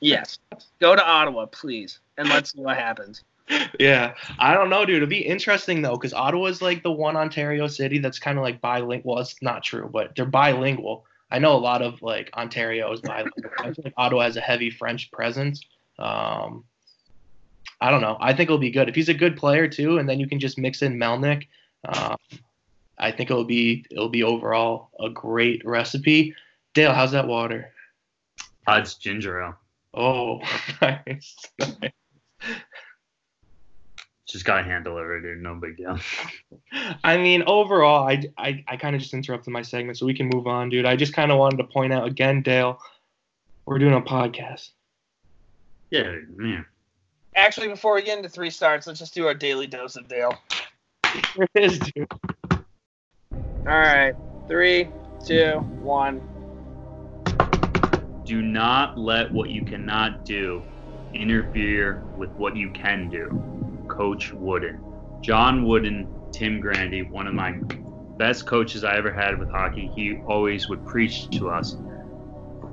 yes. 0.00 0.38
Go 0.80 0.94
to 0.94 1.04
Ottawa, 1.04 1.46
please, 1.46 1.98
and 2.18 2.28
let's 2.28 2.52
see 2.52 2.60
what 2.60 2.76
happens. 2.76 3.24
yeah, 3.80 4.14
I 4.38 4.54
don't 4.54 4.70
know, 4.70 4.84
dude. 4.84 4.98
It'd 4.98 5.08
be 5.08 5.18
interesting 5.18 5.82
though, 5.82 5.96
because 5.96 6.12
Ottawa's 6.12 6.62
like 6.62 6.82
the 6.82 6.92
one 6.92 7.16
Ontario 7.16 7.66
city 7.66 7.98
that's 7.98 8.18
kind 8.18 8.38
of 8.38 8.44
like 8.44 8.60
bilingual. 8.60 9.14
Well, 9.14 9.22
it's 9.22 9.40
not 9.42 9.62
true, 9.62 9.88
but 9.92 10.14
they're 10.14 10.26
bilingual. 10.26 11.04
I 11.30 11.38
know 11.38 11.56
a 11.56 11.58
lot 11.58 11.82
of 11.82 12.00
like 12.02 12.30
Ontario 12.34 12.92
is 12.92 13.00
bilingual. 13.00 13.50
I 13.58 13.72
feel 13.72 13.84
like 13.84 13.94
Ottawa 13.96 14.24
has 14.24 14.36
a 14.36 14.40
heavy 14.40 14.70
French 14.70 15.10
presence. 15.10 15.64
Um, 15.98 16.64
I 17.80 17.90
don't 17.90 18.00
know. 18.00 18.16
I 18.20 18.32
think 18.32 18.48
it'll 18.48 18.58
be 18.58 18.70
good 18.70 18.88
if 18.88 18.94
he's 18.94 19.08
a 19.08 19.14
good 19.14 19.36
player 19.36 19.66
too, 19.66 19.98
and 19.98 20.08
then 20.08 20.20
you 20.20 20.28
can 20.28 20.38
just 20.38 20.58
mix 20.58 20.82
in 20.82 20.96
Melnyk. 20.96 21.48
Um, 21.84 22.16
I 22.98 23.10
think 23.10 23.30
it'll 23.30 23.44
be 23.44 23.84
it'll 23.90 24.08
be 24.08 24.22
overall 24.22 24.90
a 25.00 25.10
great 25.10 25.62
recipe. 25.64 26.34
Dale, 26.74 26.92
how's 26.92 27.12
that 27.12 27.26
water? 27.26 27.72
Uh, 28.66 28.78
it's 28.80 28.94
ginger 28.94 29.42
ale. 29.42 29.56
Oh, 29.94 30.40
nice. 30.80 31.36
nice. 31.58 31.92
Just 34.26 34.46
got 34.46 34.60
a 34.60 34.62
hand 34.62 34.84
delivered, 34.84 35.20
dude. 35.20 35.42
No 35.42 35.54
big 35.56 35.76
deal. 35.76 35.98
I 37.04 37.18
mean, 37.18 37.42
overall, 37.46 38.08
I, 38.08 38.24
I, 38.38 38.64
I 38.66 38.76
kind 38.78 38.96
of 38.96 39.02
just 39.02 39.12
interrupted 39.12 39.52
my 39.52 39.60
segment, 39.60 39.98
so 39.98 40.06
we 40.06 40.14
can 40.14 40.30
move 40.32 40.46
on, 40.46 40.70
dude. 40.70 40.86
I 40.86 40.96
just 40.96 41.12
kind 41.12 41.30
of 41.30 41.38
wanted 41.38 41.58
to 41.58 41.64
point 41.64 41.92
out 41.92 42.06
again, 42.06 42.40
Dale, 42.40 42.80
we're 43.66 43.78
doing 43.78 43.92
a 43.92 44.00
podcast. 44.00 44.70
Yeah, 45.90 46.16
yeah. 46.42 46.62
Actually, 47.36 47.68
before 47.68 47.94
we 47.94 48.02
get 48.02 48.16
into 48.16 48.30
three 48.30 48.48
stars, 48.48 48.86
let's 48.86 49.00
just 49.00 49.12
do 49.12 49.26
our 49.26 49.34
daily 49.34 49.66
dose 49.66 49.96
of 49.96 50.08
Dale. 50.08 50.38
Here 51.12 51.46
it 51.54 51.64
is, 51.64 51.78
dude. 51.78 52.06
All 52.50 52.58
right, 53.66 54.14
three, 54.48 54.88
two, 55.26 55.58
one. 55.80 56.20
Do 58.24 58.40
not 58.42 58.98
let 58.98 59.32
what 59.32 59.50
you 59.50 59.64
cannot 59.64 60.24
do 60.24 60.62
interfere 61.14 62.02
with 62.16 62.30
what 62.30 62.56
you 62.56 62.70
can 62.70 63.08
do. 63.10 63.42
Coach 63.88 64.32
Wooden. 64.32 64.80
John 65.20 65.66
Wooden, 65.66 66.08
Tim 66.32 66.60
Grandy, 66.60 67.02
one 67.02 67.26
of 67.26 67.34
my 67.34 67.52
best 68.16 68.46
coaches 68.46 68.84
I 68.84 68.96
ever 68.96 69.12
had 69.12 69.38
with 69.38 69.50
hockey. 69.50 69.90
He 69.94 70.16
always 70.26 70.68
would 70.68 70.84
preach 70.86 71.28
to 71.38 71.50
us 71.50 71.76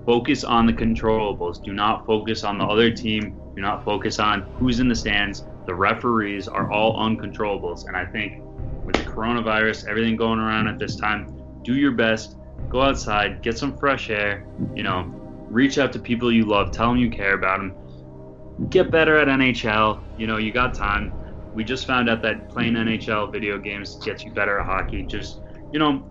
focus 0.09 0.43
on 0.43 0.65
the 0.65 0.73
controllables. 0.73 1.63
Do 1.63 1.71
not 1.71 2.03
focus 2.03 2.43
on 2.43 2.57
the 2.57 2.63
other 2.63 2.89
team. 2.89 3.39
Do 3.55 3.61
not 3.61 3.85
focus 3.85 4.17
on 4.17 4.41
who's 4.57 4.79
in 4.79 4.87
the 4.87 4.95
stands. 4.95 5.45
The 5.65 5.75
referees 5.75 6.47
are 6.47 6.71
all 6.71 6.97
uncontrollables. 6.97 7.87
And 7.87 7.95
I 7.95 8.05
think 8.05 8.41
with 8.83 8.95
the 8.95 9.03
coronavirus, 9.03 9.87
everything 9.87 10.15
going 10.15 10.39
around 10.39 10.67
at 10.67 10.79
this 10.79 10.95
time, 10.95 11.41
do 11.63 11.75
your 11.75 11.91
best. 11.91 12.37
Go 12.69 12.81
outside, 12.81 13.41
get 13.41 13.57
some 13.57 13.77
fresh 13.77 14.09
air. 14.09 14.45
You 14.75 14.83
know, 14.83 15.03
reach 15.49 15.77
out 15.77 15.93
to 15.93 15.99
people 15.99 16.31
you 16.31 16.45
love. 16.45 16.71
Tell 16.71 16.89
them 16.89 16.97
you 16.97 17.09
care 17.09 17.33
about 17.33 17.59
them. 17.59 18.69
Get 18.69 18.91
better 18.91 19.17
at 19.17 19.27
NHL. 19.27 20.01
You 20.17 20.27
know, 20.27 20.37
you 20.37 20.51
got 20.51 20.73
time. 20.73 21.13
We 21.53 21.63
just 21.63 21.87
found 21.87 22.09
out 22.09 22.21
that 22.21 22.49
playing 22.49 22.73
NHL 22.73 23.31
video 23.31 23.57
games 23.57 23.95
gets 23.97 24.23
you 24.23 24.31
better 24.31 24.59
at 24.59 24.65
hockey. 24.65 25.03
Just, 25.03 25.41
you 25.71 25.79
know, 25.79 26.03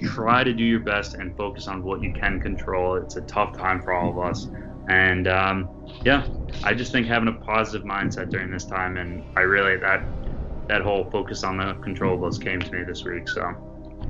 try 0.00 0.44
to 0.44 0.52
do 0.52 0.64
your 0.64 0.80
best 0.80 1.14
and 1.14 1.36
focus 1.36 1.68
on 1.68 1.82
what 1.82 2.02
you 2.02 2.12
can 2.12 2.40
control. 2.40 2.96
It's 2.96 3.16
a 3.16 3.22
tough 3.22 3.56
time 3.56 3.82
for 3.82 3.92
all 3.92 4.10
of 4.10 4.18
us. 4.18 4.48
And 4.88 5.28
um, 5.28 5.70
yeah, 6.04 6.26
I 6.64 6.74
just 6.74 6.92
think 6.92 7.06
having 7.06 7.28
a 7.28 7.44
positive 7.44 7.86
mindset 7.86 8.30
during 8.30 8.50
this 8.50 8.66
time, 8.66 8.96
and 8.96 9.24
I 9.36 9.40
really 9.40 9.76
that 9.78 10.04
that 10.68 10.82
whole 10.82 11.08
focus 11.10 11.44
on 11.44 11.56
the 11.56 11.74
controllables 11.86 12.40
came 12.40 12.60
to 12.60 12.72
me 12.72 12.84
this 12.84 13.04
week. 13.04 13.28
So 13.28 13.52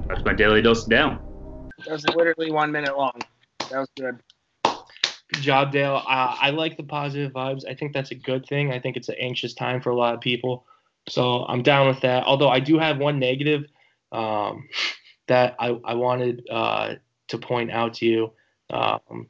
that's 0.09 0.25
my 0.25 0.33
daily 0.33 0.63
dose 0.63 0.85
of 0.85 0.91
down. 0.91 1.21
That 1.87 1.93
was 1.93 2.07
literally 2.15 2.51
one 2.51 2.71
minute 2.71 2.97
long. 2.97 3.19
That 3.71 3.79
was 3.79 3.89
good. 3.97 4.19
Good 5.33 5.43
job, 5.43 5.73
Dale. 5.73 6.03
Uh, 6.07 6.37
I 6.41 6.51
like 6.51 6.77
the 6.77 6.83
positive 6.83 7.33
vibes. 7.33 7.65
I 7.67 7.75
think 7.75 7.93
that's 7.93 8.11
a 8.11 8.15
good 8.15 8.47
thing. 8.47 8.71
I 8.71 8.79
think 8.79 8.97
it's 8.97 9.09
an 9.09 9.17
anxious 9.19 9.55
time 9.55 9.81
for 9.81 9.91
a 9.91 9.97
lot 9.97 10.15
of 10.15 10.21
people. 10.21 10.67
So 11.09 11.45
I'm 11.47 11.63
down 11.63 11.89
with 11.89 12.01
that. 12.03 12.25
Although 12.25 12.51
I 12.51 12.61
do 12.61 12.79
have 12.79 12.99
one 12.99 13.19
negative 13.19 13.65
um, 14.13 14.69
that 15.29 15.57
I, 15.59 15.79
I 15.85 15.95
wanted 15.95 16.47
uh, 16.51 16.95
to 17.29 17.39
point 17.39 17.71
out 17.71 17.95
to 17.95 18.07
you. 18.07 18.33
Um, 18.71 19.29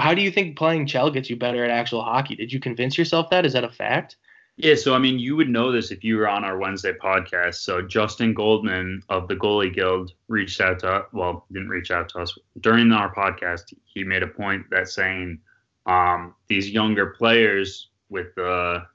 how 0.00 0.14
do 0.14 0.22
you 0.22 0.30
think 0.30 0.56
playing 0.56 0.86
CHEL 0.86 1.10
gets 1.10 1.30
you 1.30 1.36
better 1.36 1.64
at 1.64 1.70
actual 1.70 2.02
hockey? 2.02 2.36
Did 2.36 2.52
you 2.52 2.60
convince 2.60 2.98
yourself 2.98 3.30
that? 3.30 3.46
Is 3.46 3.52
that 3.52 3.64
a 3.64 3.70
fact? 3.70 4.16
Yeah, 4.58 4.74
so 4.74 4.94
I 4.94 4.98
mean, 4.98 5.18
you 5.18 5.36
would 5.36 5.50
know 5.50 5.70
this 5.70 5.90
if 5.90 6.02
you 6.02 6.16
were 6.16 6.28
on 6.28 6.42
our 6.42 6.58
Wednesday 6.58 6.92
podcast. 6.92 7.56
So 7.56 7.82
Justin 7.82 8.32
Goldman 8.32 9.02
of 9.10 9.28
the 9.28 9.36
Goalie 9.36 9.74
Guild 9.74 10.12
reached 10.28 10.62
out 10.62 10.78
to 10.78 11.04
well, 11.12 11.44
didn't 11.52 11.68
reach 11.68 11.90
out 11.90 12.08
to 12.10 12.20
us 12.20 12.36
during 12.60 12.90
our 12.90 13.14
podcast. 13.14 13.74
He 13.84 14.02
made 14.02 14.22
a 14.22 14.28
point 14.28 14.64
that 14.70 14.88
saying 14.88 15.40
um, 15.84 16.34
these 16.48 16.70
younger 16.70 17.06
players 17.06 17.90
with 18.08 18.34
the 18.34 18.86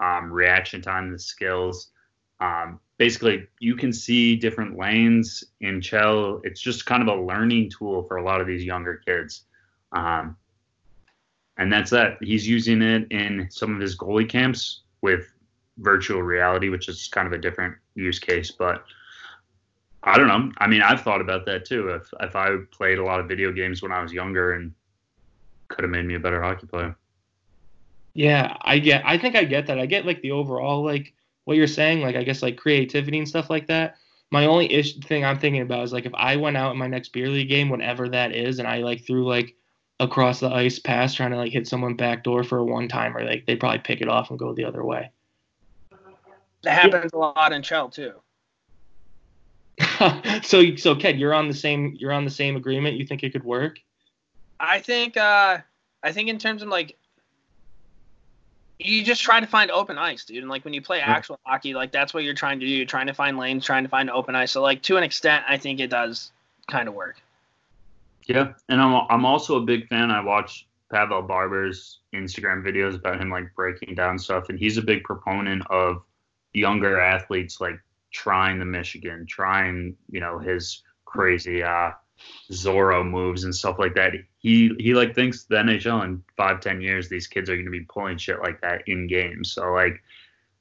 um, 0.00 0.32
reaction 0.32 0.80
time, 0.80 1.12
the 1.12 1.18
skills, 1.18 1.90
um, 2.40 2.80
basically 2.96 3.46
you 3.60 3.76
can 3.76 3.92
see 3.92 4.34
different 4.34 4.78
lanes 4.78 5.44
in 5.60 5.82
CHEL. 5.82 6.40
It's 6.42 6.60
just 6.60 6.86
kind 6.86 7.06
of 7.06 7.08
a 7.08 7.22
learning 7.22 7.70
tool 7.70 8.04
for 8.04 8.16
a 8.16 8.24
lot 8.24 8.40
of 8.40 8.46
these 8.46 8.64
younger 8.64 9.02
kids. 9.04 9.44
Um, 9.92 10.36
and 11.62 11.72
that's 11.72 11.90
that. 11.90 12.18
He's 12.20 12.46
using 12.46 12.82
it 12.82 13.06
in 13.12 13.46
some 13.48 13.72
of 13.72 13.80
his 13.80 13.96
goalie 13.96 14.28
camps 14.28 14.80
with 15.00 15.32
virtual 15.78 16.20
reality, 16.20 16.68
which 16.68 16.88
is 16.88 17.06
kind 17.06 17.26
of 17.26 17.32
a 17.32 17.38
different 17.38 17.76
use 17.94 18.18
case. 18.18 18.50
But 18.50 18.84
I 20.02 20.18
don't 20.18 20.26
know. 20.26 20.50
I 20.58 20.66
mean, 20.66 20.82
I've 20.82 21.02
thought 21.02 21.20
about 21.20 21.46
that 21.46 21.64
too. 21.64 21.88
If 21.90 22.12
if 22.20 22.34
I 22.34 22.56
played 22.72 22.98
a 22.98 23.04
lot 23.04 23.20
of 23.20 23.28
video 23.28 23.52
games 23.52 23.80
when 23.80 23.92
I 23.92 24.02
was 24.02 24.12
younger 24.12 24.54
and 24.54 24.74
could 25.68 25.84
have 25.84 25.90
made 25.90 26.04
me 26.04 26.16
a 26.16 26.20
better 26.20 26.42
hockey 26.42 26.66
player. 26.66 26.96
Yeah, 28.14 28.56
I 28.62 28.80
get. 28.80 29.02
I 29.06 29.16
think 29.16 29.36
I 29.36 29.44
get 29.44 29.68
that. 29.68 29.78
I 29.78 29.86
get 29.86 30.04
like 30.04 30.20
the 30.20 30.32
overall 30.32 30.84
like 30.84 31.14
what 31.44 31.56
you're 31.56 31.68
saying. 31.68 32.02
Like 32.02 32.16
I 32.16 32.24
guess 32.24 32.42
like 32.42 32.56
creativity 32.56 33.18
and 33.18 33.28
stuff 33.28 33.50
like 33.50 33.68
that. 33.68 33.98
My 34.32 34.46
only 34.46 34.72
ish 34.72 34.98
thing 34.98 35.24
I'm 35.24 35.38
thinking 35.38 35.62
about 35.62 35.84
is 35.84 35.92
like 35.92 36.06
if 36.06 36.14
I 36.14 36.34
went 36.34 36.56
out 36.56 36.72
in 36.72 36.78
my 36.78 36.88
next 36.88 37.12
beer 37.12 37.28
league 37.28 37.48
game, 37.48 37.68
whatever 37.68 38.08
that 38.08 38.34
is, 38.34 38.58
and 38.58 38.66
I 38.66 38.78
like 38.78 39.06
threw 39.06 39.28
like 39.28 39.54
across 40.02 40.40
the 40.40 40.48
ice 40.48 40.80
pass 40.80 41.14
trying 41.14 41.30
to 41.30 41.36
like 41.36 41.52
hit 41.52 41.68
someone 41.68 41.94
back 41.94 42.24
door 42.24 42.42
for 42.42 42.58
a 42.58 42.64
one 42.64 42.88
timer, 42.88 43.24
like 43.24 43.46
they'd 43.46 43.60
probably 43.60 43.78
pick 43.78 44.00
it 44.00 44.08
off 44.08 44.30
and 44.30 44.38
go 44.38 44.52
the 44.52 44.64
other 44.64 44.84
way. 44.84 45.10
That 46.64 46.82
happens 46.82 47.12
a 47.12 47.18
lot 47.18 47.52
in 47.52 47.62
CHEL 47.62 47.88
too. 47.88 48.14
so 50.42 50.76
so 50.76 50.94
Ked, 50.94 51.18
you're 51.18 51.32
on 51.32 51.48
the 51.48 51.54
same 51.54 51.96
you're 51.98 52.12
on 52.12 52.24
the 52.24 52.30
same 52.30 52.56
agreement. 52.56 52.96
You 52.96 53.06
think 53.06 53.22
it 53.22 53.32
could 53.32 53.44
work? 53.44 53.78
I 54.58 54.80
think 54.80 55.16
uh 55.16 55.58
I 56.02 56.12
think 56.12 56.28
in 56.28 56.38
terms 56.38 56.62
of 56.62 56.68
like 56.68 56.96
you 58.78 59.04
just 59.04 59.22
try 59.22 59.38
to 59.38 59.46
find 59.46 59.70
open 59.70 59.96
ice, 59.96 60.24
dude. 60.24 60.38
And 60.38 60.48
like 60.48 60.64
when 60.64 60.74
you 60.74 60.82
play 60.82 61.00
actual 61.00 61.38
hockey, 61.44 61.74
like 61.74 61.92
that's 61.92 62.12
what 62.12 62.24
you're 62.24 62.34
trying 62.34 62.58
to 62.58 62.66
do. 62.66 62.72
You're 62.72 62.86
trying 62.86 63.06
to 63.06 63.14
find 63.14 63.38
lanes, 63.38 63.64
trying 63.64 63.84
to 63.84 63.88
find 63.88 64.10
open 64.10 64.34
ice. 64.34 64.50
So 64.50 64.62
like 64.62 64.82
to 64.82 64.96
an 64.96 65.04
extent, 65.04 65.44
I 65.48 65.56
think 65.56 65.78
it 65.78 65.90
does 65.90 66.32
kind 66.68 66.88
of 66.88 66.94
work. 66.94 67.22
Yeah, 68.26 68.52
and 68.68 68.80
I'm 68.80 69.06
I'm 69.10 69.24
also 69.24 69.56
a 69.56 69.64
big 69.64 69.88
fan. 69.88 70.10
I 70.10 70.20
watch 70.20 70.68
Pavel 70.90 71.22
Barber's 71.22 72.00
Instagram 72.14 72.64
videos 72.64 72.94
about 72.94 73.20
him 73.20 73.30
like 73.30 73.54
breaking 73.54 73.94
down 73.94 74.18
stuff, 74.18 74.48
and 74.48 74.58
he's 74.58 74.78
a 74.78 74.82
big 74.82 75.04
proponent 75.04 75.62
of 75.70 76.02
younger 76.52 77.00
athletes 77.00 77.60
like 77.60 77.80
trying 78.12 78.58
the 78.58 78.64
Michigan, 78.64 79.26
trying 79.26 79.96
you 80.10 80.20
know 80.20 80.38
his 80.38 80.82
crazy 81.04 81.62
uh 81.62 81.90
Zorro 82.50 83.08
moves 83.08 83.44
and 83.44 83.54
stuff 83.54 83.78
like 83.78 83.94
that. 83.94 84.12
He 84.38 84.72
he 84.78 84.94
like 84.94 85.14
thinks 85.14 85.44
the 85.44 85.56
NHL 85.56 86.04
in 86.04 86.22
five 86.36 86.60
ten 86.60 86.80
years 86.80 87.08
these 87.08 87.26
kids 87.26 87.48
are 87.50 87.56
going 87.56 87.66
to 87.66 87.70
be 87.70 87.86
pulling 87.88 88.18
shit 88.18 88.40
like 88.40 88.60
that 88.60 88.82
in 88.86 89.06
games. 89.06 89.52
So 89.52 89.72
like, 89.72 90.02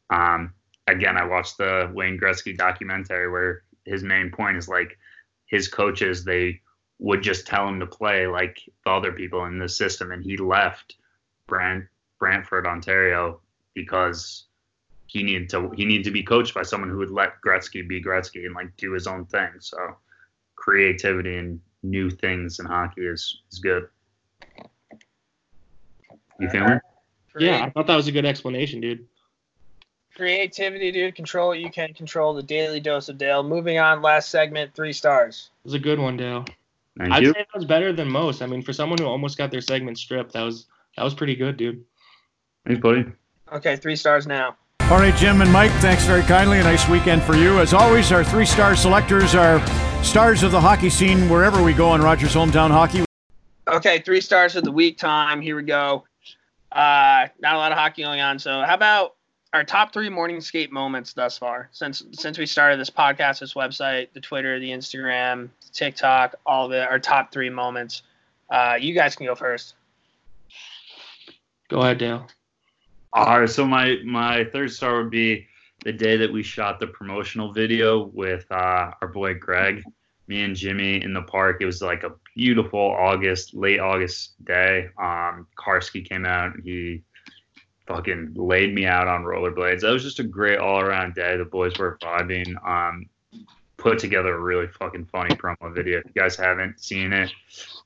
um, 0.09 0.53
again, 0.87 1.17
I 1.17 1.25
watched 1.25 1.57
the 1.57 1.91
Wayne 1.93 2.19
Gretzky 2.19 2.57
documentary 2.57 3.29
where 3.29 3.63
his 3.85 4.03
main 4.03 4.31
point 4.31 4.57
is 4.57 4.67
like 4.67 4.97
his 5.45 5.67
coaches 5.67 6.23
they 6.23 6.61
would 7.01 7.23
just 7.23 7.47
tell 7.47 7.67
him 7.67 7.79
to 7.79 7.87
play 7.87 8.27
like 8.27 8.61
the 8.85 8.91
other 8.91 9.11
people 9.11 9.45
in 9.45 9.57
the 9.57 9.67
system, 9.67 10.11
and 10.11 10.23
he 10.23 10.37
left 10.37 10.95
Brant 11.47 11.85
Brantford, 12.19 12.67
Ontario, 12.67 13.41
because 13.73 14.45
he 15.07 15.23
needed 15.23 15.49
to 15.49 15.71
he 15.71 15.83
needed 15.83 16.05
to 16.05 16.11
be 16.11 16.23
coached 16.23 16.53
by 16.53 16.61
someone 16.61 16.89
who 16.89 16.97
would 16.99 17.11
let 17.11 17.41
Gretzky 17.45 17.85
be 17.85 18.01
Gretzky 18.01 18.45
and 18.45 18.53
like 18.53 18.77
do 18.77 18.91
his 18.93 19.07
own 19.07 19.25
thing. 19.25 19.49
So 19.59 19.77
creativity 20.55 21.37
and 21.37 21.59
new 21.81 22.11
things 22.11 22.59
in 22.59 22.67
hockey 22.67 23.01
is 23.01 23.41
is 23.51 23.59
good. 23.59 23.87
You 26.39 26.49
feel 26.49 26.67
me? 26.67 26.75
Yeah, 27.39 27.65
I 27.65 27.69
thought 27.71 27.87
that 27.87 27.95
was 27.95 28.07
a 28.07 28.11
good 28.11 28.25
explanation, 28.25 28.79
dude. 28.79 29.07
Creativity, 30.15 30.91
dude. 30.91 31.15
Control 31.15 31.49
what 31.49 31.59
you 31.59 31.71
can 31.71 31.93
control. 31.93 32.35
The 32.35 32.43
daily 32.43 32.79
dose 32.79 33.09
of 33.09 33.17
Dale. 33.17 33.41
Moving 33.41 33.79
on. 33.79 34.01
Last 34.01 34.29
segment. 34.29 34.75
Three 34.75 34.93
stars. 34.93 35.49
It 35.63 35.67
was 35.67 35.73
a 35.73 35.79
good 35.79 35.97
one, 35.97 36.17
Dale. 36.17 36.45
Thank 37.01 37.13
I'd 37.13 37.23
you. 37.23 37.29
say 37.29 37.39
that 37.39 37.47
was 37.55 37.65
better 37.65 37.91
than 37.91 38.07
most. 38.07 38.41
I 38.41 38.45
mean, 38.45 38.61
for 38.61 38.73
someone 38.73 38.99
who 38.99 39.05
almost 39.05 39.37
got 39.37 39.49
their 39.49 39.61
segment 39.61 39.97
stripped, 39.97 40.33
that 40.33 40.43
was 40.43 40.67
that 40.95 41.03
was 41.03 41.13
pretty 41.13 41.35
good, 41.35 41.57
dude. 41.57 41.83
Thanks, 42.65 42.79
buddy. 42.79 43.05
Okay, 43.51 43.75
three 43.75 43.95
stars 43.95 44.27
now. 44.27 44.55
All 44.81 44.97
right, 44.97 45.15
Jim 45.15 45.41
and 45.41 45.51
Mike, 45.51 45.71
thanks 45.79 46.05
very 46.05 46.21
kindly. 46.23 46.59
A 46.59 46.63
nice 46.63 46.87
weekend 46.89 47.23
for 47.23 47.35
you. 47.35 47.59
As 47.59 47.73
always, 47.73 48.11
our 48.11 48.23
three 48.23 48.45
star 48.45 48.75
selectors 48.75 49.33
are 49.33 49.65
stars 50.03 50.43
of 50.43 50.51
the 50.51 50.61
hockey 50.61 50.89
scene 50.89 51.27
wherever 51.29 51.63
we 51.63 51.73
go 51.73 51.95
in 51.95 52.01
Rogers 52.01 52.33
Hometown 52.33 52.69
Hockey. 52.69 53.03
Okay, 53.67 53.99
three 53.99 54.21
stars 54.21 54.55
of 54.55 54.63
the 54.63 54.71
week 54.71 54.97
time. 54.97 55.41
Here 55.41 55.55
we 55.55 55.63
go. 55.63 56.03
Uh, 56.71 57.27
not 57.39 57.55
a 57.55 57.57
lot 57.57 57.71
of 57.71 57.77
hockey 57.77 58.03
going 58.03 58.21
on. 58.21 58.37
So 58.37 58.61
how 58.61 58.75
about 58.75 59.15
our 59.53 59.63
top 59.63 59.91
three 59.91 60.09
morning 60.09 60.39
skate 60.39 60.71
moments 60.71 61.13
thus 61.13 61.37
far 61.37 61.69
since 61.71 62.03
since 62.13 62.37
we 62.37 62.45
started 62.45 62.79
this 62.79 62.89
podcast, 62.89 63.39
this 63.39 63.53
website, 63.53 64.07
the 64.13 64.21
Twitter, 64.21 64.59
the 64.59 64.69
Instagram, 64.69 65.49
the 65.61 65.73
TikTok, 65.73 66.35
all 66.45 66.67
of 66.67 66.71
it. 66.71 66.87
Our 66.87 66.99
top 66.99 67.31
three 67.31 67.49
moments. 67.49 68.03
Uh, 68.49 68.77
you 68.79 68.93
guys 68.93 69.15
can 69.15 69.25
go 69.25 69.35
first. 69.35 69.75
Go 71.69 71.79
ahead, 71.79 71.97
Dale. 71.97 72.27
All 73.13 73.41
right, 73.41 73.49
so 73.49 73.65
my 73.65 73.97
my 74.05 74.45
third 74.45 74.71
star 74.71 74.97
would 74.97 75.11
be 75.11 75.47
the 75.83 75.91
day 75.91 76.15
that 76.17 76.31
we 76.31 76.43
shot 76.43 76.79
the 76.79 76.87
promotional 76.87 77.51
video 77.51 78.05
with 78.13 78.45
uh, 78.51 78.91
our 79.01 79.07
boy 79.07 79.33
Greg, 79.33 79.83
me 80.27 80.43
and 80.43 80.55
Jimmy 80.55 81.01
in 81.03 81.13
the 81.13 81.23
park. 81.23 81.57
It 81.59 81.65
was 81.65 81.81
like 81.81 82.03
a 82.03 82.11
beautiful 82.35 82.79
August, 82.79 83.53
late 83.53 83.79
August 83.79 84.33
day. 84.45 84.89
Um, 84.97 85.47
Karski 85.57 86.07
came 86.07 86.25
out. 86.25 86.53
He 86.63 87.03
fucking 87.91 88.33
laid 88.35 88.73
me 88.73 88.85
out 88.85 89.07
on 89.07 89.23
rollerblades. 89.23 89.81
That 89.81 89.91
was 89.91 90.03
just 90.03 90.19
a 90.19 90.23
great 90.23 90.59
all 90.59 90.79
around 90.79 91.15
day. 91.15 91.37
The 91.37 91.45
boys 91.45 91.77
were 91.77 91.97
vibing. 92.01 92.55
Um, 92.67 93.07
put 93.77 93.97
together 93.99 94.35
a 94.35 94.39
really 94.39 94.67
fucking 94.67 95.05
funny 95.05 95.35
promo 95.35 95.73
video. 95.73 95.99
If 95.99 96.05
you 96.05 96.21
guys 96.21 96.35
haven't 96.35 96.79
seen 96.79 97.11
it, 97.11 97.31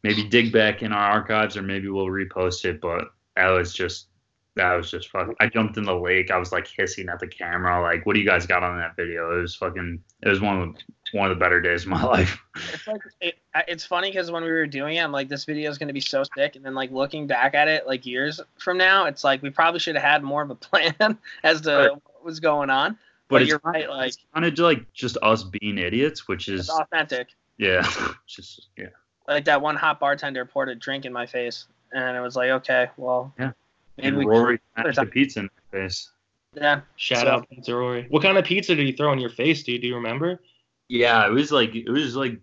maybe 0.03 0.27
dig 0.27 0.51
back 0.51 0.83
in 0.83 0.91
our 0.91 1.11
archives 1.11 1.55
or 1.55 1.61
maybe 1.61 1.87
we'll 1.87 2.07
repost 2.07 2.65
it. 2.65 2.81
But 2.81 3.05
that 3.35 3.49
was 3.49 3.73
just 3.73 4.07
that 4.55 4.73
was 4.73 4.91
just 4.91 5.09
fucking. 5.09 5.35
I 5.39 5.47
jumped 5.47 5.77
in 5.77 5.83
the 5.83 5.95
lake. 5.95 6.31
I 6.31 6.37
was 6.37 6.51
like 6.51 6.67
hissing 6.67 7.09
at 7.09 7.19
the 7.19 7.27
camera. 7.27 7.81
Like, 7.81 8.05
what 8.05 8.13
do 8.13 8.19
you 8.19 8.27
guys 8.27 8.45
got 8.45 8.63
on 8.63 8.77
that 8.77 8.95
video? 8.95 9.37
It 9.37 9.41
was 9.41 9.55
fucking. 9.55 10.01
It 10.21 10.29
was 10.29 10.41
one 10.41 10.61
of 10.61 10.75
one 11.15 11.31
of 11.31 11.37
the 11.37 11.39
better 11.43 11.59
days 11.61 11.83
of 11.83 11.89
my 11.89 12.03
life. 12.15 12.37
It's 12.73 12.87
like 12.87 13.01
it, 13.21 13.35
it's 13.67 13.85
funny 13.85 14.09
because 14.11 14.29
when 14.31 14.43
we 14.43 14.49
were 14.51 14.67
doing 14.67 14.97
it, 14.97 14.99
I'm 15.01 15.11
like, 15.11 15.29
this 15.29 15.45
video 15.45 15.69
is 15.71 15.77
going 15.77 15.87
to 15.87 15.93
be 15.93 15.99
so 16.01 16.23
sick, 16.37 16.55
and 16.55 16.63
then 16.65 16.75
like 16.75 16.91
looking 16.91 17.25
back 17.27 17.55
at 17.55 17.67
it, 17.67 17.87
like 17.87 18.05
years 18.05 18.39
from 18.59 18.77
now, 18.77 19.05
it's 19.05 19.23
like 19.23 19.41
we 19.41 19.49
probably 19.49 19.79
should 19.79 19.95
have 19.95 20.03
had 20.03 20.23
more 20.23 20.41
of 20.43 20.49
a 20.49 20.55
plan 20.67 21.17
as 21.43 21.61
to 21.61 21.69
Right. 21.75 21.91
what 21.91 22.23
was 22.23 22.39
going 22.39 22.69
on. 22.69 22.97
But, 23.27 23.41
it's 23.41 23.49
you're 23.49 23.59
kind 23.59 23.73
right, 23.75 23.83
of, 23.85 23.89
like 23.97 24.07
it's 24.09 24.17
kind 24.33 24.45
of 24.45 24.59
like 24.59 24.93
just 24.93 25.17
us 25.23 25.43
being 25.43 25.79
idiots, 25.79 26.27
which 26.27 26.47
is 26.47 26.69
authentic. 26.69 27.29
yeah, 27.57 27.87
just 28.27 28.67
yeah. 28.77 28.87
Like 29.27 29.45
that 29.45 29.59
one 29.61 29.75
hot 29.75 29.99
bartender 29.99 30.45
poured 30.45 30.69
a 30.69 30.75
drink 30.75 31.05
in 31.05 31.11
my 31.13 31.25
face, 31.25 31.65
and 31.91 32.15
it 32.15 32.19
was 32.19 32.35
like, 32.35 32.51
okay, 32.51 32.89
well, 32.97 33.33
Yeah. 33.39 33.51
And 33.97 34.17
we, 34.17 34.25
Rory 34.25 34.59
smashed 34.73 34.97
the 34.99 35.05
pizza 35.05 35.39
in 35.39 35.45
my 35.71 35.79
face. 35.79 36.09
yeah. 36.53 36.81
Shout 36.97 37.21
So- 37.21 37.27
out 37.29 37.49
Pizza 37.49 37.73
Rory. 37.73 38.05
What 38.09 38.21
kind 38.21 38.37
of 38.37 38.43
pizza 38.45 38.75
did 38.75 38.85
he 38.85 38.91
throw 38.91 39.11
in 39.13 39.19
your 39.19 39.29
face, 39.29 39.63
dude? 39.63 39.81
Do 39.81 39.87
you 39.87 39.95
remember? 39.95 40.39
Yeah, 40.87 41.25
it 41.27 41.31
was 41.31 41.51
like 41.51 41.75
it 41.75 41.89
was 41.89 42.15
like 42.15 42.39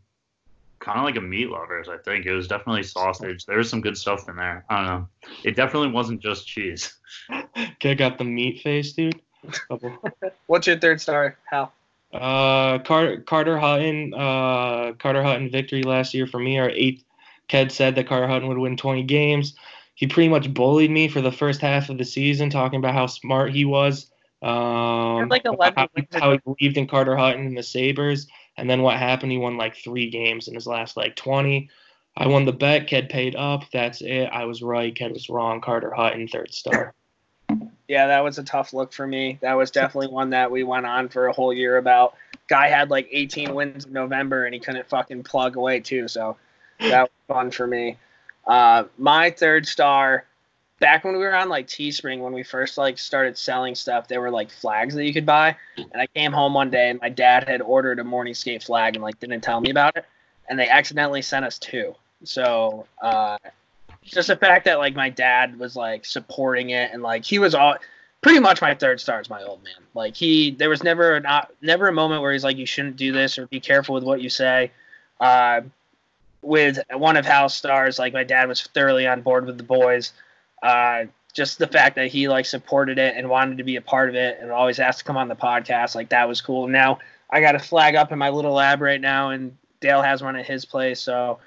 kind 0.80 0.98
of 0.98 1.04
like 1.04 1.16
a 1.16 1.20
meat 1.20 1.48
lovers. 1.48 1.88
I 1.88 1.98
think 1.98 2.26
it 2.26 2.34
was 2.34 2.48
definitely 2.48 2.82
sausage. 2.82 3.46
There 3.46 3.58
was 3.58 3.70
some 3.70 3.80
good 3.80 3.96
stuff 3.96 4.28
in 4.28 4.36
there. 4.36 4.64
I 4.68 4.76
don't 4.76 4.86
know. 4.86 5.08
It 5.44 5.56
definitely 5.56 5.90
wasn't 5.90 6.20
just 6.20 6.46
cheese. 6.46 6.92
Kid 7.78 7.98
got 7.98 8.18
the 8.18 8.24
meat 8.24 8.62
face, 8.62 8.92
dude. 8.92 9.20
What's 10.46 10.66
your 10.66 10.78
third 10.78 11.00
star, 11.00 11.38
Hal? 11.50 11.72
Uh, 12.12 12.78
Carter 12.80 13.20
Carter 13.20 13.58
Hutton, 13.58 14.12
uh, 14.12 14.92
Carter 14.98 15.22
Hutton 15.22 15.50
victory 15.50 15.82
last 15.82 16.12
year 16.14 16.26
for 16.26 16.38
me. 16.38 16.58
Our 16.58 16.70
eighth. 16.70 17.04
Ked 17.48 17.72
said 17.72 17.96
that 17.96 18.06
Carter 18.06 18.28
Hutton 18.28 18.48
would 18.48 18.58
win 18.58 18.76
20 18.76 19.02
games. 19.02 19.54
He 19.94 20.06
pretty 20.06 20.28
much 20.28 20.52
bullied 20.54 20.90
me 20.90 21.08
for 21.08 21.20
the 21.20 21.32
first 21.32 21.60
half 21.60 21.90
of 21.90 21.98
the 21.98 22.04
season, 22.04 22.50
talking 22.50 22.78
about 22.78 22.94
how 22.94 23.06
smart 23.06 23.52
he 23.52 23.64
was. 23.64 24.11
Um, 24.42 25.28
like 25.28 25.44
11 25.44 25.74
how, 25.76 25.88
how 26.18 26.32
he 26.32 26.38
believed 26.38 26.76
in 26.76 26.86
Carter 26.86 27.16
Hutton 27.16 27.46
and 27.46 27.56
the 27.56 27.62
Sabres. 27.62 28.26
And 28.56 28.68
then 28.68 28.82
what 28.82 28.98
happened? 28.98 29.32
He 29.32 29.38
won 29.38 29.56
like 29.56 29.76
three 29.76 30.10
games 30.10 30.48
in 30.48 30.54
his 30.54 30.66
last 30.66 30.96
like 30.96 31.16
20. 31.16 31.70
I 32.16 32.26
won 32.26 32.44
the 32.44 32.52
bet. 32.52 32.88
Ked 32.88 33.08
paid 33.08 33.36
up. 33.36 33.64
That's 33.72 34.02
it. 34.02 34.26
I 34.26 34.44
was 34.44 34.62
right. 34.62 34.94
Ked 34.94 35.12
was 35.12 35.30
wrong. 35.30 35.60
Carter 35.60 35.92
Hutton, 35.92 36.28
third 36.28 36.52
star. 36.52 36.94
Yeah, 37.88 38.06
that 38.06 38.24
was 38.24 38.38
a 38.38 38.42
tough 38.42 38.72
look 38.72 38.90
for 38.90 39.06
me. 39.06 39.36
That 39.42 39.52
was 39.52 39.70
definitely 39.70 40.06
one 40.06 40.30
that 40.30 40.50
we 40.50 40.62
went 40.62 40.86
on 40.86 41.10
for 41.10 41.26
a 41.26 41.32
whole 41.32 41.52
year 41.52 41.76
about. 41.76 42.14
Guy 42.48 42.68
had 42.68 42.88
like 42.88 43.06
18 43.10 43.54
wins 43.54 43.84
in 43.84 43.92
November 43.92 44.46
and 44.46 44.54
he 44.54 44.60
couldn't 44.60 44.88
fucking 44.88 45.24
plug 45.24 45.56
away 45.56 45.80
too. 45.80 46.08
So 46.08 46.38
that 46.80 47.02
was 47.02 47.10
fun 47.28 47.50
for 47.50 47.66
me. 47.66 47.98
Uh, 48.46 48.84
my 48.96 49.30
third 49.30 49.66
star, 49.66 50.24
back 50.82 51.04
when 51.04 51.14
we 51.14 51.20
were 51.20 51.34
on 51.34 51.48
like 51.48 51.68
Teespring, 51.68 52.18
when 52.18 52.32
we 52.32 52.42
first 52.42 52.76
like 52.76 52.98
started 52.98 53.38
selling 53.38 53.76
stuff, 53.76 54.08
there 54.08 54.20
were 54.20 54.32
like 54.32 54.50
flags 54.50 54.96
that 54.96 55.06
you 55.06 55.14
could 55.14 55.24
buy. 55.24 55.56
And 55.76 55.94
I 55.94 56.08
came 56.08 56.32
home 56.32 56.54
one 56.54 56.70
day 56.70 56.90
and 56.90 57.00
my 57.00 57.08
dad 57.08 57.48
had 57.48 57.62
ordered 57.62 58.00
a 58.00 58.04
morning 58.04 58.34
skate 58.34 58.64
flag 58.64 58.96
and 58.96 59.02
like 59.02 59.18
didn't 59.20 59.42
tell 59.42 59.60
me 59.60 59.70
about 59.70 59.96
it. 59.96 60.04
And 60.50 60.58
they 60.58 60.68
accidentally 60.68 61.22
sent 61.22 61.44
us 61.44 61.56
two. 61.58 61.94
So 62.24 62.86
uh, 63.00 63.38
just 64.02 64.26
the 64.26 64.36
fact 64.36 64.64
that 64.64 64.78
like 64.78 64.96
my 64.96 65.08
dad 65.08 65.56
was 65.56 65.76
like 65.76 66.04
supporting 66.04 66.70
it 66.70 66.90
and 66.92 67.00
like 67.00 67.24
he 67.24 67.38
was 67.38 67.54
all 67.54 67.76
pretty 68.20 68.40
much 68.40 68.60
my 68.60 68.74
third 68.74 69.00
star 69.00 69.20
is 69.20 69.30
my 69.30 69.42
old 69.44 69.62
man. 69.62 69.86
Like 69.94 70.16
he 70.16 70.50
there 70.50 70.68
was 70.68 70.82
never 70.82 71.20
not 71.20 71.52
never 71.62 71.86
a 71.86 71.92
moment 71.92 72.22
where 72.22 72.32
he's 72.32 72.42
like 72.42 72.56
you 72.56 72.66
shouldn't 72.66 72.96
do 72.96 73.12
this 73.12 73.38
or 73.38 73.46
be 73.46 73.60
careful 73.60 73.94
with 73.94 74.04
what 74.04 74.20
you 74.20 74.28
say. 74.28 74.72
Uh, 75.20 75.60
with 76.42 76.80
one 76.90 77.16
of 77.16 77.24
Hal's 77.24 77.54
stars, 77.54 78.00
like 78.00 78.12
my 78.12 78.24
dad 78.24 78.48
was 78.48 78.60
thoroughly 78.60 79.06
on 79.06 79.22
board 79.22 79.46
with 79.46 79.58
the 79.58 79.62
boys. 79.62 80.12
Uh, 80.62 81.06
just 81.32 81.58
the 81.58 81.66
fact 81.66 81.96
that 81.96 82.08
he 82.08 82.28
like 82.28 82.46
supported 82.46 82.98
it 82.98 83.16
and 83.16 83.28
wanted 83.28 83.58
to 83.58 83.64
be 83.64 83.76
a 83.76 83.80
part 83.80 84.08
of 84.08 84.14
it 84.14 84.38
and 84.40 84.50
always 84.50 84.78
asked 84.78 85.00
to 85.00 85.04
come 85.04 85.16
on 85.16 85.28
the 85.28 85.36
podcast, 85.36 85.94
like 85.94 86.10
that 86.10 86.28
was 86.28 86.40
cool. 86.40 86.68
Now 86.68 86.98
I 87.30 87.40
got 87.40 87.54
a 87.54 87.58
flag 87.58 87.94
up 87.94 88.12
in 88.12 88.18
my 88.18 88.28
little 88.28 88.52
lab 88.52 88.80
right 88.80 89.00
now, 89.00 89.30
and 89.30 89.56
Dale 89.80 90.02
has 90.02 90.22
one 90.22 90.36
at 90.36 90.46
his 90.46 90.64
place. 90.64 91.00
So 91.00 91.38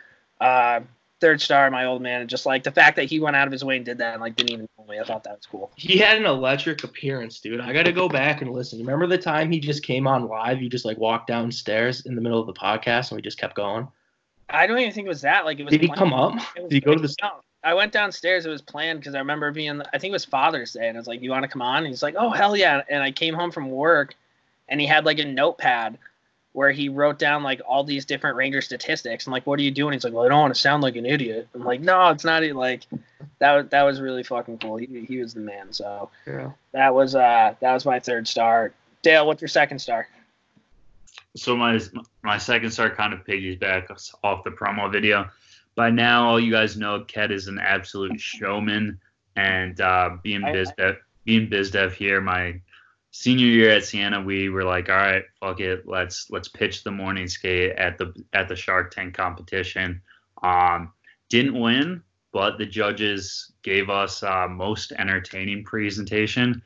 uh, 0.42 0.82
third 1.22 1.40
star, 1.40 1.70
my 1.70 1.86
old 1.86 2.02
man, 2.02 2.22
and 2.22 2.30
just 2.30 2.46
like 2.46 2.64
the 2.64 2.72
fact 2.72 2.96
that 2.96 3.06
he 3.06 3.20
went 3.20 3.36
out 3.36 3.48
of 3.48 3.52
his 3.52 3.64
way 3.64 3.78
and 3.78 3.86
did 3.86 4.00
that 4.00 4.14
and 4.14 4.22
like 4.22 4.36
didn't 4.36 4.52
even 4.52 4.68
tell 4.76 4.86
me, 4.86 5.00
I 5.00 5.04
thought 5.04 5.24
that 5.24 5.36
was 5.36 5.46
cool. 5.46 5.72
He 5.76 5.98
had 5.98 6.18
an 6.18 6.26
electric 6.26 6.84
appearance, 6.84 7.40
dude. 7.40 7.62
I 7.62 7.72
got 7.72 7.84
to 7.84 7.92
go 7.92 8.10
back 8.10 8.42
and 8.42 8.52
listen. 8.52 8.80
Remember 8.80 9.06
the 9.06 9.18
time 9.18 9.52
he 9.52 9.60
just 9.60 9.84
came 9.84 10.08
on 10.08 10.28
live? 10.28 10.62
You 10.62 10.70
just 10.70 10.86
like 10.86 10.98
walked 10.98 11.28
downstairs 11.28 12.06
in 12.06 12.16
the 12.16 12.22
middle 12.22 12.40
of 12.40 12.48
the 12.48 12.54
podcast 12.54 13.12
and 13.12 13.18
we 13.18 13.22
just 13.22 13.38
kept 13.38 13.56
going. 13.56 13.88
I 14.50 14.68
don't 14.68 14.80
even 14.80 14.92
think 14.92 15.06
it 15.06 15.10
was 15.10 15.22
that. 15.22 15.46
Like 15.46 15.60
it 15.60 15.64
was. 15.64 15.72
Did 15.72 15.82
he 15.82 15.90
come 15.90 16.14
up? 16.14 16.40
Did 16.56 16.72
he 16.72 16.80
go 16.80 16.94
to 16.94 17.02
the? 17.02 17.16
No, 17.22 17.32
I 17.66 17.74
went 17.74 17.92
downstairs. 17.92 18.46
It 18.46 18.50
was 18.50 18.62
planned 18.62 19.00
because 19.00 19.16
I 19.16 19.20
remember 19.20 19.52
being. 19.52 19.82
I 19.92 19.98
think 19.98 20.12
it 20.12 20.14
was 20.14 20.24
Father's 20.24 20.74
Day, 20.74 20.88
and 20.88 20.96
I 20.96 21.00
was 21.00 21.08
like, 21.08 21.22
"You 21.22 21.32
want 21.32 21.44
to 21.44 21.50
come 21.50 21.64
on?" 21.64 21.78
And 21.78 21.88
he's 21.88 22.04
like, 22.04 22.14
"Oh 22.16 22.30
hell 22.30 22.56
yeah!" 22.56 22.84
And 22.90 23.02
I 23.02 23.12
came 23.12 23.34
home 23.34 23.52
from 23.52 23.72
work, 23.72 24.14
and 24.70 24.80
he 24.80 24.86
had 24.86 25.04
like 25.04 25.18
a 25.18 25.26
notepad 25.26 25.98
where 26.54 26.72
he 26.72 26.88
wrote 26.88 27.20
down 27.20 27.44
like 27.44 27.60
all 27.68 27.84
these 27.84 28.06
different 28.06 28.38
Ranger 28.38 28.62
statistics. 28.62 29.26
I'm 29.26 29.34
like, 29.34 29.48
"What 29.48 29.60
are 29.60 29.64
you 29.64 29.72
doing?" 29.72 29.94
He's 29.94 30.04
like, 30.04 30.14
"Well, 30.14 30.26
I 30.26 30.30
don't 30.30 30.40
want 30.42 30.54
to 30.54 30.62
sound 30.62 30.84
like 30.84 30.96
an 30.96 31.08
idiot." 31.08 31.48
I'm 31.56 31.64
like, 31.64 31.82
"No, 31.82 32.10
it's 32.10 32.24
not 32.24 32.44
it." 32.44 32.56
Like 32.56 32.84
that. 33.40 33.56
Was, 33.56 33.68
that 33.70 33.82
was 33.82 34.00
really 34.00 34.22
fucking 34.24 34.60
cool. 34.60 34.78
He 34.78 35.06
he 35.08 35.18
was 35.18 35.34
the 35.34 35.40
man. 35.40 35.74
So 35.74 36.12
Yeah. 36.28 36.52
that 36.72 36.94
was 36.94 37.16
uh 37.16 37.56
that 37.62 37.74
was 37.74 37.84
my 37.84 38.00
third 38.00 38.28
star. 38.28 38.74
Dale, 39.02 39.26
what's 39.26 39.42
your 39.42 39.48
second 39.48 39.80
star? 39.80 40.08
So 41.36 41.58
my 41.58 41.80
my 42.22 42.38
second 42.38 42.70
star 42.70 42.92
kind 42.92 43.12
of 43.12 43.26
piggybacks 43.26 44.14
off 44.24 44.44
the 44.44 44.52
promo 44.52 44.92
video. 44.92 45.30
By 45.76 45.90
now, 45.90 46.30
all 46.30 46.40
you 46.40 46.52
guys 46.52 46.78
know, 46.78 47.04
Ked 47.04 47.32
is 47.32 47.48
an 47.48 47.60
absolute 47.60 48.20
showman, 48.20 49.00
and 49.36 49.80
uh, 49.82 50.18
being 50.24 50.44
I- 50.44 50.52
biz 50.52 50.72
dev, 50.78 50.98
being 51.26 51.50
biz 51.50 51.72
dev 51.72 51.94
here, 51.94 52.22
my 52.22 52.62
senior 53.12 53.48
year 53.48 53.72
at 53.72 53.86
Siena, 53.86 54.22
we 54.22 54.50
were 54.50 54.64
like, 54.64 54.90
all 54.90 54.96
right, 54.96 55.24
fuck 55.40 55.60
it, 55.60 55.88
let's 55.88 56.30
let's 56.30 56.48
pitch 56.48 56.84
the 56.84 56.92
morning 56.92 57.28
skate 57.28 57.74
at 57.78 57.98
the 57.98 58.14
at 58.34 58.48
the 58.48 58.56
Shark 58.56 58.92
Tank 58.92 59.14
competition. 59.14 60.02
Um, 60.44 60.92
didn't 61.30 61.60
win, 61.60 62.04
but 62.32 62.58
the 62.58 62.66
judges 62.66 63.54
gave 63.64 63.90
us 63.90 64.22
uh, 64.24 64.48
most 64.48 64.92
entertaining 64.92 65.64
presentation. 65.64 66.62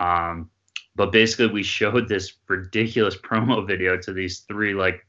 Um, 0.00 0.50
but 0.96 1.12
basically, 1.12 1.46
we 1.46 1.62
showed 1.78 2.08
this 2.08 2.32
ridiculous 2.48 3.16
promo 3.16 3.66
video 3.66 3.96
to 3.98 4.12
these 4.12 4.40
three, 4.40 4.74
like, 4.74 5.06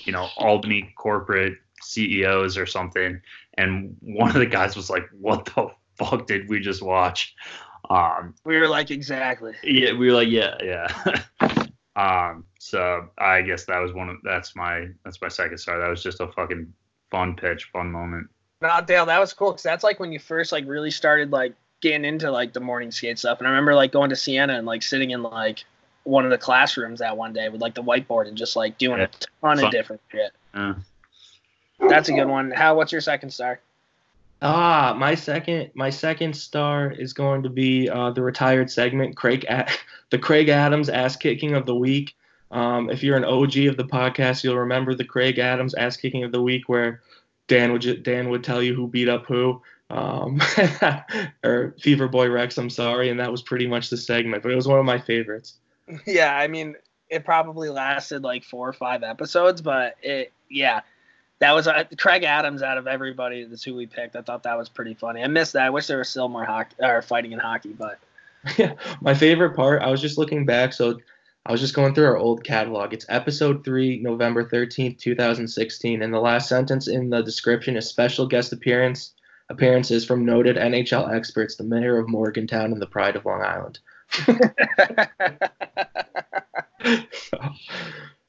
you 0.00 0.12
know, 0.12 0.28
Albany 0.36 0.92
corporate 0.96 1.54
CEOs 1.90 2.56
or 2.56 2.66
something. 2.66 3.20
And 3.54 3.96
one 4.00 4.28
of 4.30 4.36
the 4.36 4.46
guys 4.46 4.76
was 4.76 4.90
like, 4.90 5.08
What 5.18 5.44
the 5.46 5.68
fuck 5.96 6.26
did 6.26 6.48
we 6.48 6.60
just 6.60 6.82
watch? 6.82 7.34
Um, 7.88 8.34
We 8.44 8.58
were 8.58 8.68
like, 8.68 8.90
exactly. 8.90 9.54
yeah, 9.64 9.92
we 9.92 10.06
were 10.08 10.14
like, 10.14 10.28
Yeah, 10.28 10.56
yeah. 10.62 11.22
um, 11.96 12.44
so 12.58 13.08
I 13.18 13.42
guess 13.42 13.64
that 13.66 13.78
was 13.80 13.92
one 13.92 14.08
of 14.08 14.16
that's 14.22 14.54
my 14.56 14.88
that's 15.04 15.20
my 15.20 15.28
second 15.28 15.58
star. 15.58 15.78
That 15.80 15.88
was 15.88 16.02
just 16.02 16.20
a 16.20 16.28
fucking 16.28 16.72
fun 17.10 17.34
pitch, 17.36 17.68
fun 17.72 17.90
moment. 17.90 18.28
No, 18.62 18.80
Dale, 18.86 19.06
that 19.06 19.18
was 19.18 19.32
cool 19.32 19.52
because 19.52 19.62
that's 19.62 19.82
like 19.84 19.98
when 20.00 20.12
you 20.12 20.18
first 20.18 20.52
like 20.52 20.66
really 20.66 20.90
started 20.90 21.32
like 21.32 21.54
getting 21.80 22.04
into 22.04 22.30
like 22.30 22.52
the 22.52 22.60
morning 22.60 22.90
skate 22.90 23.18
stuff. 23.18 23.38
And 23.38 23.46
I 23.46 23.50
remember 23.50 23.74
like 23.74 23.90
going 23.90 24.10
to 24.10 24.16
Siena 24.16 24.54
and 24.54 24.66
like 24.66 24.82
sitting 24.82 25.10
in 25.10 25.22
like 25.22 25.64
one 26.04 26.24
of 26.24 26.30
the 26.30 26.38
classrooms 26.38 27.00
that 27.00 27.16
one 27.16 27.32
day 27.32 27.48
with 27.48 27.60
like 27.62 27.74
the 27.74 27.82
whiteboard 27.82 28.28
and 28.28 28.36
just 28.36 28.56
like 28.56 28.76
doing 28.78 28.98
Yeah. 28.98 29.04
a 29.04 29.08
ton 29.08 29.56
Fun. 29.56 29.64
of 29.64 29.70
different 29.70 30.02
shit. 30.12 30.32
Uh, 30.54 30.74
That's 31.88 32.08
a 32.08 32.12
good 32.12 32.28
one. 32.28 32.50
How? 32.50 32.74
What's 32.76 32.92
your 32.92 33.00
second 33.00 33.30
star? 33.30 33.60
Ah, 34.42 34.94
my 34.96 35.14
second 35.14 35.70
my 35.74 35.90
second 35.90 36.34
star 36.34 36.90
is 36.90 37.12
going 37.12 37.42
to 37.42 37.50
be 37.50 37.88
uh, 37.90 38.10
the 38.10 38.22
retired 38.22 38.70
segment, 38.70 39.16
Craig, 39.16 39.44
A- 39.48 39.68
the 40.10 40.18
Craig 40.18 40.48
Adams 40.48 40.88
ass 40.88 41.16
kicking 41.16 41.54
of 41.54 41.66
the 41.66 41.74
week. 41.74 42.14
Um, 42.50 42.90
if 42.90 43.02
you're 43.02 43.16
an 43.16 43.24
OG 43.24 43.56
of 43.66 43.76
the 43.76 43.84
podcast, 43.84 44.42
you'll 44.42 44.58
remember 44.58 44.94
the 44.94 45.04
Craig 45.04 45.38
Adams 45.38 45.74
ass 45.74 45.96
kicking 45.96 46.24
of 46.24 46.32
the 46.32 46.42
week, 46.42 46.68
where 46.68 47.00
Dan 47.48 47.72
would 47.72 47.82
ju- 47.82 47.96
Dan 47.98 48.28
would 48.30 48.42
tell 48.42 48.62
you 48.62 48.74
who 48.74 48.88
beat 48.88 49.08
up 49.08 49.26
who, 49.26 49.60
um, 49.90 50.40
or 51.44 51.74
Fever 51.80 52.08
Boy 52.08 52.28
Rex. 52.30 52.56
I'm 52.58 52.70
sorry, 52.70 53.10
and 53.10 53.20
that 53.20 53.30
was 53.30 53.42
pretty 53.42 53.66
much 53.66 53.90
the 53.90 53.96
segment, 53.96 54.42
but 54.42 54.50
it 54.52 54.56
was 54.56 54.66
one 54.66 54.78
of 54.78 54.84
my 54.84 54.98
favorites. 54.98 55.54
Yeah, 56.06 56.36
I 56.36 56.46
mean, 56.46 56.76
it 57.08 57.24
probably 57.24 57.68
lasted 57.68 58.22
like 58.22 58.44
four 58.44 58.68
or 58.68 58.72
five 58.72 59.02
episodes, 59.02 59.60
but 59.60 59.96
it, 60.02 60.32
yeah, 60.48 60.82
that 61.40 61.52
was 61.52 61.66
uh, 61.66 61.84
Craig 61.98 62.22
Adams 62.22 62.62
out 62.62 62.78
of 62.78 62.86
everybody. 62.86 63.44
That's 63.44 63.64
who 63.64 63.74
we 63.74 63.86
picked. 63.86 64.16
I 64.16 64.22
thought 64.22 64.44
that 64.44 64.56
was 64.56 64.68
pretty 64.68 64.94
funny. 64.94 65.22
I 65.22 65.26
missed 65.26 65.54
that. 65.54 65.64
I 65.64 65.70
wish 65.70 65.86
there 65.86 65.98
was 65.98 66.08
still 66.08 66.28
more 66.28 66.44
hockey 66.44 66.76
or 66.78 67.02
fighting 67.02 67.32
in 67.32 67.38
hockey, 67.38 67.74
but 67.76 67.98
yeah, 68.58 68.74
my 69.00 69.14
favorite 69.14 69.56
part, 69.56 69.82
I 69.82 69.90
was 69.90 70.00
just 70.00 70.18
looking 70.18 70.46
back, 70.46 70.72
so 70.72 70.98
I 71.46 71.52
was 71.52 71.60
just 71.60 71.74
going 71.74 71.94
through 71.94 72.06
our 72.06 72.16
old 72.16 72.44
catalog. 72.44 72.92
It's 72.92 73.06
episode 73.08 73.64
three, 73.64 73.98
November 74.00 74.44
13th, 74.44 74.98
2016, 74.98 76.02
and 76.02 76.12
the 76.12 76.20
last 76.20 76.48
sentence 76.48 76.88
in 76.88 77.10
the 77.10 77.22
description 77.22 77.76
is 77.76 77.88
special 77.88 78.26
guest 78.26 78.52
appearance 78.52 79.14
appearances 79.48 80.04
from 80.04 80.24
noted 80.24 80.56
NHL 80.56 81.12
experts, 81.12 81.56
the 81.56 81.64
mayor 81.64 81.98
of 81.98 82.08
Morgantown 82.08 82.72
and 82.72 82.80
the 82.80 82.86
pride 82.86 83.16
of 83.16 83.24
Long 83.24 83.42
Island. 83.42 83.80
so, 84.12 84.38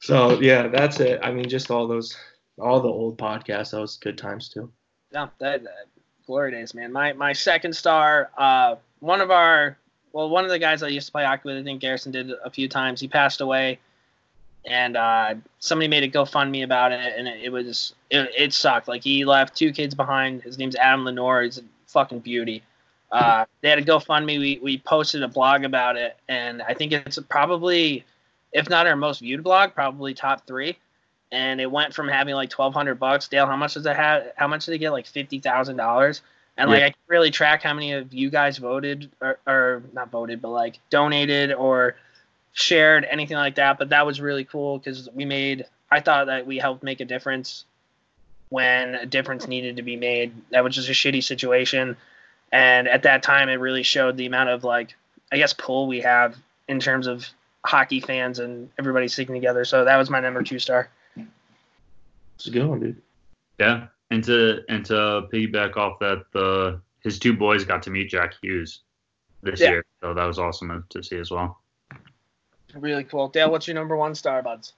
so, 0.00 0.40
yeah, 0.40 0.66
that's 0.68 0.98
it. 1.00 1.20
I 1.22 1.30
mean, 1.30 1.48
just 1.48 1.70
all 1.70 1.86
those, 1.86 2.16
all 2.62 2.80
the 2.80 2.88
old 2.88 3.18
podcasts. 3.18 3.72
That 3.72 3.80
was 3.80 3.96
good 3.96 4.16
times 4.16 4.48
too. 4.48 4.70
no, 5.12 5.28
that, 5.38 5.64
that 5.64 5.86
glory 6.26 6.52
days, 6.52 6.74
man. 6.74 6.92
My 6.92 7.12
my 7.12 7.32
second 7.32 7.74
star, 7.74 8.30
uh, 8.38 8.76
one 9.00 9.20
of 9.20 9.30
our, 9.30 9.76
well, 10.12 10.30
one 10.30 10.44
of 10.44 10.50
the 10.50 10.58
guys 10.58 10.82
I 10.82 10.88
used 10.88 11.06
to 11.06 11.12
play 11.12 11.24
hockey 11.24 11.42
with, 11.44 11.58
I 11.58 11.62
think 11.62 11.80
Garrison 11.80 12.12
did 12.12 12.30
a 12.44 12.50
few 12.50 12.68
times. 12.68 13.00
He 13.00 13.08
passed 13.08 13.40
away, 13.40 13.78
and 14.64 14.96
uh, 14.96 15.34
somebody 15.58 15.88
made 15.88 16.04
a 16.04 16.08
GoFundMe 16.08 16.64
about 16.64 16.92
it, 16.92 17.14
and 17.16 17.26
it, 17.26 17.44
it 17.44 17.52
was 17.52 17.94
it, 18.10 18.30
it 18.36 18.52
sucked. 18.52 18.88
Like 18.88 19.02
he 19.02 19.24
left 19.24 19.56
two 19.56 19.72
kids 19.72 19.94
behind. 19.94 20.42
His 20.42 20.58
name's 20.58 20.76
Adam 20.76 21.04
Lenore. 21.04 21.42
He's 21.42 21.58
a 21.58 21.62
fucking 21.86 22.20
beauty. 22.20 22.62
Uh, 23.10 23.44
they 23.60 23.68
had 23.68 23.78
a 23.78 23.84
GoFundMe. 23.84 24.38
We 24.38 24.60
we 24.62 24.78
posted 24.78 25.22
a 25.22 25.28
blog 25.28 25.64
about 25.64 25.96
it, 25.96 26.16
and 26.28 26.62
I 26.62 26.74
think 26.74 26.92
it's 26.92 27.18
probably, 27.28 28.04
if 28.52 28.70
not 28.70 28.86
our 28.86 28.96
most 28.96 29.20
viewed 29.20 29.42
blog, 29.42 29.74
probably 29.74 30.14
top 30.14 30.46
three. 30.46 30.78
And 31.32 31.60
it 31.60 31.70
went 31.70 31.94
from 31.94 32.08
having 32.08 32.34
like 32.34 32.50
twelve 32.50 32.74
hundred 32.74 33.00
bucks. 33.00 33.26
Dale, 33.26 33.46
how 33.46 33.56
much 33.56 33.74
does 33.74 33.86
it 33.86 33.96
have? 33.96 34.32
How 34.36 34.46
much 34.46 34.66
did 34.66 34.74
it 34.74 34.78
get? 34.78 34.90
Like 34.90 35.06
fifty 35.06 35.40
thousand 35.40 35.78
dollars. 35.78 36.20
And 36.58 36.70
like 36.70 36.82
I 36.82 36.90
can 36.90 37.00
really 37.08 37.30
track 37.30 37.62
how 37.62 37.72
many 37.72 37.92
of 37.92 38.12
you 38.12 38.28
guys 38.28 38.58
voted 38.58 39.10
or, 39.22 39.38
or 39.46 39.82
not 39.94 40.10
voted, 40.10 40.42
but 40.42 40.50
like 40.50 40.78
donated 40.90 41.50
or 41.50 41.96
shared 42.52 43.06
anything 43.10 43.38
like 43.38 43.54
that. 43.54 43.78
But 43.78 43.88
that 43.88 44.04
was 44.04 44.20
really 44.20 44.44
cool 44.44 44.78
because 44.78 45.08
we 45.14 45.24
made. 45.24 45.64
I 45.90 46.00
thought 46.00 46.26
that 46.26 46.46
we 46.46 46.58
helped 46.58 46.82
make 46.82 47.00
a 47.00 47.06
difference 47.06 47.64
when 48.50 48.94
a 48.94 49.06
difference 49.06 49.48
needed 49.48 49.76
to 49.76 49.82
be 49.82 49.96
made. 49.96 50.34
That 50.50 50.62
was 50.62 50.74
just 50.74 50.90
a 50.90 50.92
shitty 50.92 51.24
situation, 51.24 51.96
and 52.52 52.86
at 52.86 53.04
that 53.04 53.22
time, 53.22 53.48
it 53.48 53.54
really 53.54 53.82
showed 53.82 54.18
the 54.18 54.26
amount 54.26 54.50
of 54.50 54.64
like, 54.64 54.94
I 55.32 55.38
guess, 55.38 55.54
pull 55.54 55.86
we 55.86 56.02
have 56.02 56.36
in 56.68 56.78
terms 56.78 57.06
of 57.06 57.26
hockey 57.64 58.00
fans 58.00 58.38
and 58.38 58.68
everybody 58.78 59.08
sticking 59.08 59.34
together. 59.34 59.64
So 59.64 59.86
that 59.86 59.96
was 59.96 60.10
my 60.10 60.20
number 60.20 60.42
two 60.42 60.58
star. 60.58 60.90
It's 62.42 62.48
a 62.48 62.50
good 62.50 62.66
one, 62.66 62.80
dude. 62.80 63.00
yeah, 63.60 63.86
and 64.10 64.24
to 64.24 64.62
and 64.68 64.84
to 64.86 65.28
piggyback 65.32 65.76
off 65.76 66.00
that, 66.00 66.24
the 66.32 66.80
his 67.04 67.20
two 67.20 67.32
boys 67.36 67.64
got 67.64 67.84
to 67.84 67.90
meet 67.90 68.10
Jack 68.10 68.34
Hughes 68.42 68.80
this 69.42 69.60
Yeah. 69.60 69.70
year, 69.70 69.84
so 70.00 70.12
that 70.12 70.24
was 70.24 70.40
awesome 70.40 70.84
to 70.88 71.02
see 71.04 71.18
as 71.18 71.30
well. 71.30 71.60
Really 72.74 73.04
cool. 73.04 73.28
Dale, 73.28 73.48
what's 73.48 73.68
your 73.68 73.76
number 73.76 73.96
one 73.96 74.16
star, 74.16 74.42
buds? 74.42 74.72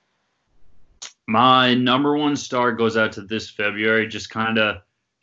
My 1.26 1.72
number 1.72 2.18
one 2.18 2.36
star 2.36 2.70
goes 2.72 2.98
out 2.98 3.12
to 3.12 3.22
this 3.22 3.48
February, 3.48 4.08
just 4.08 4.28
kind 4.28 4.58
of 4.58 4.82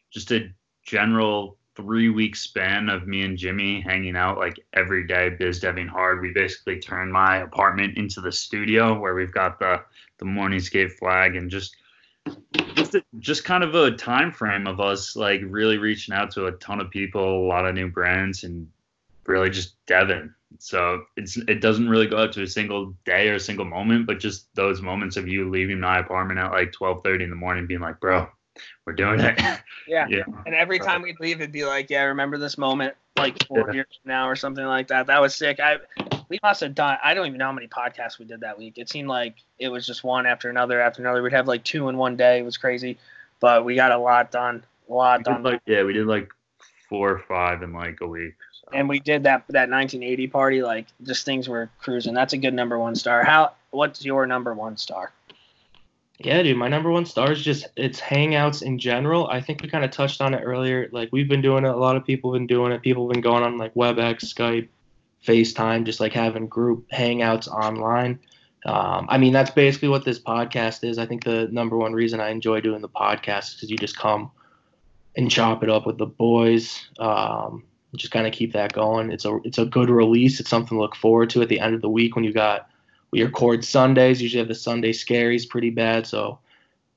just 0.10 0.32
a 0.32 0.50
general 0.84 1.58
three 1.76 2.10
week 2.10 2.36
span 2.36 2.90
of 2.90 3.06
me 3.08 3.22
and 3.22 3.38
Jimmy 3.38 3.82
hanging 3.82 4.16
out 4.16 4.40
like 4.40 4.60
every 4.74 5.06
day, 5.06 5.30
biz 5.30 5.62
deving 5.62 5.88
hard. 5.88 6.22
We 6.22 6.34
basically 6.34 6.80
turned 6.80 7.14
my 7.14 7.38
apartment 7.44 7.98
into 7.98 8.20
the 8.20 8.32
studio 8.32 9.00
where 9.00 9.14
we've 9.14 9.32
got 9.32 9.60
the 9.60 9.84
the 10.18 10.26
morning 10.26 10.60
skate 10.60 10.94
flag 10.98 11.36
and 11.36 11.52
just 11.52 11.76
just 12.76 12.96
a, 12.96 13.04
just 13.20 13.44
kind 13.44 13.64
of 13.64 13.76
a 13.76 13.92
time 13.92 14.32
frame 14.32 14.68
of 14.68 14.80
us 14.80 15.16
like 15.16 15.42
really 15.46 15.78
reaching 15.78 16.14
out 16.14 16.32
to 16.32 16.48
a 16.48 16.52
ton 16.54 16.80
of 16.80 16.90
people, 16.90 17.46
a 17.46 17.48
lot 17.48 17.66
of 17.66 17.76
new 17.76 17.90
brands, 17.90 18.44
and 18.44 18.68
really 19.26 19.50
just 19.50 19.76
Devin. 19.86 20.34
So 20.60 21.04
it's 21.16 21.38
it 21.38 21.62
doesn't 21.62 21.88
really 21.90 22.08
go 22.08 22.18
out 22.18 22.34
to 22.34 22.44
a 22.44 22.48
single 22.48 22.94
day 23.06 23.30
or 23.30 23.36
a 23.36 23.40
single 23.40 23.66
moment, 23.66 24.06
but 24.06 24.20
just 24.20 24.54
those 24.56 24.82
moments 24.82 25.16
of 25.18 25.28
you 25.28 25.50
leaving 25.50 25.80
my 25.80 26.00
apartment 26.00 26.40
at 26.40 26.52
like 26.52 26.72
twelve 26.72 27.04
thirty 27.04 27.24
in 27.24 27.30
the 27.30 27.36
morning, 27.36 27.68
being 27.68 27.80
like, 27.80 28.00
"Bro, 28.00 28.28
we're 28.86 28.94
doing 28.94 29.20
it." 29.20 29.40
Yeah. 29.88 30.06
yeah, 30.10 30.24
And 30.46 30.56
every 30.56 30.80
time 30.80 31.02
we'd 31.02 31.20
leave, 31.20 31.42
it'd 31.42 31.52
be 31.52 31.66
like, 31.66 31.90
yeah, 31.90 32.04
remember 32.04 32.38
this 32.38 32.58
moment 32.58 32.94
like 33.18 33.46
four 33.48 33.66
Yeah. 33.68 33.74
years 33.74 34.00
from 34.02 34.10
now 34.10 34.30
or 34.30 34.38
something 34.38 34.64
like 34.64 34.88
that. 34.88 35.08
That 35.08 35.20
was 35.20 35.36
sick. 35.36 35.60
I 35.60 35.80
we 36.32 36.40
must 36.42 36.62
have 36.62 36.74
done. 36.74 36.98
I 37.04 37.14
don't 37.14 37.28
even 37.28 37.40
know 37.40 37.48
how 37.48 37.52
many 37.52 37.68
podcasts 37.68 38.18
we 38.18 38.24
did 38.24 38.40
that 38.40 38.58
week. 38.58 38.78
It 38.78 38.90
seemed 38.90 39.10
like 39.10 39.36
it 39.60 39.68
was 39.68 39.86
just 39.86 40.06
one 40.06 40.26
after 40.26 40.50
another 40.50 40.80
after 40.80 41.02
another. 41.02 41.22
We'd 41.22 41.34
have 41.34 41.46
like 41.46 41.66
two 41.66 41.90
in 41.90 41.98
one 41.98 42.16
day. 42.16 42.40
It 42.40 42.46
was 42.46 42.56
crazy, 42.56 42.98
but 43.42 43.66
we 43.66 43.76
got 43.76 43.92
a 43.92 43.98
lot 43.98 44.32
done. 44.32 44.64
A 44.90 44.94
lot 44.94 45.20
we 45.20 45.24
done. 45.26 45.44
like 45.44 45.62
yeah, 45.66 45.84
we 45.84 45.92
did 45.92 46.08
like 46.08 46.32
four 46.88 47.12
or 47.12 47.20
five 47.20 47.64
in 47.64 47.74
like 47.74 48.00
a 48.00 48.08
week. 48.08 48.36
So. 48.54 48.70
and 48.74 48.88
we 48.88 49.02
did 49.02 49.24
that 49.24 49.44
that 49.50 49.70
1980 49.70 50.28
party. 50.28 50.64
Like 50.64 50.88
just 51.04 51.26
things 51.26 51.50
were 51.50 51.70
cruising. 51.82 52.14
That's 52.14 52.32
a 52.32 52.38
good 52.38 52.54
number 52.54 52.80
one 52.80 52.96
star. 52.96 53.26
How? 53.26 53.52
What's 53.72 54.06
your 54.06 54.26
number 54.26 54.54
one 54.54 54.78
star? 54.78 55.12
Yeah, 56.18 56.44
dude, 56.44 56.56
my 56.56 56.70
number 56.70 56.92
one 56.92 57.06
star 57.06 57.34
is 57.34 57.42
just 57.42 57.68
it's 57.76 58.00
hangouts 58.00 58.62
in 58.62 58.80
general. 58.80 59.28
I 59.28 59.42
think 59.42 59.62
we 59.62 59.68
kind 59.68 59.84
of 59.84 59.92
touched 59.92 60.22
on 60.22 60.34
it 60.34 60.44
earlier. 60.44 60.88
Like 60.94 61.10
we've 61.12 61.28
been 61.28 61.42
doing 61.42 61.66
it, 61.66 61.72
a 61.72 61.76
lot 61.76 61.98
of 61.98 62.06
people 62.06 62.32
have 62.32 62.40
been 62.40 62.48
doing 62.48 62.72
it. 62.72 62.82
People 62.82 63.06
have 63.06 63.12
been 63.12 63.22
going 63.22 63.44
on 63.44 63.58
like 63.58 63.74
WebEx, 63.74 64.34
Skype, 64.34 64.70
FaceTime, 65.26 65.86
just 65.86 66.00
like 66.00 66.14
having 66.14 66.48
group 66.48 66.90
hangouts 66.90 67.48
online. 67.48 68.20
Um, 68.66 69.08
I 69.10 69.18
mean, 69.18 69.34
that's 69.34 69.52
basically 69.52 69.90
what 69.90 70.06
this 70.06 70.20
podcast 70.20 70.88
is. 70.88 70.98
I 70.98 71.06
think 71.06 71.24
the 71.24 71.48
number 71.52 71.78
one 71.78 71.94
reason 71.94 72.20
I 72.20 72.30
enjoy 72.30 72.62
doing 72.62 72.82
the 72.82 72.90
podcast 72.90 73.64
is 73.64 73.70
you 73.70 73.78
just 73.78 73.98
come 73.98 74.32
and 75.16 75.30
chop 75.30 75.64
it 75.64 75.70
up 75.70 75.86
with 75.86 75.98
the 75.98 76.06
boys. 76.06 76.88
Um, 77.00 77.64
just 77.96 78.12
kind 78.12 78.28
of 78.28 78.34
keep 78.34 78.54
that 78.54 78.74
going. 78.74 79.12
It's 79.12 79.26
a 79.26 79.40
it's 79.44 79.58
a 79.58 79.66
good 79.66 79.90
release. 79.90 80.40
It's 80.40 80.50
something 80.50 80.78
to 80.78 80.82
look 80.82 80.96
forward 80.96 81.30
to 81.32 81.42
at 81.42 81.50
the 81.50 81.60
end 81.60 81.76
of 81.76 81.82
the 81.82 81.90
week 81.90 82.16
when 82.16 82.24
you 82.24 82.32
got 82.32 82.70
we 83.12 83.24
record 83.24 83.66
Sundays. 83.66 84.22
Usually 84.22 84.40
have 84.40 84.48
the 84.48 84.56
Sunday 84.56 84.92
scaries 84.92 85.50
pretty 85.50 85.72
bad. 85.72 86.08
So 86.08 86.40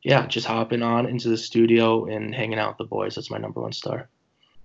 yeah, 0.03 0.27
just 0.27 0.47
hopping 0.47 0.83
on 0.83 1.07
into 1.07 1.29
the 1.29 1.37
studio 1.37 2.05
and 2.05 2.35
hanging 2.35 2.59
out 2.59 2.71
with 2.71 2.79
the 2.79 2.85
boys. 2.85 3.15
That's 3.15 3.31
my 3.31 3.39
number 3.39 3.61
one 3.61 3.73
star. 3.73 4.09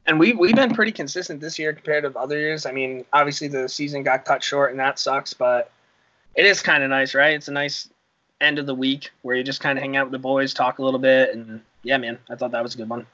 And 0.09 0.19
we 0.19 0.33
we've 0.33 0.55
been 0.55 0.73
pretty 0.73 0.91
consistent 0.91 1.39
this 1.39 1.59
year 1.59 1.71
compared 1.71 2.03
to 2.03 2.19
other 2.19 2.37
years. 2.37 2.65
I 2.65 2.71
mean, 2.71 3.05
obviously 3.13 3.47
the 3.47 3.69
season 3.69 4.01
got 4.01 4.25
cut 4.25 4.43
short 4.43 4.71
and 4.71 4.79
that 4.79 4.97
sucks, 4.97 5.33
but 5.33 5.71
it 6.35 6.45
is 6.45 6.61
kind 6.61 6.83
of 6.83 6.89
nice, 6.89 7.13
right? 7.13 7.35
It's 7.35 7.47
a 7.47 7.51
nice 7.51 7.87
end 8.41 8.57
of 8.57 8.65
the 8.65 8.73
week 8.73 9.11
where 9.21 9.35
you 9.35 9.43
just 9.43 9.61
kind 9.61 9.77
of 9.77 9.83
hang 9.83 9.95
out 9.95 10.07
with 10.07 10.11
the 10.11 10.19
boys, 10.19 10.53
talk 10.53 10.79
a 10.79 10.83
little 10.83 10.99
bit, 10.99 11.35
and 11.35 11.61
yeah, 11.83 11.97
man, 11.97 12.17
I 12.27 12.35
thought 12.35 12.51
that 12.51 12.63
was 12.63 12.73
a 12.73 12.77
good 12.77 12.89
one. 12.89 13.05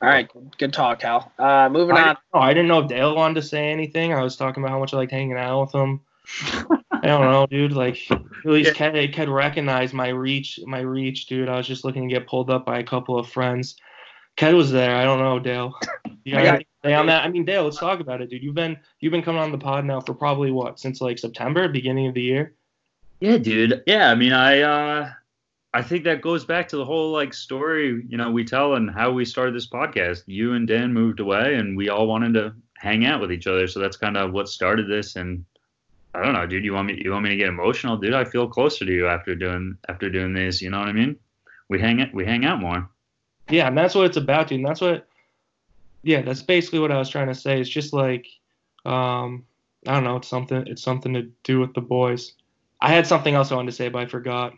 All 0.00 0.08
right, 0.08 0.30
good 0.58 0.72
talk, 0.72 1.00
Cal. 1.00 1.32
Uh, 1.36 1.68
moving 1.68 1.96
I 1.96 2.10
on. 2.10 2.16
know, 2.32 2.40
I 2.40 2.54
didn't 2.54 2.68
know 2.68 2.78
if 2.78 2.88
Dale 2.88 3.16
wanted 3.16 3.34
to 3.34 3.42
say 3.42 3.68
anything. 3.68 4.12
I 4.12 4.22
was 4.22 4.36
talking 4.36 4.62
about 4.62 4.70
how 4.70 4.78
much 4.78 4.94
I 4.94 4.98
liked 4.98 5.10
hanging 5.10 5.36
out 5.36 5.62
with 5.62 5.74
him. 5.74 6.00
I 6.92 7.06
don't 7.06 7.30
know, 7.32 7.46
dude. 7.46 7.72
Like 7.72 7.98
at 8.10 8.44
least 8.44 8.74
Ked, 8.74 9.12
Ked 9.12 9.28
recognized 9.28 9.94
my 9.94 10.08
reach, 10.08 10.60
my 10.66 10.80
reach, 10.80 11.26
dude. 11.26 11.48
I 11.48 11.56
was 11.56 11.66
just 11.66 11.84
looking 11.84 12.08
to 12.08 12.14
get 12.14 12.28
pulled 12.28 12.48
up 12.48 12.64
by 12.64 12.78
a 12.78 12.84
couple 12.84 13.18
of 13.18 13.28
friends. 13.28 13.74
Ked 14.38 14.54
was 14.54 14.70
there. 14.70 14.94
I 14.96 15.02
don't 15.04 15.18
know, 15.18 15.38
Dale. 15.40 15.74
You 16.24 16.32
got 16.32 16.40
I 16.40 16.44
got- 16.44 16.48
anything 16.54 16.66
to 16.82 16.88
say 16.88 16.94
on 16.94 17.06
that? 17.06 17.24
I 17.24 17.28
mean, 17.28 17.44
Dale, 17.44 17.64
let's 17.64 17.78
talk 17.78 17.98
about 17.98 18.22
it, 18.22 18.30
dude. 18.30 18.42
You've 18.42 18.54
been 18.54 18.78
you've 19.00 19.10
been 19.10 19.22
coming 19.22 19.40
on 19.42 19.50
the 19.50 19.58
pod 19.58 19.84
now 19.84 20.00
for 20.00 20.14
probably 20.14 20.52
what 20.52 20.78
since 20.78 21.00
like 21.00 21.18
September, 21.18 21.66
beginning 21.68 22.06
of 22.06 22.14
the 22.14 22.22
year. 22.22 22.54
Yeah, 23.20 23.38
dude. 23.38 23.82
Yeah, 23.86 24.10
I 24.10 24.14
mean, 24.14 24.32
I 24.32 24.60
uh, 24.60 25.10
I 25.74 25.82
think 25.82 26.04
that 26.04 26.22
goes 26.22 26.44
back 26.44 26.68
to 26.68 26.76
the 26.76 26.84
whole 26.84 27.10
like 27.10 27.34
story 27.34 28.04
you 28.08 28.16
know 28.16 28.30
we 28.30 28.44
tell 28.44 28.74
and 28.74 28.88
how 28.88 29.10
we 29.10 29.24
started 29.24 29.54
this 29.56 29.68
podcast. 29.68 30.22
You 30.26 30.52
and 30.54 30.68
Dan 30.68 30.92
moved 30.92 31.18
away, 31.18 31.56
and 31.56 31.76
we 31.76 31.88
all 31.88 32.06
wanted 32.06 32.34
to 32.34 32.54
hang 32.76 33.04
out 33.06 33.20
with 33.20 33.32
each 33.32 33.48
other. 33.48 33.66
So 33.66 33.80
that's 33.80 33.96
kind 33.96 34.16
of 34.16 34.32
what 34.32 34.48
started 34.48 34.88
this. 34.88 35.16
And 35.16 35.44
I 36.14 36.22
don't 36.22 36.32
know, 36.34 36.46
dude. 36.46 36.64
You 36.64 36.74
want 36.74 36.86
me? 36.86 37.02
You 37.02 37.10
want 37.10 37.24
me 37.24 37.30
to 37.30 37.36
get 37.36 37.48
emotional, 37.48 37.96
dude? 37.96 38.14
I 38.14 38.22
feel 38.24 38.46
closer 38.46 38.84
to 38.84 38.92
you 38.92 39.08
after 39.08 39.34
doing 39.34 39.76
after 39.88 40.08
doing 40.08 40.32
this. 40.32 40.62
You 40.62 40.70
know 40.70 40.78
what 40.78 40.88
I 40.88 40.92
mean? 40.92 41.16
We 41.68 41.80
hang 41.80 41.98
it. 41.98 42.14
We 42.14 42.24
hang 42.24 42.44
out 42.44 42.60
more. 42.60 42.88
Yeah, 43.50 43.68
and 43.68 43.76
that's 43.76 43.94
what 43.94 44.06
it's 44.06 44.16
about, 44.16 44.48
dude. 44.48 44.60
And 44.60 44.68
that's 44.68 44.80
what 44.80 45.06
Yeah, 46.02 46.22
that's 46.22 46.42
basically 46.42 46.78
what 46.78 46.92
I 46.92 46.98
was 46.98 47.08
trying 47.08 47.28
to 47.28 47.34
say. 47.34 47.60
It's 47.60 47.70
just 47.70 47.92
like, 47.92 48.26
um, 48.84 49.44
I 49.86 49.94
don't 49.94 50.04
know. 50.04 50.16
It's 50.16 50.28
something. 50.28 50.66
It's 50.66 50.82
something 50.82 51.14
to 51.14 51.30
do 51.44 51.60
with 51.60 51.74
the 51.74 51.80
boys. 51.80 52.32
I 52.80 52.92
had 52.92 53.06
something 53.06 53.34
else 53.34 53.50
I 53.50 53.56
wanted 53.56 53.70
to 53.70 53.76
say, 53.76 53.88
but 53.88 54.02
I 54.02 54.06
forgot. 54.06 54.52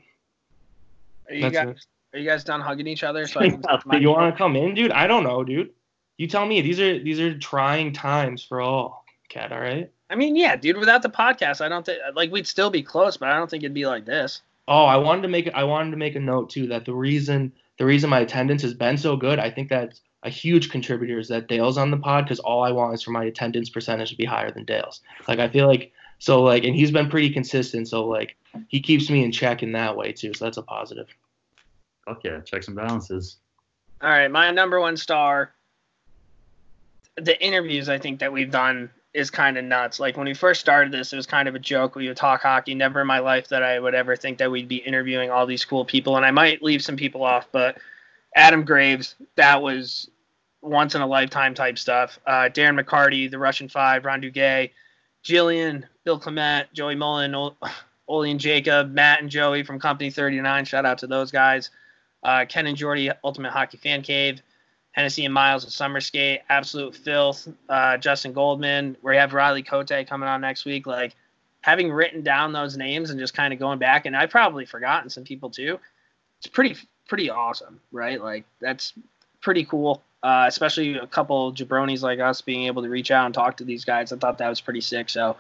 Are 1.29 1.35
you 1.35 1.43
That's 1.43 1.55
guys 1.55 1.69
it. 1.69 2.17
are 2.17 2.21
you 2.21 2.29
guys 2.29 2.45
done 2.45 2.61
hugging 2.61 2.87
each 2.87 3.05
other? 3.05 3.27
So 3.27 3.41
I 3.41 3.51
can 3.91 4.03
you 4.03 4.11
want 4.11 4.35
to 4.35 4.37
come 4.37 4.57
in, 4.57 4.75
dude? 4.75 4.93
I 4.93 5.07
don't 5.07 5.25
know, 5.25 5.45
dude. 5.45 5.71
You 6.19 6.27
tell 6.27 6.45
me. 6.45 6.61
These 6.61 6.81
are 6.81 6.99
these 7.03 7.21
are 7.21 7.39
trying 7.39 7.93
times 7.93 8.43
for 8.43 8.61
all. 8.61 9.05
Cat, 9.29 9.53
all 9.53 9.61
right. 9.61 9.91
I 10.11 10.17
mean, 10.17 10.35
yeah, 10.35 10.57
dude. 10.57 10.77
Without 10.77 11.03
the 11.03 11.09
podcast, 11.09 11.61
I 11.61 11.69
don't 11.69 11.87
think 11.87 12.01
like 12.15 12.33
we'd 12.33 12.47
still 12.47 12.69
be 12.69 12.83
close, 12.83 13.17
but 13.17 13.29
I 13.29 13.37
don't 13.37 13.49
think 13.49 13.63
it'd 13.63 13.73
be 13.73 13.87
like 13.87 14.05
this. 14.05 14.43
Oh, 14.67 14.85
I 14.85 14.97
wanted 14.97 15.23
to 15.23 15.29
make 15.29 15.49
I 15.55 15.65
wanted 15.65 15.93
to 15.93 15.97
make 15.97 16.17
a 16.17 16.21
note 16.21 16.51
too 16.51 16.67
that 16.69 16.85
the 16.85 16.95
reason 16.95 17.53
the 17.81 17.87
reason 17.87 18.11
my 18.11 18.21
attendance 18.21 18.61
has 18.61 18.75
been 18.75 18.99
so 18.99 19.17
good, 19.17 19.39
I 19.39 19.51
think 19.51 19.71
that's 19.71 20.03
a 20.23 20.29
huge 20.29 20.69
contributor 20.69 21.19
is 21.19 21.29
that 21.29 21.49
Dale's 21.49 21.79
on 21.79 21.91
the 21.91 21.97
pod 21.97 22.27
because 22.27 22.39
all 22.39 22.63
I 22.63 22.71
want 22.73 22.93
is 22.93 23.03
for 23.03 23.11
my 23.11 23.25
attendance 23.25 23.71
percentage 23.71 24.11
to 24.11 24.17
be 24.17 24.27
higher 24.27 24.51
than 24.51 24.67
Dale's. 24.67 25.01
Like 25.27 25.39
I 25.39 25.49
feel 25.49 25.67
like 25.67 25.91
so 26.19 26.43
like 26.43 26.65
and 26.65 26.77
he's 26.77 26.91
been 26.91 27.09
pretty 27.09 27.31
consistent, 27.31 27.89
so 27.89 28.07
like 28.07 28.37
he 28.69 28.81
keeps 28.83 29.09
me 29.09 29.25
in 29.25 29.33
check 29.33 29.63
in 29.63 29.73
that 29.73 29.97
way 29.97 30.13
too. 30.13 30.35
So 30.35 30.45
that's 30.45 30.59
a 30.59 30.63
positive. 30.63 31.07
Fuck 32.05 32.23
yeah, 32.23 32.41
checks 32.41 32.69
and 32.69 32.77
balances. 32.77 33.39
All 34.03 34.11
right, 34.11 34.31
my 34.31 34.51
number 34.51 34.79
one 34.79 34.99
star. 34.99 35.55
The 37.17 37.43
interviews 37.43 37.89
I 37.89 37.97
think 37.97 38.21
that 38.21 38.31
we've 38.31 38.51
done 38.51 38.91
is 39.13 39.31
kind 39.31 39.59
of 39.59 39.65
nuts. 39.65 39.99
Like 39.99 40.17
when 40.17 40.27
we 40.27 40.35
first 40.35 40.61
started 40.61 40.93
this, 40.93 41.13
it 41.13 41.17
was 41.17 41.27
kind 41.27 41.49
of 41.49 41.55
a 41.55 41.59
joke. 41.59 41.95
We 41.95 42.09
would 42.09 42.17
talk 42.17 42.43
hockey. 42.43 42.75
Never 42.75 43.01
in 43.01 43.07
my 43.07 43.19
life 43.19 43.49
that 43.49 43.63
I 43.63 43.79
would 43.81 43.95
ever 43.95 44.17
think 44.17 44.39
that 44.39 44.51
we'd 44.51 44.69
be 44.69 44.77
interviewing 44.77 45.31
all 45.31 45.47
these 45.47 45.65
cool 45.65 45.85
people. 45.85 46.17
And 46.17 46.25
I 46.25 46.31
might 46.31 46.63
leave 46.63 46.83
some 46.83 46.97
people 46.97 47.25
off, 47.25 47.49
but 47.51 47.79
Adam 48.37 48.65
Graves, 48.65 49.17
that 49.37 49.61
was 49.61 50.11
once 50.63 50.95
in 50.95 51.03
a 51.03 51.07
lifetime 51.07 51.55
type 51.55 51.79
stuff. 51.79 52.21
Uh, 52.27 52.49
Darren 52.53 52.81
McCarty, 52.81 53.31
the 53.31 53.39
Russian 53.39 53.69
Five, 53.69 54.05
Ron 54.05 54.21
Duguay, 54.21 54.71
Jillian, 55.25 55.85
Bill 56.05 56.19
Clement, 56.19 56.73
Joey 56.73 56.95
Mullen, 56.95 57.35
Ol- 57.35 57.57
Oli 58.09 58.33
and 58.33 58.41
Jacob, 58.41 58.91
Matt 58.91 59.21
and 59.21 59.31
Joey 59.31 59.63
from 59.63 59.79
Company 59.79 60.11
39. 60.11 60.65
Shout 60.65 60.85
out 60.85 60.99
to 60.99 61.07
those 61.07 61.31
guys. 61.31 61.71
Uh, 62.25 62.45
Ken 62.49 62.67
and 62.67 62.77
Jordy, 62.77 63.09
Ultimate 63.23 63.53
Hockey 63.53 63.77
Fan 63.77 64.03
Cave. 64.03 64.43
Hennessy 64.93 65.25
and 65.25 65.33
Miles 65.33 65.65
of 65.65 65.73
Summer 65.73 66.01
Skate, 66.01 66.41
Absolute 66.49 66.95
Filth, 66.97 67.49
uh, 67.69 67.97
Justin 67.97 68.33
Goldman. 68.33 68.97
We 69.03 69.17
have 69.17 69.33
Riley 69.33 69.63
Cote 69.63 69.93
coming 70.09 70.29
on 70.29 70.41
next 70.41 70.65
week. 70.65 70.87
Like 70.87 71.15
having 71.61 71.93
written 71.93 72.23
down 72.23 72.53
those 72.53 72.77
names 72.77 73.11
and 73.11 73.19
just 73.19 73.35
kind 73.35 73.53
of 73.53 73.59
going 73.59 73.79
back, 73.79 74.07
and 74.07 74.17
I've 74.17 74.31
probably 74.31 74.65
forgotten 74.65 75.11
some 75.11 75.25
people 75.25 75.51
too. 75.51 75.79
It's 76.39 76.47
pretty 76.47 76.77
pretty 77.09 77.31
awesome, 77.31 77.81
right? 77.93 78.21
Like 78.21 78.45
that's 78.61 78.93
pretty 79.41 79.65
cool. 79.65 80.03
Uh, 80.23 80.45
especially 80.47 80.97
a 80.97 81.07
couple 81.07 81.53
jabronis 81.53 82.03
like 82.03 82.19
us 82.19 82.43
being 82.43 82.65
able 82.65 82.83
to 82.83 82.89
reach 82.89 83.11
out 83.11 83.25
and 83.25 83.35
talk 83.35 83.57
to 83.57 83.65
these 83.65 83.85
guys. 83.85 84.13
I 84.13 84.17
thought 84.17 84.39
that 84.39 84.49
was 84.49 84.61
pretty 84.61 84.83
sick. 84.83 85.09
So, 85.09 85.37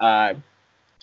uh, 0.00 0.34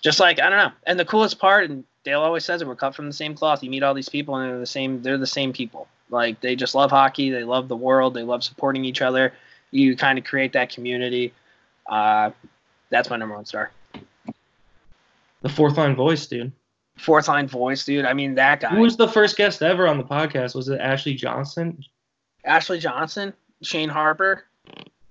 just 0.02 0.20
like 0.20 0.40
I 0.40 0.48
don't 0.48 0.58
know. 0.58 0.72
And 0.86 0.98
the 0.98 1.04
coolest 1.04 1.38
part, 1.38 1.68
and 1.68 1.84
Dale 2.04 2.20
always 2.20 2.44
says 2.44 2.62
it, 2.62 2.68
we're 2.68 2.76
cut 2.76 2.94
from 2.94 3.06
the 3.06 3.12
same 3.12 3.34
cloth. 3.34 3.62
You 3.62 3.70
meet 3.70 3.82
all 3.82 3.94
these 3.94 4.08
people, 4.08 4.36
and 4.36 4.50
they're 4.50 4.58
the 4.58 4.66
same. 4.66 5.02
They're 5.02 5.18
the 5.18 5.26
same 5.26 5.52
people. 5.52 5.88
Like 6.10 6.40
they 6.40 6.56
just 6.56 6.74
love 6.74 6.90
hockey. 6.90 7.30
They 7.30 7.44
love 7.44 7.68
the 7.68 7.76
world. 7.76 8.14
They 8.14 8.22
love 8.22 8.44
supporting 8.44 8.84
each 8.84 9.02
other. 9.02 9.32
You 9.70 9.96
kind 9.96 10.18
of 10.18 10.24
create 10.24 10.52
that 10.54 10.70
community. 10.70 11.32
Uh, 11.86 12.30
that's 12.90 13.08
my 13.10 13.16
number 13.16 13.34
one 13.34 13.44
star. 13.44 13.70
The 15.42 15.48
fourth 15.48 15.76
line 15.76 15.94
voice, 15.94 16.26
dude. 16.26 16.52
Fourth 16.98 17.28
line 17.28 17.48
voice, 17.48 17.84
dude. 17.84 18.04
I 18.04 18.12
mean 18.12 18.34
that 18.34 18.60
guy. 18.60 18.70
Who 18.70 18.80
was 18.80 18.96
the 18.96 19.08
first 19.08 19.36
guest 19.36 19.62
ever 19.62 19.86
on 19.88 19.96
the 19.96 20.04
podcast? 20.04 20.54
Was 20.54 20.68
it 20.68 20.80
Ashley 20.80 21.14
Johnson? 21.14 21.82
Ashley 22.44 22.78
Johnson, 22.78 23.32
Shane 23.62 23.88
Harper. 23.88 24.44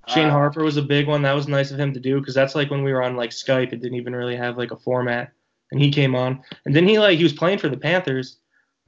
Shane 0.07 0.27
Uh, 0.27 0.31
Harper 0.31 0.63
was 0.63 0.77
a 0.77 0.81
big 0.81 1.07
one. 1.07 1.21
That 1.21 1.33
was 1.33 1.47
nice 1.47 1.71
of 1.71 1.79
him 1.79 1.93
to 1.93 1.99
do 1.99 2.19
because 2.19 2.35
that's 2.35 2.55
like 2.55 2.69
when 2.69 2.83
we 2.83 2.93
were 2.93 3.03
on 3.03 3.15
like 3.15 3.31
Skype. 3.31 3.73
It 3.73 3.81
didn't 3.81 3.95
even 3.95 4.15
really 4.15 4.35
have 4.35 4.57
like 4.57 4.71
a 4.71 4.75
format, 4.75 5.31
and 5.71 5.81
he 5.81 5.91
came 5.91 6.15
on. 6.15 6.43
And 6.65 6.75
then 6.75 6.87
he 6.87 6.99
like 6.99 7.17
he 7.17 7.23
was 7.23 7.33
playing 7.33 7.59
for 7.59 7.69
the 7.69 7.77
Panthers, 7.77 8.37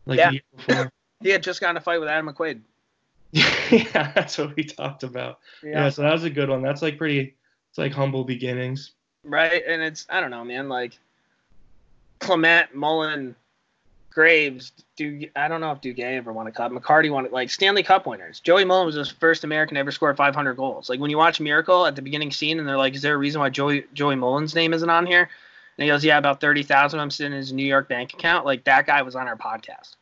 like 0.05 0.19
Yeah. 0.19 0.87
The 1.21 1.29
year 1.29 1.29
before. 1.29 1.29
He 1.29 1.31
had 1.31 1.43
just 1.43 1.61
gotten 1.61 1.77
a 1.77 1.81
fight 1.81 1.99
with 1.99 2.09
Adam 2.09 2.27
McQuaid. 2.33 2.61
yeah, 3.33 4.11
that's 4.13 4.37
what 4.37 4.55
we 4.55 4.63
talked 4.63 5.03
about. 5.03 5.39
Yeah. 5.63 5.89
so 5.89 6.01
that 6.01 6.13
was 6.13 6.23
a 6.25 6.29
good 6.29 6.49
one. 6.49 6.61
That's 6.61 6.81
like 6.81 6.97
pretty. 6.97 7.35
It's 7.69 7.77
like 7.77 7.93
humble 7.93 8.25
beginnings. 8.25 8.91
right? 9.23 9.63
And 9.65 9.81
it's 9.81 10.05
I 10.09 10.19
don't 10.19 10.31
know, 10.31 10.43
man. 10.43 10.67
Like 10.67 10.99
Clement, 12.19 12.75
Mullen, 12.75 13.35
Graves, 14.09 14.73
do 14.97 15.27
I 15.35 15.47
don't 15.47 15.61
know 15.61 15.71
if 15.71 15.79
Duguay 15.79 16.17
ever 16.17 16.33
won 16.33 16.47
a 16.47 16.51
cup. 16.51 16.71
McCarty 16.73 17.09
won 17.09 17.25
it. 17.25 17.31
Like 17.31 17.49
Stanley 17.49 17.83
Cup 17.83 18.05
winners. 18.05 18.41
Joey 18.41 18.65
Mullen 18.65 18.85
was 18.85 18.95
the 18.95 19.05
first 19.05 19.45
American 19.45 19.75
to 19.75 19.79
ever 19.79 19.91
score 19.91 20.13
500 20.13 20.55
goals. 20.55 20.89
Like 20.89 20.99
when 20.99 21.09
you 21.09 21.17
watch 21.17 21.39
Miracle 21.39 21.85
at 21.85 21.95
the 21.95 22.01
beginning 22.01 22.31
scene, 22.31 22.59
and 22.59 22.67
they're 22.67 22.77
like, 22.77 22.95
"Is 22.95 23.01
there 23.01 23.15
a 23.15 23.17
reason 23.17 23.39
why 23.39 23.49
Joey 23.49 23.85
Joey 23.93 24.15
Mullen's 24.15 24.53
name 24.53 24.73
isn't 24.73 24.89
on 24.89 25.05
here?" 25.05 25.29
And 25.77 25.83
he 25.85 25.87
goes, 25.87 26.03
"Yeah, 26.03 26.17
about 26.17 26.41
thirty 26.41 26.63
thousand. 26.63 26.99
I'm 26.99 27.09
sitting 27.09 27.31
in 27.31 27.37
his 27.37 27.53
New 27.53 27.65
York 27.65 27.87
bank 27.87 28.13
account." 28.13 28.45
Like 28.45 28.65
that 28.65 28.85
guy 28.85 29.01
was 29.01 29.15
on 29.15 29.29
our 29.29 29.37
podcast. 29.37 29.95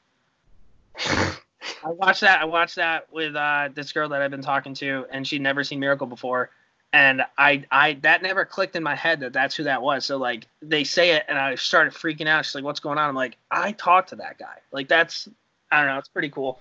I 1.84 1.89
watched 1.89 2.21
that. 2.21 2.41
I 2.41 2.45
watched 2.45 2.76
that 2.76 3.11
with 3.11 3.35
uh, 3.35 3.69
this 3.73 3.91
girl 3.91 4.09
that 4.09 4.21
I've 4.21 4.31
been 4.31 4.41
talking 4.41 4.73
to, 4.76 5.05
and 5.11 5.27
she'd 5.27 5.41
never 5.41 5.63
seen 5.63 5.80
Miracle 5.80 6.07
before. 6.07 6.49
And 6.91 7.21
I, 7.38 7.65
I, 7.71 7.93
that 8.01 8.23
never 8.23 8.45
clicked 8.45 8.76
in 8.76 8.81
my 8.81 8.95
head 8.95 9.19
that 9.19 9.31
that's 9.31 9.55
who 9.55 9.63
that 9.63 9.81
was. 9.81 10.05
So 10.05 10.17
like 10.17 10.47
they 10.61 10.84
say 10.84 11.11
it, 11.11 11.23
and 11.27 11.38
I 11.38 11.55
started 11.55 11.93
freaking 11.93 12.27
out. 12.27 12.45
She's 12.45 12.55
like, 12.55 12.63
"What's 12.63 12.80
going 12.80 12.97
on?" 12.97 13.09
I'm 13.09 13.15
like, 13.15 13.38
"I 13.51 13.73
talked 13.73 14.09
to 14.09 14.15
that 14.17 14.39
guy." 14.39 14.57
Like 14.71 14.88
that's, 14.88 15.30
I 15.71 15.80
don't 15.80 15.88
know, 15.88 15.99
it's 15.99 16.07
pretty 16.07 16.30
cool. 16.30 16.59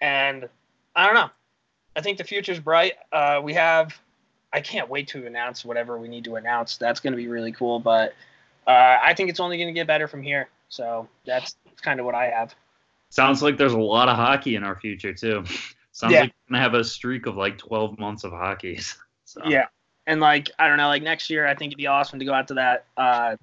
And 0.00 0.48
I 0.94 1.06
don't 1.06 1.14
know. 1.14 1.30
I 1.96 2.00
think 2.00 2.18
the 2.18 2.24
future's 2.24 2.60
bright. 2.60 2.94
Uh, 3.12 3.40
we 3.42 3.54
have, 3.54 3.96
I 4.52 4.60
can't 4.60 4.88
wait 4.88 5.08
to 5.08 5.26
announce 5.26 5.64
whatever 5.64 5.98
we 5.98 6.08
need 6.08 6.24
to 6.24 6.36
announce. 6.36 6.76
That's 6.76 7.00
going 7.00 7.12
to 7.12 7.16
be 7.16 7.28
really 7.28 7.52
cool. 7.52 7.80
But 7.80 8.14
uh, 8.66 8.98
I 9.02 9.14
think 9.14 9.30
it's 9.30 9.40
only 9.40 9.56
going 9.56 9.68
to 9.68 9.72
get 9.72 9.86
better 9.86 10.08
from 10.08 10.22
here. 10.22 10.48
So 10.68 11.08
that's 11.24 11.56
kind 11.82 12.00
of 12.00 12.06
what 12.06 12.14
I 12.14 12.26
have. 12.26 12.54
Sounds 13.14 13.42
like 13.44 13.56
there's 13.56 13.74
a 13.74 13.78
lot 13.78 14.08
of 14.08 14.16
hockey 14.16 14.56
in 14.56 14.64
our 14.64 14.74
future 14.74 15.14
too. 15.14 15.44
Sounds 15.92 16.12
Yeah. 16.12 16.22
like 16.22 16.32
we're 16.50 16.56
gonna 16.56 16.62
have 16.64 16.74
a 16.74 16.82
streak 16.82 17.26
of 17.26 17.36
like 17.36 17.56
12 17.58 17.96
months 17.96 18.24
of 18.24 18.32
hockey. 18.32 18.80
So 19.26 19.40
Yeah. 19.46 19.66
And 20.06 20.20
like 20.20 20.50
I 20.58 20.66
don't 20.68 20.78
know, 20.78 20.88
like 20.88 21.02
next 21.04 21.30
year 21.30 21.46
I 21.46 21.54
think 21.54 21.70
it'd 21.70 21.78
be 21.78 21.86
awesome 21.86 22.18
to 22.18 22.24
go 22.24 22.32
out 22.34 22.48
to 22.48 22.54
that 22.54 22.86
uh, 22.96 23.36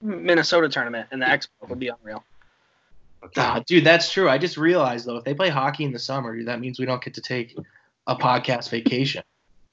Minnesota 0.00 0.68
tournament 0.68 1.08
and 1.12 1.22
the 1.22 1.26
Expo 1.26 1.68
would 1.68 1.78
be 1.78 1.88
unreal. 1.88 2.24
Ah, 3.36 3.62
dude, 3.66 3.84
that's 3.84 4.12
true. 4.12 4.28
I 4.28 4.36
just 4.36 4.56
realized 4.56 5.06
though, 5.06 5.16
if 5.16 5.24
they 5.24 5.32
play 5.34 5.48
hockey 5.48 5.84
in 5.84 5.92
the 5.92 5.98
summer, 5.98 6.42
that 6.42 6.58
means 6.60 6.80
we 6.80 6.86
don't 6.86 7.02
get 7.02 7.14
to 7.14 7.20
take 7.20 7.56
a 8.08 8.16
podcast 8.16 8.68
vacation. 8.68 9.22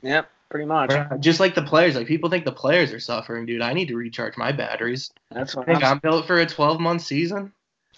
Yep, 0.04 0.30
pretty 0.50 0.66
much. 0.66 0.92
Just 1.20 1.40
like 1.40 1.56
the 1.56 1.64
players, 1.64 1.96
like 1.96 2.06
people 2.08 2.30
think 2.30 2.46
the 2.46 2.52
players 2.52 2.94
are 2.94 3.00
suffering, 3.00 3.48
dude. 3.48 3.62
I 3.62 3.74
need 3.74 3.88
to 3.88 3.96
recharge 3.96 4.38
my 4.38 4.52
batteries. 4.52 5.12
That's 5.32 5.58
I 5.58 5.64
think 5.64 5.84
I'm, 5.84 5.94
I'm 5.94 6.00
built 6.00 6.28
for 6.28 6.40
a 6.40 6.46
12 6.46 6.80
month 6.80 7.02
season. 7.02 7.52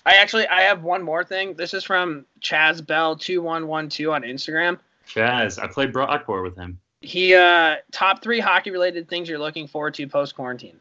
I 0.06 0.16
actually 0.16 0.48
I 0.48 0.62
have 0.62 0.84
one 0.84 1.04
more 1.04 1.24
thing. 1.24 1.54
This 1.54 1.74
is 1.74 1.84
from 1.84 2.26
Chaz 2.42 2.86
Bell 2.86 3.16
two 3.16 3.42
one 3.42 3.68
one 3.68 3.90
two 3.90 4.12
on 4.12 4.24
Instagram. 4.24 4.80
Chaz, 5.08 5.62
I 5.62 5.68
played 5.68 5.94
Brockport 5.94 6.44
with 6.44 6.56
him. 6.56 6.80
He 7.02 7.36
uh 7.36 7.78
top 7.92 8.22
three 8.22 8.40
hockey 8.40 8.72
related 8.72 9.08
things 9.08 9.30
you're 9.30 9.40
looking 9.40 9.68
forward 9.68 9.94
to 9.96 10.08
post 10.08 10.36
quarantine. 10.36 10.78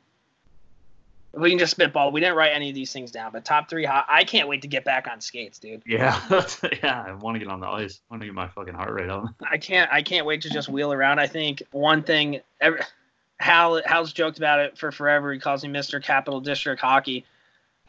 We 1.33 1.51
can 1.51 1.61
just 1.61 1.71
spitball. 1.71 2.11
We 2.11 2.21
didn't 2.21 2.35
write 2.35 2.51
any 2.51 2.71
of 2.71 2.75
these 2.75 2.93
things 2.93 3.13
down, 3.13 3.31
but 3.31 3.45
top 3.45 3.71
three. 3.71 3.85
Ho- 3.85 4.03
I 4.09 4.25
can't 4.25 4.49
wait 4.49 4.63
to 4.63 4.69
get 4.69 4.85
back 4.85 5.07
on 5.09 5.21
skates, 5.21 5.61
dude. 5.61 5.81
Yeah, 5.87 6.21
yeah. 6.83 7.05
I 7.07 7.13
want 7.13 7.37
to 7.37 7.39
get 7.39 7.47
on 7.47 7.61
the 7.61 7.69
ice. 7.69 8.01
I 8.11 8.15
want 8.15 8.23
to 8.23 8.27
get 8.27 8.35
my 8.35 8.49
fucking 8.49 8.75
heart 8.75 8.93
rate 8.93 9.09
up. 9.09 9.27
I 9.49 9.57
can't 9.59 9.91
I 9.93 10.03
can't 10.03 10.27
wait 10.27 10.43
to 10.43 10.51
just 10.51 10.69
wheel 10.69 10.93
around. 10.93 11.21
I 11.21 11.27
think 11.29 11.63
one 11.71 12.03
thing 12.03 12.41
every, 12.61 12.81
Hal 13.39 13.81
Hal's 13.87 14.13
joked 14.13 14.39
about 14.39 14.61
it 14.61 14.77
for 14.77 14.91
forever. 14.91 15.33
He 15.33 15.39
calls 15.39 15.63
me 15.63 15.71
Mr. 15.71 16.03
Capital 16.03 16.41
District 16.41 16.81
Hockey. 16.81 17.25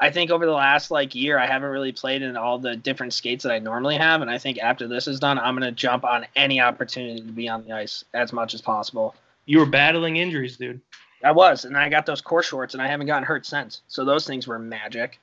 I 0.01 0.09
think 0.09 0.31
over 0.31 0.47
the 0.47 0.51
last 0.51 0.89
like 0.89 1.13
year 1.13 1.37
I 1.37 1.45
haven't 1.45 1.69
really 1.69 1.91
played 1.91 2.23
in 2.23 2.35
all 2.35 2.57
the 2.57 2.75
different 2.75 3.13
skates 3.13 3.43
that 3.43 3.51
I 3.51 3.59
normally 3.59 3.97
have 3.97 4.21
and 4.21 4.31
I 4.31 4.39
think 4.39 4.57
after 4.57 4.87
this 4.87 5.07
is 5.07 5.19
done 5.19 5.37
I'm 5.37 5.55
going 5.55 5.69
to 5.69 5.71
jump 5.71 6.03
on 6.03 6.25
any 6.35 6.59
opportunity 6.59 7.21
to 7.21 7.31
be 7.31 7.47
on 7.47 7.63
the 7.63 7.73
ice 7.73 8.03
as 8.15 8.33
much 8.33 8.55
as 8.55 8.61
possible. 8.61 9.15
You 9.45 9.59
were 9.59 9.67
battling 9.67 10.17
injuries, 10.17 10.57
dude. 10.57 10.81
I 11.23 11.31
was 11.31 11.65
and 11.65 11.77
I 11.77 11.87
got 11.87 12.07
those 12.07 12.19
core 12.19 12.41
shorts 12.41 12.73
and 12.73 12.81
I 12.81 12.87
haven't 12.87 13.05
gotten 13.05 13.23
hurt 13.23 13.45
since. 13.45 13.83
So 13.87 14.03
those 14.03 14.25
things 14.25 14.47
were 14.47 14.57
magic. 14.57 15.19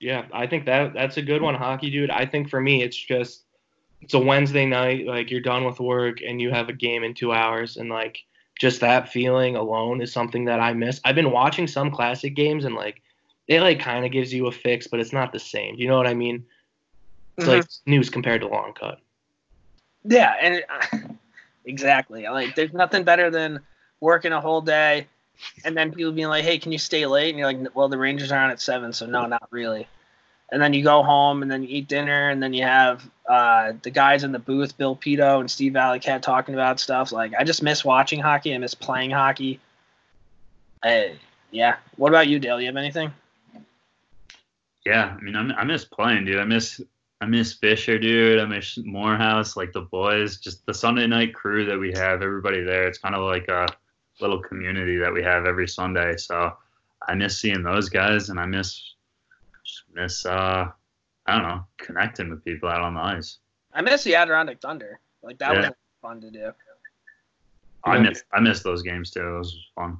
Yeah, 0.00 0.24
I 0.32 0.46
think 0.46 0.64
that 0.64 0.94
that's 0.94 1.18
a 1.18 1.22
good 1.22 1.42
one, 1.42 1.54
hockey, 1.54 1.90
dude. 1.90 2.08
I 2.08 2.24
think 2.24 2.48
for 2.48 2.60
me, 2.62 2.82
it's 2.82 2.96
just 2.96 3.42
it's 4.00 4.14
a 4.14 4.18
Wednesday 4.18 4.64
night, 4.64 5.06
like 5.06 5.30
you're 5.30 5.42
done 5.42 5.66
with 5.66 5.78
work 5.78 6.22
and 6.26 6.40
you 6.40 6.50
have 6.50 6.70
a 6.70 6.72
game 6.72 7.04
in 7.04 7.12
two 7.12 7.34
hours, 7.34 7.76
and 7.76 7.90
like 7.90 8.18
just 8.58 8.80
that 8.80 9.10
feeling 9.10 9.56
alone 9.56 10.00
is 10.00 10.10
something 10.10 10.46
that 10.46 10.60
I 10.60 10.72
miss. 10.72 11.02
I've 11.04 11.14
been 11.14 11.30
watching 11.30 11.66
some 11.66 11.90
classic 11.90 12.34
games 12.34 12.64
and 12.64 12.74
like 12.74 13.02
it 13.50 13.60
like 13.60 13.80
kind 13.80 14.06
of 14.06 14.12
gives 14.12 14.32
you 14.32 14.46
a 14.46 14.52
fix, 14.52 14.86
but 14.86 15.00
it's 15.00 15.12
not 15.12 15.32
the 15.32 15.40
same. 15.40 15.74
Do 15.74 15.82
you 15.82 15.88
know 15.88 15.96
what 15.96 16.06
I 16.06 16.14
mean? 16.14 16.46
It's 17.36 17.48
like 17.48 17.64
news 17.84 18.08
compared 18.08 18.42
to 18.42 18.48
long 18.48 18.72
cut. 18.72 19.00
Yeah, 20.04 20.34
and 20.40 20.54
it, 20.54 20.66
exactly. 21.64 22.22
Like, 22.28 22.54
there's 22.54 22.72
nothing 22.72 23.02
better 23.02 23.28
than 23.28 23.60
working 23.98 24.32
a 24.32 24.40
whole 24.40 24.60
day, 24.60 25.08
and 25.64 25.76
then 25.76 25.92
people 25.92 26.12
being 26.12 26.28
like, 26.28 26.44
"Hey, 26.44 26.58
can 26.58 26.70
you 26.70 26.78
stay 26.78 27.04
late?" 27.06 27.30
And 27.30 27.38
you're 27.38 27.52
like, 27.52 27.74
"Well, 27.74 27.88
the 27.88 27.98
Rangers 27.98 28.30
are 28.30 28.38
on 28.40 28.50
at 28.50 28.60
seven, 28.60 28.92
so 28.92 29.04
no, 29.06 29.26
not 29.26 29.48
really." 29.50 29.88
and 30.52 30.60
then 30.60 30.74
you 30.74 30.82
go 30.82 31.02
home 31.02 31.42
and 31.42 31.50
then 31.50 31.62
you 31.62 31.68
eat 31.70 31.88
dinner 31.88 32.30
and 32.30 32.42
then 32.42 32.52
you 32.52 32.64
have 32.64 33.08
uh, 33.28 33.72
the 33.82 33.90
guys 33.90 34.24
in 34.24 34.32
the 34.32 34.38
booth, 34.38 34.76
Bill 34.76 34.96
Pidto 34.96 35.38
and 35.38 35.50
Steve 35.50 35.72
Valiquette 35.72 36.22
talking 36.22 36.54
about 36.54 36.80
stuff. 36.80 37.12
Like 37.12 37.32
I 37.38 37.44
just 37.44 37.62
miss 37.62 37.84
watching 37.84 38.18
hockey. 38.18 38.54
I 38.54 38.58
miss 38.58 38.74
playing 38.74 39.10
hockey. 39.10 39.60
Uh, 40.82 41.14
yeah. 41.52 41.76
What 41.96 42.08
about 42.08 42.26
you, 42.28 42.38
Dale? 42.38 42.60
You 42.60 42.66
have 42.66 42.76
anything? 42.76 43.12
Yeah, 44.90 45.16
I 45.16 45.20
mean, 45.22 45.36
I, 45.36 45.60
I 45.60 45.64
miss 45.64 45.84
playing, 45.84 46.24
dude. 46.24 46.40
I 46.40 46.44
miss 46.44 46.80
I 47.20 47.26
miss 47.26 47.52
Fisher, 47.52 47.96
dude. 47.96 48.40
I 48.40 48.44
miss 48.46 48.76
Morehouse, 48.78 49.56
like 49.56 49.72
the 49.72 49.82
boys, 49.82 50.38
just 50.38 50.66
the 50.66 50.74
Sunday 50.74 51.06
night 51.06 51.32
crew 51.32 51.64
that 51.66 51.78
we 51.78 51.92
have. 51.92 52.22
Everybody 52.22 52.64
there. 52.64 52.88
It's 52.88 52.98
kind 52.98 53.14
of 53.14 53.22
like 53.22 53.46
a 53.48 53.68
little 54.20 54.40
community 54.42 54.96
that 54.98 55.12
we 55.12 55.22
have 55.22 55.46
every 55.46 55.68
Sunday. 55.68 56.16
So 56.16 56.56
I 57.06 57.14
miss 57.14 57.38
seeing 57.38 57.62
those 57.62 57.88
guys, 57.88 58.30
and 58.30 58.40
I 58.40 58.46
miss 58.46 58.94
miss 59.94 60.26
uh 60.26 60.68
I 61.26 61.32
don't 61.32 61.42
know 61.46 61.64
connecting 61.76 62.28
with 62.28 62.44
people 62.44 62.68
out 62.68 62.80
on 62.80 62.94
the 62.94 63.00
ice. 63.00 63.38
I 63.72 63.82
miss 63.82 64.02
the 64.02 64.16
Adirondack 64.16 64.60
Thunder. 64.60 64.98
Like 65.22 65.38
that 65.38 65.54
Yeah. 65.54 65.68
was 65.68 65.74
fun 66.02 66.20
to 66.22 66.30
do. 66.32 66.50
I 67.84 67.98
miss 67.98 68.24
I 68.32 68.40
miss 68.40 68.64
those 68.64 68.82
games 68.82 69.12
too. 69.12 69.20
Those 69.20 69.54
was 69.54 69.66
fun. 69.76 69.98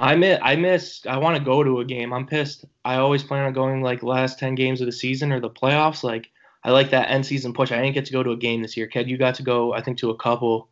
I 0.00 0.14
miss. 0.14 0.38
I 0.42 0.56
miss. 0.56 1.06
I 1.06 1.18
want 1.18 1.36
to 1.36 1.44
go 1.44 1.64
to 1.64 1.80
a 1.80 1.84
game. 1.84 2.12
I'm 2.12 2.26
pissed. 2.26 2.64
I 2.84 2.96
always 2.96 3.22
plan 3.22 3.44
on 3.44 3.52
going 3.52 3.82
like 3.82 4.02
last 4.02 4.38
ten 4.38 4.54
games 4.54 4.80
of 4.80 4.86
the 4.86 4.92
season 4.92 5.32
or 5.32 5.40
the 5.40 5.50
playoffs. 5.50 6.04
Like 6.04 6.30
I 6.64 6.70
like 6.70 6.90
that 6.90 7.10
end 7.10 7.26
season 7.26 7.52
push. 7.52 7.72
I 7.72 7.80
didn't 7.80 7.94
get 7.94 8.06
to 8.06 8.12
go 8.12 8.22
to 8.22 8.30
a 8.30 8.36
game 8.36 8.62
this 8.62 8.76
year. 8.76 8.86
Ked, 8.86 9.08
you 9.08 9.16
got 9.18 9.34
to 9.36 9.42
go. 9.42 9.72
I 9.72 9.80
think 9.80 9.98
to 9.98 10.10
a 10.10 10.16
couple. 10.16 10.68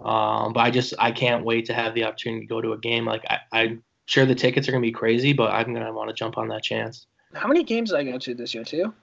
Um, 0.00 0.54
but 0.54 0.60
I 0.60 0.70
just 0.70 0.94
I 0.98 1.12
can't 1.12 1.44
wait 1.44 1.66
to 1.66 1.74
have 1.74 1.94
the 1.94 2.04
opportunity 2.04 2.46
to 2.46 2.48
go 2.48 2.60
to 2.60 2.72
a 2.72 2.78
game. 2.78 3.04
Like 3.04 3.24
I, 3.28 3.38
I'm 3.52 3.82
sure 4.06 4.24
the 4.24 4.34
tickets 4.34 4.68
are 4.68 4.72
gonna 4.72 4.82
be 4.82 4.92
crazy, 4.92 5.32
but 5.32 5.52
I'm 5.52 5.74
gonna 5.74 5.92
want 5.92 6.08
to 6.08 6.14
jump 6.14 6.38
on 6.38 6.48
that 6.48 6.62
chance. 6.62 7.06
How 7.34 7.48
many 7.48 7.62
games 7.62 7.90
did 7.90 7.98
I 7.98 8.04
go 8.04 8.18
to 8.18 8.34
this 8.34 8.54
year 8.54 8.64
too? 8.64 8.94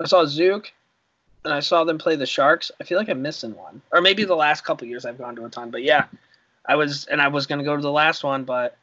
I 0.00 0.06
saw 0.06 0.24
Zook, 0.24 0.72
and 1.44 1.52
I 1.52 1.60
saw 1.60 1.84
them 1.84 1.98
play 1.98 2.16
the 2.16 2.26
Sharks. 2.26 2.70
I 2.80 2.84
feel 2.84 2.98
like 2.98 3.08
I'm 3.08 3.20
missing 3.20 3.54
one, 3.54 3.82
or 3.92 4.00
maybe 4.00 4.24
the 4.24 4.34
last 4.34 4.64
couple 4.64 4.88
years 4.88 5.04
I've 5.04 5.18
gone 5.18 5.36
to 5.36 5.44
a 5.44 5.50
ton. 5.50 5.70
But 5.70 5.82
yeah, 5.82 6.06
I 6.68 6.76
was, 6.76 7.06
and 7.06 7.20
I 7.20 7.28
was 7.28 7.46
gonna 7.46 7.64
go 7.64 7.74
to 7.74 7.82
the 7.82 7.90
last 7.90 8.22
one, 8.22 8.44
but 8.44 8.76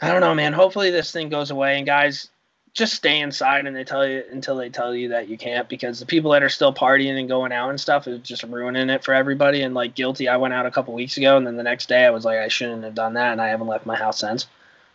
I 0.00 0.12
don't 0.12 0.20
know, 0.20 0.34
man. 0.34 0.52
Hopefully 0.52 0.90
this 0.90 1.10
thing 1.10 1.28
goes 1.28 1.50
away, 1.50 1.76
and 1.76 1.84
guys, 1.84 2.30
just 2.72 2.94
stay 2.94 3.20
inside, 3.20 3.66
and 3.66 3.74
they 3.74 3.82
tell 3.82 4.06
you 4.06 4.22
until 4.30 4.56
they 4.56 4.68
tell 4.68 4.94
you 4.94 5.08
that 5.08 5.28
you 5.28 5.36
can't, 5.36 5.68
because 5.68 5.98
the 5.98 6.06
people 6.06 6.30
that 6.30 6.42
are 6.44 6.48
still 6.48 6.72
partying 6.72 7.18
and 7.18 7.28
going 7.28 7.50
out 7.50 7.70
and 7.70 7.80
stuff 7.80 8.06
is 8.06 8.20
just 8.20 8.44
ruining 8.44 8.88
it 8.88 9.02
for 9.04 9.12
everybody. 9.12 9.62
And 9.62 9.74
like 9.74 9.96
guilty, 9.96 10.28
I 10.28 10.36
went 10.36 10.54
out 10.54 10.66
a 10.66 10.70
couple 10.70 10.94
weeks 10.94 11.16
ago, 11.16 11.36
and 11.36 11.46
then 11.46 11.56
the 11.56 11.64
next 11.64 11.88
day 11.88 12.04
I 12.04 12.10
was 12.10 12.24
like, 12.24 12.38
I 12.38 12.48
shouldn't 12.48 12.84
have 12.84 12.94
done 12.94 13.14
that, 13.14 13.32
and 13.32 13.40
I 13.42 13.48
haven't 13.48 13.66
left 13.66 13.84
my 13.84 13.96
house 13.96 14.20
since. 14.20 14.46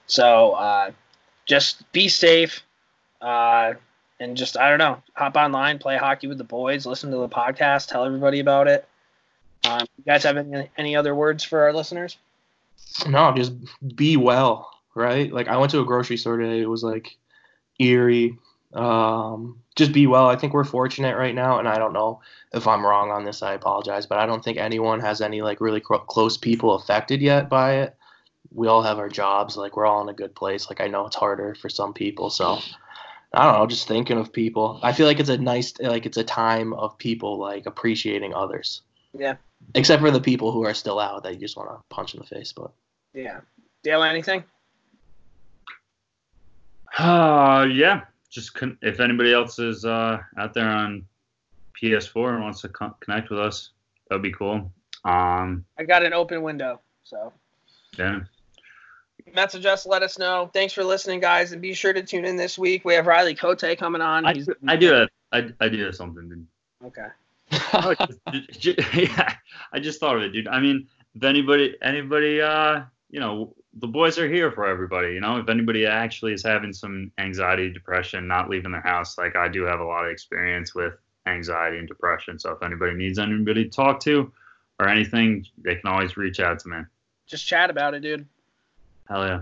So 0.07 0.52
uh, 0.53 0.91
just 1.45 1.91
be 1.91 2.07
safe. 2.07 2.64
Uh, 3.22 3.74
and 4.20 4.38
just 4.38 4.57
I 4.57 4.70
don't 4.70 4.80
know, 4.80 5.02
hop 5.15 5.36
online, 5.36 5.80
play 5.80 5.98
hockey 5.98 6.28
with 6.28 6.38
the 6.38 6.44
boys, 6.44 6.86
listen 6.86 7.11
to 7.11 7.18
the 7.18 7.30
podcast, 7.30 7.90
tell 7.90 8.06
everybody 8.06 8.40
about 8.40 8.68
it. 8.68 8.88
Um, 9.65 9.85
you 9.98 10.03
guys 10.06 10.23
have 10.23 10.38
any, 10.38 10.69
any 10.77 10.95
other 10.95 11.15
words 11.15 11.44
for 11.44 11.61
our 11.61 11.73
listeners? 11.73 12.18
No, 13.07 13.34
just 13.34 13.53
be 13.95 14.18
well, 14.18 14.72
right? 14.95 15.31
Like 15.31 15.48
I 15.48 15.57
went 15.57 15.72
to 15.72 15.80
a 15.80 15.85
grocery 15.85 16.18
store 16.18 16.38
today. 16.38 16.61
It 16.61 16.69
was 16.69 16.84
like 16.84 17.15
eerie. 17.80 18.38
Um, 18.73 19.60
just 19.76 19.91
be 19.91 20.07
well. 20.07 20.27
I 20.27 20.35
think 20.35 20.53
we're 20.53 20.64
fortunate 20.64 21.18
right 21.18 21.34
now, 21.34 21.60
and 21.60 21.68
I 21.68 21.77
don't 21.77 21.94
know 21.94 22.22
if 22.53 22.68
I'm 22.68 22.85
wrong 22.85 23.11
on 23.11 23.23
this. 23.23 23.41
I 23.41 23.53
apologize, 23.53 24.06
but 24.06 24.18
I 24.18 24.26
don't 24.26 24.44
think 24.44 24.57
anyone 24.57 24.99
has 24.99 25.22
any 25.22 25.41
like 25.41 25.61
really 25.61 25.80
cro- 25.80 25.99
close 25.99 26.38
people 26.38 26.73
affected 26.76 27.22
yet 27.22 27.49
by 27.49 27.76
it. 27.77 27.95
We 28.53 28.68
all 28.68 28.84
have 28.84 28.99
our 28.99 29.10
jobs. 29.10 29.57
Like 29.57 29.76
we're 29.76 29.85
all 29.85 30.02
in 30.02 30.10
a 30.10 30.14
good 30.14 30.35
place. 30.35 30.69
Like 30.69 30.81
I 30.81 30.88
know 30.88 31.06
it's 31.07 31.15
harder 31.15 31.56
for 31.56 31.69
some 31.69 31.94
people, 31.94 32.30
so 32.30 32.60
I 33.34 33.45
don't 33.45 33.60
know. 33.60 33.68
Just 33.68 33.88
thinking 33.88 34.18
of 34.18 34.34
people. 34.34 34.80
I 34.84 34.94
feel 34.94 35.07
like 35.07 35.19
it's 35.19 35.30
a 35.30 35.38
nice, 35.38 35.73
like 35.80 36.06
it's 36.06 36.18
a 36.18 36.23
time 36.23 36.73
of 36.73 36.98
people 36.98 37.40
like 37.40 37.65
appreciating 37.65 38.34
others. 38.34 38.81
Yeah, 39.18 39.35
Except 39.76 40.02
for 40.02 40.11
the 40.11 40.22
people 40.22 40.52
who 40.52 40.65
are 40.65 40.73
still 40.73 40.99
out 40.99 41.23
that 41.23 41.34
you 41.34 41.40
just 41.40 41.57
want 41.57 41.69
to 41.69 41.77
punch 41.90 42.14
in 42.14 42.19
the 42.19 42.26
face. 42.26 42.52
But 42.53 42.72
yeah. 43.14 43.41
Dale, 43.84 44.03
anything? 44.03 44.44
Uh, 46.98 47.68
yeah. 47.72 48.02
Just 48.30 48.53
con- 48.53 48.77
if 48.81 48.99
anybody 48.99 49.34
else 49.34 49.60
is 49.60 49.85
uh, 49.85 50.19
out 50.38 50.53
there 50.53 50.69
on 50.69 51.06
PS4 51.81 52.35
and 52.35 52.44
wants 52.44 52.61
to 52.61 52.69
con- 52.69 52.95
connect 52.99 53.30
with 53.30 53.40
us, 53.40 53.72
that'd 54.10 54.23
be 54.23 54.31
cool. 54.31 54.72
Um, 55.06 55.65
I 55.77 55.84
got 55.84 56.03
an 56.03 56.14
open 56.14 56.41
window, 56.41 56.80
so 57.03 57.34
yeah. 57.99 58.22
message 59.35 59.65
us, 59.65 59.85
let 59.85 60.02
us 60.02 60.18
know. 60.18 60.49
Thanks 60.53 60.73
for 60.73 60.84
listening, 60.84 61.19
guys, 61.19 61.52
and 61.52 61.61
be 61.61 61.73
sure 61.73 61.91
to 61.91 62.02
tune 62.02 62.26
in 62.26 62.38
this 62.38 62.57
week. 62.57 62.85
We 62.85 62.94
have 62.94 63.06
Riley 63.06 63.35
Cote 63.35 63.77
coming 63.77 64.02
on. 64.02 64.26
I, 64.26 64.34
He's- 64.34 64.48
I 64.68 64.77
do 64.77 64.94
have 64.94 65.10
I, 65.34 65.49
I 65.60 65.68
do 65.68 65.91
something. 65.91 66.48
Okay. 66.85 67.07
Oh, 67.74 67.96
just- 68.52 68.80
yeah, 68.94 69.36
I 69.72 69.80
just 69.80 70.00
thought 70.00 70.18
of 70.18 70.24
it, 70.24 70.30
dude. 70.30 70.48
I 70.48 70.60
mean, 70.60 70.88
if 71.16 71.24
anybody, 71.24 71.76
anybody, 71.82 72.42
uh, 72.42 72.82
you 73.10 73.20
know, 73.20 73.56
the 73.76 73.88
boys 73.88 74.18
are 74.20 74.30
here 74.30 74.52
for 74.52 74.68
everybody. 74.68 75.14
You 75.14 75.20
know, 75.20 75.38
if 75.38 75.50
anybody 75.50 75.86
actually 75.86 76.34
is 76.34 76.44
having 76.44 76.74
some 76.74 77.12
anxiety, 77.18 77.72
depression, 77.72 78.28
not 78.28 78.50
leaving 78.50 78.72
their 78.72 78.82
house, 78.82 79.18
like 79.18 79.36
I 79.36 79.48
do 79.48 79.64
have 79.64 79.80
a 79.80 79.84
lot 79.86 80.06
of 80.06 80.12
experience 80.12 80.76
with 80.76 80.94
anxiety 81.26 81.80
and 81.80 81.88
depression. 81.88 82.38
So 82.38 82.52
if 82.52 82.62
anybody 82.64 82.96
needs 82.96 83.18
anybody 83.18 83.64
to 83.66 83.70
talk 83.70 84.00
to 84.02 84.32
or 84.80 84.88
anything, 84.88 85.46
they 85.58 85.76
can 85.76 85.90
always 85.90 86.18
reach 86.18 86.40
out 86.40 86.60
to 86.60 86.70
me. 86.70 86.78
Just 87.26 87.48
chat 87.48 87.70
about 87.70 87.94
it, 87.94 88.02
dude. 88.02 88.28
Hell 89.10 89.26
yeah. 89.26 89.42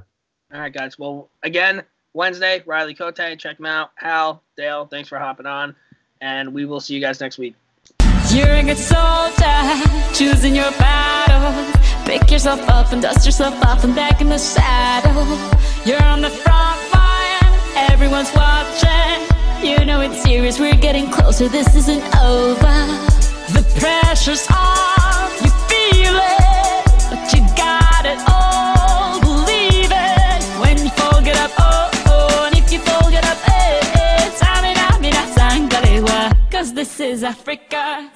All 0.54 0.60
right, 0.60 0.74
guys. 0.74 1.00
Well, 1.00 1.30
again, 1.44 1.84
Wednesday, 2.14 2.64
Riley 2.66 2.94
Cote. 2.94 3.16
Check 3.38 3.60
him 3.60 3.66
out. 3.66 3.92
Hal, 3.96 4.44
Dale, 4.58 4.86
thanks 4.86 5.10
for 5.10 5.18
hopping 5.18 5.46
on. 5.46 5.76
And 6.20 6.54
we 6.54 6.66
will 6.66 6.80
see 6.80 6.94
you 6.94 7.02
guys 7.02 7.20
next 7.20 7.38
week. 7.38 7.56
You're 8.34 8.56
a 8.56 8.64
good 8.64 8.78
soldier, 8.78 9.60
choosing 10.14 10.56
your 10.56 10.72
battle. 10.80 11.52
Pick 12.06 12.32
yourself 12.32 12.62
up 12.70 12.94
and 12.94 13.02
dust 13.02 13.26
yourself 13.26 13.62
off 13.66 13.84
and 13.84 13.94
back 13.94 14.22
in 14.22 14.30
the 14.30 14.38
saddle. 14.38 15.28
You're 15.86 16.02
on 16.02 16.22
the 16.22 16.30
front 16.30 16.80
line, 16.94 17.60
everyone's 17.76 18.32
watching. 18.34 19.28
You 19.62 19.84
know 19.84 20.00
it's 20.00 20.24
serious, 20.24 20.62
we're 20.62 20.78
getting 20.78 21.12
closer, 21.12 21.50
this 21.50 21.76
isn't 21.76 22.04
over. 22.16 22.78
The 23.52 23.66
pressure's 23.78 24.48
on, 24.50 24.91
Cause 36.62 36.74
this 36.74 37.00
is 37.00 37.24
Africa. 37.24 38.12